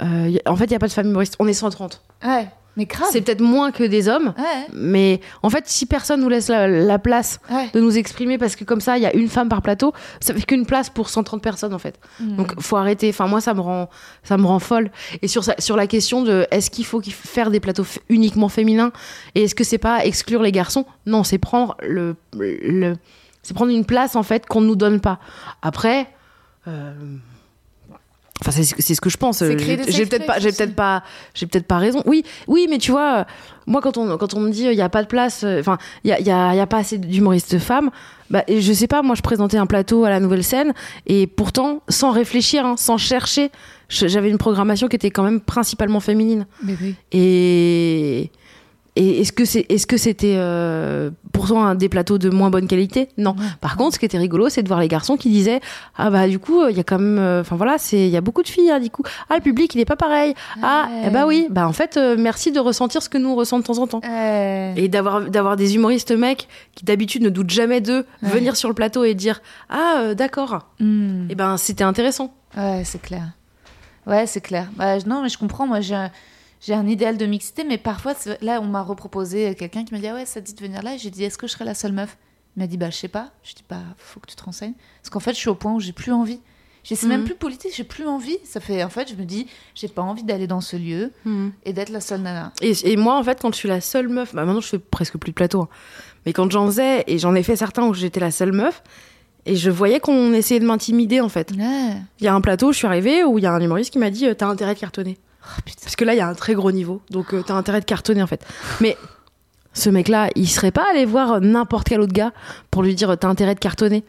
euh, 0.01 0.28
y 0.28 0.40
en 0.46 0.55
fait, 0.57 0.64
il 0.66 0.70
n'y 0.70 0.76
a 0.76 0.78
pas 0.78 0.86
de 0.86 0.92
femmes 0.92 1.09
humoristes. 1.09 1.34
On 1.40 1.48
est 1.48 1.53
130. 1.53 2.03
Ouais. 2.24 2.48
Mais. 2.87 3.07
C'est 3.11 3.20
peut-être 3.20 3.41
moins 3.41 3.70
que 3.72 3.85
des 3.85 4.09
hommes. 4.09 4.35
Ouais. 4.39 4.66
Mais 4.72 5.20
en 5.43 5.51
fait, 5.51 5.64
si 5.66 5.87
personne 5.87 6.20
nous 6.20 6.28
laisse 6.28 6.49
la, 6.49 6.68
la 6.68 6.99
place 6.99 7.41
Ouais. 7.51 7.68
de 7.72 7.81
nous 7.81 7.97
exprimer, 7.99 8.39
parce 8.39 8.57
que 8.57 8.64
comme 8.64 8.81
ça, 8.81 8.97
il 8.97 9.03
y 9.03 9.07
a 9.07 9.14
une 9.14 9.28
femme 9.28 9.49
par 9.49 9.62
plateau, 9.62 9.93
ça 10.20 10.35
fait 10.35 10.43
qu'une 10.43 10.66
place 10.66 10.91
pour 10.91 11.09
130 11.09 11.43
personnes, 11.43 11.74
en 11.74 11.78
fait. 11.78 11.99
Hmm. 12.20 12.37
Donc 12.37 12.61
faut 12.61 12.76
arrêter. 12.76 13.09
Enfin 13.11 13.26
moi 13.26 13.41
ça 13.41 13.55
me 13.55 13.61
rend 13.61 13.89
ça 14.22 14.37
me 14.37 14.47
rend 14.47 14.59
folle. 14.59 14.91
Et 15.22 15.28
sur 15.28 15.45
sur 15.59 15.76
la 15.76 15.87
question 15.87 16.22
de 16.22 16.47
est-ce 16.51 16.70
qu'il 16.70 16.85
faut 16.85 17.01
faire 17.03 17.51
des 17.51 17.61
plateaux 17.61 17.85
uniquement 18.09 18.49
féminins 18.49 18.93
et 19.35 19.45
est-ce 19.45 19.55
que 19.55 19.64
c'est 19.64 19.78
pas 19.78 20.05
exclure 20.05 20.43
les 20.43 20.53
garçons? 20.53 20.85
Non, 21.07 21.24
c'est 21.24 21.39
prendre 21.39 21.76
le, 21.83 22.16
le 22.39 22.95
c'est 23.43 23.55
prendre 23.55 23.72
une 23.72 23.85
place 23.85 24.16
en 24.16 24.22
fait 24.22 24.47
qu'on 24.47 24.61
ne 24.61 24.66
nous 24.66 24.76
donne 24.76 25.01
pas. 25.01 25.18
Après 25.62 26.07
euh, 26.68 26.93
Enfin, 28.41 28.51
c'est 28.53 28.95
ce 28.95 29.01
que 29.01 29.11
je 29.11 29.16
pense. 29.16 29.38
Créer 29.38 29.78
J'ai 29.88 30.07
peut-être 30.07 30.26
pas, 30.26 30.38
j'ai 30.38 30.51
peut-être 30.51 30.74
pas, 30.74 31.03
j'ai 31.34 31.47
peut-être 31.47 31.66
pas 31.66 31.78
raison. 31.78 32.03
Oui, 32.07 32.24
oui, 32.49 32.66
mais 32.70 32.78
tu 32.78 32.91
vois, 32.91 33.26
moi 33.66 33.80
quand 33.82 33.99
on 33.99 34.16
quand 34.16 34.34
on 34.34 34.41
me 34.41 34.51
dit 34.51 34.64
il 34.64 34.74
y 34.74 34.80
a 34.80 34.88
pas 34.88 35.03
de 35.03 35.09
place, 35.09 35.45
euh, 35.45 35.61
enfin 35.61 35.78
il 36.05 36.11
y 36.11 36.12
a, 36.12 36.20
y 36.20 36.30
a 36.30 36.55
y 36.55 36.61
a 36.61 36.66
pas 36.66 36.78
assez 36.78 36.99
d'humoristes 36.99 37.59
femmes, 37.59 37.91
bah 38.30 38.43
je 38.49 38.72
sais 38.72 38.86
pas. 38.86 39.03
Moi 39.03 39.14
je 39.14 39.22
présentais 39.22 39.59
un 39.59 39.66
plateau 39.66 40.05
à 40.05 40.11
la 40.11 40.20
Nouvelle 40.20 40.45
Scène 40.45 40.72
et 41.07 41.26
pourtant 41.26 41.82
sans 41.88 42.12
réfléchir, 42.12 42.64
hein, 42.64 42.76
sans 42.78 42.97
chercher, 42.97 43.51
j'avais 43.88 44.30
une 44.30 44.38
programmation 44.38 44.88
qui 44.88 44.97
était 44.97 45.11
quand 45.11 45.22
même 45.22 45.41
principalement 45.41 46.01
féminine. 46.01 46.47
Mais 46.62 46.76
oui. 46.80 46.95
Et 47.12 48.30
et 48.97 49.20
est-ce 49.20 49.32
que 49.32 49.45
c'est 49.45 49.66
est-ce 49.68 49.86
que 49.86 49.97
c'était 49.97 50.34
euh, 50.36 51.11
pourtant 51.32 51.64
un 51.64 51.74
des 51.74 51.88
plateaux 51.88 52.18
de 52.18 52.28
moins 52.30 52.51
bonne 52.51 52.66
qualité? 52.66 53.09
Non. 53.18 53.36
Par 53.61 53.76
contre, 53.76 53.95
ce 53.95 53.99
qui 53.99 54.05
était 54.05 54.18
rigolo, 54.18 54.49
c'est 54.49 54.62
de 54.62 54.68
voir 54.68 54.80
les 54.80 54.88
garçons 54.88 55.16
qui 55.16 55.30
disaient 55.30 55.61
ah 55.97 56.11
bah 56.11 56.26
du 56.28 56.38
coup 56.38 56.66
il 56.68 56.76
y 56.76 56.80
a 56.80 56.84
quand 56.84 56.99
même 56.99 57.18
euh, 57.18 57.41
enfin 57.41 57.57
voilà 57.57 57.78
c'est 57.78 58.07
il 58.07 58.11
y 58.11 58.16
a 58.16 58.20
beaucoup 58.20 58.43
de 58.43 58.49
filles 58.49 58.70
hein, 58.70 58.80
du 58.80 58.91
coup. 58.91 59.03
Ah 59.28 59.36
le 59.36 59.41
public 59.41 59.74
il 59.74 59.80
est 59.80 59.84
pas 59.84 59.97
pareil. 59.97 60.34
Ah 60.62 60.88
eh 61.07 61.11
bah 61.11 61.26
oui. 61.26 61.47
Bah 61.51 61.68
en 61.68 61.72
fait 61.72 61.97
euh, 61.97 62.16
merci 62.18 62.53
de 62.53 62.61
ressentir 62.61 63.03
ce 63.03 63.09
que 63.09 63.18
nous 63.18 63.30
on 63.30 63.36
ressent 63.36 63.59
de 63.59 63.64
temps 63.64 63.78
en 63.78 63.86
temps. 63.86 64.01
Et 64.76 64.88
d'avoir 64.88 65.22
d'avoir 65.22 65.57
des 65.57 65.76
humoristes 65.76 66.12
mecs 66.12 66.49
qui 66.74 66.84
d'habitude 66.84 67.22
ne 67.22 67.30
doutent 67.30 67.51
jamais 67.51 67.80
d'eux 67.80 68.07
venir 68.22 68.57
sur 68.57 68.68
le 68.68 68.74
plateau 68.74 69.05
et 69.05 69.14
dire 69.14 69.41
ah 69.68 69.99
euh, 69.99 70.14
d'accord. 70.14 70.66
Hmm. 70.80 71.30
et 71.30 71.34
ben 71.34 71.57
c'était 71.57 71.84
intéressant. 71.84 72.34
Ouais, 72.57 72.82
c'est 72.84 73.01
clair. 73.01 73.22
Ouais, 74.07 74.26
c'est 74.26 74.41
clair. 74.41 74.68
Bah, 74.76 74.99
non, 75.07 75.22
mais 75.22 75.28
je 75.28 75.38
comprends. 75.38 75.66
Moi, 75.66 75.80
j'ai 75.80 76.07
j'ai 76.61 76.74
un 76.74 76.86
idéal 76.86 77.16
de 77.16 77.26
mixité, 77.26 77.64
mais 77.64 77.78
parfois, 77.78 78.14
là, 78.42 78.61
on 78.61 78.66
m'a 78.66 78.82
reproposé 78.82 79.54
quelqu'un 79.54 79.84
qui 79.84 79.94
m'a 79.94 80.00
dit 80.00 80.06
Ah 80.08 80.14
ouais, 80.14 80.26
ça 80.26 80.40
te 80.40 80.46
dit 80.46 80.54
de 80.54 80.61
venir 80.61 80.82
là? 80.82 80.94
Et 80.94 80.98
j'ai 80.98 81.11
dit 81.11 81.24
Est-ce 81.24 81.38
que 81.38 81.46
je 81.46 81.52
serai 81.52 81.64
la 81.64 81.74
seule 81.74 81.92
meuf? 81.92 82.16
Il 82.56 82.61
m'a 82.61 82.66
dit 82.66 82.76
Bah, 82.76 82.90
je 82.90 82.96
sais 82.96 83.08
pas. 83.08 83.30
Je 83.42 83.54
dis 83.54 83.64
Bah, 83.68 83.78
faut 83.96 84.20
que 84.20 84.26
tu 84.28 84.36
te 84.36 84.42
renseignes. 84.44 84.74
Parce 85.02 85.11
qu'en 85.11 85.20
fait, 85.20 85.32
je 85.32 85.38
suis 85.38 85.48
au 85.48 85.54
point 85.54 85.72
où 85.74 85.80
j'ai 85.80 85.92
plus 85.92 86.12
envie. 86.12 86.40
J'ai- 86.82 86.96
C'est 86.96 87.06
même 87.08 87.20
Mhm. 87.20 87.26
plus 87.26 87.34
politique, 87.34 87.72
j'ai 87.74 87.84
plus 87.84 88.06
envie. 88.06 88.38
Ça 88.44 88.58
fait, 88.58 88.82
en 88.82 88.88
fait, 88.88 89.11
je 89.11 89.14
me 89.14 89.24
dis 89.24 89.46
J'ai 89.74 89.88
pas 89.88 90.00
envie 90.02 90.22
d'aller 90.22 90.46
dans 90.46 90.61
ce 90.62 90.76
lieu 90.76 91.12
et 91.64 91.72
d'être 91.72 91.90
la 91.90 92.00
seule 92.00 92.20
nana. 92.22 92.52
Et, 92.62 92.72
et 92.84 92.96
moi, 92.96 93.18
en 93.18 93.22
fait, 93.22 93.38
quand 93.40 93.52
je 93.52 93.58
suis 93.58 93.68
la 93.68 93.80
seule 93.80 94.08
meuf, 94.08 94.34
bah 94.34 94.44
maintenant 94.44 94.61
je 94.62 94.68
fais 94.68 94.78
presque 94.78 95.16
plus 95.18 95.30
de 95.30 95.34
plateau, 95.34 95.62
hein. 95.62 95.68
mais 96.24 96.32
quand 96.32 96.50
j'en 96.50 96.66
faisais, 96.66 97.04
et 97.06 97.18
j'en 97.18 97.34
ai 97.34 97.42
fait 97.42 97.56
certains 97.56 97.84
où 97.86 97.92
j'étais 97.94 98.20
la 98.20 98.30
seule 98.30 98.52
meuf, 98.52 98.82
et 99.46 99.56
je 99.56 99.70
voyais 99.70 100.00
qu'on 100.00 100.32
essayait 100.32 100.61
de 100.61 100.66
m'intimider 100.66 101.20
en 101.20 101.28
fait. 101.28 101.50
Ouais. 101.52 101.96
Il 102.18 102.24
y 102.24 102.28
a 102.28 102.34
un 102.34 102.40
plateau, 102.40 102.72
je 102.72 102.78
suis 102.78 102.86
arrivée, 102.86 103.24
où 103.24 103.38
il 103.38 103.44
y 103.44 103.46
a 103.46 103.52
un 103.52 103.61
humoriste 103.61 103.90
qui 103.92 103.98
m'a 103.98 104.11
dit 104.11 104.26
euh, 104.26 104.34
T'as 104.34 104.46
intérêt 104.46 104.74
de 104.74 104.80
cartonner. 104.80 105.18
Oh. 105.43 105.61
Parce 105.82 105.97
que 105.97 106.05
là, 106.05 106.14
il 106.14 106.18
y 106.18 106.20
a 106.20 106.28
un 106.28 106.34
très 106.34 106.55
gros 106.55 106.72
niveau, 106.72 107.01
donc 107.11 107.32
euh, 107.34 107.43
t'as 107.47 107.55
intérêt 107.55 107.80
de 107.80 107.84
cartonner 107.84 108.22
en 108.22 108.26
fait. 108.26 108.45
Mais 108.80 108.97
ce 109.72 109.88
mec-là, 109.91 110.28
il 110.36 110.49
serait 110.49 110.70
pas 110.72 110.86
allé 110.91 111.05
voir 111.05 111.41
n'importe 111.41 111.88
quel 111.88 112.01
autre 112.01 112.12
gars 112.12 112.32
pour 112.70 112.82
lui 112.82 112.95
dire 112.95 113.16
T'as 113.18 113.28
intérêt 113.28 113.55
de 113.55 113.61
cartonner? 113.61 114.05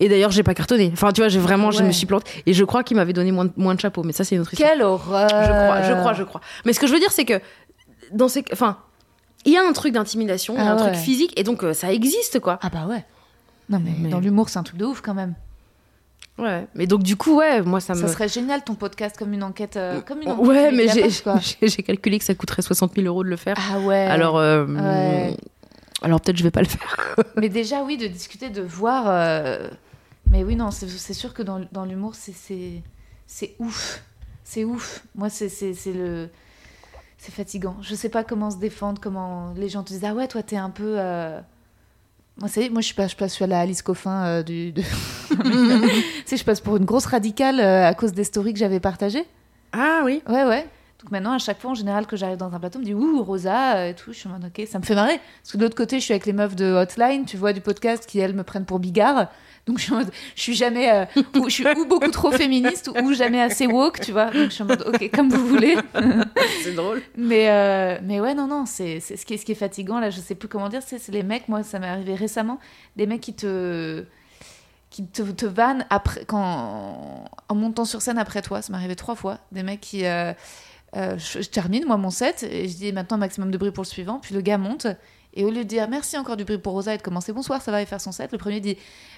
Et 0.00 0.08
d'ailleurs, 0.08 0.32
j'ai 0.32 0.42
pas 0.42 0.54
cartonné. 0.54 0.90
Enfin, 0.92 1.12
tu 1.12 1.20
vois, 1.20 1.28
j'ai 1.28 1.38
vraiment, 1.38 1.70
je 1.70 1.84
me 1.84 1.92
suis 1.92 2.06
plantée. 2.06 2.42
Et 2.46 2.52
je 2.54 2.64
crois 2.64 2.82
qu'il 2.82 2.96
m'avait 2.96 3.12
donné 3.12 3.30
moins 3.30 3.44
de, 3.44 3.52
moins 3.56 3.74
de 3.76 3.80
chapeau, 3.80 4.02
mais 4.02 4.12
ça, 4.12 4.24
c'est 4.24 4.34
une 4.34 4.40
autre 4.40 4.52
histoire. 4.52 4.70
Quelle 4.72 4.82
horreur 4.82 5.28
Je 5.28 5.34
crois, 5.34 5.82
je 5.82 5.92
crois, 5.92 6.12
je 6.14 6.22
crois. 6.24 6.40
Mais 6.64 6.72
ce 6.72 6.80
que 6.80 6.88
je 6.88 6.92
veux 6.92 6.98
dire, 6.98 7.12
c'est 7.12 7.24
que 7.24 7.40
dans 8.10 8.26
ces, 8.28 8.42
enfin, 8.52 8.78
il 9.44 9.52
y 9.52 9.56
a 9.56 9.62
un 9.62 9.72
truc 9.72 9.92
d'intimidation, 9.94 10.56
Ah 10.58 10.72
un 10.72 10.76
ouais. 10.76 10.82
truc 10.90 10.94
physique, 10.96 11.32
et 11.38 11.44
donc 11.44 11.62
euh, 11.62 11.72
ça 11.72 11.92
existe, 11.92 12.40
quoi. 12.40 12.58
Ah 12.62 12.68
bah 12.70 12.86
ouais. 12.88 13.04
Non, 13.68 13.78
mais, 13.84 13.92
Mais- 13.96 14.08
dans 14.08 14.18
l'humour, 14.18 14.48
c'est 14.48 14.58
un 14.58 14.64
truc 14.64 14.78
de 14.78 14.84
ouf 14.86 15.02
quand 15.02 15.14
même. 15.14 15.34
Ouais. 16.38 16.66
Mais 16.74 16.86
donc 16.86 17.02
du 17.02 17.16
coup, 17.16 17.36
ouais, 17.36 17.60
moi 17.62 17.80
ça 17.80 17.94
me. 17.94 18.00
Ça 18.00 18.08
serait 18.08 18.28
génial 18.28 18.64
ton 18.64 18.74
podcast 18.74 19.16
comme 19.18 19.32
une 19.32 19.42
enquête. 19.42 19.76
euh, 19.76 20.00
comme 20.00 20.22
une 20.22 20.30
enquête 20.30 20.46
ouais, 20.46 20.72
mais 20.72 20.86
j'ai, 21.62 21.82
calculé 21.82 22.18
que 22.18 22.24
ça 22.24 22.34
coûterait 22.34 22.62
60 22.62 22.94
000 22.94 23.06
euros 23.06 23.22
de 23.22 23.28
le 23.28 23.36
faire. 23.36 23.56
Ah 23.72 23.78
ouais. 23.80 23.96
Alors, 24.06 24.38
euh, 24.38 24.66
Ouais. 24.66 25.36
alors 26.02 26.20
peut-être 26.20 26.36
je 26.38 26.42
vais 26.42 26.50
pas 26.50 26.62
le 26.62 26.68
faire. 26.68 26.96
Mais 27.36 27.48
déjà, 27.50 27.82
oui, 27.82 27.96
de 27.98 28.06
discuter, 28.06 28.48
de 28.50 28.62
voir. 28.62 29.04
euh, 29.08 29.68
Mais 30.30 30.42
oui, 30.42 30.56
non, 30.56 30.70
c'est 30.70 31.12
sûr 31.14 31.34
que 31.34 31.42
dans, 31.42 31.60
dans 31.70 31.84
l'humour, 31.84 32.14
c'est- 32.14 32.82
ouf. 33.58 34.02
C'est 34.44 34.64
ouf. 34.64 35.04
Moi, 35.14 35.28
c'est 35.30 35.48
le. 35.86 36.28
C'est 37.18 37.32
fatigant. 37.32 37.76
Je 37.82 37.94
sais 37.94 38.08
pas 38.08 38.24
comment 38.24 38.50
se 38.50 38.56
défendre, 38.56 39.00
comment 39.00 39.52
les 39.56 39.68
gens 39.68 39.82
te 39.84 39.90
disent 39.90 40.04
Ah 40.04 40.12
ouais, 40.14 40.26
toi, 40.28 40.42
t'es 40.42 40.56
un 40.56 40.70
peu. 40.70 40.96
Moi, 42.38 42.48
c'est 42.48 42.68
moi, 42.70 42.80
je 42.80 42.94
passe, 42.94 43.14
je 43.20 43.26
suis 43.28 43.44
à 43.44 43.46
la 43.46 43.60
Alice 43.60 43.82
Coffin 43.82 44.24
euh, 44.24 44.42
du. 44.42 44.72
de- 44.72 44.82
tu 45.30 45.36
sais, 46.26 46.36
je 46.36 46.44
passe 46.44 46.60
pour 46.60 46.76
une 46.76 46.84
grosse 46.84 47.06
radicale 47.06 47.60
euh, 47.60 47.86
à 47.86 47.94
cause 47.94 48.12
des 48.12 48.24
stories 48.24 48.52
que 48.52 48.58
j'avais 48.58 48.80
partagées. 48.80 49.24
Ah 49.72 50.00
oui. 50.04 50.22
Ouais, 50.28 50.44
ouais. 50.44 50.66
Donc 51.02 51.10
maintenant, 51.10 51.32
à 51.32 51.38
chaque 51.38 51.60
fois, 51.60 51.72
en 51.72 51.74
général, 51.74 52.06
que 52.06 52.16
j'arrive 52.16 52.38
dans 52.38 52.52
un 52.54 52.58
plateau, 52.58 52.78
on 52.78 52.80
me 52.82 52.86
dit 52.86 52.94
Ouh, 52.94 53.22
Rosa, 53.22 53.76
euh, 53.76 53.88
et 53.90 53.94
tout. 53.94 54.12
Je 54.12 54.18
suis 54.18 54.28
en 54.28 54.32
mode 54.32 54.44
Ok, 54.56 54.66
ça 54.66 54.78
me 54.78 54.84
fait 54.84 54.94
marrer. 54.94 55.20
Parce 55.42 55.52
que 55.52 55.58
de 55.58 55.62
l'autre 55.62 55.76
côté, 55.76 55.98
je 56.00 56.04
suis 56.04 56.12
avec 56.14 56.26
les 56.26 56.32
meufs 56.32 56.56
de 56.56 56.72
Hotline, 56.72 57.24
tu 57.26 57.36
vois, 57.36 57.52
du 57.52 57.60
podcast, 57.60 58.06
qui 58.06 58.18
elles 58.18 58.34
me 58.34 58.44
prennent 58.44 58.64
pour 58.66 58.78
bigard. 58.78 59.28
Donc 59.66 59.78
je 59.78 59.84
suis 59.84 59.92
en 59.92 59.98
mode 59.98 60.10
Je 60.34 60.40
suis 60.42 60.54
jamais. 60.54 60.90
euh, 60.90 61.04
ou, 61.38 61.44
je 61.48 61.54
suis 61.54 61.66
ou 61.76 61.86
beaucoup 61.86 62.10
trop 62.10 62.32
féministe, 62.32 62.90
ou 63.02 63.12
jamais 63.12 63.40
assez 63.40 63.66
woke, 63.66 64.00
tu 64.00 64.12
vois. 64.12 64.26
Donc 64.26 64.44
je 64.44 64.48
suis 64.50 64.62
en 64.62 64.66
mode 64.66 64.82
Ok, 64.86 65.10
comme 65.14 65.28
vous 65.28 65.46
voulez. 65.46 65.76
C'est 66.64 66.74
drôle. 66.74 67.00
Mais, 67.16 67.48
euh, 67.50 67.98
mais 68.02 68.20
ouais, 68.20 68.34
non, 68.34 68.46
non, 68.48 68.66
c'est 68.66 68.98
c'est 69.00 69.16
ce, 69.16 69.24
qui 69.24 69.34
est, 69.34 69.36
ce 69.36 69.44
qui 69.44 69.52
est 69.52 69.56
fatigant, 69.56 70.00
là, 70.00 70.10
je 70.10 70.20
sais 70.20 70.34
plus 70.34 70.48
comment 70.48 70.68
dire, 70.68 70.82
c'est 70.84 70.98
c'est 70.98 71.12
les 71.12 71.22
mecs, 71.22 71.48
moi, 71.48 71.62
ça 71.62 71.78
m'est 71.78 71.86
arrivé 71.88 72.14
récemment, 72.14 72.58
des 72.96 73.06
mecs 73.06 73.20
qui 73.20 73.34
te 73.34 74.04
qui 74.90 75.06
te, 75.06 75.22
te 75.22 75.46
vannent 75.46 75.86
après, 75.90 76.24
quand, 76.26 77.24
en 77.48 77.54
montant 77.54 77.84
sur 77.86 78.02
scène 78.02 78.18
après 78.18 78.42
toi, 78.42 78.60
ça 78.62 78.72
m'est 78.72 78.78
arrivé 78.78 78.94
trois 78.96 79.14
fois, 79.14 79.38
des 79.52 79.62
mecs 79.62 79.80
qui... 79.80 80.04
euh, 80.04 80.32
euh, 80.96 81.16
je, 81.16 81.40
je 81.40 81.48
termine, 81.48 81.86
moi, 81.86 81.96
mon 81.96 82.10
set, 82.10 82.42
et 82.42 82.68
je 82.68 82.76
dis 82.76 82.92
maintenant 82.92 83.16
maximum 83.16 83.50
de 83.50 83.56
bruit 83.56 83.70
pour 83.70 83.84
le 83.84 83.88
suivant, 83.88 84.18
puis 84.18 84.34
le 84.34 84.42
gars 84.42 84.58
monte, 84.58 84.86
et 85.34 85.44
au 85.44 85.50
lieu 85.50 85.58
de 85.64 85.68
dire 85.68 85.88
merci 85.88 86.16
encore 86.18 86.36
du 86.36 86.44
bruit 86.44 86.58
pour 86.58 86.72
Rosa 86.72 86.94
et 86.94 86.98
de 86.98 87.02
commencer 87.02 87.32
bonsoir, 87.32 87.60
ça 87.62 87.70
va, 87.72 87.82
et 87.82 87.86
faire 87.86 88.00
son 88.00 88.12
set, 88.12 88.32
le 88.32 88.38
premier 88.38 88.60
dit 88.60 88.76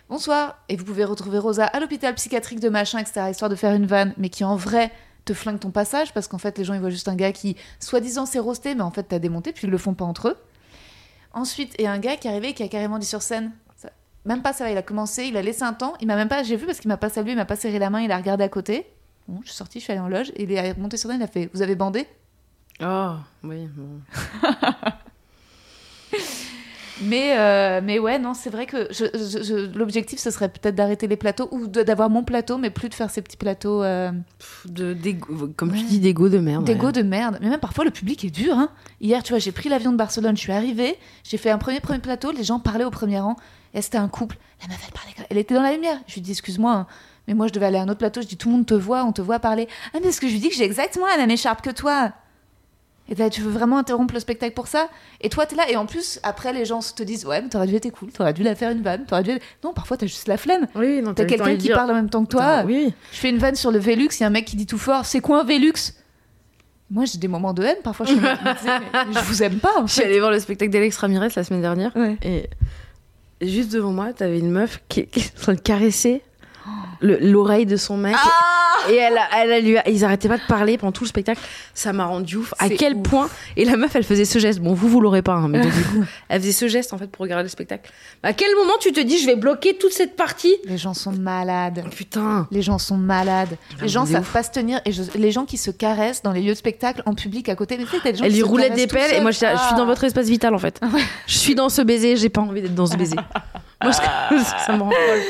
bonsoir, 0.08 0.56
et 0.68 0.76
vous 0.76 0.84
pouvez 0.84 1.04
retrouver 1.04 1.38
Rosa 1.38 1.64
à 1.66 1.80
l'hôpital 1.80 2.14
psychiatrique 2.14 2.60
de 2.60 2.68
machin, 2.68 2.98
etc., 2.98 3.26
histoire 3.30 3.48
de 3.50 3.56
faire 3.56 3.74
une 3.74 3.86
vanne, 3.86 4.14
mais 4.16 4.28
qui 4.28 4.44
en 4.44 4.56
vrai 4.56 4.92
te 5.24 5.32
flingue 5.32 5.58
ton 5.58 5.70
passage 5.70 6.12
parce 6.12 6.28
qu'en 6.28 6.36
fait 6.38 6.58
les 6.58 6.64
gens 6.64 6.74
ils 6.74 6.80
voient 6.80 6.90
juste 6.90 7.08
un 7.08 7.14
gars 7.16 7.32
qui 7.32 7.56
soi-disant 7.80 8.26
s'est 8.26 8.38
roasté 8.38 8.74
mais 8.74 8.82
en 8.82 8.90
fait 8.90 9.04
t'as 9.04 9.18
démonté 9.18 9.52
puis 9.52 9.66
ils 9.66 9.70
le 9.70 9.78
font 9.78 9.94
pas 9.94 10.04
entre 10.04 10.28
eux. 10.28 10.36
Ensuite, 11.32 11.74
et 11.80 11.88
un 11.88 11.98
gars 11.98 12.16
qui 12.16 12.28
est 12.28 12.30
arrivé 12.30 12.52
qui 12.54 12.62
a 12.62 12.68
carrément 12.68 12.98
dit 12.98 13.06
sur 13.06 13.22
scène, 13.22 13.50
ça- 13.76 13.90
même 14.26 14.42
pas 14.42 14.52
ça 14.52 14.64
va, 14.64 14.70
il 14.70 14.76
a 14.76 14.82
commencé, 14.82 15.24
il 15.24 15.36
a 15.36 15.42
laissé 15.42 15.62
un 15.62 15.72
temps, 15.72 15.94
il 16.00 16.06
m'a 16.06 16.16
même 16.16 16.28
pas, 16.28 16.42
j'ai 16.42 16.56
vu 16.56 16.66
parce 16.66 16.78
qu'il 16.78 16.88
m'a 16.88 16.96
pas 16.98 17.08
salué, 17.08 17.32
il 17.32 17.36
m'a 17.36 17.44
pas 17.46 17.56
serré 17.56 17.78
la 17.78 17.88
main, 17.90 18.02
il 18.02 18.12
a 18.12 18.16
regardé 18.16 18.44
à 18.44 18.48
côté. 18.48 18.86
Bon, 19.26 19.40
je 19.42 19.48
suis 19.48 19.56
sortie, 19.56 19.78
je 19.80 19.84
suis 19.84 19.92
allée 19.92 20.00
en 20.02 20.08
loge 20.08 20.30
et 20.36 20.42
il 20.42 20.52
est 20.52 20.76
monté 20.78 20.96
sur 20.98 21.08
scène, 21.08 21.20
il 21.20 21.24
a 21.24 21.26
fait, 21.26 21.48
vous 21.54 21.62
avez 21.62 21.74
bandé? 21.74 22.06
Oh 22.82 23.14
oui. 23.42 23.66
bon. 23.74 24.00
Mais, 27.02 27.34
euh, 27.36 27.80
mais 27.82 27.98
ouais, 27.98 28.20
non, 28.20 28.34
c'est 28.34 28.50
vrai 28.50 28.66
que 28.66 28.86
je- 28.92 29.06
je- 29.14 29.42
je- 29.42 29.76
l'objectif, 29.76 30.20
ce 30.20 30.30
serait 30.30 30.48
peut-être 30.48 30.76
d'arrêter 30.76 31.08
les 31.08 31.16
plateaux 31.16 31.48
ou 31.50 31.66
de- 31.66 31.82
d'avoir 31.82 32.08
mon 32.08 32.22
plateau, 32.22 32.56
mais 32.56 32.70
plus 32.70 32.88
de 32.88 32.94
faire 32.94 33.10
ces 33.10 33.20
petits 33.20 33.36
plateaux 33.36 33.82
euh, 33.82 34.12
De 34.66 34.92
d'égo- 34.94 35.52
comme 35.56 35.72
Ouais. 35.72 35.78
tu 35.78 35.84
dis 35.86 35.98
d'égo 35.98 36.28
de 36.28 36.38
merde. 36.38 36.64
d'égo 36.64 36.86
ouais. 36.86 36.92
de 36.92 37.02
merde. 37.02 37.38
Mais 37.42 37.48
même 37.48 37.58
parfois, 37.58 37.84
le 37.84 37.90
public 37.90 38.24
est 38.24 38.30
dur. 38.30 38.56
Hein. 38.56 38.68
Hier, 39.00 39.24
tu 39.24 39.32
vois, 39.32 39.40
j'ai 39.40 39.50
pris 39.50 39.68
l'avion 39.68 39.90
de 39.90 39.96
Barcelone, 39.96 40.36
je 40.36 40.40
suis 40.42 40.52
arrivée, 40.52 40.96
j'ai 41.24 41.36
fait 41.36 41.50
un 41.50 41.58
premier 41.58 41.80
premier 41.80 41.98
plateau, 41.98 42.30
les 42.30 42.44
gens 42.44 42.60
parlaient 42.60 42.84
au 42.84 42.90
premier 42.90 43.18
rang, 43.18 43.34
et 43.74 43.82
c'était 43.82 43.98
un 43.98 44.08
couple. 44.08 44.36
La 44.62 44.68
meuf, 44.68 44.78
elle 44.86 44.92
parlait, 44.92 45.12
elle 45.30 45.38
était 45.38 45.54
dans 45.56 45.62
la 45.62 45.72
lumière. 45.72 45.98
Je 46.06 46.14
lui 46.14 46.20
dis, 46.20 46.30
excuse-moi, 46.30 46.72
hein, 46.72 46.86
mais 47.26 47.34
moi, 47.34 47.48
je 47.48 47.52
devais 47.52 47.66
aller 47.66 47.78
à 47.78 47.82
un 47.82 47.88
autre 47.88 47.98
plateau. 47.98 48.22
Je 48.22 48.28
dis, 48.28 48.36
tout 48.36 48.48
le 48.50 48.54
monde 48.54 48.66
te 48.66 48.74
voit, 48.74 49.02
on 49.04 49.10
te 49.10 49.20
voit 49.20 49.40
parler. 49.40 49.66
Ah, 49.86 49.88
mais 49.94 50.02
parce 50.02 50.20
que 50.20 50.28
je 50.28 50.32
lui 50.32 50.38
dis 50.40 50.48
que 50.48 50.54
j'ai 50.54 50.64
exactement 50.64 51.06
la 51.06 51.16
même 51.16 51.30
écharpe 51.32 51.60
que 51.60 51.70
toi. 51.70 52.12
Et 53.08 53.14
là, 53.14 53.28
tu 53.28 53.42
veux 53.42 53.50
vraiment 53.50 53.76
interrompre 53.78 54.14
le 54.14 54.20
spectacle 54.20 54.54
pour 54.54 54.66
ça 54.66 54.88
Et 55.20 55.28
toi, 55.28 55.44
t'es 55.44 55.56
là. 55.56 55.70
Et 55.70 55.76
en 55.76 55.84
plus, 55.84 56.20
après, 56.22 56.52
les 56.52 56.64
gens 56.64 56.80
te 56.80 57.02
disent 57.02 57.26
Ouais, 57.26 57.42
mais 57.42 57.48
t'aurais 57.48 57.66
dû 57.66 57.74
être 57.74 57.90
cool, 57.90 58.10
t'aurais 58.10 58.32
dû 58.32 58.42
la 58.42 58.54
faire 58.54 58.70
une 58.70 58.82
vanne, 58.82 59.04
t'aurais 59.06 59.22
dû. 59.22 59.38
Non, 59.62 59.72
parfois, 59.74 59.96
t'as 59.96 60.06
juste 60.06 60.26
la 60.26 60.38
flemme. 60.38 60.66
Oui, 60.74 61.02
non, 61.02 61.12
T'as 61.12 61.26
quelqu'un 61.26 61.56
qui 61.56 61.68
parle 61.68 61.90
en 61.90 61.94
même 61.94 62.08
temps 62.08 62.24
que 62.24 62.30
toi. 62.30 62.44
Attends, 62.44 62.68
oui. 62.68 62.94
Je 63.12 63.18
fais 63.18 63.28
une 63.30 63.38
vanne 63.38 63.56
sur 63.56 63.70
le 63.70 63.78
Velux, 63.78 64.08
il 64.18 64.20
y 64.20 64.24
a 64.24 64.28
un 64.28 64.30
mec 64.30 64.46
qui 64.46 64.56
dit 64.56 64.66
tout 64.66 64.78
fort 64.78 65.04
C'est 65.04 65.20
quoi 65.20 65.42
un 65.42 65.44
Velux? 65.44 65.92
Moi, 66.90 67.04
j'ai 67.06 67.18
des 67.18 67.28
moments 67.28 67.52
de 67.52 67.62
haine. 67.62 67.78
Parfois, 67.82 68.06
je, 68.06 68.14
me 68.14 68.20
je 68.20 69.24
vous 69.24 69.42
aime 69.42 69.58
pas, 69.58 69.80
en 69.80 69.86
Je 69.86 69.92
suis 69.94 70.02
allée 70.02 70.18
voir 70.18 70.30
le 70.30 70.38
spectacle 70.38 70.70
d'Alex 70.70 70.96
Ramirez 70.98 71.28
la 71.34 71.44
semaine 71.44 71.62
dernière. 71.62 71.94
Ouais. 71.96 72.16
Et 72.22 72.48
juste 73.42 73.72
devant 73.72 73.92
moi, 73.92 74.12
t'avais 74.12 74.38
une 74.38 74.50
meuf 74.50 74.80
qui, 74.88 75.06
qui 75.06 75.20
est 75.20 75.38
en 75.38 75.42
train 75.42 75.54
de 75.54 75.60
caresser 75.60 76.22
l'oreille 77.00 77.66
de 77.66 77.76
son 77.76 77.96
mec. 77.96 78.14
et 78.90 78.96
elle, 78.96 79.16
a- 79.16 79.28
elle, 79.42 79.52
a 79.52 79.60
lui 79.60 79.78
a- 79.78 79.88
ils 79.88 80.04
arrêtaient 80.04 80.28
pas 80.28 80.36
de 80.36 80.46
parler 80.46 80.76
pendant 80.78 80.92
tout 80.92 81.04
le 81.04 81.08
spectacle. 81.08 81.40
Ça 81.74 81.92
m'a 81.92 82.04
rendu 82.04 82.36
ouf. 82.36 82.52
À 82.58 82.68
quel 82.68 82.94
ouf. 82.94 83.02
point? 83.02 83.28
Et 83.56 83.64
la 83.64 83.76
meuf, 83.76 83.94
elle 83.96 84.04
faisait 84.04 84.24
ce 84.24 84.38
geste. 84.38 84.60
Bon, 84.60 84.74
vous, 84.74 84.88
vous 84.88 85.00
l'aurez 85.00 85.22
pas, 85.22 85.34
hein, 85.34 85.48
mais 85.48 85.60
donc, 85.60 85.72
du 85.72 85.82
coup, 85.84 86.04
elle 86.28 86.40
faisait 86.40 86.52
ce 86.52 86.68
geste 86.68 86.92
en 86.92 86.98
fait 86.98 87.06
pour 87.10 87.22
regarder 87.22 87.44
le 87.44 87.48
spectacle. 87.48 87.90
À 88.22 88.32
quel 88.32 88.54
moment 88.56 88.74
tu 88.80 88.92
te 88.92 89.00
dis, 89.00 89.18
je 89.18 89.26
vais 89.26 89.36
bloquer 89.36 89.76
toute 89.76 89.92
cette 89.92 90.16
partie? 90.16 90.54
Les 90.66 90.76
gens 90.78 90.94
sont 90.94 91.12
malades. 91.12 91.82
Oh, 91.86 91.90
Putain. 91.94 92.46
Les 92.50 92.62
gens 92.62 92.78
sont 92.78 92.96
malades. 92.96 93.56
Les 93.80 93.88
gens 93.88 94.04
savent 94.06 94.22
ouf. 94.22 94.32
pas 94.32 94.42
se 94.42 94.50
tenir. 94.50 94.80
Et 94.84 94.92
je- 94.92 95.02
les 95.16 95.30
gens 95.32 95.44
qui 95.46 95.56
se 95.56 95.70
caressent 95.70 96.22
dans 96.22 96.32
les 96.32 96.42
lieux 96.42 96.52
de 96.52 96.58
spectacle 96.58 97.02
en 97.06 97.14
public 97.14 97.48
à 97.48 97.54
côté. 97.54 97.76
Mais 97.78 97.84
tu 97.84 97.90
sais, 97.90 97.96
t'as 98.02 98.12
des 98.12 98.18
gens 98.18 98.24
Elle 98.24 98.32
lui 98.34 98.42
roulait 98.42 98.70
des 98.70 98.86
pelles 98.86 99.12
et 99.14 99.20
moi, 99.20 99.30
je, 99.30 99.38
je 99.38 99.44
suis 99.44 99.76
dans 99.76 99.82
Ah. 99.82 99.86
votre 99.86 100.04
espace 100.04 100.26
vital 100.26 100.54
en 100.54 100.58
fait. 100.58 100.80
Je 101.26 101.38
suis 101.38 101.54
dans 101.54 101.68
ce 101.68 101.80
baiser, 101.82 102.16
j'ai 102.16 102.28
pas 102.28 102.40
envie 102.42 102.60
d'être 102.62 102.74
dans 102.74 102.86
ce 102.86 102.96
baiser. 102.96 103.16
moi, 103.82 103.92
je- 103.92 104.36
ça 104.66 104.76
me 104.76 104.82
rend 104.82 104.90
folle. 104.90 105.20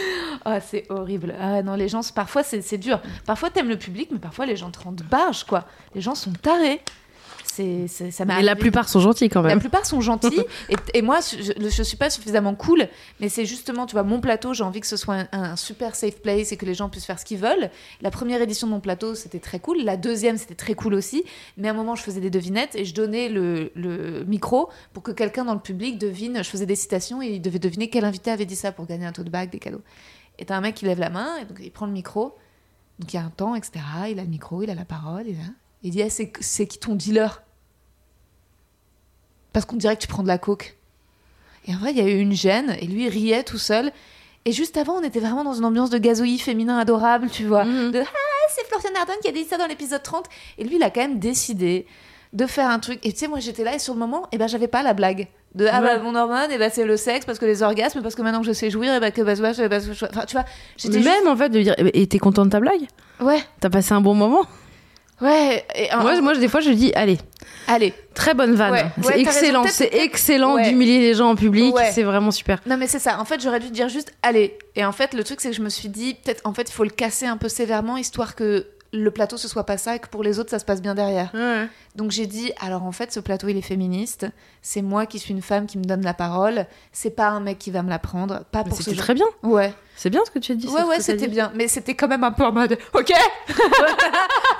Ah, 0.44 0.60
c'est 0.60 0.84
horrible. 0.90 1.34
Ah 1.40 1.62
non, 1.62 1.74
les 1.74 1.88
gens, 1.88 2.00
parfois 2.14 2.42
c'est 2.42 2.78
dur. 2.78 3.00
Parfois 3.26 3.50
t'aimes 3.50 3.68
le 3.68 3.78
public, 3.78 4.08
mais 4.12 4.18
parfois 4.18 4.46
les 4.46 4.56
gens 4.56 4.70
te 4.70 4.80
rendent 4.80 5.02
barge, 5.10 5.44
quoi. 5.44 5.64
Les 5.94 6.00
gens 6.00 6.14
sont 6.14 6.32
tarés. 6.32 6.80
C'est, 7.46 7.86
ça 8.10 8.24
Mais 8.24 8.42
la 8.42 8.56
plupart 8.56 8.88
sont 8.88 8.98
gentils 8.98 9.28
quand 9.28 9.42
La 9.42 9.50
même. 9.50 9.60
plupart 9.60 9.86
sont 9.86 10.00
gentils 10.00 10.40
et, 10.70 10.74
et 10.92 11.02
moi 11.02 11.20
je, 11.20 11.52
je 11.70 11.82
suis 11.84 11.96
pas 11.96 12.10
suffisamment 12.10 12.56
cool 12.56 12.88
mais 13.20 13.28
c'est 13.28 13.44
justement 13.44 13.86
tu 13.86 13.92
vois 13.92 14.02
mon 14.02 14.20
plateau 14.20 14.54
j'ai 14.54 14.64
envie 14.64 14.80
que 14.80 14.88
ce 14.88 14.96
soit 14.96 15.14
un, 15.14 15.28
un 15.30 15.54
super 15.56 15.94
safe 15.94 16.20
place 16.20 16.50
et 16.50 16.56
que 16.56 16.66
les 16.66 16.74
gens 16.74 16.88
puissent 16.88 17.04
faire 17.04 17.18
ce 17.20 17.24
qu'ils 17.24 17.38
veulent 17.38 17.70
la 18.02 18.10
première 18.10 18.42
édition 18.42 18.66
de 18.66 18.72
mon 18.72 18.80
plateau 18.80 19.14
c'était 19.14 19.38
très 19.38 19.60
cool 19.60 19.82
la 19.84 19.96
deuxième 19.96 20.36
c'était 20.36 20.56
très 20.56 20.74
cool 20.74 20.94
aussi 20.94 21.22
mais 21.56 21.68
à 21.68 21.70
un 21.70 21.74
moment 21.74 21.94
je 21.94 22.02
faisais 22.02 22.20
des 22.20 22.30
devinettes 22.30 22.74
et 22.74 22.84
je 22.84 22.92
donnais 22.94 23.28
le, 23.28 23.70
le 23.76 24.24
micro 24.24 24.68
pour 24.92 25.04
que 25.04 25.12
quelqu'un 25.12 25.44
dans 25.44 25.54
le 25.54 25.60
public 25.60 25.96
devine 25.96 26.38
je 26.42 26.48
faisais 26.50 26.66
des 26.66 26.74
citations 26.76 27.22
et 27.22 27.28
il 27.28 27.40
devait 27.42 27.60
deviner 27.60 27.88
quel 27.88 28.04
invité 28.04 28.32
avait 28.32 28.46
dit 28.46 28.56
ça 28.56 28.72
pour 28.72 28.86
gagner 28.86 29.06
un 29.06 29.12
tote 29.12 29.28
bag 29.30 29.50
des 29.50 29.60
cadeaux 29.60 29.82
et 30.38 30.44
t'as 30.44 30.56
un 30.56 30.60
mec 30.60 30.74
qui 30.74 30.84
lève 30.84 30.98
la 30.98 31.10
main 31.10 31.36
et 31.38 31.44
donc 31.44 31.58
il 31.60 31.70
prend 31.70 31.86
le 31.86 31.92
micro 31.92 32.36
donc 32.98 33.12
il 33.12 33.16
y 33.16 33.18
a 33.18 33.22
un 33.22 33.30
temps 33.30 33.54
etc 33.54 33.80
il 34.10 34.18
a 34.18 34.22
le 34.22 34.28
micro 34.28 34.62
il 34.62 34.70
a 34.70 34.74
la 34.74 34.84
parole 34.84 35.24
il, 35.26 35.36
a... 35.36 35.44
il 35.82 35.90
dit 35.90 36.02
Ah, 36.02 36.10
c'est 36.10 36.32
c'est 36.40 36.66
qui 36.66 36.78
ton 36.78 36.94
dealer? 36.94 37.42
Parce 39.52 39.66
qu'on 39.66 39.76
dirait 39.76 39.96
que 39.96 40.02
tu 40.02 40.08
prends 40.08 40.24
de 40.24 40.28
la 40.28 40.38
coke. 40.38 40.76
Et 41.66 41.74
en 41.74 41.78
vrai, 41.78 41.92
il 41.92 41.96
y 41.96 42.00
a 42.00 42.08
eu 42.08 42.18
une 42.18 42.32
gêne, 42.32 42.76
et 42.80 42.86
lui 42.86 43.04
il 43.04 43.08
riait 43.08 43.44
tout 43.44 43.56
seul. 43.56 43.92
Et 44.44 44.52
juste 44.52 44.76
avant, 44.76 44.94
on 44.94 45.02
était 45.02 45.20
vraiment 45.20 45.44
dans 45.44 45.54
une 45.54 45.64
ambiance 45.64 45.90
de 45.90 45.96
gazoï 45.96 46.38
féminin 46.38 46.76
adorable, 46.78 47.30
tu 47.30 47.46
vois. 47.46 47.64
Mhm. 47.64 47.92
De 47.92 48.00
Ah, 48.00 48.50
c'est 48.54 48.66
Florian 48.66 48.90
Ardern 49.00 49.18
qui 49.22 49.28
a 49.28 49.32
dit 49.32 49.44
ça 49.44 49.56
dans 49.56 49.66
l'épisode 49.66 50.02
30. 50.02 50.26
Et 50.58 50.64
lui, 50.64 50.76
il 50.76 50.82
a 50.82 50.90
quand 50.90 51.00
même 51.00 51.18
décidé 51.18 51.86
de 52.32 52.46
faire 52.46 52.68
un 52.68 52.80
truc. 52.80 52.98
Et 53.06 53.12
tu 53.12 53.20
sais, 53.20 53.28
moi 53.28 53.38
j'étais 53.38 53.64
là, 53.64 53.74
et 53.74 53.78
sur 53.78 53.94
le 53.94 54.00
moment, 54.00 54.26
et 54.32 54.38
ben 54.38 54.48
j'avais 54.48 54.68
pas 54.68 54.82
la 54.82 54.92
blague. 54.92 55.28
De 55.54 55.66
Ah 55.70 55.80
Ouais. 55.80 55.86
bah 55.96 55.98
mon 56.02 56.14
hormone, 56.16 56.50
et 56.50 56.58
ben 56.58 56.68
c'est 56.72 56.84
le 56.84 56.96
sexe, 56.96 57.24
parce 57.24 57.38
que 57.38 57.44
les 57.46 57.62
orgasmes, 57.62 58.02
parce 58.02 58.14
que 58.16 58.22
maintenant 58.22 58.40
que 58.40 58.46
je 58.46 58.52
sais 58.52 58.70
jouir, 58.70 58.92
et 58.94 58.98
ben 59.00 59.12
que 59.12 59.22
bah, 59.22 59.34
bah, 59.36 59.52
bah, 59.56 59.68
bah, 59.68 59.78
bah, 59.78 60.08
Enfin, 60.10 60.24
tu 60.26 60.32
vois, 60.34 60.44
j'étais 60.76 60.98
juste- 61.00 61.08
même 61.08 61.28
en 61.28 61.36
fait 61.36 61.48
de 61.48 61.60
dire 61.60 61.74
et 61.78 62.06
t'es 62.08 62.18
content 62.18 62.44
de 62.44 62.50
ta 62.50 62.58
blague? 62.60 62.82
Ouais, 63.20 63.38
T'as 63.60 63.70
passé 63.70 63.92
un 63.94 64.00
bon 64.00 64.14
moment? 64.14 64.42
Ouais. 65.20 65.64
Et, 65.76 65.92
en- 65.94 66.00
Moi, 66.02 66.20
moi 66.20 66.34
des 66.36 66.48
fois 66.48 66.60
je 66.60 66.70
dis 66.70 66.92
allez 66.94 67.18
Allez. 67.68 67.94
très 68.14 68.34
bonne 68.34 68.54
vanne. 68.56 68.72
Ouais, 68.72 68.84
c'est 69.00 69.20
excellent, 69.20 69.64
c'est 69.68 69.94
excellent 69.94 70.56
d'humilier 70.60 70.98
les 70.98 71.14
gens 71.14 71.30
en 71.30 71.36
public, 71.36 71.72
c'est 71.92 72.02
vraiment 72.02 72.32
super. 72.32 72.58
Non 72.66 72.76
mais 72.76 72.88
c'est 72.88 72.98
ça. 72.98 73.20
En 73.20 73.24
fait, 73.24 73.40
j'aurais 73.40 73.60
dû 73.60 73.70
dire 73.70 73.88
juste 73.88 74.12
allez. 74.22 74.58
Et 74.74 74.84
en 74.84 74.90
fait, 74.92 75.14
le 75.14 75.22
truc 75.22 75.40
c'est 75.40 75.50
que 75.50 75.56
je 75.56 75.62
me 75.62 75.68
suis 75.68 75.88
dit 75.88 76.14
peut-être 76.14 76.40
en 76.44 76.52
fait 76.52 76.68
il 76.68 76.72
faut 76.72 76.82
le 76.84 76.90
casser 76.90 77.26
un 77.26 77.36
peu 77.36 77.48
sévèrement 77.48 77.96
histoire 77.96 78.34
que 78.34 78.66
le 78.94 79.10
plateau 79.10 79.36
ce 79.36 79.48
soit 79.48 79.64
pas 79.64 79.76
ça 79.76 79.96
et 79.96 79.98
que 79.98 80.08
pour 80.08 80.22
les 80.22 80.38
autres 80.38 80.50
ça 80.50 80.58
se 80.58 80.64
passe 80.64 80.80
bien 80.80 80.94
derrière. 80.94 81.32
Donc 81.96 82.10
j'ai 82.10 82.26
dit 82.26 82.52
alors 82.60 82.84
en 82.84 82.92
fait 82.92 83.12
ce 83.12 83.20
plateau 83.20 83.48
il 83.48 83.56
est 83.56 83.62
féministe. 83.62 84.26
C'est 84.62 84.82
moi 84.82 85.06
qui 85.06 85.18
suis 85.18 85.34
une 85.34 85.42
femme 85.42 85.66
qui 85.66 85.78
me 85.78 85.84
donne 85.84 86.02
la 86.02 86.14
parole. 86.14 86.66
C'est 86.92 87.10
pas 87.10 87.28
un 87.28 87.40
mec 87.40 87.58
qui 87.58 87.70
va 87.70 87.82
me 87.82 87.90
la 87.90 87.98
prendre. 87.98 88.44
Pas 88.52 88.62
Mais 88.62 88.70
pour 88.70 88.80
ce 88.80 88.90
très 88.92 89.14
bien. 89.14 89.26
Ouais. 89.42 89.74
C'est 89.96 90.10
bien 90.10 90.22
ce 90.26 90.30
que 90.30 90.38
tu 90.38 90.52
as 90.52 90.54
dit. 90.56 90.66
Ouais 90.68 90.82
ouais 90.82 91.00
c'était 91.00 91.28
bien. 91.28 91.52
Mais 91.54 91.68
c'était 91.68 91.94
quand 91.94 92.08
même 92.08 92.24
un 92.24 92.32
peu 92.32 92.44
en 92.44 92.52
mode 92.52 92.76
ok. 92.92 93.12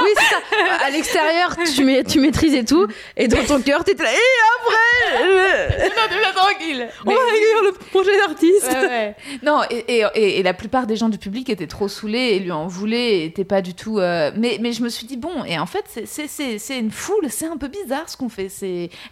Oui, 0.03 0.11
c'est 0.18 0.24
ça. 0.35 0.85
À 0.87 0.91
l'extérieur, 0.91 1.57
tu, 1.74 1.85
ma- 1.85 2.03
tu 2.03 2.20
maîtrises 2.20 2.55
et 2.55 2.64
tout, 2.64 2.87
et 3.16 3.26
dans 3.28 3.43
ton 3.45 3.61
cœur, 3.62 3.85
t'es 3.85 3.95
là. 3.95 4.11
Et 4.12 4.16
après, 4.59 5.24
euh, 5.24 5.68
non 5.89 6.16
déjà 6.16 6.32
tranquille. 6.35 6.89
on 7.07 7.11
va 7.11 7.16
accueillir 7.16 7.62
le 7.64 7.72
projet 7.91 8.16
d'artiste. 8.18 8.70
Ouais, 8.70 8.87
ouais. 8.89 9.16
Non, 9.43 9.61
et, 9.70 10.01
et, 10.01 10.05
et- 10.14 10.39
et 10.41 10.43
la 10.43 10.53
plupart 10.53 10.87
des 10.87 10.97
gens 10.97 11.09
du 11.09 11.16
public 11.16 11.49
étaient 11.49 11.66
trop 11.68 11.89
saoulés 11.89 12.32
et 12.35 12.39
lui 12.39 12.51
en 12.53 12.66
voulaient, 12.66 13.20
et 13.20 13.24
étaient 13.26 13.45
pas 13.45 13.62
du 13.62 13.74
tout. 13.74 13.99
euh, 13.99 14.30
Mais, 14.37 14.59
mais 14.61 14.72
je 14.72 14.82
me 14.82 14.89
suis 14.91 15.07
dit, 15.07 15.16
bon, 15.16 15.45
et 15.45 15.59
en 15.59 15.66
fait, 15.66 15.85
c'est- 16.05 16.78
une 16.78 16.91
foule, 16.91 17.26
c'est 17.30 17.47
un 17.47 17.57
peu 17.57 17.68
bizarre 17.68 18.09
ce 18.09 18.16
qu'on 18.16 18.28
fait. 18.28 18.47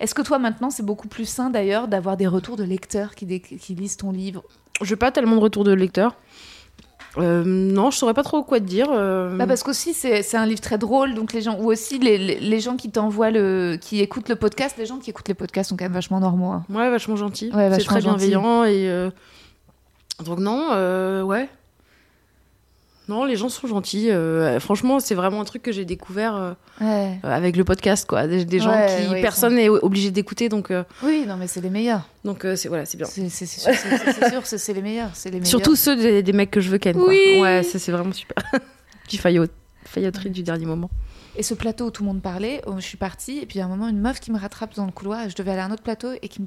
Est-ce 0.00 0.14
que 0.14 0.22
toi, 0.22 0.38
maintenant, 0.38 0.68
c'est 0.70 0.84
beaucoup 0.84 1.08
plus 1.08 1.24
sain 1.26 1.48
d'ailleurs 1.48 1.88
d'avoir 1.88 2.16
des 2.16 2.26
retours 2.26 2.56
de 2.56 2.64
lecteurs 2.64 3.14
qui, 3.14 3.40
qui 3.40 3.74
lisent 3.74 3.96
ton 3.96 4.10
livre 4.12 4.42
Je 4.82 4.94
pas 4.94 5.10
tellement 5.10 5.36
de 5.36 5.40
retour 5.40 5.64
de 5.64 5.72
lecteur. 5.72 6.14
Euh, 7.18 7.42
non, 7.44 7.90
je 7.90 7.98
saurais 7.98 8.14
pas 8.14 8.22
trop 8.22 8.42
quoi 8.42 8.58
te 8.58 8.64
dire. 8.64 8.86
euh. 8.90 9.36
bah 9.36 9.46
Parce 9.46 9.62
qu'aussi, 9.62 9.92
c'est 9.92 10.22
c'est 10.22 10.38
un 10.38 10.46
livre 10.46 10.62
très 10.62 10.78
drôle, 10.78 11.14
donc 11.14 11.34
les 11.34 11.42
gens, 11.42 11.58
ou 11.60 11.70
aussi 11.70 11.98
les, 11.98 12.16
les, 12.16 12.40
les 12.40 12.60
gens 12.60 12.76
qui 12.76 12.90
t'envoient 12.90 13.30
le. 13.30 13.76
qui 13.78 14.00
écoutent 14.00 14.30
le 14.30 14.36
podcast, 14.36 14.76
les 14.78 14.86
gens 14.86 14.96
qui 14.98 15.10
écoutent 15.10 15.28
les 15.28 15.34
podcasts 15.34 15.68
sont 15.68 15.76
quand 15.76 15.84
même 15.84 15.92
vachement 15.92 16.20
normaux. 16.20 16.52
hein. 16.52 16.64
Ouais, 16.70 16.88
vachement 16.88 17.16
gentil. 17.16 17.50
Ouais, 17.54 17.64
c'est 17.64 17.68
vachement 17.84 17.90
très 17.92 18.00
gentil. 18.00 18.28
bienveillant 18.28 18.64
et 18.64 18.88
euh, 18.88 19.10
donc 20.24 20.38
non, 20.38 20.68
euh, 20.72 21.22
ouais. 21.22 21.50
Non, 23.12 23.24
les 23.24 23.36
gens 23.36 23.48
sont 23.48 23.66
gentils. 23.66 24.10
euh, 24.10 24.58
franchement, 24.60 25.00
c'est 25.00 25.14
vraiment 25.14 25.40
un 25.40 25.44
truc 25.44 25.62
que 25.62 25.70
j'ai 25.72 25.84
découvert 25.84 26.34
euh, 26.36 26.52
Ouais. 26.80 27.18
avec 27.22 27.56
le 27.56 27.64
podcast, 27.64 28.08
quoi. 28.08 28.26
Des, 28.26 28.44
des 28.44 28.58
gens 28.58 28.70
Ouais, 28.70 29.06
qui 29.14 29.20
personne 29.20 29.54
n'est 29.56 29.68
obligé 29.68 30.10
d'écouter, 30.10 30.48
donc 30.48 30.70
euh, 30.70 30.82
Oui, 31.02 31.24
non, 31.28 31.36
mais 31.36 31.46
c'est 31.46 31.60
les 31.60 31.70
meilleurs. 31.70 32.08
donc 32.24 32.44
euh, 32.44 32.56
c'est 32.56 32.68
voilà, 32.68 32.84
c'est 32.86 32.96
bien. 32.96 33.06
C'est 33.06 33.28
sûr, 33.46 33.70
c'est- 34.44 34.72
les 34.72 34.82
meilleurs. 34.82 35.10
c'est 35.14 35.28
les 35.30 35.36
meilleurs. 35.38 35.46
Surtout 35.46 35.76
ceux 35.76 35.96
des, 35.96 36.22
des 36.22 36.32
mecs 36.32 36.50
que 36.50 36.60
je 36.60 36.70
veux 36.70 36.78
ken. 36.78 36.94
quoi. 36.96 37.08
Oui. 37.08 37.38
Ouais, 37.40 37.62
c'est 37.62 37.92
vraiment 37.92 38.12
super. 38.12 38.42
Petit 39.04 39.18
faillot, 39.18 39.46
failloterie 39.84 40.30
du 40.30 40.42
dernier 40.42 40.64
moment. 40.66 40.90
Et 41.36 41.42
ce 41.42 41.54
plateau 41.54 41.86
où 41.86 41.90
tout 41.90 42.02
le 42.02 42.08
monde 42.08 42.22
parlait, 42.22 42.62
oh, 42.66 42.72
je 42.76 42.82
suis 42.84 42.96
partie, 42.98 43.38
et 43.38 43.46
puis 43.46 43.60
à 43.60 43.64
un 43.64 43.68
moment, 43.68 43.88
une 43.88 44.00
meuf 44.00 44.20
qui 44.20 44.30
me 44.32 44.38
rattrape 44.38 44.74
dans 44.74 44.86
le 44.86 44.92
couloir, 44.92 45.22
et 45.26 45.30
je 45.30 45.34
devais 45.34 45.50
aller 45.52 45.60
à 45.60 45.64
un 45.66 45.70
autre 45.72 45.82
plateau, 45.82 46.08
et 46.20 46.28
qui 46.28 46.40
me 46.42 46.46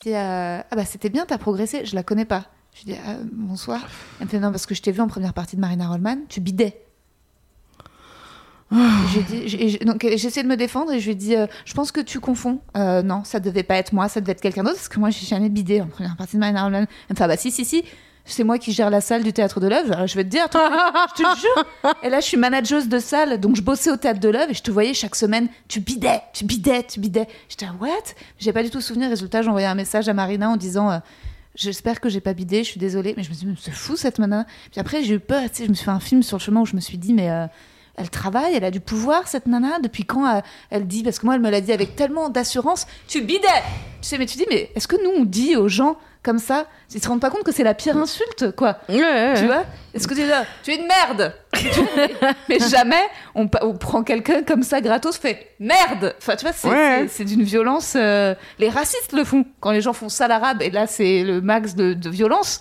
Dit 0.00 0.14
euh, 0.14 0.60
Ah 0.70 0.76
bah 0.76 0.84
c'était 0.84 1.08
bien, 1.10 1.24
t'as 1.26 1.38
progressé, 1.38 1.84
je 1.84 1.94
la 1.94 2.02
connais 2.02 2.24
pas. 2.24 2.44
Je 2.74 2.84
dis 2.84 2.94
ah, 3.06 3.16
Bonsoir. 3.32 3.80
Elle 4.20 4.26
me 4.26 4.30
fait 4.30 4.38
Non, 4.38 4.50
parce 4.50 4.66
que 4.66 4.74
je 4.74 4.82
t'ai 4.82 4.92
vu 4.92 5.00
en 5.00 5.08
première 5.08 5.34
partie 5.34 5.56
de 5.56 5.60
Marina 5.60 5.88
Rollman, 5.88 6.18
tu 6.28 6.40
bidais. 6.40 6.80
J'ai 8.70 9.22
dit- 9.22 9.78
donc 9.86 10.02
j'ai 10.02 10.12
essayé 10.26 10.42
de 10.42 10.48
me 10.48 10.56
défendre 10.56 10.92
et 10.92 11.00
je 11.00 11.08
lui 11.08 11.16
dit 11.16 11.34
euh, 11.34 11.46
je 11.64 11.72
pense 11.72 11.90
que 11.90 12.02
tu 12.02 12.20
confonds 12.20 12.60
Euh, 12.76 13.02
non 13.02 13.24
ça 13.24 13.40
devait 13.40 13.62
pas 13.62 13.76
être 13.76 13.94
moi 13.94 14.10
ça 14.10 14.20
devait 14.20 14.32
être 14.32 14.42
quelqu'un 14.42 14.62
d'autre 14.62 14.76
parce 14.76 14.90
que 14.90 15.00
moi 15.00 15.08
j'ai 15.08 15.24
jamais 15.24 15.48
bidé 15.48 15.80
en 15.80 15.86
première 15.86 16.16
partie 16.18 16.36
de 16.36 16.40
Marina 16.40 16.64
Rollman 16.64 16.80
elle 16.80 16.86
me 17.08 17.16
fait 17.16 17.24
ah 17.24 17.28
bah 17.28 17.38
si 17.38 17.50
si 17.50 17.64
si 17.64 17.82
c'est 18.32 18.44
moi 18.44 18.58
qui 18.58 18.72
gère 18.72 18.90
la 18.90 19.00
salle 19.00 19.22
du 19.22 19.32
théâtre 19.32 19.60
de 19.60 19.66
l'œuvre 19.66 20.06
je 20.06 20.14
vais 20.14 20.24
te 20.24 20.28
dire 20.28 20.46
je 20.52 21.22
te 21.22 21.38
jure 21.38 21.64
et 22.02 22.08
là 22.08 22.20
je 22.20 22.26
suis 22.26 22.36
manageuse 22.36 22.88
de 22.88 22.98
salle 22.98 23.38
donc 23.40 23.56
je 23.56 23.62
bossais 23.62 23.90
au 23.90 23.96
théâtre 23.96 24.20
de 24.20 24.28
l'œuvre 24.28 24.50
et 24.50 24.54
je 24.54 24.62
te 24.62 24.70
voyais 24.70 24.94
chaque 24.94 25.16
semaine 25.16 25.48
tu 25.68 25.80
bidais 25.80 26.22
tu 26.32 26.44
bidais 26.44 26.84
tu 26.84 27.00
bidais 27.00 27.28
j'étais 27.48 27.66
ah, 27.68 27.74
what? 27.80 27.88
J'ai 28.38 28.52
pas 28.52 28.62
du 28.62 28.70
tout 28.70 28.80
souvenir 28.80 29.08
résultat 29.08 29.42
j'ai 29.42 29.48
envoyé 29.48 29.66
un 29.66 29.74
message 29.74 30.08
à 30.08 30.14
Marina 30.14 30.50
en 30.50 30.56
disant 30.56 30.90
euh, 30.90 30.98
J'espère 31.58 32.00
que 32.00 32.08
j'ai 32.08 32.20
pas 32.20 32.34
bidé, 32.34 32.58
je 32.58 32.70
suis 32.70 32.78
désolée. 32.78 33.14
Mais 33.16 33.24
je 33.24 33.30
me 33.30 33.34
suis 33.34 33.44
dit, 33.44 33.50
mais 33.50 33.58
c'est 33.60 33.72
fou 33.72 33.96
cette 33.96 34.20
nana. 34.20 34.46
Puis 34.70 34.80
après, 34.80 35.02
j'ai 35.02 35.14
eu 35.14 35.18
peur. 35.18 35.42
Tu 35.50 35.56
sais, 35.56 35.64
je 35.64 35.70
me 35.70 35.74
suis 35.74 35.84
fait 35.84 35.90
un 35.90 35.98
film 35.98 36.22
sur 36.22 36.36
le 36.36 36.42
chemin 36.42 36.60
où 36.60 36.66
je 36.66 36.76
me 36.76 36.80
suis 36.80 36.98
dit, 36.98 37.12
mais 37.12 37.30
euh, 37.30 37.46
elle 37.96 38.10
travaille, 38.10 38.54
elle 38.54 38.64
a 38.64 38.70
du 38.70 38.78
pouvoir, 38.78 39.26
cette 39.26 39.46
nana. 39.46 39.80
Depuis 39.80 40.04
quand 40.04 40.24
euh, 40.24 40.40
elle 40.70 40.86
dit 40.86 41.02
Parce 41.02 41.18
que 41.18 41.26
moi, 41.26 41.34
elle 41.34 41.40
me 41.40 41.50
l'a 41.50 41.60
dit 41.60 41.72
avec 41.72 41.96
tellement 41.96 42.28
d'assurance 42.28 42.86
Tu 43.08 43.22
bidais 43.22 43.48
Tu 44.00 44.08
sais, 44.08 44.18
mais 44.18 44.26
tu 44.26 44.36
dis, 44.36 44.46
mais 44.48 44.70
est-ce 44.76 44.86
que 44.86 44.94
nous, 45.02 45.10
on 45.20 45.24
dit 45.24 45.56
aux 45.56 45.68
gens 45.68 45.96
comme 46.28 46.38
ça, 46.38 46.66
ils 46.94 47.02
se 47.02 47.08
rendent 47.08 47.22
pas 47.22 47.30
compte 47.30 47.42
que 47.42 47.52
c'est 47.52 47.64
la 47.64 47.72
pire 47.72 47.96
insulte, 47.96 48.54
quoi. 48.54 48.76
Ouais, 48.90 49.00
ouais, 49.00 49.34
Tu 49.38 49.46
vois? 49.46 49.64
Est-ce 49.94 50.06
que 50.06 50.12
tu 50.12 50.20
es 50.20 50.26
là 50.26 50.44
Tu 50.62 50.72
es 50.72 50.76
une 50.76 50.86
merde 50.86 51.32
Mais 52.50 52.58
jamais 52.58 53.00
on, 53.34 53.48
prend 53.48 54.02
quelqu'un 54.02 54.42
comme 54.42 54.62
ça 54.62 54.82
gratos, 54.82 55.16
fait 55.16 55.52
merde 55.58 56.14
Enfin, 56.18 56.36
tu 56.36 56.44
vois, 56.44 56.52
c'est 56.52 56.68
Ouais. 56.68 57.24
d'une 57.24 57.42
violence. 57.42 57.94
euh, 57.96 58.34
les 58.58 58.68
racistes 58.68 59.12
le 59.14 59.24
font. 59.24 59.46
Quand 59.60 59.70
les 59.70 59.80
gens 59.80 59.94
font 59.94 60.10
ça 60.10 60.28
l'arabe, 60.28 60.60
et 60.60 60.70
là, 60.70 60.86
c'est 60.86 61.24
le 61.24 61.40
max 61.40 61.74
de, 61.74 61.94
de 61.94 62.10
violence. 62.10 62.60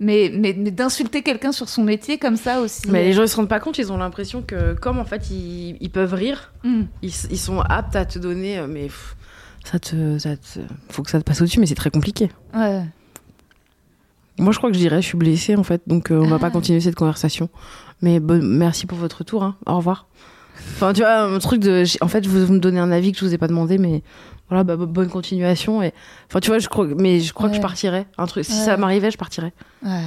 Mais, 0.00 0.30
mais, 0.32 0.54
mais 0.56 0.70
d'insulter 0.70 1.22
quelqu'un 1.22 1.50
sur 1.50 1.68
son 1.68 1.82
métier 1.82 2.18
comme 2.18 2.36
ça 2.36 2.60
aussi. 2.60 2.82
Mais 2.88 3.02
les 3.02 3.12
gens 3.14 3.24
ils 3.24 3.28
se 3.28 3.34
rendent 3.34 3.48
pas 3.48 3.58
compte, 3.58 3.78
ils 3.78 3.90
ont 3.90 3.96
l'impression 3.96 4.42
que 4.42 4.74
comme 4.74 5.00
en 5.00 5.04
fait 5.04 5.28
ils, 5.30 5.76
ils 5.80 5.90
peuvent 5.90 6.14
rire, 6.14 6.52
Hmm. 6.62 6.82
ils, 7.02 7.12
ils 7.32 7.38
sont 7.38 7.58
aptes 7.68 7.96
à 7.96 8.04
te 8.04 8.20
donner, 8.20 8.58
euh, 8.60 8.68
mais 8.68 8.84
pff, 8.84 9.16
ça 9.64 9.80
te, 9.80 10.16
ça 10.18 10.36
te- 10.36 10.60
faut 10.88 11.02
que 11.02 11.10
ça 11.10 11.18
te 11.18 11.24
passe 11.24 11.40
au-dessus, 11.40 11.58
mais 11.58 11.66
c'est 11.66 11.74
très 11.74 11.90
compliqué. 11.90 12.30
Ouais. 12.54 12.84
Moi 14.38 14.52
je 14.52 14.58
crois 14.58 14.70
que 14.70 14.74
je 14.74 14.80
dirais, 14.80 15.02
je 15.02 15.06
suis 15.06 15.18
blessée 15.18 15.56
en 15.56 15.62
fait, 15.62 15.82
donc 15.86 16.10
euh, 16.10 16.18
on 16.20 16.26
va 16.28 16.36
Ah. 16.36 16.38
pas 16.38 16.50
continuer 16.50 16.80
cette 16.80 16.94
conversation. 16.94 17.48
Mais 18.02 18.20
bon, 18.20 18.40
merci 18.42 18.86
pour 18.86 18.98
votre 18.98 19.18
retour, 19.18 19.42
hein. 19.42 19.56
au 19.66 19.76
revoir. 19.76 20.06
Enfin 20.76 20.92
tu 20.92 21.00
vois, 21.00 21.20
un 21.22 21.38
truc 21.38 21.60
de, 21.60 21.84
en 22.00 22.08
fait 22.08 22.26
vous, 22.26 22.46
vous 22.46 22.52
me 22.52 22.58
donnez 22.60 22.78
un 22.80 22.90
avis 22.92 23.12
que 23.12 23.18
je 23.18 23.24
vous 23.24 23.34
ai 23.34 23.38
pas 23.38 23.48
demandé, 23.48 23.78
mais 23.78 24.02
voilà, 24.48 24.64
bah, 24.64 24.76
bo- 24.76 24.86
bonne 24.86 25.08
continuation. 25.08 25.82
Et 25.82 25.92
enfin 26.28 26.40
tu 26.40 26.48
vois, 26.50 26.58
je 26.58 26.68
crois, 26.68 26.86
mais 26.96 27.20
je 27.20 27.32
crois 27.32 27.48
que 27.48 27.56
je 27.56 27.60
partirais. 27.60 28.06
Un 28.18 28.26
truc, 28.26 28.44
si 28.44 28.52
Ouais. 28.52 28.64
ça 28.64 28.76
m'arrivait, 28.76 29.10
je 29.10 29.18
partirais. 29.18 29.52
Ouais. 29.84 30.02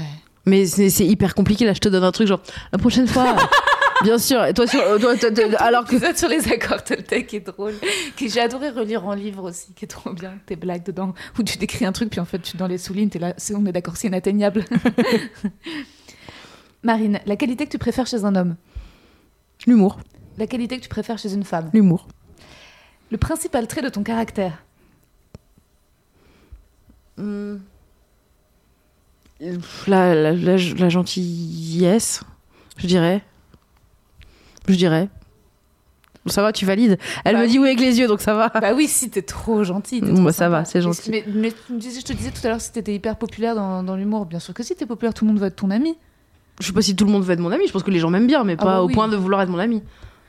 Mais 0.46 0.66
c'est 0.66 1.06
hyper 1.06 1.36
compliqué 1.36 1.66
là, 1.66 1.74
je 1.74 1.80
te 1.80 1.90
donne 1.90 2.04
un 2.04 2.12
truc 2.12 2.28
genre 2.28 2.42
la 2.72 2.78
prochaine 2.78 3.08
fois. 3.08 3.36
Bien 4.04 4.18
sûr, 4.18 4.44
et 4.46 4.54
toi, 4.54 4.68
sur, 4.68 4.82
toi, 5.00 5.16
toi, 5.18 5.32
toi, 5.32 5.46
alors 5.60 5.86
que 5.86 6.16
sur 6.16 6.28
les 6.28 6.48
accords 6.52 6.84
Toltec 6.84 7.28
qui 7.28 7.36
est 7.38 7.40
drôle, 7.42 7.74
que 8.18 8.28
j'ai 8.28 8.40
adoré 8.40 8.70
relire 8.70 9.06
en 9.06 9.14
livre 9.14 9.50
aussi, 9.50 9.74
qui 9.74 9.86
est 9.86 9.88
trop 9.88 10.12
bien, 10.14 10.38
tes 10.46 10.56
blagues 10.56 10.84
dedans, 10.84 11.14
où 11.38 11.44
tu 11.44 11.58
décris 11.58 11.86
un 11.86 11.92
truc, 11.92 12.10
puis 12.10 12.20
en 12.20 12.26
fait, 12.26 12.40
tu 12.40 12.58
dans 12.58 12.68
les 12.68 12.78
soulignes, 12.78 13.10
t'es 13.10 13.20
là, 13.20 13.34
c'est, 13.38 13.56
on 13.56 13.66
est 13.66 13.72
d'accord, 13.72 13.98
c'est 13.98 14.08
inatteignable. 14.08 14.66
Marine, 16.84 17.20
la 17.26 17.36
qualité 17.36 17.66
que 17.66 17.72
tu 17.72 17.78
préfères 17.78 18.08
chez 18.08 18.26
un 18.26 18.36
homme, 18.36 18.56
l'humour, 19.68 20.00
la 20.38 20.48
qualité 20.48 20.78
que 20.78 20.84
tu 20.84 20.90
préfères 20.90 21.18
chez 21.18 21.34
une 21.34 21.44
femme, 21.44 21.70
l'humour. 21.74 22.08
le 23.12 23.18
principal 23.18 23.68
trait 23.68 23.82
de 23.82 23.90
ton 23.90 24.04
caractère? 24.04 24.64
Hmm. 27.18 27.58
La, 29.88 30.14
la, 30.16 30.34
la, 30.34 30.58
la 30.58 30.90
gentillesse, 30.90 32.22
je 32.78 32.88
dirais. 32.88 33.24
Je 34.68 34.76
dirais. 34.76 35.10
Ça 36.28 36.44
va, 36.44 36.52
tu 36.54 36.66
valides 36.66 37.00
Elle 37.26 37.36
Bah 37.36 37.42
me 37.42 37.48
dit 37.48 37.58
oui 37.58 37.66
avec 37.70 37.80
les 37.80 37.98
yeux, 38.00 38.08
donc 38.08 38.22
ça 38.22 38.36
va. 38.36 38.50
Bah 38.50 38.74
oui, 38.76 38.88
si 38.88 39.10
t'es 39.10 39.24
trop 39.24 39.64
gentil. 39.64 40.02
Bon, 40.02 40.22
bah, 40.22 40.32
ça 40.32 40.50
va, 40.50 40.66
c'est 40.66 40.80
gentil. 40.82 41.10
Mais, 41.10 41.24
je 41.50 42.02
te 42.02 42.14
disais 42.14 42.30
tout 42.30 42.46
à 42.46 42.50
l'heure 42.50 42.62
si 42.62 42.72
t'étais 42.72 42.94
hyper 42.94 43.16
populaire 43.18 43.56
dans, 43.56 43.82
dans 43.82 43.96
l'humour. 43.96 44.28
Bien 44.28 44.40
sûr 44.40 44.54
que 44.54 44.62
si 44.62 44.76
t'es 44.76 44.86
populaire, 44.86 45.16
tout 45.16 45.26
le 45.26 45.32
monde 45.32 45.40
va 45.40 45.48
être 45.48 45.56
ton 45.56 45.72
ami. 45.72 45.98
Je 46.60 46.68
sais 46.68 46.74
pas 46.74 46.84
si 46.84 46.96
tout 46.96 47.06
le 47.06 47.12
monde 47.12 47.24
veut 47.24 47.34
être 47.34 47.40
mon 47.40 47.52
ami, 47.52 47.66
je 47.66 47.72
pense 47.74 47.82
que 47.82 47.90
les 47.90 47.98
gens 47.98 48.12
m'aiment 48.12 48.28
bien, 48.28 48.44
mais 48.44 48.54
Ah 48.60 48.64
pas 48.64 48.66
bah 48.66 48.82
au 48.84 48.88
oui. 48.88 48.94
point 48.94 49.08
de 49.08 49.16
vouloir 49.16 49.42
être 49.42 49.50
mon 49.50 49.58
ami. 49.58 49.82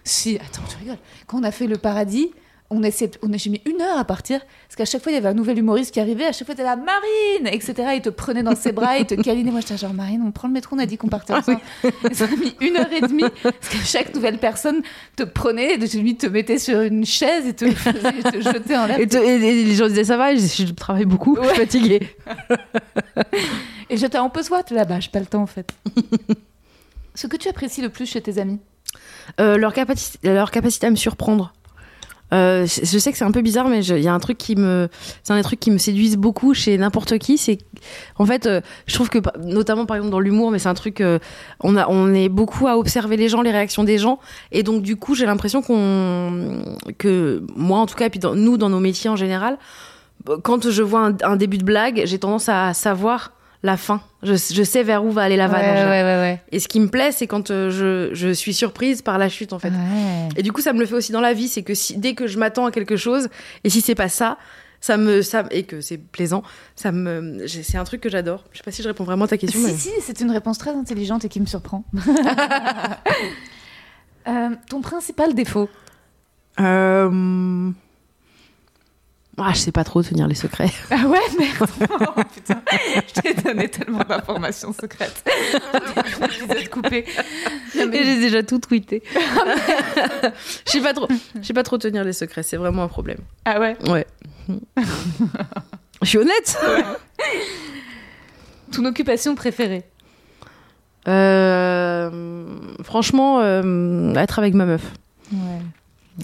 Si, 0.02 0.36
attends, 0.36 0.62
tu 0.66 0.78
rigoles. 0.78 0.96
Quand 1.26 1.38
on 1.40 1.42
a 1.42 1.50
fait 1.50 1.66
le 1.66 1.76
paradis, 1.76 2.30
on 2.72 2.82
essaie, 2.82 3.10
on 3.22 3.32
a 3.32 3.36
j'ai 3.36 3.50
mis 3.50 3.60
une 3.66 3.80
heure 3.82 3.98
à 3.98 4.04
partir 4.04 4.40
parce 4.40 4.76
qu'à 4.76 4.84
chaque 4.84 5.02
fois 5.02 5.12
il 5.12 5.14
y 5.14 5.18
avait 5.18 5.28
un 5.28 5.34
nouvel 5.34 5.58
humoriste 5.58 5.92
qui 5.92 6.00
arrivait. 6.00 6.24
À 6.26 6.32
chaque 6.32 6.46
fois 6.46 6.54
t'étais 6.54 6.64
là, 6.68 6.76
Marine, 6.76 7.46
etc. 7.46 7.74
Il 7.94 8.02
te 8.02 8.08
prenait 8.08 8.42
dans 8.42 8.56
ses 8.56 8.72
bras, 8.72 8.98
il 8.98 9.06
te 9.06 9.14
câlinait. 9.14 9.50
Moi 9.50 9.60
j'étais 9.60 9.76
genre 9.76 9.94
Marine, 9.94 10.22
on 10.26 10.32
prend 10.32 10.48
le 10.48 10.54
métro, 10.54 10.74
on 10.76 10.78
a 10.78 10.86
dit 10.86 10.96
qu'on 10.96 11.08
partait 11.08 11.34
ensemble. 11.34 11.60
Et 12.10 12.14
ça 12.14 12.24
a 12.24 12.28
mis 12.28 12.54
une 12.60 12.76
heure 12.76 12.92
et 12.92 13.00
demie 13.02 13.24
parce 13.42 13.68
que 13.68 13.76
chaque 13.84 14.14
nouvelle 14.14 14.38
personne 14.38 14.82
te 15.16 15.22
prenait, 15.22 15.78
de 15.78 15.86
limite 15.86 16.20
te 16.20 16.26
mettait 16.26 16.58
sur 16.58 16.80
une 16.80 17.04
chaise 17.04 17.46
et 17.46 17.54
te, 17.54 17.70
faisait- 17.70 18.22
te 18.32 18.40
jetait 18.40 18.76
en 18.76 18.86
l'air. 18.86 18.98
Et, 19.00 19.06
te- 19.06 19.16
et- 19.18 19.34
et 19.36 19.64
les 19.64 19.74
gens 19.74 19.86
disaient 19.88 20.04
ça 20.04 20.16
va, 20.16 20.34
je, 20.34 20.40
je 20.40 20.72
travaille 20.72 21.04
beaucoup, 21.04 21.36
je 21.42 21.46
suis 21.48 21.56
fatiguée. 21.56 22.00
Et 23.90 23.96
j'étais 23.96 24.18
en 24.18 24.30
peu 24.30 24.42
soit 24.42 24.70
là-bas, 24.70 25.00
j'ai 25.00 25.10
pas 25.10 25.20
le 25.20 25.26
temps 25.26 25.42
en 25.42 25.46
fait. 25.46 25.72
Ce 27.14 27.26
que 27.26 27.36
tu 27.36 27.48
apprécies 27.48 27.82
le 27.82 27.90
plus 27.90 28.06
chez 28.06 28.20
tes 28.22 28.38
amis? 28.38 28.58
Euh, 29.40 29.56
leur, 29.56 29.72
capacité, 29.74 30.18
leur 30.32 30.50
capacité 30.50 30.86
à 30.86 30.90
me 30.90 30.96
surprendre. 30.96 31.52
Euh, 32.32 32.66
je 32.66 32.98
sais 32.98 33.12
que 33.12 33.18
c'est 33.18 33.24
un 33.24 33.32
peu 33.32 33.42
bizarre, 33.42 33.68
mais 33.68 33.84
il 33.84 34.02
y 34.02 34.08
a 34.08 34.14
un 34.14 34.18
truc 34.18 34.38
qui 34.38 34.56
me, 34.56 34.88
c'est 35.22 35.32
un 35.32 35.36
des 35.36 35.42
trucs 35.42 35.60
qui 35.60 35.70
me 35.70 35.78
séduisent 35.78 36.16
beaucoup 36.16 36.54
chez 36.54 36.78
n'importe 36.78 37.18
qui. 37.18 37.36
C'est, 37.36 37.58
en 38.16 38.24
fait, 38.24 38.46
euh, 38.46 38.60
je 38.86 38.94
trouve 38.94 39.10
que, 39.10 39.18
notamment 39.44 39.86
par 39.86 39.96
exemple 39.96 40.12
dans 40.12 40.20
l'humour, 40.20 40.50
mais 40.50 40.58
c'est 40.58 40.68
un 40.68 40.74
truc, 40.74 41.00
euh, 41.00 41.18
on 41.60 41.76
a, 41.76 41.86
on 41.88 42.14
est 42.14 42.28
beaucoup 42.28 42.68
à 42.68 42.78
observer 42.78 43.16
les 43.16 43.28
gens, 43.28 43.42
les 43.42 43.50
réactions 43.50 43.84
des 43.84 43.98
gens, 43.98 44.18
et 44.50 44.62
donc 44.62 44.82
du 44.82 44.96
coup, 44.96 45.14
j'ai 45.14 45.26
l'impression 45.26 45.62
qu'on, 45.62 46.62
que 46.98 47.42
moi 47.54 47.78
en 47.80 47.86
tout 47.86 47.96
cas, 47.96 48.06
et 48.06 48.10
puis 48.10 48.20
nous 48.34 48.56
dans 48.56 48.70
nos 48.70 48.80
métiers 48.80 49.10
en 49.10 49.16
général, 49.16 49.58
quand 50.42 50.70
je 50.70 50.82
vois 50.82 51.10
un 51.22 51.36
début 51.36 51.58
de 51.58 51.64
blague, 51.64 52.02
j'ai 52.04 52.18
tendance 52.18 52.48
à 52.48 52.72
savoir 52.74 53.32
la 53.62 53.76
fin. 53.76 54.00
Je, 54.22 54.34
je 54.34 54.62
sais 54.62 54.82
vers 54.82 55.04
où 55.04 55.10
va 55.12 55.22
aller 55.22 55.36
la 55.36 55.46
vanne. 55.48 55.60
ouais, 55.60 56.02
ouais. 56.02 56.42
Et 56.50 56.58
ce 56.60 56.66
qui 56.68 56.80
me 56.80 56.88
plaît, 56.88 57.12
c'est 57.12 57.26
quand 57.26 57.50
euh, 57.50 57.70
je, 57.70 58.14
je 58.14 58.32
suis 58.32 58.54
surprise 58.54 59.02
par 59.02 59.18
la 59.18 59.28
chute 59.28 59.52
en 59.52 59.58
fait. 59.58 59.68
Ouais. 59.70 60.28
Et 60.36 60.42
du 60.42 60.52
coup, 60.52 60.60
ça 60.60 60.72
me 60.72 60.80
le 60.80 60.86
fait 60.86 60.94
aussi 60.94 61.12
dans 61.12 61.20
la 61.20 61.32
vie, 61.32 61.48
c'est 61.48 61.62
que 61.62 61.74
si, 61.74 61.96
dès 61.96 62.14
que 62.14 62.26
je 62.26 62.38
m'attends 62.38 62.66
à 62.66 62.70
quelque 62.72 62.96
chose, 62.96 63.28
et 63.64 63.70
si 63.70 63.80
c'est 63.80 63.94
pas 63.94 64.08
ça, 64.08 64.36
ça 64.80 64.96
me, 64.96 65.22
ça, 65.22 65.44
et 65.52 65.62
que 65.62 65.80
c'est 65.80 65.96
plaisant, 65.98 66.42
ça 66.74 66.90
me, 66.90 67.46
c'est 67.46 67.76
un 67.78 67.84
truc 67.84 68.00
que 68.00 68.08
j'adore. 68.10 68.44
Je 68.50 68.58
sais 68.58 68.64
pas 68.64 68.72
si 68.72 68.82
je 68.82 68.88
réponds 68.88 69.04
vraiment 69.04 69.26
à 69.26 69.28
ta 69.28 69.36
question. 69.38 69.60
Si, 69.60 69.66
mais- 69.66 69.72
si, 69.78 69.90
c'est 70.00 70.20
une 70.20 70.32
réponse 70.32 70.58
très 70.58 70.72
intelligente 70.74 71.24
et 71.24 71.28
qui 71.28 71.40
me 71.40 71.46
surprend. 71.46 71.84
Euh, 74.28 74.50
ton 74.70 74.80
principal 74.82 75.34
défaut? 75.34 75.68
Euh... 76.60 77.70
Ah, 79.38 79.52
je 79.54 79.58
sais 79.60 79.72
pas 79.72 79.82
trop 79.84 80.02
tenir 80.02 80.28
les 80.28 80.34
secrets. 80.34 80.70
Ah 80.90 81.06
ouais, 81.06 81.18
merde 81.38 81.70
Oh, 81.90 82.20
Putain, 82.34 82.62
je 83.06 83.20
t'ai 83.20 83.34
donné 83.34 83.68
tellement 83.68 84.04
d'informations 84.06 84.72
secrètes. 84.72 85.24
L'épisode 86.20 86.68
coupé. 86.68 87.04
Non, 87.74 87.86
mais- 87.88 87.96
Et 87.98 88.04
j'ai 88.04 88.20
déjà 88.20 88.42
tout 88.42 88.58
tweeté. 88.58 89.02
Je 90.66 90.70
sais 90.70 90.80
pas 90.82 90.92
trop, 90.92 91.08
je 91.40 91.46
sais 91.46 91.54
pas 91.54 91.62
trop 91.62 91.78
tenir 91.78 92.04
les 92.04 92.12
secrets. 92.12 92.42
C'est 92.42 92.56
vraiment 92.58 92.82
un 92.82 92.88
problème. 92.88 93.18
Ah 93.46 93.58
ouais? 93.58 93.76
Ouais. 93.88 94.06
Je 96.02 96.06
suis 96.08 96.18
honnête. 96.18 96.58
Ton 98.72 98.84
occupation 98.84 99.34
préférée? 99.34 99.84
Euh, 101.08 102.10
Franchement, 102.82 103.40
euh, 103.40 104.14
être 104.14 104.38
avec 104.38 104.54
ma 104.54 104.66
meuf. 104.66 104.82
Ouais. 105.32 105.38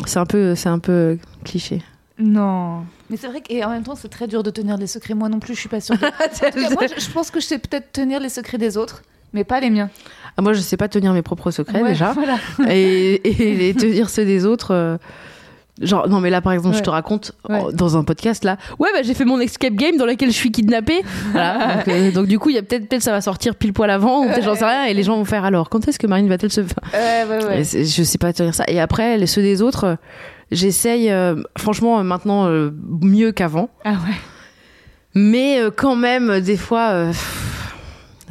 C'est 0.06 0.18
un 0.18 0.26
peu, 0.26 0.54
c'est 0.54 0.68
un 0.68 0.78
peu 0.78 1.18
cliché. 1.44 1.82
Non. 2.18 2.84
Mais 3.10 3.16
c'est 3.16 3.26
vrai 3.28 3.40
qu'en 3.40 3.70
même 3.70 3.82
temps, 3.82 3.94
c'est 3.94 4.08
très 4.08 4.26
dur 4.26 4.42
de 4.42 4.50
tenir 4.50 4.76
les 4.76 4.86
secrets. 4.86 5.14
Moi 5.14 5.28
non 5.28 5.38
plus, 5.40 5.54
je 5.54 5.60
suis 5.60 5.68
pas 5.68 5.80
sûre. 5.80 5.96
de- 5.96 6.04
En 6.06 6.10
tout 6.52 6.60
cas, 6.60 6.70
moi, 6.74 6.82
je 6.94 7.00
je 7.02 7.10
pense 7.10 7.30
que 7.30 7.40
je 7.40 7.46
sais 7.46 7.58
peut-être 7.58 7.92
tenir 7.92 8.20
les 8.20 8.28
secrets 8.28 8.58
des 8.58 8.76
autres, 8.76 9.02
mais 9.32 9.44
pas 9.44 9.60
les 9.60 9.70
miens. 9.70 9.88
Ah, 10.36 10.42
moi, 10.42 10.52
je 10.52 10.60
sais 10.60 10.76
pas 10.76 10.88
tenir 10.88 11.12
mes 11.12 11.22
propres 11.22 11.50
secrets 11.50 11.82
Ouais, 11.82 11.88
déjà. 11.90 12.12
Voilà. 12.12 12.36
et, 12.70 13.14
et, 13.14 13.68
et 13.70 13.74
tenir 13.74 14.08
ceux 14.10 14.24
des 14.24 14.44
autres. 14.44 14.72
euh, 14.74 14.96
Genre, 15.80 16.08
non, 16.08 16.18
mais 16.20 16.28
là, 16.28 16.40
par 16.40 16.52
exemple, 16.52 16.74
Ouais. 16.74 16.78
je 16.80 16.84
te 16.84 16.90
raconte 16.90 17.32
Ouais. 17.48 17.60
oh, 17.66 17.70
dans 17.72 17.96
un 17.96 18.02
podcast 18.02 18.42
là. 18.44 18.56
Ouais, 18.80 18.88
bah, 18.92 19.02
j'ai 19.04 19.14
fait 19.14 19.24
mon 19.24 19.38
escape 19.38 19.74
game 19.74 19.96
dans 19.96 20.06
lequel 20.06 20.28
je 20.30 20.34
suis 20.34 20.50
kidnappée. 20.50 21.02
Voilà. 21.32 21.76
donc, 21.76 21.88
euh, 21.88 22.10
donc, 22.10 22.26
du 22.26 22.38
coup, 22.40 22.50
il 22.50 22.56
y 22.56 22.58
a 22.58 22.62
peut-être, 22.62 22.88
peut-être 22.88 23.02
ça 23.02 23.12
va 23.12 23.20
sortir 23.20 23.54
pile 23.54 23.72
poil 23.72 23.88
avant, 23.90 24.24
ou 24.24 24.28
peut-être 24.28 24.42
j'en 24.44 24.56
sais 24.56 24.64
rien, 24.64 24.86
et 24.86 24.94
les 24.94 25.04
gens 25.04 25.16
vont 25.16 25.24
faire 25.24 25.44
alors, 25.44 25.70
quand 25.70 25.86
est-ce 25.86 26.00
que 26.00 26.08
Marine 26.08 26.28
va-t-elle 26.28 26.50
se 26.50 26.62
faire? 26.64 26.82
Et 27.54 27.62
Je 27.64 28.02
sais 28.02 28.18
pas 28.18 28.32
tenir 28.32 28.54
ça. 28.54 28.64
Et 28.66 28.80
après, 28.80 29.16
les, 29.18 29.26
ceux 29.28 29.40
des 29.42 29.62
autres, 29.62 29.84
euh, 29.84 29.94
j'essaye, 30.50 31.10
euh, 31.10 31.42
franchement, 31.56 31.98
euh, 31.98 32.02
maintenant, 32.02 32.46
euh, 32.46 32.70
mieux 33.00 33.32
qu'avant. 33.32 33.70
Ah 33.84 33.92
ouais. 33.92 34.14
Mais 35.14 35.58
quand 35.76 35.96
même, 35.96 36.40
des 36.40 36.56
fois, 36.56 37.10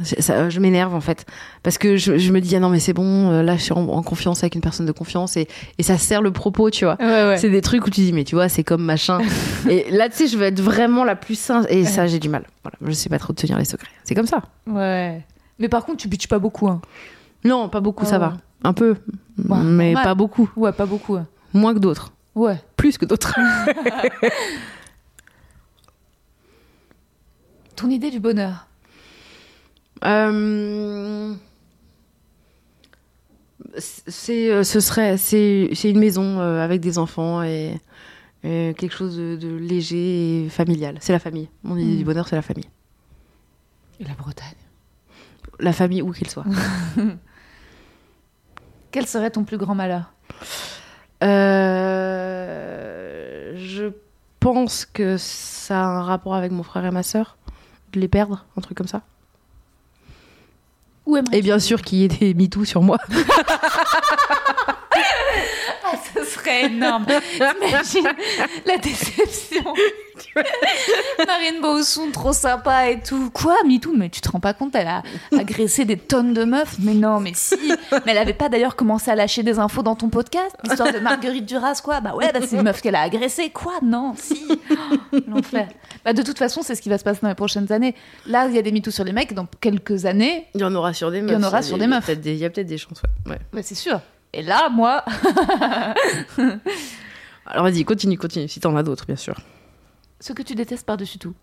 ça, 0.02 0.48
je 0.48 0.60
m'énerve 0.60 0.94
en 0.94 1.00
fait. 1.00 1.26
Parce 1.64 1.76
que 1.76 1.96
je, 1.96 2.16
je 2.18 2.32
me 2.32 2.40
dis, 2.40 2.54
ah 2.54 2.60
non, 2.60 2.70
mais 2.70 2.78
c'est 2.78 2.92
bon, 2.92 3.42
là, 3.42 3.56
je 3.56 3.62
suis 3.62 3.72
en, 3.72 3.86
en 3.88 4.02
confiance 4.02 4.42
avec 4.44 4.54
une 4.54 4.60
personne 4.60 4.86
de 4.86 4.92
confiance 4.92 5.36
et, 5.36 5.48
et 5.76 5.82
ça 5.82 5.98
sert 5.98 6.22
le 6.22 6.30
propos, 6.30 6.70
tu 6.70 6.84
vois. 6.84 6.96
Ouais, 7.00 7.06
ouais. 7.28 7.36
C'est 7.36 7.50
des 7.50 7.60
trucs 7.60 7.84
où 7.86 7.90
tu 7.90 8.00
dis, 8.02 8.12
mais 8.12 8.24
tu 8.24 8.36
vois, 8.36 8.48
c'est 8.48 8.62
comme 8.62 8.84
machin. 8.84 9.18
et 9.68 9.90
là, 9.90 10.08
tu 10.08 10.16
sais, 10.16 10.26
je 10.28 10.38
veux 10.38 10.44
être 10.46 10.60
vraiment 10.60 11.04
la 11.04 11.16
plus 11.16 11.38
sainte. 11.38 11.66
Et 11.68 11.84
ça, 11.84 12.06
j'ai 12.06 12.20
du 12.20 12.28
mal. 12.28 12.44
Voilà, 12.62 12.76
je 12.86 12.92
sais 12.92 13.08
pas 13.08 13.18
trop 13.18 13.32
tenir 13.32 13.58
les 13.58 13.64
secrets. 13.64 13.88
C'est 14.04 14.14
comme 14.14 14.26
ça. 14.28 14.42
Ouais. 14.66 15.20
Mais 15.58 15.68
par 15.68 15.84
contre, 15.84 15.98
tu 15.98 16.08
bitches 16.08 16.28
pas 16.28 16.38
beaucoup. 16.38 16.68
Hein. 16.68 16.80
Non, 17.44 17.68
pas 17.68 17.80
beaucoup, 17.80 18.04
ça 18.06 18.16
Oh. 18.16 18.20
va. 18.20 18.32
Un 18.64 18.72
peu. 18.72 18.94
Mais 19.36 19.92
normal. 19.92 20.04
pas 20.04 20.14
beaucoup. 20.14 20.48
Ouais, 20.56 20.72
pas 20.72 20.86
beaucoup. 20.86 21.16
Moins 21.54 21.72
que 21.74 21.78
d'autres. 21.78 22.12
Ouais. 22.34 22.60
Plus 22.76 22.98
que 22.98 23.04
d'autres. 23.06 23.34
Ton 27.76 27.90
idée 27.90 28.10
du 28.10 28.20
bonheur 28.20 28.66
Euh, 30.04 31.34
c'est 33.78 34.50
euh, 34.52 34.62
ce 34.64 34.80
serait 34.80 35.16
c'est 35.16 35.68
une 35.84 35.98
maison 35.98 36.40
euh, 36.40 36.62
avec 36.62 36.80
des 36.80 36.98
enfants 36.98 37.42
et, 37.42 37.80
et 38.44 38.74
quelque 38.78 38.94
chose 38.94 39.16
de, 39.16 39.36
de 39.36 39.48
léger 39.56 40.44
et 40.44 40.48
familial 40.48 40.96
c'est 41.00 41.12
la 41.12 41.18
famille 41.18 41.48
mon 41.64 41.76
idée 41.76 41.94
Mm. 41.94 41.98
du 41.98 42.04
bonheur 42.04 42.28
c'est 42.28 42.36
la 42.36 42.42
famille 42.42 42.68
Et 44.00 44.04
la 44.04 44.14
Bretagne. 44.14 44.54
la 45.60 45.72
famille 45.72 46.02
où 46.02 46.12
qu'elle 46.12 46.30
soit 46.30 46.44
Quel 48.92 49.06
serait 49.06 49.30
ton 49.30 49.44
plus 49.44 49.58
grand 49.58 49.74
malheur? 49.74 50.12
Euh, 51.22 52.68
je 53.56 53.92
pense 54.40 54.84
que 54.86 55.16
ça 55.16 55.82
a 55.82 55.86
un 55.86 56.02
rapport 56.02 56.34
avec 56.34 56.52
mon 56.52 56.62
frère 56.62 56.84
et 56.84 56.90
ma 56.90 57.02
sœur 57.02 57.36
de 57.92 58.00
les 58.00 58.08
perdre, 58.08 58.44
un 58.56 58.60
truc 58.60 58.76
comme 58.76 58.86
ça. 58.86 59.02
Et 61.32 61.42
bien 61.42 61.58
sûr 61.58 61.82
qu'il 61.82 61.98
y 61.98 62.04
ait 62.04 62.08
des 62.08 62.34
MeToo 62.40 62.64
sur 62.64 62.82
moi. 62.82 62.98
Serait 66.48 66.66
énorme. 66.66 67.06
T'imagines 67.06 68.08
la 68.66 68.78
déception. 68.78 69.64
Marine 71.26 71.60
Bausson, 71.60 72.10
trop 72.12 72.32
sympa 72.32 72.90
et 72.90 73.00
tout. 73.00 73.30
Quoi, 73.30 73.56
MeToo 73.66 73.92
Mais 73.96 74.08
tu 74.08 74.20
te 74.20 74.30
rends 74.30 74.40
pas 74.40 74.54
compte, 74.54 74.74
elle 74.74 74.88
a 74.88 75.02
agressé 75.36 75.84
des 75.84 75.96
tonnes 75.96 76.32
de 76.34 76.44
meufs. 76.44 76.76
Mais 76.80 76.94
non, 76.94 77.20
mais 77.20 77.32
si. 77.34 77.56
Mais 78.04 78.12
elle 78.12 78.18
avait 78.18 78.32
pas 78.34 78.48
d'ailleurs 78.48 78.76
commencé 78.76 79.10
à 79.10 79.14
lâcher 79.14 79.42
des 79.42 79.58
infos 79.58 79.82
dans 79.82 79.94
ton 79.94 80.08
podcast 80.08 80.56
L'histoire 80.64 80.92
de 80.92 80.98
Marguerite 80.98 81.46
Duras, 81.46 81.80
quoi. 81.84 82.00
Bah 82.00 82.14
ouais, 82.14 82.30
bah 82.32 82.40
c'est 82.46 82.56
une 82.56 82.62
meuf 82.62 82.80
qu'elle 82.80 82.94
a 82.96 83.02
agressée. 83.02 83.50
Quoi 83.50 83.74
Non, 83.82 84.14
si. 84.16 84.46
Oh, 84.50 85.18
L'enfer. 85.28 85.68
Bah 86.04 86.12
de 86.12 86.22
toute 86.22 86.38
façon, 86.38 86.62
c'est 86.62 86.74
ce 86.74 86.82
qui 86.82 86.88
va 86.88 86.98
se 86.98 87.04
passer 87.04 87.20
dans 87.22 87.28
les 87.28 87.34
prochaines 87.34 87.70
années. 87.72 87.94
Là, 88.26 88.46
il 88.48 88.54
y 88.54 88.58
a 88.58 88.62
des 88.62 88.72
MeToo 88.72 88.90
sur 88.90 89.04
les 89.04 89.12
mecs. 89.12 89.34
Dans 89.34 89.46
quelques 89.60 90.06
années, 90.06 90.46
Il 90.54 90.60
y 90.60 90.64
en 90.64 90.74
aura 90.74 90.92
sur 90.94 91.10
des 91.10 91.20
meufs. 91.22 91.32
y 91.32 91.36
en 91.36 91.42
aura 91.46 91.62
sur 91.62 91.76
il 91.76 91.80
des 91.80 91.86
meufs. 91.86 92.08
Il 92.24 92.34
y 92.36 92.44
a 92.44 92.50
peut-être 92.50 92.66
des 92.66 92.78
chances, 92.78 93.02
ouais. 93.26 93.32
ouais. 93.32 93.38
bah, 93.52 93.60
c'est 93.62 93.74
sûr. 93.74 94.00
Et 94.34 94.42
là, 94.42 94.68
moi, 94.70 95.04
Alors 97.46 97.64
vas-y, 97.64 97.84
continue, 97.84 98.18
continue, 98.18 98.48
si 98.48 98.60
t'en 98.60 98.76
as 98.76 98.82
d'autres, 98.82 99.06
bien 99.06 99.16
sûr. 99.16 99.34
ce 100.20 100.32
que 100.32 100.42
tu 100.42 100.54
détestes 100.54 100.86
par-dessus 100.86 101.18
tout. 101.18 101.34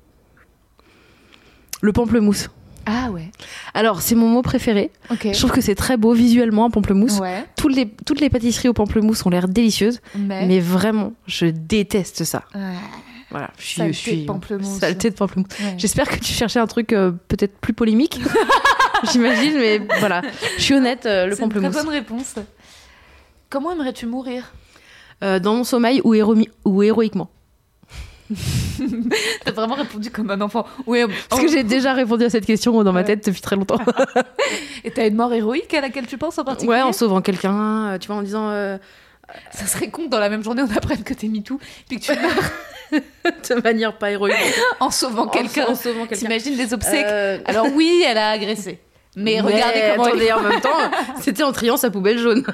Le 1.81 1.91
pamplemousse. 1.91 2.49
Ah 2.85 3.09
ouais. 3.09 3.31
Alors, 3.73 4.01
c'est 4.01 4.13
mon 4.13 4.27
mot 4.27 4.43
préféré. 4.43 4.91
Ok. 5.09 5.27
Je 5.33 5.37
trouve 5.39 5.51
que 5.51 5.61
c'est 5.61 5.73
très 5.73 5.97
beau 5.97 6.13
visuellement, 6.13 6.65
un 6.65 6.69
pamplemousse. 6.69 7.19
Ouais. 7.19 7.43
Toutes, 7.57 7.75
les, 7.75 7.89
toutes 7.89 8.21
les 8.21 8.29
pâtisseries 8.29 8.69
au 8.69 8.73
pamplemousse 8.73 9.25
ont 9.25 9.31
l'air 9.31 9.47
délicieuses, 9.47 9.99
Mais. 10.15 10.45
mais 10.45 10.59
vraiment, 10.59 11.13
je 11.25 11.47
déteste 11.47 12.23
ça. 12.23 12.43
Ouais. 12.53 12.75
Voilà, 13.31 13.49
je 13.57 13.63
suis. 13.65 13.75
Saleté 13.77 13.93
je 13.93 13.99
suis 13.99 14.21
de 14.21 14.25
pamplemousse. 14.27 14.79
Saleté 14.79 15.09
de 15.09 15.15
pamplemousse. 15.15 15.59
Ouais. 15.59 15.73
J'espère 15.79 16.07
que 16.07 16.19
tu 16.19 16.31
cherchais 16.31 16.59
un 16.59 16.67
truc 16.67 16.93
euh, 16.93 17.11
peut-être 17.27 17.57
plus 17.57 17.73
polémique. 17.73 18.19
J'imagine, 19.11 19.55
mais 19.55 19.79
voilà. 19.99 20.21
Je 20.57 20.61
suis 20.61 20.73
honnête, 20.75 21.07
euh, 21.07 21.25
le 21.25 21.35
C'est 21.35 21.41
une 21.43 21.49
très 21.49 21.59
pamplemousse. 21.61 21.83
bonne 21.83 21.93
réponse. 21.93 22.35
Comment 23.49 23.71
aimerais-tu 23.71 24.05
mourir 24.05 24.51
Euh, 25.23 25.39
dans 25.39 25.55
mon 25.55 25.63
sommeil 25.63 26.01
ou, 26.03 26.13
héroïquement 26.83 27.29
T'as 29.45 29.51
vraiment 29.51 29.75
répondu 29.75 30.09
comme 30.09 30.31
un 30.31 30.41
enfant. 30.41 30.65
Oui. 30.87 31.01
Parce 31.29 31.41
que 31.41 31.47
j'ai 31.47 31.63
déjà 31.63 31.93
répondu 31.93 32.23
à 32.25 32.29
cette 32.29 32.45
question 32.45 32.83
dans 32.83 32.91
ma 32.91 33.03
tête 33.03 33.25
depuis 33.25 33.41
très 33.41 33.55
longtemps. 33.55 33.77
Et 34.83 34.91
t'as 34.91 35.07
une 35.07 35.15
mort 35.15 35.31
héroïque 35.33 35.73
à 35.73 35.81
laquelle 35.81 36.07
tu 36.07 36.17
penses 36.17 36.37
en 36.39 36.43
particulier 36.43 36.75
ouais, 36.77 36.81
en 36.81 36.91
sauvant 36.91 37.21
quelqu'un, 37.21 37.89
euh, 37.93 37.97
tu 37.99 38.07
vois, 38.07 38.15
en 38.17 38.23
disant 38.23 38.49
euh, 38.49 38.77
Ça 39.53 39.67
serait 39.67 39.89
con 39.89 40.05
que 40.05 40.09
dans 40.09 40.19
la 40.19 40.29
même 40.29 40.43
journée 40.43 40.63
on 40.63 40.75
apprenne 40.75 41.03
que 41.03 41.13
t'es 41.13 41.27
MeToo 41.27 41.59
puis 41.87 41.99
que 41.99 42.05
tu 42.05 42.11
meurs 42.19 43.01
de 43.49 43.61
manière 43.61 43.97
pas 43.97 44.11
héroïque. 44.11 44.35
en 44.79 44.89
sauvant 44.89 45.27
quelqu'un. 45.27 45.67
En 45.67 45.75
sauvant 45.75 46.05
quelqu'un. 46.07 46.15
T'imagines 46.25 46.55
les 46.57 46.73
obsèques 46.73 47.05
Euh, 47.07 47.37
Alors 47.45 47.67
oui, 47.73 48.03
elle 48.07 48.17
a 48.17 48.31
agressé. 48.31 48.79
Mais, 49.15 49.39
regardez 49.39 49.81
comment 49.91 50.05
attendez, 50.05 50.25
elle 50.25 50.33
en 50.33 50.41
même 50.41 50.61
temps, 50.61 50.91
c'était 51.21 51.43
en 51.43 51.51
triant 51.51 51.77
sa 51.77 51.89
poubelle 51.89 52.17
jaune. 52.19 52.45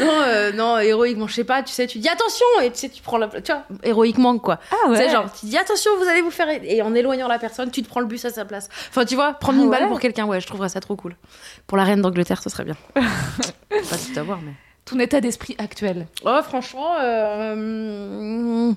non, 0.00 0.12
euh, 0.26 0.52
non, 0.52 0.78
héroïquement, 0.78 1.26
je 1.26 1.34
sais 1.34 1.44
pas, 1.44 1.62
tu 1.62 1.72
sais, 1.72 1.86
tu 1.86 1.98
dis 1.98 2.08
attention 2.08 2.46
et 2.62 2.70
tu 2.70 2.78
sais, 2.78 2.88
tu 2.88 3.02
prends 3.02 3.18
la, 3.18 3.28
tu 3.28 3.52
vois, 3.52 3.64
héroïquement 3.82 4.38
quoi. 4.38 4.60
Ah 4.70 4.76
Tu 4.88 4.96
sais, 4.96 5.10
genre, 5.10 5.26
tu 5.32 5.46
dis 5.46 5.58
attention, 5.58 5.90
vous 5.98 6.08
allez 6.08 6.22
vous 6.22 6.30
faire 6.30 6.48
et 6.48 6.82
en 6.82 6.94
éloignant 6.94 7.28
la 7.28 7.38
personne, 7.38 7.70
tu 7.70 7.82
te 7.82 7.88
prends 7.88 8.00
le 8.00 8.06
bus 8.06 8.24
à 8.24 8.30
sa 8.30 8.44
place. 8.44 8.68
Enfin, 8.90 9.04
tu 9.04 9.16
vois, 9.16 9.32
prendre 9.32 9.58
Ah 9.60 9.64
une 9.64 9.70
balle 9.70 9.88
pour 9.88 10.00
quelqu'un, 10.00 10.26
ouais, 10.26 10.40
je 10.40 10.46
trouverais 10.46 10.68
ça 10.68 10.80
trop 10.80 10.96
cool. 10.96 11.16
Pour 11.66 11.76
la 11.76 11.84
reine 11.84 12.00
d'Angleterre, 12.00 12.42
ce 12.42 12.50
serait 12.50 12.64
bien. 12.64 12.76
pas 12.94 13.00
tout 13.70 14.18
avoir, 14.18 14.40
mais. 14.40 14.52
Ton 14.84 14.98
état 15.00 15.20
d'esprit 15.20 15.54
actuel. 15.58 16.06
Oh, 16.24 16.38
franchement, 16.42 16.94
euh, 16.98 18.72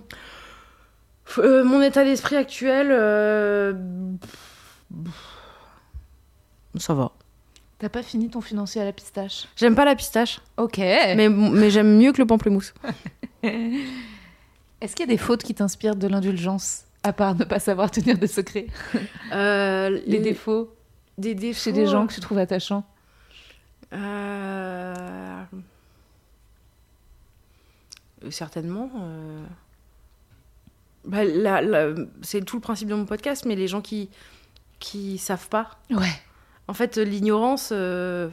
euh, 1.37 1.63
mon 1.63 1.81
état 1.81 2.03
d'esprit 2.03 2.35
actuel, 2.35 2.91
ça 6.77 6.93
va. 6.93 7.11
T'as 7.79 7.89
pas 7.89 8.03
fini 8.03 8.29
ton 8.29 8.41
financier 8.41 8.79
à 8.81 8.85
la 8.85 8.93
pistache? 8.93 9.47
J'aime 9.55 9.75
pas 9.75 9.85
la 9.85 9.95
pistache, 9.95 10.39
Ok. 10.57 10.77
mais, 10.77 11.29
mais 11.29 11.69
j'aime 11.71 11.97
mieux 11.97 12.11
que 12.13 12.19
le 12.21 12.27
pamplemousse. 12.27 12.73
Est-ce 13.43 14.95
qu'il 14.95 14.99
y 15.05 15.09
a 15.09 15.11
des 15.13 15.17
fautes 15.17 15.43
qui 15.43 15.53
t'inspirent 15.55 15.95
de 15.95 16.07
l'indulgence 16.07 16.83
à 17.03 17.13
part 17.13 17.33
ne 17.35 17.43
pas 17.43 17.59
savoir 17.59 17.89
tenir 17.91 18.17
des 18.17 18.27
secrets? 18.27 18.67
Euh, 19.33 19.99
Les 20.05 20.19
défauts? 20.19 20.73
Des 21.17 21.33
défauts 21.35 21.59
chez 21.63 21.71
des 21.71 21.87
gens 21.87 22.05
que 22.07 22.13
tu 22.13 22.19
trouves 22.19 22.37
attachants? 22.37 22.83
Euh, 23.93 25.43
Certainement. 28.29 28.89
euh, 28.99 29.43
bah, 31.05 31.21
C'est 32.21 32.43
tout 32.45 32.57
le 32.57 32.61
principe 32.61 32.87
de 32.89 32.95
mon 32.95 33.05
podcast, 33.05 33.45
mais 33.45 33.55
les 33.55 33.67
gens 33.67 33.81
qui 33.81 34.09
qui 34.79 35.17
savent 35.19 35.47
pas. 35.49 35.77
Ouais. 35.91 36.07
En 36.67 36.73
fait, 36.73 36.97
l'ignorance, 36.97 37.69
euh, 37.71 38.29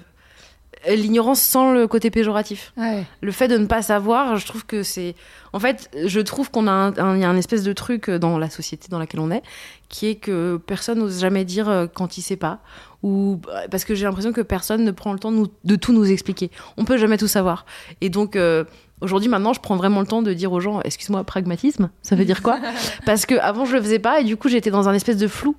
l'ignorance 0.88 1.40
sans 1.40 1.72
le 1.72 1.86
côté 1.88 2.10
péjoratif. 2.10 2.72
Ouais. 2.76 3.04
Le 3.20 3.32
fait 3.32 3.48
de 3.48 3.58
ne 3.58 3.66
pas 3.66 3.82
savoir, 3.82 4.36
je 4.36 4.46
trouve 4.46 4.64
que 4.64 4.82
c'est. 4.82 5.14
En 5.52 5.58
fait, 5.58 5.90
je 6.06 6.20
trouve 6.20 6.50
qu'on 6.50 6.66
a 6.68 6.70
un, 6.70 7.16
y 7.16 7.24
a 7.24 7.28
un 7.28 7.36
espèce 7.36 7.62
de 7.64 7.72
truc 7.72 8.10
dans 8.10 8.38
la 8.38 8.48
société 8.50 8.86
dans 8.88 8.98
laquelle 8.98 9.20
on 9.20 9.30
est, 9.30 9.42
qui 9.88 10.06
est 10.06 10.14
que 10.16 10.60
personne 10.66 10.98
n'ose 11.00 11.20
jamais 11.20 11.44
dire 11.44 11.68
euh, 11.68 11.86
quand 11.92 12.16
il 12.18 12.22
sait 12.22 12.36
pas, 12.36 12.60
ou 13.02 13.40
parce 13.70 13.84
que 13.84 13.94
j'ai 13.94 14.04
l'impression 14.04 14.32
que 14.32 14.40
personne 14.42 14.84
ne 14.84 14.90
prend 14.92 15.12
le 15.12 15.18
temps 15.18 15.30
nous- 15.32 15.48
de 15.64 15.74
tout 15.76 15.92
nous 15.92 16.10
expliquer. 16.10 16.50
On 16.76 16.84
peut 16.84 16.96
jamais 16.98 17.18
tout 17.18 17.28
savoir. 17.28 17.66
Et 18.00 18.08
donc. 18.10 18.36
euh, 18.36 18.64
Aujourd'hui, 19.00 19.28
maintenant, 19.28 19.52
je 19.52 19.60
prends 19.60 19.76
vraiment 19.76 20.00
le 20.00 20.08
temps 20.08 20.22
de 20.22 20.32
dire 20.32 20.50
aux 20.50 20.58
gens, 20.58 20.80
excuse-moi, 20.80 21.22
pragmatisme, 21.22 21.88
ça 22.02 22.16
veut 22.16 22.24
dire 22.24 22.42
quoi? 22.42 22.58
Parce 23.06 23.26
que 23.26 23.36
avant, 23.36 23.64
je 23.64 23.76
le 23.76 23.80
faisais 23.80 24.00
pas 24.00 24.20
et 24.20 24.24
du 24.24 24.36
coup, 24.36 24.48
j'étais 24.48 24.72
dans 24.72 24.88
un 24.88 24.92
espèce 24.92 25.16
de 25.18 25.28
flou. 25.28 25.54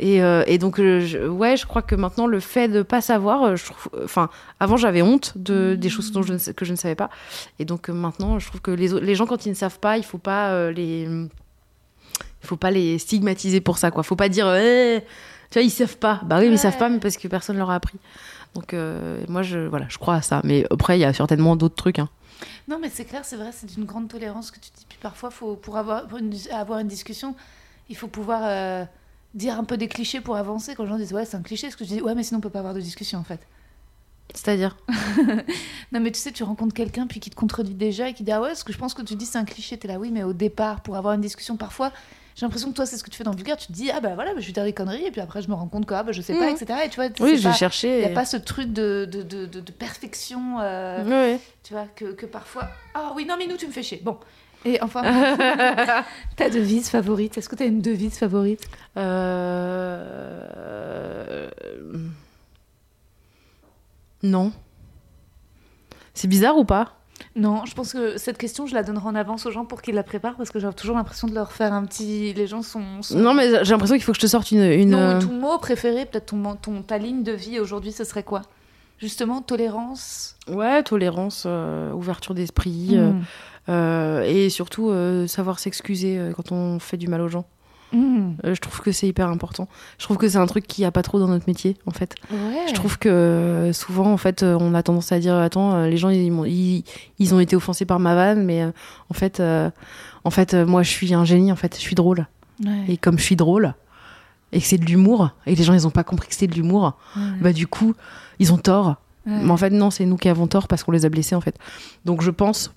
Et, 0.00 0.22
euh, 0.22 0.42
et 0.46 0.58
donc, 0.58 0.80
euh, 0.80 1.00
je- 1.00 1.18
ouais, 1.28 1.56
je 1.56 1.66
crois 1.66 1.82
que 1.82 1.94
maintenant, 1.94 2.26
le 2.26 2.40
fait 2.40 2.66
de 2.68 2.82
pas 2.82 3.00
savoir, 3.00 3.42
euh, 3.42 3.56
je 3.56 3.66
trouve, 3.66 3.88
enfin, 4.04 4.30
avant, 4.58 4.76
j'avais 4.76 5.02
honte 5.02 5.32
de 5.36 5.74
des 5.78 5.88
choses 5.90 6.10
dont 6.12 6.22
je 6.22 6.32
ne 6.32 6.52
que 6.52 6.64
je 6.64 6.72
ne 6.72 6.76
savais 6.76 6.94
pas. 6.94 7.10
Et 7.58 7.64
donc 7.64 7.88
maintenant, 7.90 8.38
je 8.38 8.46
trouve 8.48 8.60
que 8.62 8.70
les, 8.70 9.14
gens, 9.14 9.26
quand 9.26 9.44
ils 9.46 9.50
ne 9.50 9.54
savent 9.54 9.78
pas, 9.78 9.98
il 9.98 10.02
faut 10.04 10.18
pas 10.18 10.50
euh, 10.52 10.72
les, 10.72 11.02
il 11.02 11.28
faut 12.46 12.56
pas 12.56 12.70
les 12.70 12.98
stigmatiser 12.98 13.60
pour 13.60 13.78
ça, 13.78 13.90
quoi. 13.90 14.02
Faut 14.02 14.16
pas 14.16 14.28
dire, 14.28 14.52
Eh, 14.56 15.02
tu 15.50 15.58
vois, 15.58 15.62
ils 15.62 15.70
savent 15.70 15.98
pas. 15.98 16.20
Bah 16.24 16.38
oui, 16.40 16.48
mais 16.48 16.54
ils 16.54 16.58
savent 16.58 16.78
pas, 16.78 16.88
mais 16.88 16.98
parce 16.98 17.16
que 17.16 17.28
personne 17.28 17.58
leur 17.58 17.70
a 17.70 17.74
appris. 17.76 17.98
Donc 18.54 18.74
euh, 18.74 19.22
moi, 19.28 19.42
je, 19.42 19.58
voilà, 19.60 19.86
je 19.88 19.98
crois 19.98 20.16
à 20.16 20.22
ça. 20.22 20.40
Mais 20.44 20.66
après, 20.70 20.98
il 20.98 21.02
y 21.02 21.04
a 21.04 21.12
certainement 21.12 21.54
d'autres 21.54 21.76
trucs. 21.76 21.98
Hein. 21.98 22.08
Non, 22.66 22.78
mais 22.80 22.88
c'est 22.92 23.04
clair, 23.04 23.24
c'est 23.24 23.36
vrai, 23.36 23.50
c'est 23.52 23.66
d'une 23.74 23.84
grande 23.84 24.08
tolérance 24.08 24.50
que 24.50 24.58
tu 24.58 24.70
dis. 24.76 24.86
Puis 24.88 24.98
parfois, 25.00 25.30
faut, 25.30 25.54
pour 25.54 25.76
avoir, 25.76 26.06
pour 26.08 26.18
une- 26.18 26.32
avoir 26.50 26.78
une 26.80 26.88
discussion, 26.88 27.34
il 27.88 27.96
faut 27.96 28.08
pouvoir 28.08 28.40
dire 29.34 29.58
un 29.58 29.64
peu 29.64 29.76
des 29.76 29.88
clichés 29.88 30.20
pour 30.20 30.36
avancer. 30.36 30.74
Quand 30.74 30.84
les 30.84 30.88
gens 30.90 30.96
disent 30.98 31.12
ouais, 31.12 31.24
c'est 31.24 31.36
un 31.36 31.42
cliché, 31.42 31.70
ce 31.70 31.76
que 31.76 31.84
je 31.84 31.90
dis 31.90 32.00
ouais, 32.02 32.14
mais 32.14 32.22
sinon 32.22 32.38
on 32.38 32.40
peut 32.42 32.50
pas 32.50 32.58
avoir 32.60 32.74
de 32.74 32.80
discussion 32.80 33.18
en 33.18 33.24
fait. 33.24 33.40
C'est-à-dire? 34.34 34.76
Non, 35.92 36.00
mais 36.00 36.10
tu 36.10 36.18
sais, 36.18 36.32
tu 36.32 36.42
rencontres 36.42 36.72
quelqu'un 36.74 37.06
puis 37.06 37.20
qui 37.20 37.28
te 37.28 37.34
contredit 37.34 37.74
déjà 37.74 38.08
et 38.08 38.14
qui 38.14 38.22
dit 38.24 38.32
ah 38.32 38.40
ouais, 38.40 38.54
ce 38.54 38.64
que 38.64 38.72
je 38.72 38.78
pense 38.78 38.94
que 38.94 39.02
tu 39.02 39.14
dis 39.14 39.26
c'est 39.26 39.36
un 39.36 39.44
cliché. 39.44 39.76
T'es 39.76 39.88
là, 39.88 39.98
oui, 39.98 40.10
mais 40.10 40.22
au 40.22 40.32
départ, 40.32 40.80
pour 40.82 40.96
avoir 40.96 41.12
une 41.12 41.20
discussion, 41.20 41.58
parfois, 41.58 41.92
j'ai 42.34 42.46
l'impression 42.46 42.70
que 42.70 42.74
toi, 42.76 42.86
c'est 42.86 42.96
ce 42.96 43.04
que 43.04 43.10
tu 43.10 43.18
fais 43.18 43.24
dans 43.24 43.30
le 43.32 43.36
vulgaire. 43.36 43.58
Tu 43.58 43.66
te 43.66 43.72
dis 43.72 43.90
ah 43.90 44.00
bah 44.00 44.14
voilà, 44.14 44.32
bah, 44.32 44.40
je 44.40 44.46
vais 44.46 44.52
dire 44.52 44.64
des 44.64 44.72
conneries 44.72 45.04
et 45.04 45.10
puis 45.10 45.20
après, 45.20 45.42
je 45.42 45.48
me 45.50 45.54
rends 45.54 45.68
compte 45.68 45.84
que 45.84 45.92
ah 45.92 46.02
bah 46.02 46.12
je 46.12 46.22
sais 46.22 46.32
pas, 46.34 46.46
Mhm. 46.50 46.56
etc. 46.56 46.78
Et 46.86 46.88
tu 46.88 46.96
vois, 46.96 47.08
Oui, 47.20 47.32
pas- 47.42 47.50
vais 47.50 47.52
Il 48.00 48.06
n'y 48.06 48.10
a 48.10 48.14
pas 48.14 48.24
ce 48.24 48.38
truc 48.38 48.72
de, 48.72 49.04
de, 49.10 49.22
de, 49.22 49.60
perfection, 49.72 50.60
euh, 50.60 51.36
tu 51.62 51.74
vois, 51.74 51.84
que, 51.94 52.12
que 52.12 52.24
parfois. 52.24 52.68
Ah 52.94 53.12
oui, 53.14 53.26
non, 53.26 53.34
mais 53.38 53.46
nous, 53.46 53.56
tu 53.58 53.66
me 53.66 53.72
fais 53.72 53.82
chier. 53.82 54.00
Bon. 54.02 54.18
Et 54.64 54.80
enfin, 54.82 55.02
ta 56.36 56.48
devise 56.50 56.88
favorite 56.88 57.36
Est-ce 57.38 57.48
que 57.48 57.56
tu 57.56 57.62
as 57.64 57.66
une 57.66 57.80
devise 57.82 58.16
favorite? 58.18 58.60
Euh... 58.96 60.02
Non. 64.22 64.52
C'est 66.14 66.28
bizarre 66.28 66.56
ou 66.58 66.64
pas? 66.64 66.96
Non, 67.36 67.64
je 67.66 67.74
pense 67.74 67.92
que 67.92 68.18
cette 68.18 68.38
question, 68.38 68.66
je 68.66 68.74
la 68.74 68.82
donnerai 68.82 69.06
en 69.06 69.14
avance 69.14 69.46
aux 69.46 69.50
gens 69.50 69.64
pour 69.64 69.80
qu'ils 69.82 69.94
la 69.94 70.02
préparent 70.02 70.36
parce 70.36 70.50
que 70.50 70.58
j'ai 70.58 70.72
toujours 70.74 70.96
l'impression 70.96 71.28
de 71.28 71.34
leur 71.34 71.52
faire 71.52 71.72
un 71.72 71.84
petit. 71.84 72.32
Les 72.34 72.46
gens 72.46 72.62
sont. 72.62 73.02
sont- 73.02 73.18
Non, 73.18 73.32
mais 73.34 73.64
j'ai 73.64 73.72
l'impression 73.72 73.94
qu'il 73.96 74.04
faut 74.04 74.12
que 74.12 74.16
je 74.18 74.22
te 74.22 74.26
sorte 74.26 74.50
une. 74.50 74.62
une... 74.62 74.90
Non, 74.90 75.18
ton 75.18 75.32
mot 75.32 75.58
préféré, 75.58 76.04
peut-être 76.04 76.34
ton, 76.60 76.82
ta 76.82 76.98
ligne 76.98 77.22
de 77.22 77.32
vie 77.32 77.58
aujourd'hui, 77.60 77.92
ce 77.92 78.04
serait 78.04 78.22
quoi? 78.24 78.42
Justement, 78.98 79.40
tolérance? 79.40 80.36
Ouais, 80.48 80.82
tolérance, 80.82 81.44
euh, 81.46 81.90
ouverture 81.92 82.34
d'esprit, 82.34 82.90
euh, 82.92 83.12
Mm. 83.12 83.18
euh, 83.18 83.22
et 83.68 84.50
surtout 84.50 84.90
euh, 84.90 85.26
savoir 85.26 85.58
s'excuser 85.58 86.18
euh, 86.18 86.32
quand 86.32 86.52
on 86.52 86.78
fait 86.78 86.96
du 86.96 87.08
mal 87.08 87.20
aux 87.20 87.28
gens. 87.28 87.46
Mm. 87.92 88.32
Euh, 88.44 88.54
je 88.54 88.60
trouve 88.60 88.80
que 88.80 88.90
c'est 88.90 89.06
hyper 89.06 89.28
important. 89.28 89.68
Je 89.98 90.04
trouve 90.04 90.16
que 90.16 90.28
c'est 90.28 90.38
un 90.38 90.46
truc 90.46 90.66
qu'il 90.66 90.82
n'y 90.82 90.86
a 90.86 90.90
pas 90.90 91.02
trop 91.02 91.18
dans 91.18 91.28
notre 91.28 91.44
métier, 91.46 91.76
en 91.86 91.90
fait. 91.90 92.14
Ouais. 92.30 92.64
Je 92.68 92.72
trouve 92.72 92.98
que 92.98 93.08
euh, 93.10 93.72
souvent, 93.72 94.10
en 94.12 94.16
fait, 94.16 94.42
euh, 94.42 94.56
on 94.58 94.72
a 94.74 94.82
tendance 94.82 95.12
à 95.12 95.18
dire 95.20 95.36
attends, 95.36 95.74
euh, 95.74 95.88
les 95.88 95.98
gens 95.98 96.08
ils, 96.08 96.32
ils, 96.48 96.84
ils 97.18 97.34
ont 97.34 97.40
été 97.40 97.54
offensés 97.54 97.84
par 97.84 98.00
ma 98.00 98.14
vanne, 98.14 98.44
mais 98.44 98.62
euh, 98.62 98.70
en 99.10 99.14
fait, 99.14 99.40
euh, 99.40 99.70
en 100.24 100.30
fait, 100.30 100.54
euh, 100.54 100.64
moi, 100.64 100.82
je 100.82 100.90
suis 100.90 101.12
un 101.12 101.24
génie. 101.26 101.52
En 101.52 101.56
fait, 101.56 101.74
je 101.76 101.80
suis 101.80 101.94
drôle. 101.94 102.26
Ouais. 102.64 102.84
Et 102.88 102.96
comme 102.96 103.18
je 103.18 103.24
suis 103.24 103.36
drôle 103.36 103.74
et 104.52 104.60
que 104.60 104.66
c'est 104.66 104.76
de 104.78 104.84
l'humour, 104.84 105.30
et 105.46 105.54
les 105.54 105.62
gens 105.64 105.72
ils 105.72 105.86
ont 105.86 105.90
pas 105.90 106.04
compris 106.04 106.28
que 106.28 106.34
c'était 106.34 106.46
de 106.46 106.54
l'humour, 106.54 106.98
Ouais. 107.16 107.22
bah 107.40 107.52
du 107.54 107.66
coup, 107.66 107.94
ils 108.38 108.52
ont 108.52 108.58
tort. 108.58 108.96
Mais 109.24 109.50
en 109.50 109.56
fait, 109.56 109.70
non, 109.70 109.90
c'est 109.90 110.04
nous 110.04 110.16
qui 110.16 110.28
avons 110.28 110.46
tort 110.46 110.66
parce 110.68 110.82
qu'on 110.82 110.92
les 110.92 111.04
a 111.06 111.08
blessés, 111.08 111.34
en 111.34 111.40
fait. 111.40 111.56
Donc 112.04 112.22
je 112.22 112.30
pense 112.30 112.72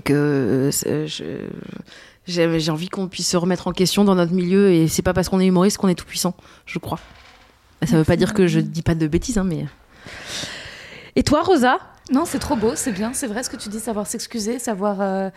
que 0.00 0.70
euh, 0.86 1.06
je- 1.06 1.48
J'ai 2.26 2.70
envie 2.70 2.88
qu'on 2.88 3.08
puisse 3.08 3.28
se 3.28 3.36
remettre 3.36 3.66
en 3.68 3.72
question 3.72 4.04
dans 4.04 4.14
notre 4.14 4.32
milieu 4.32 4.70
et 4.70 4.86
c'est 4.88 5.02
pas 5.02 5.12
parce 5.12 5.28
qu'on 5.28 5.40
est 5.40 5.46
humoriste 5.46 5.76
qu'on 5.78 5.88
est 5.88 5.94
tout 5.94 6.06
puissant, 6.06 6.34
je 6.66 6.78
crois. 6.78 6.98
Ça 7.84 7.96
veut 7.96 8.04
pas 8.04 8.14
dire 8.16 8.32
que 8.32 8.46
je 8.46 8.60
dis 8.60 8.82
pas 8.82 8.94
de 8.94 9.06
bêtises, 9.08 9.38
hein, 9.38 9.44
mais. 9.44 9.66
Et 11.16 11.22
toi, 11.24 11.42
Rosa? 11.42 11.78
Non, 12.12 12.24
c'est 12.24 12.38
trop 12.38 12.56
beau, 12.56 12.72
c'est 12.74 12.92
bien, 12.92 13.12
c'est 13.12 13.26
vrai 13.26 13.42
ce 13.42 13.50
que 13.50 13.56
tu 13.56 13.68
dis, 13.68 13.80
savoir 13.80 14.06
s'excuser, 14.06 14.58
savoir. 14.58 15.00
euh, 15.00 15.30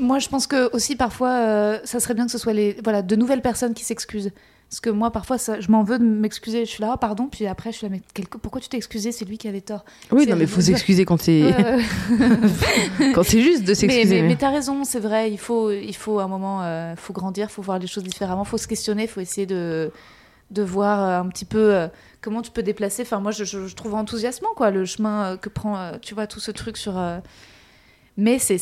Moi, 0.00 0.18
je 0.20 0.28
pense 0.28 0.46
que 0.46 0.70
aussi 0.74 0.94
parfois, 0.96 1.30
euh, 1.30 1.78
ça 1.84 1.98
serait 2.00 2.14
bien 2.14 2.26
que 2.26 2.30
ce 2.32 2.38
soit 2.38 2.52
les, 2.52 2.76
voilà, 2.84 3.02
de 3.02 3.16
nouvelles 3.16 3.42
personnes 3.42 3.74
qui 3.74 3.84
s'excusent. 3.84 4.30
Parce 4.72 4.80
que 4.80 4.88
moi, 4.88 5.10
parfois, 5.10 5.36
ça- 5.36 5.60
je 5.60 5.70
m'en 5.70 5.82
veux 5.84 5.98
de 5.98 6.04
m'excuser. 6.04 6.64
Je 6.64 6.70
suis 6.70 6.80
là, 6.80 6.92
Ah, 6.94 6.96
pardon, 6.96 7.28
puis 7.30 7.46
après, 7.46 7.72
je 7.72 7.76
suis 7.76 7.86
là, 7.86 7.90
mais 7.92 8.00
quelque- 8.14 8.38
pourquoi 8.38 8.58
tu 8.58 8.70
t'es 8.70 8.78
excusé? 8.78 9.12
C'est 9.12 9.26
lui 9.26 9.36
qui 9.36 9.46
avait 9.46 9.60
tort. 9.60 9.84
Oui, 10.10 10.26
non, 10.26 10.34
mais 10.34 10.46
faut 10.46 10.62
s'excuser 10.62 11.04
quand 11.04 11.20
c'est 11.20 11.42
quand 13.14 13.22
c'est 13.22 13.42
juste 13.42 13.64
de 13.64 13.74
s'excuser. 13.74 14.22
mais, 14.22 14.28
mais 14.28 14.36
t'as 14.36 14.50
raison, 14.50 14.84
c'est 14.84 14.98
vrai. 15.00 15.30
Il 15.30 15.38
faut, 15.38 15.70
il 15.70 15.94
faut 15.94 16.20
un 16.20 16.28
moment, 16.28 16.62
euh, 16.62 16.94
faut 16.96 17.12
grandir, 17.12 17.50
faut 17.50 17.62
voir 17.62 17.78
les 17.78 17.86
choses 17.86 18.04
différemment, 18.04 18.44
faut 18.44 18.58
se 18.58 18.66
questionner, 18.66 19.06
faut 19.06 19.20
essayer 19.20 19.46
de, 19.46 19.90
de 20.50 20.62
voir 20.62 21.00
euh, 21.02 21.20
un 21.20 21.28
petit 21.28 21.44
peu 21.44 21.74
euh, 21.74 21.88
comment 22.20 22.42
tu 22.42 22.50
peux 22.50 22.62
déplacer. 22.62 23.02
Enfin, 23.02 23.20
moi, 23.20 23.30
je, 23.32 23.44
je, 23.44 23.66
je 23.66 23.74
trouve 23.74 23.94
enthousiasmant 23.94 24.48
quoi 24.56 24.70
le 24.70 24.84
chemin 24.84 25.32
euh, 25.32 25.36
que 25.36 25.48
prend, 25.48 25.92
tu 26.00 26.14
vois, 26.14 26.26
tout 26.26 26.40
ce 26.40 26.50
truc 26.50 26.76
sur. 26.76 26.94
Mais 28.16 28.38
c'est- 28.38 28.58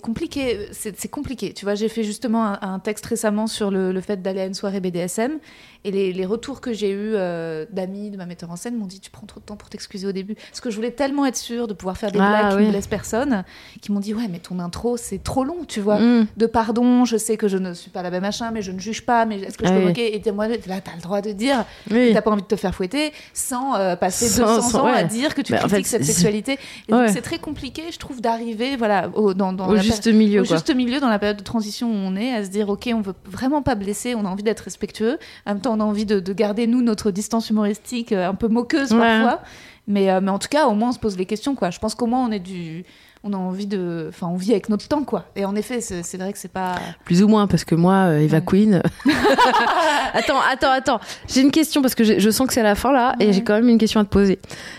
compliqué, 0.00 0.68
c'est 0.72 1.08
compliqué. 1.08 1.52
Tu 1.52 1.64
vois, 1.64 1.74
j'ai 1.74 1.88
fait 1.88 2.04
justement 2.04 2.44
un, 2.46 2.58
un 2.62 2.78
texte 2.78 3.04
récemment 3.06 3.46
sur 3.46 3.70
le, 3.70 3.92
le 3.92 4.00
fait 4.00 4.22
d'aller 4.22 4.40
à 4.40 4.46
une 4.46 4.54
soirée 4.54 4.80
BDSM 4.80 5.38
et 5.84 5.90
les, 5.90 6.12
les 6.12 6.24
retours 6.24 6.60
que 6.60 6.72
j'ai 6.72 6.90
eus 6.92 7.14
euh, 7.14 7.66
d'amis, 7.72 8.10
de 8.10 8.16
ma 8.16 8.26
metteur 8.26 8.50
en 8.52 8.56
scène 8.56 8.76
m'ont 8.76 8.86
dit 8.86 9.00
tu 9.00 9.10
prends 9.10 9.26
trop 9.26 9.40
de 9.40 9.44
temps 9.44 9.56
pour 9.56 9.68
t'excuser 9.68 10.06
au 10.06 10.12
début. 10.12 10.34
Parce 10.36 10.60
que 10.60 10.70
je 10.70 10.76
voulais 10.76 10.92
tellement 10.92 11.26
être 11.26 11.36
sûre 11.36 11.66
de 11.66 11.74
pouvoir 11.74 11.96
faire 11.98 12.12
des 12.12 12.20
Ah, 12.20 12.28
blagues 12.28 12.50
qui 12.52 12.56
oui. 12.58 12.66
ne 12.66 12.70
blessent 12.70 12.86
personne, 12.86 13.44
qui 13.80 13.90
m'ont 13.90 13.98
dit 13.98 14.14
ouais 14.14 14.28
mais 14.30 14.38
ton 14.38 14.60
intro 14.60 14.96
c'est 14.96 15.22
trop 15.22 15.42
long, 15.42 15.64
tu 15.66 15.80
vois. 15.80 15.98
Mm. 15.98 16.26
De 16.36 16.46
pardon, 16.46 17.04
je 17.04 17.16
sais 17.16 17.36
que 17.36 17.48
je 17.48 17.56
ne 17.58 17.74
suis 17.74 17.90
pas 17.90 18.02
la 18.02 18.10
même 18.10 18.22
machin, 18.22 18.52
mais 18.52 18.62
je 18.62 18.70
ne 18.70 18.78
juge 18.78 19.04
pas, 19.04 19.24
mais 19.26 19.40
est-ce 19.40 19.58
que 19.58 19.66
je 19.66 19.70
Ah 19.70 19.74
peux 19.74 19.80
oui. 19.80 19.86
moquer? 19.88 20.14
Et 20.16 20.30
moi 20.32 20.46
là 20.46 20.56
t'as 20.80 20.94
le 20.94 21.02
droit 21.02 21.20
de 21.20 21.32
dire 21.32 21.64
Oui. 21.90 22.08
que 22.10 22.12
t'as 22.14 22.22
pas 22.22 22.30
envie 22.30 22.42
de 22.42 22.46
te 22.46 22.56
faire 22.56 22.74
fouetter 22.74 23.12
sans 23.34 23.74
euh, 23.74 23.96
passer 23.96 24.28
Sans- 24.28 24.56
200 24.56 24.68
sans- 24.70 24.78
ans 24.82 24.86
à 24.86 25.02
dire 25.02 25.34
que 25.34 25.40
tu 25.42 25.52
Bah, 25.52 25.58
en 25.64 25.66
critiques 25.68 25.86
fait, 25.86 25.98
cette 25.98 26.04
sexualité. 26.04 26.58
Et 26.88 26.92
donc 26.92 27.08
c'est 27.08 27.22
très 27.22 27.38
compliqué, 27.38 27.82
je 27.90 27.98
trouve, 27.98 28.20
d'arriver 28.20 28.76
voilà 28.76 28.91
au, 29.14 29.34
dans, 29.34 29.52
dans 29.52 29.68
Au 29.68 29.74
la 29.74 29.82
juste 29.82 30.06
milieu, 30.06 30.42
au 30.42 30.44
quoi. 30.44 30.56
juste 30.56 30.74
milieu 30.74 31.00
dans 31.00 31.08
la 31.08 31.18
période 31.18 31.36
de 31.38 31.42
transition 31.42 31.88
où 31.88 31.94
on 31.94 32.16
est, 32.16 32.32
à 32.34 32.44
se 32.44 32.50
dire 32.50 32.68
ok, 32.68 32.90
on 32.94 33.00
veut 33.00 33.14
vraiment 33.24 33.62
pas 33.62 33.74
blesser, 33.74 34.14
on 34.14 34.24
a 34.24 34.28
envie 34.28 34.42
d'être 34.42 34.60
respectueux, 34.60 35.18
en 35.46 35.50
même 35.54 35.60
temps 35.60 35.74
on 35.76 35.80
a 35.80 35.84
envie 35.84 36.06
de, 36.06 36.20
de 36.20 36.32
garder 36.32 36.66
nous 36.66 36.82
notre 36.82 37.10
distance 37.10 37.50
humoristique 37.50 38.12
euh, 38.12 38.28
un 38.28 38.34
peu 38.34 38.48
moqueuse 38.48 38.92
Ouais. 38.92 38.98
parfois, 38.98 39.40
mais 39.86 40.10
euh, 40.10 40.20
mais 40.22 40.30
en 40.30 40.38
tout 40.38 40.48
cas 40.48 40.66
au 40.66 40.74
moins 40.74 40.90
on 40.90 40.92
se 40.92 40.98
pose 40.98 41.16
les 41.16 41.26
questions 41.26 41.54
quoi. 41.54 41.70
Je 41.70 41.78
pense 41.78 41.94
qu'au 41.94 42.06
moins 42.06 42.26
on 42.26 42.30
est 42.32 42.38
du 42.40 42.84
on 43.24 43.32
a 43.32 43.36
envie 43.36 43.68
de 43.68 44.06
enfin 44.08 44.26
on 44.26 44.36
vit 44.36 44.50
avec 44.50 44.68
notre 44.68 44.88
temps 44.88 45.04
quoi. 45.04 45.26
Et 45.36 45.44
en 45.44 45.54
effet 45.54 45.80
c'est 45.80 46.16
vrai 46.18 46.32
que 46.32 46.38
c'est 46.38 46.50
pas 46.52 46.74
Plus 47.04 47.22
ou 47.22 47.28
moins, 47.28 47.46
parce 47.46 47.64
que 47.64 47.76
moi, 47.76 47.94
euh, 48.08 48.18
Eva 48.18 48.38
Ouais. 48.38 48.44
Queen. 48.44 48.82
attends, 50.14 50.40
attends, 50.50 50.70
attends. 50.72 51.00
J'ai 51.28 51.40
une 51.42 51.50
question 51.52 51.82
parce 51.82 51.94
que 51.94 52.02
je 52.18 52.30
sens 52.30 52.46
que 52.46 52.52
c'est 52.52 52.62
la 52.62 52.74
fin 52.74 52.92
là, 52.92 53.14
et 53.20 53.32
j'ai 53.32 53.42
quand 53.44 53.54
même 53.54 53.68
une 53.68 53.78
question 53.78 54.00
à 54.00 54.04
te 54.04 54.08
poser. 54.10 54.38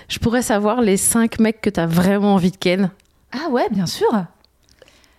Je 0.10 0.20
pourrais 0.20 0.42
savoir 0.42 0.82
les 0.82 0.98
cinq 0.98 1.40
mecs 1.40 1.62
que 1.62 1.70
t'as 1.70 1.86
vraiment 1.86 2.34
envie 2.36 2.52
de 2.52 2.58
ken? 2.58 2.90
Ah 3.34 3.50
ouais 3.50 3.68
bien 3.70 3.86
sûr. 3.86 4.26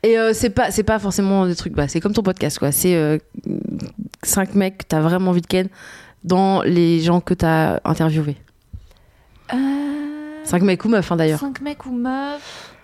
Et 0.05 0.19
euh, 0.19 0.35
c'est 0.35 0.51
pas, 0.51 0.71
c'est 0.71 0.83
pas 0.83 0.99
forcément 0.99 1.47
des 1.47 1.57
trucs. 1.57 1.73
Bah, 1.73 1.89
c'est 1.89 1.99
comme 1.99 2.13
ton 2.13 2.23
podcast, 2.23 2.59
quoi. 2.59 2.73
C'est 2.73 2.95
euh, 2.95 3.19
cinq 4.23 4.55
mecs 4.55 4.79
que 4.79 4.85
t'as 4.87 5.01
vraiment 5.01 5.31
envie 5.31 5.41
de 5.41 5.47
ken 5.47 5.69
dans 6.25 6.63
les 6.63 7.01
gens 7.01 7.21
que 7.21 7.33
t'as 7.33 7.81
interviewés. 7.85 8.37
Euh... 9.53 10.45
Cinq 10.45 10.63
mecs 10.63 10.85
ou 10.85 10.91
meufs, 10.91 11.11
hein, 11.11 11.17
d'ailleurs. 11.17 11.41
Cinq 11.41 11.63
mecs 11.63 11.87
ou 11.87 11.93
meufs 11.93 12.75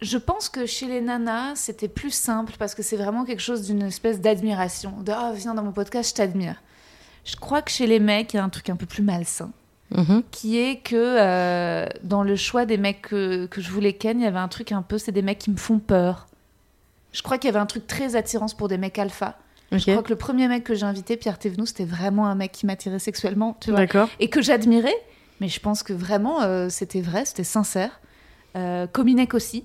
Je 0.00 0.16
pense 0.16 0.48
que 0.48 0.64
chez 0.64 0.86
les 0.86 1.02
nanas, 1.02 1.56
c'était 1.56 1.88
plus 1.88 2.14
simple 2.14 2.54
parce 2.58 2.74
que 2.74 2.82
c'est 2.82 2.96
vraiment 2.96 3.26
quelque 3.26 3.42
chose 3.42 3.66
d'une 3.66 3.82
espèce 3.82 4.22
d'admiration. 4.22 5.02
De 5.02 5.12
Ah, 5.12 5.32
viens 5.34 5.54
dans 5.54 5.62
mon 5.62 5.72
podcast, 5.72 6.10
je 6.10 6.14
t'admire. 6.14 6.62
Je 7.26 7.36
crois 7.36 7.60
que 7.60 7.70
chez 7.70 7.86
les 7.86 8.00
mecs, 8.00 8.32
il 8.32 8.38
y 8.38 8.40
a 8.40 8.44
un 8.44 8.48
truc 8.48 8.70
un 8.70 8.76
peu 8.76 8.86
plus 8.86 9.02
malsain 9.02 9.50
Mhm. 9.96 10.22
qui 10.30 10.58
est 10.58 10.76
que 10.76 10.94
euh, 10.96 11.86
dans 12.02 12.22
le 12.22 12.36
choix 12.36 12.64
des 12.66 12.76
mecs 12.78 13.02
que, 13.02 13.46
que 13.46 13.60
je 13.60 13.70
voulais 13.70 13.92
ken, 13.94 14.20
il 14.20 14.24
y 14.24 14.26
avait 14.26 14.38
un 14.38 14.48
truc 14.48 14.72
un 14.72 14.82
peu, 14.82 14.98
c'est 14.98 15.12
des 15.12 15.22
mecs 15.22 15.38
qui 15.38 15.50
me 15.50 15.56
font 15.56 15.78
peur. 15.78 16.26
Je 17.12 17.22
crois 17.22 17.38
qu'il 17.38 17.48
y 17.48 17.50
avait 17.52 17.58
un 17.60 17.66
truc 17.66 17.86
très 17.88 18.14
attirant 18.14 18.46
pour 18.56 18.68
des 18.68 18.78
mecs 18.78 18.98
alpha. 18.98 19.36
Je 19.72 19.78
crois 19.90 20.02
que 20.02 20.10
le 20.10 20.16
premier 20.16 20.48
mec 20.48 20.64
que 20.64 20.74
j'ai 20.74 20.86
invité, 20.86 21.16
Pierre 21.16 21.38
Thévenoud, 21.38 21.66
c'était 21.66 21.84
vraiment 21.84 22.26
un 22.26 22.34
mec 22.34 22.50
qui 22.52 22.66
m'attirait 22.66 22.98
sexuellement, 22.98 23.56
tu 23.60 23.70
vois 23.70 23.84
et 24.18 24.28
que 24.28 24.42
j'admirais. 24.42 24.94
Mais 25.40 25.48
je 25.48 25.58
pense 25.60 25.82
que 25.82 25.92
vraiment, 25.92 26.42
euh, 26.42 26.68
c'était 26.68 27.00
vrai, 27.00 27.24
c'était 27.24 27.44
sincère. 27.44 28.00
Euh, 28.56 28.86
Cominec 28.86 29.32
aussi. 29.34 29.64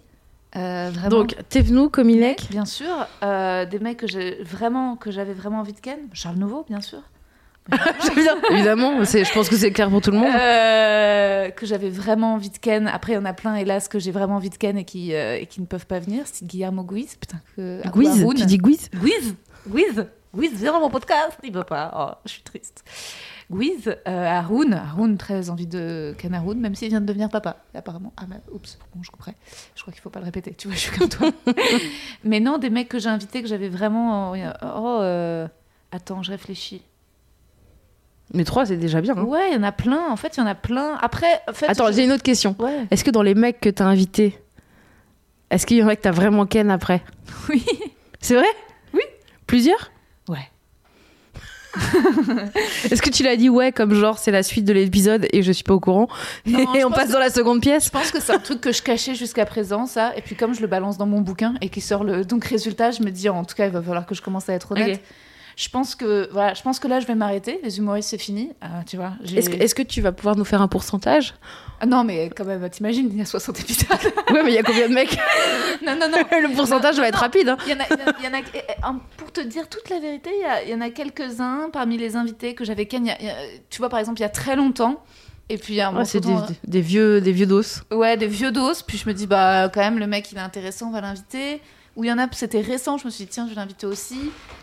euh, 0.56 0.90
vraiment. 0.94 1.10
Donc, 1.10 1.36
Tevnou, 1.50 1.90
Kominek. 1.90 2.48
bien 2.50 2.66
sûr, 2.66 3.08
des 3.22 3.80
mecs 3.80 3.98
que 3.98 4.08
j'ai 4.08 4.42
vraiment, 4.44 4.96
que 4.96 5.12
j'avais 5.12 5.34
vraiment 5.34 5.60
envie 5.60 5.74
de 5.74 5.80
ken. 5.80 6.00
Charles 6.14 6.38
Nouveau, 6.38 6.66
bien 6.70 6.82
sûr. 6.82 7.00
Évidemment, 8.52 9.04
je 9.04 9.34
pense 9.34 9.50
que 9.50 9.56
c'est 9.56 9.72
clair 9.72 9.90
pour 9.90 10.02
tout 10.02 10.12
le 10.12 10.18
monde. 10.18 10.34
Euh, 10.34 11.50
que 11.50 11.66
j'avais 11.66 11.90
vraiment 11.90 12.36
envie 12.36 12.50
de 12.50 12.58
ken. 12.58 12.88
Après, 12.88 13.14
il 13.14 13.16
y 13.16 13.18
en 13.18 13.26
a 13.26 13.34
plein, 13.34 13.56
hélas, 13.56 13.88
que 13.88 14.00
j'ai 14.00 14.12
vraiment 14.12 14.36
envie 14.36 14.50
de 14.50 14.58
ken 14.58 14.78
et 14.78 14.86
qui, 14.86 15.14
euh, 15.14 15.38
et 15.40 15.48
qui 15.48 15.62
ne 15.62 15.66
peuvent 15.66 15.88
pas 15.88 16.00
venir. 16.00 16.24
C'est 16.26 16.46
Guillermo 16.46 16.84
Guiz. 16.84 17.16
Putain, 17.16 17.40
que. 17.56 17.82
Guiz, 17.90 18.26
tu 18.36 18.46
dis 18.46 18.58
Guiz 18.58 18.90
Guiz 18.94 19.36
Guiz 19.68 20.06
Guiz, 20.36 20.52
viens 20.56 20.74
dans 20.74 20.82
mon 20.82 20.90
podcast 20.90 21.38
Il 21.44 21.54
veut 21.54 21.64
pas. 21.64 21.92
Oh, 21.98 22.20
je 22.26 22.32
suis 22.32 22.44
triste. 22.44 22.84
Guiz, 23.52 23.88
euh, 23.88 24.26
Haroun. 24.26 24.74
Haroun, 24.74 25.18
très 25.18 25.50
envie 25.50 25.68
de 25.68 26.16
Ken 26.18 26.34
Haroun, 26.34 26.60
même 26.60 26.76
s'il 26.76 26.90
vient 26.90 27.02
de 27.02 27.06
devenir 27.06 27.30
papa, 27.30 27.58
apparemment. 27.74 28.12
Ah, 28.18 28.24
bah, 28.28 28.36
oups, 28.52 28.78
bon, 28.94 29.02
je 29.02 29.12
comprends. 29.12 29.34
Je 29.76 29.82
crois 29.82 29.94
qu'il 29.94 30.02
faut 30.02 30.10
pas 30.10 30.20
le 30.20 30.26
répéter. 30.26 30.54
Tu 30.54 30.68
vois, 30.68 30.76
je 30.76 30.82
suis 30.82 30.98
comme 30.98 31.10
toi. 31.10 31.32
Mais 32.24 32.40
non, 32.40 32.58
des 32.58 32.70
mecs 32.70 32.90
que 32.90 33.00
j'ai 33.00 33.10
invités, 33.10 33.42
que 33.42 33.48
j'avais 33.48 33.70
vraiment. 33.70 34.32
Oh, 34.32 35.00
euh, 35.02 35.48
attends, 35.92 36.22
je 36.22 36.32
réfléchis. 36.32 36.82
Mais 38.34 38.44
trois, 38.44 38.66
c'est 38.66 38.78
déjà 38.78 39.02
bien. 39.02 39.16
hein. 39.18 39.24
Ouais, 39.24 39.50
il 39.52 39.54
y 39.56 39.58
en 39.58 39.64
a 39.64 39.72
plein. 39.72 40.10
En 40.10 40.16
fait, 40.16 40.36
il 40.36 40.40
y 40.40 40.44
en 40.44 40.48
a 40.48 40.56
plein. 40.56 40.96
Après, 41.02 41.42
en 41.48 41.54
fait. 41.54 41.68
Attends, 41.70 41.92
j'ai 41.92 42.04
une 42.06 42.12
autre 42.12 42.24
question. 42.24 42.56
Ouais. 42.60 42.86
Est-ce 42.92 43.04
que 43.04 43.12
dans 43.12 43.22
les 43.22 43.36
mecs 43.36 43.60
que 43.62 43.70
t'as 43.70 43.86
invités, 43.86 44.38
est-ce 45.52 45.66
qu'il 45.66 45.78
y 45.78 45.84
en 45.84 45.88
a 45.88 45.96
que 45.96 46.02
t'as 46.02 46.12
vraiment 46.12 46.46
ken 46.46 46.72
après 46.72 47.04
Oui. 47.50 47.64
C'est 48.20 48.36
vrai? 48.36 48.48
Oui. 48.94 49.02
Plusieurs? 49.46 49.92
Ouais. 50.28 50.50
Est-ce 52.90 53.02
que 53.02 53.10
tu 53.10 53.22
l'as 53.24 53.36
dit 53.36 53.50
ouais 53.50 53.74
comme 53.74 53.94
genre 53.94 54.18
c'est 54.18 54.32
la 54.32 54.44
suite 54.44 54.64
de 54.64 54.72
l'épisode 54.72 55.28
et 55.34 55.44
je 55.44 55.52
suis 55.52 55.66
pas 55.66 55.74
au 55.74 55.80
courant 55.82 56.08
Non, 56.46 56.74
et 56.74 56.86
on 56.86 56.90
passe 56.90 57.10
dans 57.10 57.20
la 57.20 57.30
seconde 57.30 57.60
pièce? 57.60 57.86
Je 57.86 57.90
pense 57.90 58.12
que 58.12 58.22
c'est 58.22 58.32
un 58.34 58.40
truc 58.40 58.62
que 58.62 58.72
je 58.72 58.82
cachais 58.82 59.14
jusqu'à 59.14 59.46
présent, 59.46 59.86
ça. 59.86 60.16
Et 60.16 60.22
puis 60.22 60.36
comme 60.38 60.54
je 60.56 60.62
le 60.62 60.68
balance 60.68 60.98
dans 60.98 61.06
mon 61.06 61.20
bouquin 61.20 61.56
et 61.62 61.68
qui 61.68 61.82
sort 61.82 62.06
le 62.06 62.24
donc 62.24 62.46
résultat, 62.46 62.92
je 62.92 63.04
me 63.04 63.12
dis 63.12 63.28
en 63.28 63.44
tout 63.44 63.56
cas 63.56 63.66
il 63.66 63.72
va 63.74 63.82
falloir 63.82 64.06
que 64.06 64.16
je 64.16 64.22
commence 64.22 64.48
à 64.48 64.54
être 64.54 64.72
honnête. 64.72 65.02
Je 65.56 65.70
pense 65.70 65.96
que 65.96 66.28
voilà, 66.34 66.54
je 66.54 66.62
pense 66.62 66.80
que 66.80 66.88
là 66.88 67.00
je 67.00 67.08
vais 67.08 67.16
m'arrêter. 67.16 67.60
Les 67.64 67.78
humoristes 67.78 68.10
c'est 68.10 68.18
fini, 68.18 68.52
Ah, 68.62 68.84
tu 68.86 68.98
vois. 68.98 69.14
Est-ce 69.36 69.50
que, 69.50 69.56
est-ce 69.56 69.74
que 69.76 69.82
tu 69.84 70.02
vas 70.02 70.12
pouvoir 70.12 70.36
nous 70.36 70.44
faire 70.44 70.62
un 70.62 70.68
pourcentage 70.68 71.34
Ah 71.80 71.86
non 71.86 72.04
mais 72.04 72.30
quand 72.36 72.44
même, 72.46 72.70
t'imagines, 72.70 73.08
il 73.12 73.18
y 73.18 73.22
a 73.22 73.26
60 73.26 73.60
épisodes. 73.62 73.88
Ouais 74.32 74.44
mais 74.44 74.52
il 74.52 74.56
y 74.56 74.58
a 74.58 74.64
combien 74.64 74.90
de 74.90 74.94
mecs 74.94 75.18
non 75.86 75.94
non 75.96 76.10
non. 76.10 76.18
Le 76.32 76.54
pourcentage 76.56 76.96
Non, 76.96 77.02
va 77.04 77.08
être 77.08 77.16
non. 77.16 77.22
rapide 77.22 77.50
hein. 77.50 77.58
Il 77.66 77.72
y 77.72 77.76
en 77.76 77.80
a, 77.80 77.84
il 77.90 77.98
y 78.00 78.04
en 78.04 78.08
a- 78.08 78.14
il 78.20 78.26
y 78.26 78.28
en 78.28 78.34
a- 78.34 78.42
eh, 78.54 78.62
eh, 78.70 78.86
en- 78.86 79.00
pour 79.18 79.32
te 79.32 79.40
dire 79.42 79.70
toute 79.70 79.90
la 79.90 80.00
vérité, 80.00 80.30
il 80.34 80.42
y 80.42 80.46
a- 80.46 80.64
il 80.64 80.70
y, 80.70 80.74
en 80.74 80.82
a 80.82 80.90
quelques-uns 80.90 81.70
parmi 81.72 81.98
les 81.98 82.16
invités 82.18 82.54
que 82.54 82.66
j'avais 82.66 82.86
ken. 82.86 83.10
Tu 83.70 83.78
vois 83.80 83.90
par 83.90 84.00
exemple 84.00 84.20
il 84.20 84.24
y 84.24 84.26
a 84.26 84.30
très 84.30 84.56
longtemps. 84.56 85.04
Et 85.48 85.58
puis 85.60 85.80
un 85.80 85.96
Ouais, 85.96 86.06
c'est 86.06 86.22
des, 86.22 86.82
vieux 86.82 87.22
des 87.22 87.32
vieux 87.32 87.46
dos. 87.46 87.62
Ouais, 87.92 88.18
des 88.18 88.26
vieux 88.28 88.52
dos. 88.52 88.72
Puis 88.88 88.98
je 88.98 89.08
me 89.08 89.14
dis, 89.14 89.28
bah, 89.28 89.70
quand 89.72 89.80
même, 89.80 90.00
le 90.00 90.08
mec, 90.08 90.32
il 90.32 90.40
est 90.40 90.42
intéressant, 90.42 90.88
on 90.88 90.92
va 90.92 91.02
l'inviter. 91.02 91.62
Ou 91.96 92.04
il 92.04 92.08
y 92.08 92.12
en 92.12 92.18
a, 92.18 92.28
c'était 92.32 92.62
récent, 92.62 92.98
je 92.98 93.06
me 93.06 93.10
suis 93.10 93.26
dit, 93.26 93.30
tiens, 93.32 93.46
je 93.46 93.52
vais 93.52 93.56
l'inviter 93.56 93.86
aussi. 93.88 94.20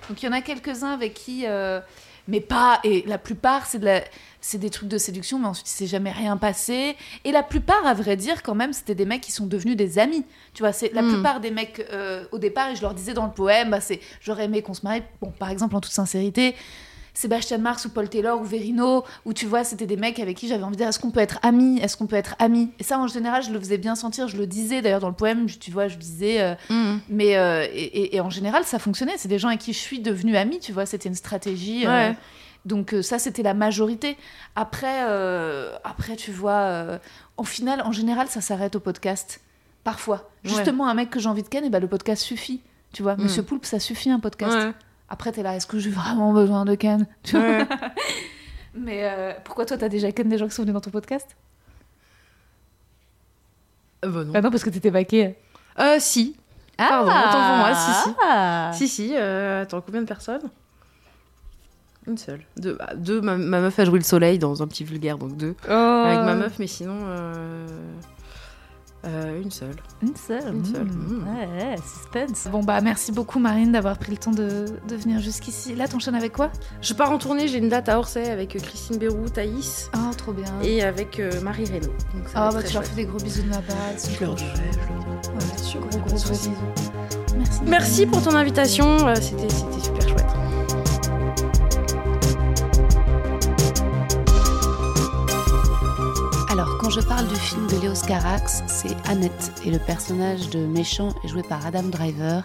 Donc 0.08 0.22
il 0.22 0.26
y 0.26 0.28
en 0.28 0.32
a 0.32 0.40
quelques-uns 0.42 0.92
avec 0.92 1.14
qui. 1.14 1.44
euh, 1.46 1.80
Mais 2.28 2.40
pas. 2.40 2.78
Et 2.84 3.02
la 3.06 3.18
plupart, 3.18 3.66
c'est 3.66 3.78
de 3.80 3.84
la. 3.86 4.02
C'est 4.40 4.58
des 4.58 4.70
trucs 4.70 4.88
de 4.88 4.98
séduction, 4.98 5.38
mais 5.38 5.46
ensuite, 5.46 5.68
il 5.68 5.72
s'est 5.72 5.86
jamais 5.86 6.10
rien 6.12 6.36
passé. 6.36 6.96
Et 7.24 7.32
la 7.32 7.42
plupart, 7.44 7.84
à 7.86 7.94
vrai 7.94 8.16
dire, 8.16 8.42
quand 8.42 8.54
même, 8.56 8.72
c'était 8.72 8.94
des 8.96 9.04
mecs 9.06 9.20
qui 9.22 9.32
sont 9.32 9.46
devenus 9.46 9.76
des 9.76 9.98
amis. 9.98 10.24
Tu 10.54 10.62
vois, 10.62 10.72
c'est 10.72 10.92
la 10.94 11.02
Mm. 11.02 11.08
plupart 11.12 11.40
des 11.40 11.50
mecs, 11.50 11.84
euh, 11.92 12.24
au 12.32 12.38
départ, 12.38 12.68
et 12.70 12.76
je 12.76 12.82
leur 12.82 12.92
disais 12.94 13.14
dans 13.14 13.26
le 13.26 13.32
poème, 13.32 13.70
bah, 13.70 13.80
c'est 13.80 14.00
j'aurais 14.20 14.44
aimé 14.44 14.60
qu'on 14.62 14.74
se 14.74 14.82
marie. 14.84 15.02
Bon, 15.20 15.30
par 15.30 15.48
exemple, 15.50 15.74
en 15.76 15.80
toute 15.80 15.92
sincérité, 15.92 16.54
Sébastien 17.14 17.58
Marx 17.58 17.84
ou 17.84 17.90
Paul 17.90 18.08
Taylor 18.08 18.40
ou 18.40 18.44
Verino, 18.44 19.04
où 19.26 19.32
tu 19.34 19.46
vois, 19.46 19.64
c'était 19.64 19.86
des 19.86 19.96
mecs 19.96 20.18
avec 20.18 20.36
qui 20.36 20.48
j'avais 20.48 20.62
envie 20.62 20.72
de 20.72 20.78
dire 20.78 20.88
est-ce 20.88 20.98
qu'on 20.98 21.10
peut 21.10 21.20
être 21.20 21.38
amis 21.42 21.78
Est-ce 21.80 21.96
qu'on 21.96 22.06
peut 22.06 22.16
être 22.16 22.34
amis? 22.38 22.70
Et 22.78 22.82
ça, 22.84 22.98
en 22.98 23.06
général, 23.06 23.42
je 23.42 23.50
le 23.52 23.58
faisais 23.60 23.76
bien 23.78 23.94
sentir, 23.94 24.28
je 24.28 24.36
le 24.38 24.46
disais 24.46 24.80
d'ailleurs 24.82 25.00
dans 25.00 25.08
le 25.10 25.14
poème, 25.14 25.46
tu 25.46 25.70
vois, 25.70 25.88
je 25.88 25.96
disais. 25.98 26.40
euh, 26.40 26.54
mais 27.08 27.36
euh, 27.36 27.66
et, 27.72 27.82
et- 27.82 28.16
et 28.16 28.20
en 28.20 28.30
général, 28.30 28.64
ça 28.64 28.78
fonctionnait. 28.78 29.12
C'est 29.18 29.28
des 29.28 29.38
gens 29.38 29.48
avec 29.48 29.60
qui 29.60 29.72
je 29.72 29.78
suis 29.78 30.00
devenue 30.00 30.36
amie, 30.36 30.58
tu 30.58 30.72
vois, 30.72 30.86
c'était 30.86 31.08
une 31.08 31.14
stratégie. 31.14 31.86
euh, 31.86 32.12
donc 32.64 32.94
ça, 33.02 33.18
c'était 33.18 33.42
la 33.42 33.54
majorité. 33.54 34.16
Après, 34.56 35.00
après 35.84 36.16
tu 36.16 36.30
vois, 36.30 36.98
au 37.36 37.44
final, 37.44 37.82
en 37.82 37.92
général, 37.92 38.28
ça 38.28 38.40
s'arrête 38.40 38.76
au 38.76 38.80
podcast. 38.80 39.40
Parfois. 39.84 40.30
Ouais. 40.44 40.50
Justement, 40.50 40.86
un 40.86 40.94
mec 40.94 41.10
que 41.10 41.18
j'ai 41.18 41.28
envie 41.28 41.42
de 41.42 41.48
ken, 41.48 41.64
et 41.64 41.70
ben, 41.70 41.80
le 41.80 41.88
podcast 41.88 42.22
suffit. 42.22 42.60
Tu 42.92 43.02
vois, 43.02 43.16
Mm. 43.16 43.22
Monsieur 43.24 43.42
Poulpe, 43.42 43.64
ça 43.64 43.80
suffit 43.80 44.10
un 44.10 44.20
podcast. 44.20 44.54
Ouais. 44.54 44.72
Après, 45.12 45.30
t'es 45.30 45.42
là, 45.42 45.54
est-ce 45.54 45.66
que 45.66 45.78
j'ai 45.78 45.90
vraiment 45.90 46.32
besoin 46.32 46.64
de 46.64 46.74
Ken 46.74 47.06
Tu 47.22 47.36
vois 47.36 47.46
Ouais. 47.46 47.66
Mais 48.74 49.00
euh, 49.04 49.34
pourquoi 49.44 49.66
toi, 49.66 49.76
t'as 49.76 49.90
déjà 49.90 50.10
Ken 50.10 50.26
des 50.26 50.38
gens 50.38 50.48
qui 50.48 50.54
sont 50.54 50.62
venus 50.62 50.72
dans 50.72 50.80
ton 50.80 50.90
podcast 50.90 51.36
Euh, 54.06 54.08
bah 54.08 54.24
non. 54.24 54.32
Ah 54.34 54.40
non, 54.40 54.50
parce 54.50 54.64
que 54.64 54.70
t'étais 54.70 54.88
vaqué. 54.88 55.36
Euh, 55.78 55.96
si. 55.98 56.34
Pardon, 56.78 57.10
autant 57.10 57.30
pour 57.30 57.56
moi, 57.58 57.74
si, 57.74 57.92
si. 57.92 58.16
Ah. 58.26 58.70
Si, 58.72 58.88
si, 58.88 59.12
euh, 59.14 59.64
attends, 59.64 59.82
combien 59.82 60.00
de 60.00 60.06
personnes? 60.06 60.48
Une 62.06 62.16
seule. 62.16 62.40
Deux, 62.56 62.72
bah, 62.72 62.94
deux 62.96 63.20
ma, 63.20 63.36
ma 63.36 63.60
meuf 63.60 63.78
a 63.78 63.84
joué 63.84 63.98
le 63.98 64.04
soleil 64.04 64.38
dans 64.38 64.62
un 64.62 64.66
petit 64.66 64.82
vulgaire, 64.82 65.18
donc 65.18 65.36
deux. 65.36 65.54
Oh. 65.68 65.72
Avec 65.72 66.20
ma 66.20 66.34
meuf, 66.36 66.58
mais 66.58 66.66
sinon, 66.66 66.96
euh, 67.04 67.66
euh, 69.04 69.40
une 69.42 69.50
seule. 69.50 69.74
Une 70.02 70.14
seule. 70.16 70.54
Une 70.54 70.64
seule. 70.64 70.84
mmh. 70.84 70.90
Mmh. 70.90 71.26
Ouais, 71.28 71.64
ouais, 71.64 71.76
suspense. 71.76 72.48
Bon, 72.50 72.62
bah, 72.62 72.80
merci 72.80 73.10
beaucoup, 73.12 73.38
Marine, 73.38 73.72
d'avoir 73.72 73.98
pris 73.98 74.12
le 74.12 74.18
temps 74.18 74.30
de, 74.30 74.66
de 74.88 74.96
venir 74.96 75.20
jusqu'ici. 75.20 75.74
Là, 75.74 75.88
t'enchaînes 75.88 76.14
avec 76.14 76.32
quoi? 76.32 76.50
Je 76.80 76.94
pars 76.94 77.10
en 77.10 77.18
tournée, 77.18 77.48
j'ai 77.48 77.58
une 77.58 77.68
date 77.68 77.88
à 77.88 77.98
Orsay 77.98 78.30
avec 78.30 78.54
euh, 78.56 78.60
Christine 78.60 78.98
Bérou, 78.98 79.28
Thaïs 79.28 79.90
Oh, 79.96 80.14
trop 80.16 80.32
bien. 80.32 80.44
et 80.62 80.82
avec 80.82 81.18
euh, 81.20 81.40
Marie 81.40 81.64
Reynaud. 81.64 81.92
Ah, 82.34 82.48
être 82.48 82.54
bah, 82.56 82.62
tu 82.62 82.74
leur 82.74 82.84
fais 82.84 82.94
des 82.96 83.04
gros 83.06 83.18
bisous 83.18 83.42
de 83.42 83.48
ma 83.48 83.58
part. 83.62 83.76
Je 83.98 84.24
leur 84.24 84.34
dirai, 84.34 84.50
je 84.72 85.46
leur 85.46 85.58
sûr, 85.58 85.80
gros, 85.80 85.98
gros, 86.00 86.14
bisous. 86.16 86.50
Merci. 87.36 87.60
Merci 87.66 88.06
pour 88.06 88.22
ton 88.22 88.34
invitation, 88.34 88.98
c'était 89.16 89.48
c'était 89.48 89.80
super 89.80 90.08
chouette. 90.08 90.26
Alors, 96.62 96.78
quand 96.78 96.90
je 96.90 97.00
parle 97.00 97.26
du 97.26 97.34
film 97.34 97.66
de 97.66 97.76
Léos 97.80 98.06
Carax, 98.06 98.62
c'est 98.68 98.94
Annette 99.08 99.50
et 99.66 99.70
le 99.72 99.80
personnage 99.80 100.48
de 100.50 100.64
méchant 100.64 101.12
est 101.24 101.28
joué 101.28 101.42
par 101.42 101.66
Adam 101.66 101.82
Driver. 101.82 102.44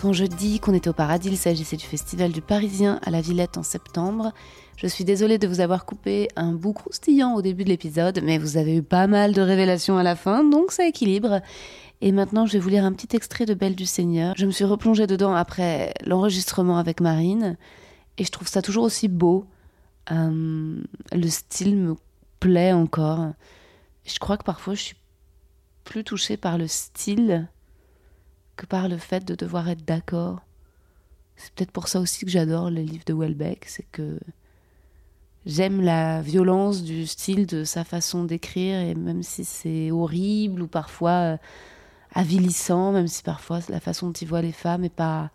Quand 0.00 0.14
je 0.14 0.24
dis 0.24 0.60
qu'on 0.60 0.72
était 0.72 0.88
au 0.88 0.94
paradis, 0.94 1.28
il 1.28 1.36
s'agissait 1.36 1.76
du 1.76 1.84
Festival 1.84 2.32
du 2.32 2.40
Parisien 2.40 2.98
à 3.02 3.10
la 3.10 3.20
Villette 3.20 3.58
en 3.58 3.62
septembre. 3.62 4.32
Je 4.78 4.86
suis 4.86 5.04
désolée 5.04 5.36
de 5.36 5.46
vous 5.46 5.60
avoir 5.60 5.84
coupé 5.84 6.28
un 6.36 6.52
bout 6.52 6.72
croustillant 6.72 7.34
au 7.34 7.42
début 7.42 7.64
de 7.64 7.68
l'épisode, 7.68 8.18
mais 8.24 8.38
vous 8.38 8.56
avez 8.56 8.76
eu 8.76 8.82
pas 8.82 9.06
mal 9.08 9.34
de 9.34 9.42
révélations 9.42 9.98
à 9.98 10.02
la 10.02 10.16
fin, 10.16 10.42
donc 10.42 10.72
ça 10.72 10.86
équilibre. 10.86 11.42
Et 12.00 12.12
maintenant, 12.12 12.46
je 12.46 12.54
vais 12.54 12.60
vous 12.60 12.70
lire 12.70 12.86
un 12.86 12.94
petit 12.94 13.14
extrait 13.14 13.44
de 13.44 13.52
Belle 13.52 13.76
du 13.76 13.84
Seigneur. 13.84 14.32
Je 14.38 14.46
me 14.46 14.52
suis 14.52 14.64
replongée 14.64 15.06
dedans 15.06 15.34
après 15.34 15.92
l'enregistrement 16.06 16.78
avec 16.78 17.02
Marine, 17.02 17.58
et 18.16 18.24
je 18.24 18.30
trouve 18.30 18.48
ça 18.48 18.62
toujours 18.62 18.84
aussi 18.84 19.08
beau. 19.08 19.44
Euh, 20.12 20.80
le 21.12 21.28
style 21.28 21.76
me 21.76 21.94
encore. 22.72 23.32
Je 24.04 24.18
crois 24.18 24.36
que 24.36 24.44
parfois 24.44 24.74
je 24.74 24.82
suis 24.82 24.96
plus 25.84 26.04
touchée 26.04 26.36
par 26.36 26.58
le 26.58 26.66
style 26.66 27.48
que 28.56 28.66
par 28.66 28.88
le 28.88 28.98
fait 28.98 29.24
de 29.24 29.34
devoir 29.34 29.68
être 29.68 29.84
d'accord. 29.84 30.40
C'est 31.36 31.52
peut-être 31.54 31.72
pour 31.72 31.88
ça 31.88 32.00
aussi 32.00 32.24
que 32.24 32.30
j'adore 32.30 32.70
les 32.70 32.84
livres 32.84 33.04
de 33.06 33.14
Welbeck, 33.14 33.64
c'est 33.66 33.86
que 33.90 34.20
j'aime 35.46 35.80
la 35.80 36.22
violence 36.22 36.82
du 36.82 37.06
style 37.06 37.46
de 37.46 37.64
sa 37.64 37.84
façon 37.84 38.24
d'écrire, 38.24 38.78
et 38.78 38.94
même 38.94 39.22
si 39.22 39.44
c'est 39.44 39.90
horrible 39.90 40.62
ou 40.62 40.68
parfois 40.68 41.10
euh, 41.10 41.36
avilissant, 42.12 42.92
même 42.92 43.08
si 43.08 43.22
parfois 43.22 43.60
la 43.68 43.80
façon 43.80 44.08
dont 44.08 44.12
il 44.12 44.28
voit 44.28 44.42
les 44.42 44.52
femmes 44.52 44.82
n'est 44.82 44.88
pas 44.88 45.30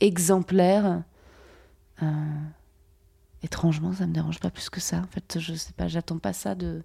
exemplaire, 0.00 1.02
euh, 2.02 2.06
étrangement, 3.42 3.92
ça 3.92 4.06
me 4.06 4.12
dérange 4.12 4.40
pas 4.40 4.50
plus 4.50 4.70
que 4.70 4.80
ça. 4.80 4.98
En 4.98 5.06
fait, 5.06 5.38
je 5.38 5.54
sais 5.54 5.72
pas, 5.72 5.88
j'attends 5.88 6.18
pas 6.18 6.32
ça 6.32 6.54
de, 6.54 6.82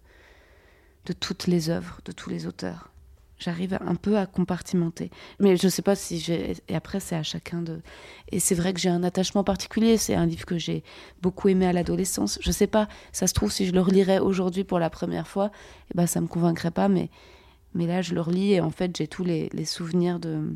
de 1.05 1.13
toutes 1.13 1.47
les 1.47 1.69
œuvres, 1.69 1.99
de 2.05 2.11
tous 2.11 2.29
les 2.29 2.47
auteurs. 2.47 2.91
J'arrive 3.39 3.77
un 3.85 3.93
peu 3.93 4.17
à 4.17 4.25
compartimenter. 4.25 5.11
Mais 5.39 5.57
je 5.57 5.67
sais 5.67 5.83
pas 5.83 5.95
si 5.95 6.19
j'ai. 6.19 6.55
Et 6.67 6.75
après, 6.75 6.99
c'est 6.99 7.15
à 7.15 7.21
chacun 7.21 7.61
de. 7.61 7.81
Et 8.31 8.39
c'est 8.39 8.55
vrai 8.55 8.73
que 8.73 8.79
j'ai 8.79 8.89
un 8.89 9.03
attachement 9.03 9.43
particulier. 9.43 9.97
C'est 9.97 10.15
un 10.15 10.25
livre 10.25 10.45
que 10.45 10.57
j'ai 10.57 10.83
beaucoup 11.21 11.47
aimé 11.47 11.67
à 11.67 11.73
l'adolescence. 11.73 12.39
Je 12.41 12.51
sais 12.51 12.65
pas, 12.65 12.87
ça 13.11 13.27
se 13.27 13.35
trouve, 13.35 13.51
si 13.51 13.67
je 13.67 13.73
le 13.73 13.81
relirais 13.81 14.17
aujourd'hui 14.17 14.63
pour 14.63 14.79
la 14.79 14.89
première 14.89 15.27
fois, 15.27 15.51
eh 15.91 15.95
ben, 15.95 16.07
ça 16.07 16.19
me 16.19 16.27
convaincrait 16.27 16.71
pas. 16.71 16.89
Mais, 16.89 17.11
mais 17.75 17.85
là, 17.85 18.01
je 18.01 18.15
le 18.15 18.21
relis 18.21 18.53
et 18.53 18.61
en 18.61 18.71
fait, 18.71 18.97
j'ai 18.97 19.07
tous 19.07 19.23
les, 19.23 19.49
les 19.53 19.65
souvenirs 19.65 20.19
de, 20.19 20.51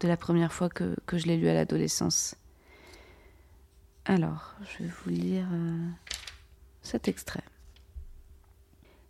de 0.00 0.08
la 0.08 0.16
première 0.16 0.52
fois 0.52 0.70
que, 0.70 0.96
que 1.04 1.18
je 1.18 1.26
l'ai 1.26 1.36
lu 1.36 1.48
à 1.48 1.54
l'adolescence. 1.54 2.36
Alors, 4.06 4.54
je 4.60 4.84
vais 4.84 4.90
vous 4.90 5.10
lire 5.10 5.46
euh, 5.50 5.88
cet 6.82 7.08
extrait. 7.08 7.42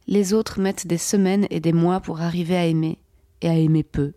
Les 0.07 0.33
autres 0.35 0.61
mettent 0.61 0.87
des 0.87 0.99
semaines 0.99 1.49
et 1.51 1.59
des 1.59 1.73
mois 1.73 1.99
pour 2.01 2.21
arriver 2.21 2.57
à 2.57 2.67
aimer, 2.67 2.99
et 3.41 3.49
à 3.49 3.57
aimer 3.57 3.83
peu. 3.83 4.13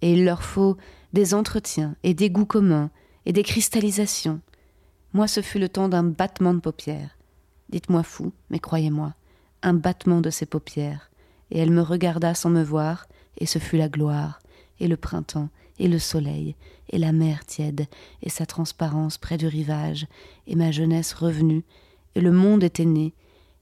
Et 0.00 0.14
il 0.14 0.24
leur 0.24 0.42
faut 0.42 0.78
des 1.12 1.34
entretiens 1.34 1.96
et 2.02 2.14
des 2.14 2.30
goûts 2.30 2.46
communs 2.46 2.90
et 3.26 3.32
des 3.32 3.42
cristallisations. 3.42 4.40
Moi, 5.12 5.28
ce 5.28 5.42
fut 5.42 5.58
le 5.58 5.68
temps 5.68 5.90
d'un 5.90 6.04
battement 6.04 6.54
de 6.54 6.60
paupières. 6.60 7.18
Dites-moi 7.68 8.02
fou, 8.02 8.32
mais 8.48 8.60
croyez-moi, 8.60 9.14
un 9.62 9.74
battement 9.74 10.20
de 10.20 10.30
ses 10.30 10.46
paupières. 10.46 11.10
Et 11.50 11.58
elle 11.58 11.70
me 11.70 11.82
regarda 11.82 12.34
sans 12.34 12.50
me 12.50 12.62
voir, 12.62 13.06
et 13.36 13.46
ce 13.46 13.58
fut 13.58 13.76
la 13.76 13.88
gloire, 13.88 14.40
et 14.80 14.88
le 14.88 14.96
printemps, 14.96 15.50
et 15.78 15.88
le 15.88 15.98
soleil, 15.98 16.54
et 16.90 16.98
la 16.98 17.12
mer 17.12 17.44
tiède, 17.44 17.86
et 18.22 18.30
sa 18.30 18.46
transparence 18.46 19.18
près 19.18 19.36
du 19.36 19.46
rivage, 19.46 20.06
et 20.46 20.54
ma 20.54 20.70
jeunesse 20.70 21.12
revenue, 21.12 21.64
et 22.14 22.20
le 22.20 22.32
monde 22.32 22.62
était 22.62 22.84
né, 22.84 23.12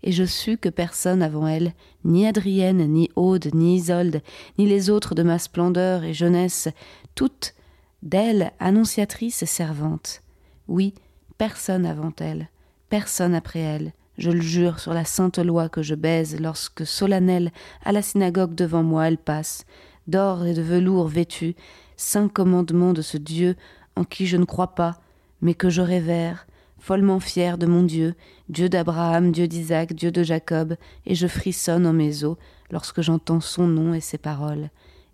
et 0.03 0.13
je 0.13 0.25
sus 0.25 0.59
que 0.59 0.69
personne 0.69 1.23
avant 1.23 1.47
elle, 1.47 1.75
ni 2.05 2.27
Adrienne, 2.27 2.85
ni 2.93 3.09
Aude, 3.15 3.55
ni 3.55 3.77
Isolde, 3.77 4.21
ni 4.59 4.67
les 4.67 4.91
autres 4.91 5.15
de 5.15 5.23
ma 5.23 5.39
splendeur 5.39 6.03
et 6.05 6.13
jeunesse, 6.13 6.69
toutes 7.15 7.55
d'elle 8.03 8.53
annonciatrices 8.59 9.43
et 9.43 9.47
servantes. 9.47 10.23
Oui, 10.67 10.95
personne 11.39 11.87
avant 11.87 12.13
elle, 12.19 12.49
personne 12.89 13.35
après 13.35 13.61
elle, 13.61 13.93
je 14.19 14.31
le 14.31 14.41
jure 14.41 14.81
sur 14.81 14.93
la 14.93 15.05
sainte 15.05 15.39
loi 15.39 15.69
que 15.69 15.83
je 15.83 15.95
baise 15.95 16.39
lorsque 16.41 16.85
solennelle 16.85 17.53
à 17.85 17.93
la 17.93 18.03
synagogue 18.03 18.55
devant 18.55 18.83
moi 18.83 19.07
elle 19.07 19.19
passe, 19.19 19.65
d'or 20.07 20.45
et 20.45 20.55
de 20.55 20.63
velours 20.63 21.09
vêtue, 21.09 21.55
saint 22.03 22.29
commandement 22.29 22.93
de 22.93 23.01
ce 23.01 23.17
Dieu 23.17 23.55
en 23.95 24.03
qui 24.05 24.27
je 24.27 24.37
ne 24.37 24.45
crois 24.45 24.75
pas, 24.75 25.01
mais 25.41 25.55
que 25.55 25.71
je 25.71 25.83
révère, 25.83 26.47
follement 26.79 27.21
fier 27.21 27.59
de 27.59 27.67
mon 27.67 27.85
Dieu, 27.85 28.15
Dieu 28.49 28.69
d'Abraham, 28.69 29.31
Dieu 29.31 29.47
d'Isaac, 29.47 29.93
Dieu 29.93 30.11
de 30.11 30.25
Jacob, 30.25 30.77
et 31.07 31.15
je 31.15 31.29
frissonne 31.29 31.87
en 31.87 31.93
mes 31.93 32.25
os 32.25 32.37
lorsque 32.71 33.03
j'entends 33.03 33.41
son 33.41 33.69
nom 33.69 33.95
et 33.95 34.01
ses 34.01 34.19
paroles. 34.19 34.71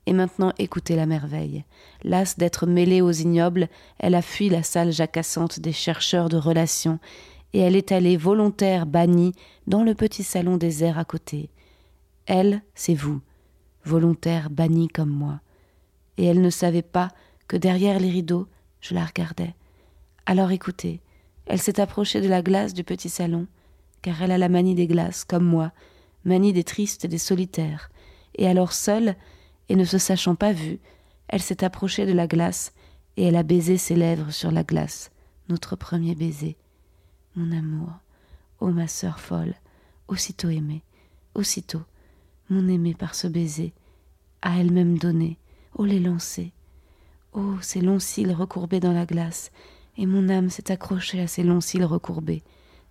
Et 0.06 0.14
maintenant 0.14 0.52
écoutez 0.58 0.96
la 0.96 1.04
merveille. 1.04 1.64
Lasse 2.04 2.38
d'être 2.38 2.66
mêlée 2.66 3.02
aux 3.02 3.12
ignobles, 3.12 3.68
elle 3.98 4.14
a 4.14 4.22
fui 4.22 4.48
la 4.48 4.62
salle 4.62 4.90
jacassante 4.90 5.60
des 5.60 5.72
chercheurs 5.72 6.30
de 6.30 6.38
relations, 6.38 6.98
et 7.52 7.60
elle 7.60 7.76
est 7.76 7.92
allée 7.92 8.16
volontaire 8.16 8.86
bannie 8.86 9.34
dans 9.66 9.82
le 9.82 9.94
petit 9.94 10.22
salon 10.22 10.56
désert 10.56 10.98
à 10.98 11.04
côté. 11.04 11.50
Elle, 12.24 12.62
c'est 12.74 12.94
vous, 12.94 13.20
volontaire 13.84 14.48
bannie 14.48 14.88
comme 14.88 15.10
moi. 15.10 15.40
Et 16.18 16.26
elle 16.26 16.42
ne 16.42 16.50
savait 16.50 16.82
pas 16.82 17.08
que 17.46 17.56
derrière 17.56 17.98
les 17.98 18.10
rideaux, 18.10 18.46
je 18.80 18.94
la 18.94 19.06
regardais. 19.06 19.54
Alors 20.26 20.50
écoutez, 20.50 21.00
elle 21.46 21.60
s'est 21.60 21.80
approchée 21.80 22.20
de 22.20 22.28
la 22.28 22.42
glace 22.42 22.74
du 22.74 22.84
petit 22.84 23.08
salon, 23.08 23.46
car 24.02 24.20
elle 24.20 24.32
a 24.32 24.38
la 24.38 24.50
manie 24.50 24.74
des 24.74 24.86
glaces, 24.86 25.24
comme 25.24 25.46
moi, 25.46 25.72
manie 26.24 26.52
des 26.52 26.64
tristes 26.64 27.06
et 27.06 27.08
des 27.08 27.18
solitaires. 27.18 27.90
Et 28.34 28.46
alors 28.46 28.72
seule, 28.72 29.16
et 29.70 29.76
ne 29.76 29.84
se 29.84 29.96
sachant 29.96 30.34
pas 30.34 30.52
vue, 30.52 30.78
elle 31.28 31.42
s'est 31.42 31.64
approchée 31.64 32.04
de 32.04 32.12
la 32.12 32.26
glace, 32.26 32.72
et 33.16 33.24
elle 33.24 33.36
a 33.36 33.42
baisé 33.42 33.78
ses 33.78 33.96
lèvres 33.96 34.30
sur 34.30 34.50
la 34.50 34.64
glace, 34.64 35.10
notre 35.48 35.76
premier 35.76 36.14
baiser. 36.14 36.56
Mon 37.34 37.56
amour, 37.56 37.90
ô 38.60 38.68
ma 38.68 38.86
sœur 38.86 39.20
folle, 39.20 39.54
aussitôt 40.08 40.50
aimée, 40.50 40.82
aussitôt, 41.34 41.82
mon 42.50 42.68
aimée 42.68 42.94
par 42.94 43.14
ce 43.14 43.26
baiser, 43.26 43.72
à 44.42 44.58
elle-même 44.58 44.98
donné, 44.98 45.38
ô 45.78 45.84
les. 45.84 46.02
Oh, 47.32 47.54
ces 47.60 47.80
longs 47.80 48.00
cils 48.00 48.32
recourbés 48.32 48.80
dans 48.80 48.92
la 48.92 49.06
glace, 49.06 49.52
et 49.96 50.06
mon 50.06 50.28
âme 50.28 50.50
s'est 50.50 50.72
accrochée 50.72 51.20
à 51.20 51.28
ces 51.28 51.44
longs 51.44 51.60
cils 51.60 51.84
recourbés. 51.84 52.42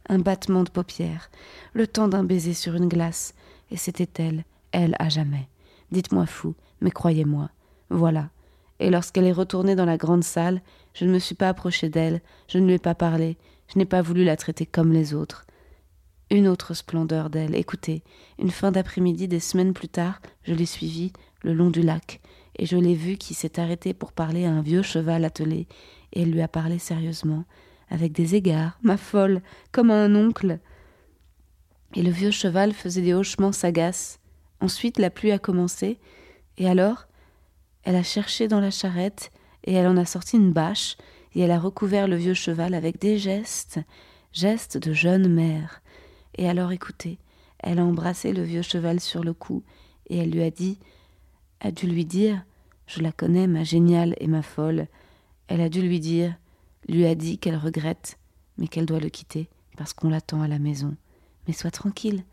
Un 0.08 0.20
battement 0.20 0.64
de 0.64 0.70
paupières, 0.70 1.30
le 1.74 1.86
temps 1.86 2.08
d'un 2.08 2.24
baiser 2.24 2.54
sur 2.54 2.76
une 2.76 2.88
glace, 2.88 3.34
et 3.72 3.78
c'était 3.78 4.24
elle, 4.24 4.46
elle 4.72 4.96
à 5.00 5.10
jamais. 5.10 5.50
Dites-moi 5.92 6.26
fou, 6.26 6.56
mais 6.80 6.92
croyez-moi. 6.92 7.50
Voilà. 7.90 8.30
Et 8.80 8.90
lorsqu'elle 8.90 9.26
est 9.26 9.34
retournée 9.34 9.76
dans 9.76 9.86
la 9.86 9.98
grande 9.98 10.24
salle, 10.24 10.62
je 10.94 11.04
ne 11.04 11.12
me 11.12 11.20
suis 11.20 11.36
pas 11.36 11.50
approchée 11.50 11.90
d'elle, 11.90 12.22
je 12.48 12.58
ne 12.58 12.68
lui 12.68 12.76
ai 12.76 12.80
pas 12.80 12.96
parlé, 12.96 13.38
je 13.68 13.78
n'ai 13.78 13.86
pas 13.86 14.02
voulu 14.02 14.24
la 14.24 14.38
traiter 14.38 14.66
comme 14.66 14.94
les 14.94 15.14
autres. 15.14 15.46
Une 16.30 16.48
autre 16.48 16.74
splendeur 16.74 17.30
d'elle. 17.30 17.56
Écoutez, 17.56 18.04
une 18.40 18.52
fin 18.52 18.72
d'après-midi, 18.72 19.28
des 19.28 19.40
semaines 19.42 19.74
plus 19.74 19.90
tard, 19.90 20.22
je 20.44 20.54
l'ai 20.54 20.66
suivie 20.66 21.12
le 21.44 21.54
long 21.54 21.70
du 21.70 21.82
lac, 21.82 22.22
et 22.58 22.66
je 22.66 22.78
l'ai 22.78 22.96
vue 22.96 23.18
qui 23.18 23.34
s'est 23.34 23.60
arrêtée 23.60 23.94
pour 23.94 24.12
parler 24.12 24.46
à 24.46 24.52
un 24.52 24.62
vieux 24.62 24.82
cheval 24.82 25.26
attelé, 25.26 25.68
et 26.14 26.22
elle 26.24 26.32
lui 26.32 26.42
a 26.42 26.48
parlé 26.48 26.80
sérieusement, 26.80 27.46
avec 27.90 28.12
des 28.12 28.36
égards, 28.36 28.78
ma 28.82 28.98
folle, 28.98 29.42
comme 29.72 29.92
à 29.92 30.04
un 30.04 30.16
oncle. 30.16 30.60
Et 31.96 32.02
le 32.02 32.12
vieux 32.12 32.32
cheval 32.32 32.74
faisait 32.74 33.02
des 33.02 33.14
hochements 33.14 33.52
sagaces. 33.52 34.20
Ensuite, 34.60 34.98
la 34.98 35.10
pluie 35.10 35.32
a 35.32 35.40
commencé, 35.40 36.00
et 36.58 36.68
alors, 36.68 37.08
elle 37.84 37.96
a 37.96 38.04
cherché 38.04 38.48
dans 38.48 38.60
la 38.60 38.72
charrette, 38.72 39.32
et 39.64 39.74
elle 39.74 39.88
en 39.88 39.98
a 39.98 40.06
sorti 40.06 40.38
une 40.38 40.52
bâche, 40.52 40.98
et 41.36 41.42
elle 41.42 41.52
a 41.52 41.60
recouvert 41.60 42.08
le 42.08 42.16
vieux 42.16 42.34
cheval 42.34 42.74
avec 42.74 43.00
des 43.00 43.18
gestes, 43.18 43.80
gestes 44.34 44.78
de 44.78 44.94
jeune 44.94 45.32
mère. 45.32 45.82
Et 46.38 46.50
alors, 46.50 46.72
écoutez, 46.72 47.20
elle 47.60 47.80
a 47.80 47.86
embrassé 47.86 48.34
le 48.34 48.44
vieux 48.44 48.62
cheval 48.62 49.00
sur 49.00 49.24
le 49.24 49.34
cou, 49.34 49.64
et 50.10 50.18
elle 50.18 50.32
lui 50.32 50.44
a 50.44 50.52
dit, 50.52 50.80
a 51.60 51.72
dû 51.72 51.88
lui 51.88 52.06
dire, 52.06 52.44
Je 52.86 53.02
la 53.02 53.12
connais, 53.12 53.48
ma 53.48 53.64
géniale 53.64 54.16
et 54.20 54.28
ma 54.28 54.42
folle. 54.42 54.88
Elle 55.48 55.62
a 55.62 55.70
dû 55.70 55.82
lui 55.82 56.00
dire, 56.00 56.36
lui 56.88 57.06
a 57.06 57.16
dit 57.16 57.38
qu'elle 57.38 57.58
regrette, 57.58 58.18
mais 58.58 58.68
qu'elle 58.68 58.86
doit 58.86 59.00
le 59.00 59.10
quitter, 59.10 59.50
parce 59.78 59.94
qu'on 59.94 60.10
l'attend 60.10 60.42
à 60.42 60.48
la 60.48 60.60
maison. 60.60 60.96
Mais 61.48 61.54
sois 61.54 61.72
tranquille. 61.72 62.24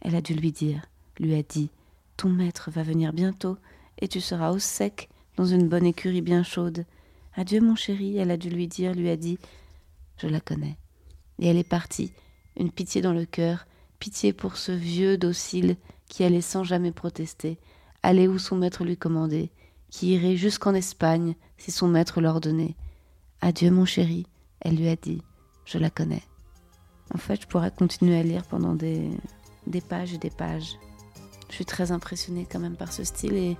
Elle 0.00 0.14
a 0.14 0.20
dû 0.20 0.34
lui 0.34 0.52
dire, 0.52 0.86
lui 1.18 1.34
a 1.34 1.42
dit, 1.42 1.70
ton 2.16 2.28
maître 2.28 2.70
va 2.70 2.82
venir 2.82 3.12
bientôt, 3.12 3.56
et 4.00 4.08
tu 4.08 4.20
seras 4.20 4.50
au 4.50 4.58
sec, 4.58 5.08
dans 5.36 5.46
une 5.46 5.68
bonne 5.68 5.86
écurie 5.86 6.22
bien 6.22 6.42
chaude. 6.42 6.84
Adieu, 7.34 7.60
mon 7.60 7.74
chéri, 7.74 8.16
elle 8.18 8.30
a 8.30 8.36
dû 8.36 8.48
lui 8.48 8.68
dire, 8.68 8.94
lui 8.94 9.08
a 9.08 9.16
dit. 9.16 9.38
Je 10.18 10.28
la 10.28 10.40
connais. 10.40 10.76
Et 11.40 11.48
elle 11.48 11.56
est 11.56 11.68
partie, 11.68 12.12
une 12.56 12.70
pitié 12.70 13.02
dans 13.02 13.12
le 13.12 13.24
cœur, 13.24 13.66
pitié 13.98 14.32
pour 14.32 14.56
ce 14.56 14.70
vieux 14.70 15.18
docile 15.18 15.76
qui 16.08 16.22
allait 16.22 16.40
sans 16.40 16.62
jamais 16.62 16.92
protester, 16.92 17.58
aller 18.04 18.28
où 18.28 18.38
son 18.38 18.56
maître 18.56 18.84
lui 18.84 18.96
commandait, 18.96 19.50
qui 19.90 20.12
irait 20.12 20.36
jusqu'en 20.36 20.74
Espagne 20.74 21.34
si 21.56 21.70
son 21.70 21.88
maître 21.88 22.20
l'ordonnait. 22.20 22.76
Adieu, 23.40 23.70
mon 23.70 23.86
chéri, 23.86 24.26
elle 24.60 24.76
lui 24.76 24.88
a 24.88 24.96
dit. 24.96 25.22
Je 25.64 25.78
la 25.78 25.90
connais. 25.90 26.22
En 27.14 27.18
fait, 27.18 27.40
je 27.40 27.46
pourrais 27.46 27.70
continuer 27.70 28.18
à 28.18 28.22
lire 28.22 28.44
pendant 28.44 28.74
des, 28.74 29.10
pages 29.88 30.12
et 30.12 30.18
des 30.18 30.30
pages. 30.30 30.76
Je 31.48 31.54
suis 31.54 31.64
très 31.64 31.92
impressionnée 31.92 32.46
quand 32.50 32.58
même 32.60 32.76
par 32.76 32.92
ce 32.92 33.04
style 33.04 33.34
et 33.34 33.56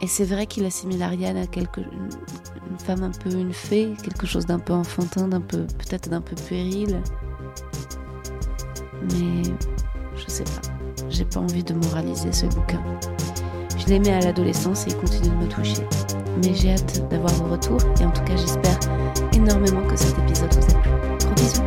Et 0.00 0.06
c'est 0.06 0.24
vrai 0.24 0.46
qu'il 0.46 0.64
assimile 0.64 1.02
Ariane 1.02 1.36
à 1.36 1.48
quelque, 1.48 1.80
une 1.80 2.78
femme 2.78 3.02
un 3.02 3.10
peu 3.10 3.32
une 3.32 3.52
fée, 3.52 3.94
quelque 4.00 4.28
chose 4.28 4.46
d'un 4.46 4.60
peu 4.60 4.72
enfantin, 4.72 5.26
d'un 5.26 5.40
peu 5.40 5.66
peut-être 5.66 6.08
d'un 6.08 6.20
peu 6.20 6.36
puéril. 6.36 7.02
Mais 9.10 9.42
je 10.14 10.30
sais 10.30 10.44
pas. 10.44 10.77
J'ai 11.10 11.24
pas 11.24 11.40
envie 11.40 11.64
de 11.64 11.74
moraliser 11.74 12.32
ce 12.32 12.46
bouquin. 12.46 12.82
Je 13.78 13.86
l'aimais 13.86 14.12
à 14.12 14.20
l'adolescence 14.20 14.86
et 14.86 14.90
il 14.90 14.96
continue 14.96 15.30
de 15.30 15.34
me 15.34 15.48
toucher. 15.48 15.82
Mais 16.44 16.54
j'ai 16.54 16.72
hâte 16.72 17.08
d'avoir 17.08 17.32
vos 17.34 17.52
retours 17.52 17.80
et 18.00 18.04
en 18.04 18.10
tout 18.10 18.22
cas 18.24 18.36
j'espère 18.36 18.78
énormément 19.32 19.86
que 19.86 19.96
cet 19.96 20.18
épisode 20.18 20.52
vous 20.54 20.76
a 20.76 20.80
plu. 20.80 20.90
Gros 21.20 21.34
bisous. 21.34 21.62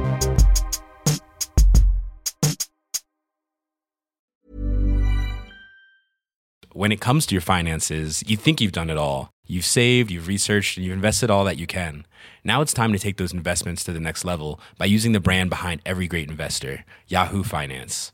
When 6.74 6.92
it 6.92 7.02
comes 7.02 7.26
to 7.28 7.36
your 7.36 7.42
finances, 7.42 8.24
you 8.26 8.38
think 8.38 8.62
you've 8.62 8.72
done 8.72 8.90
it 8.90 8.98
all. 8.98 9.30
You've 9.46 9.66
saved, 9.66 10.10
you've 10.10 10.28
researched, 10.28 10.78
and 10.78 10.86
you've 10.86 10.96
invested 10.96 11.30
all 11.30 11.44
that 11.44 11.58
you 11.58 11.68
can. 11.68 12.06
Now 12.46 12.62
it's 12.62 12.74
time 12.74 12.94
to 12.94 13.00
take 13.00 13.18
those 13.18 13.34
investments 13.34 13.84
to 13.84 13.92
the 13.92 14.00
next 14.00 14.24
level 14.24 14.60
by 14.78 14.86
using 14.86 15.12
the 15.12 15.20
brand 15.20 15.50
behind 15.50 15.82
every 15.86 16.08
great 16.08 16.30
investor, 16.30 16.86
Yahoo 17.08 17.44
Finance. 17.44 18.14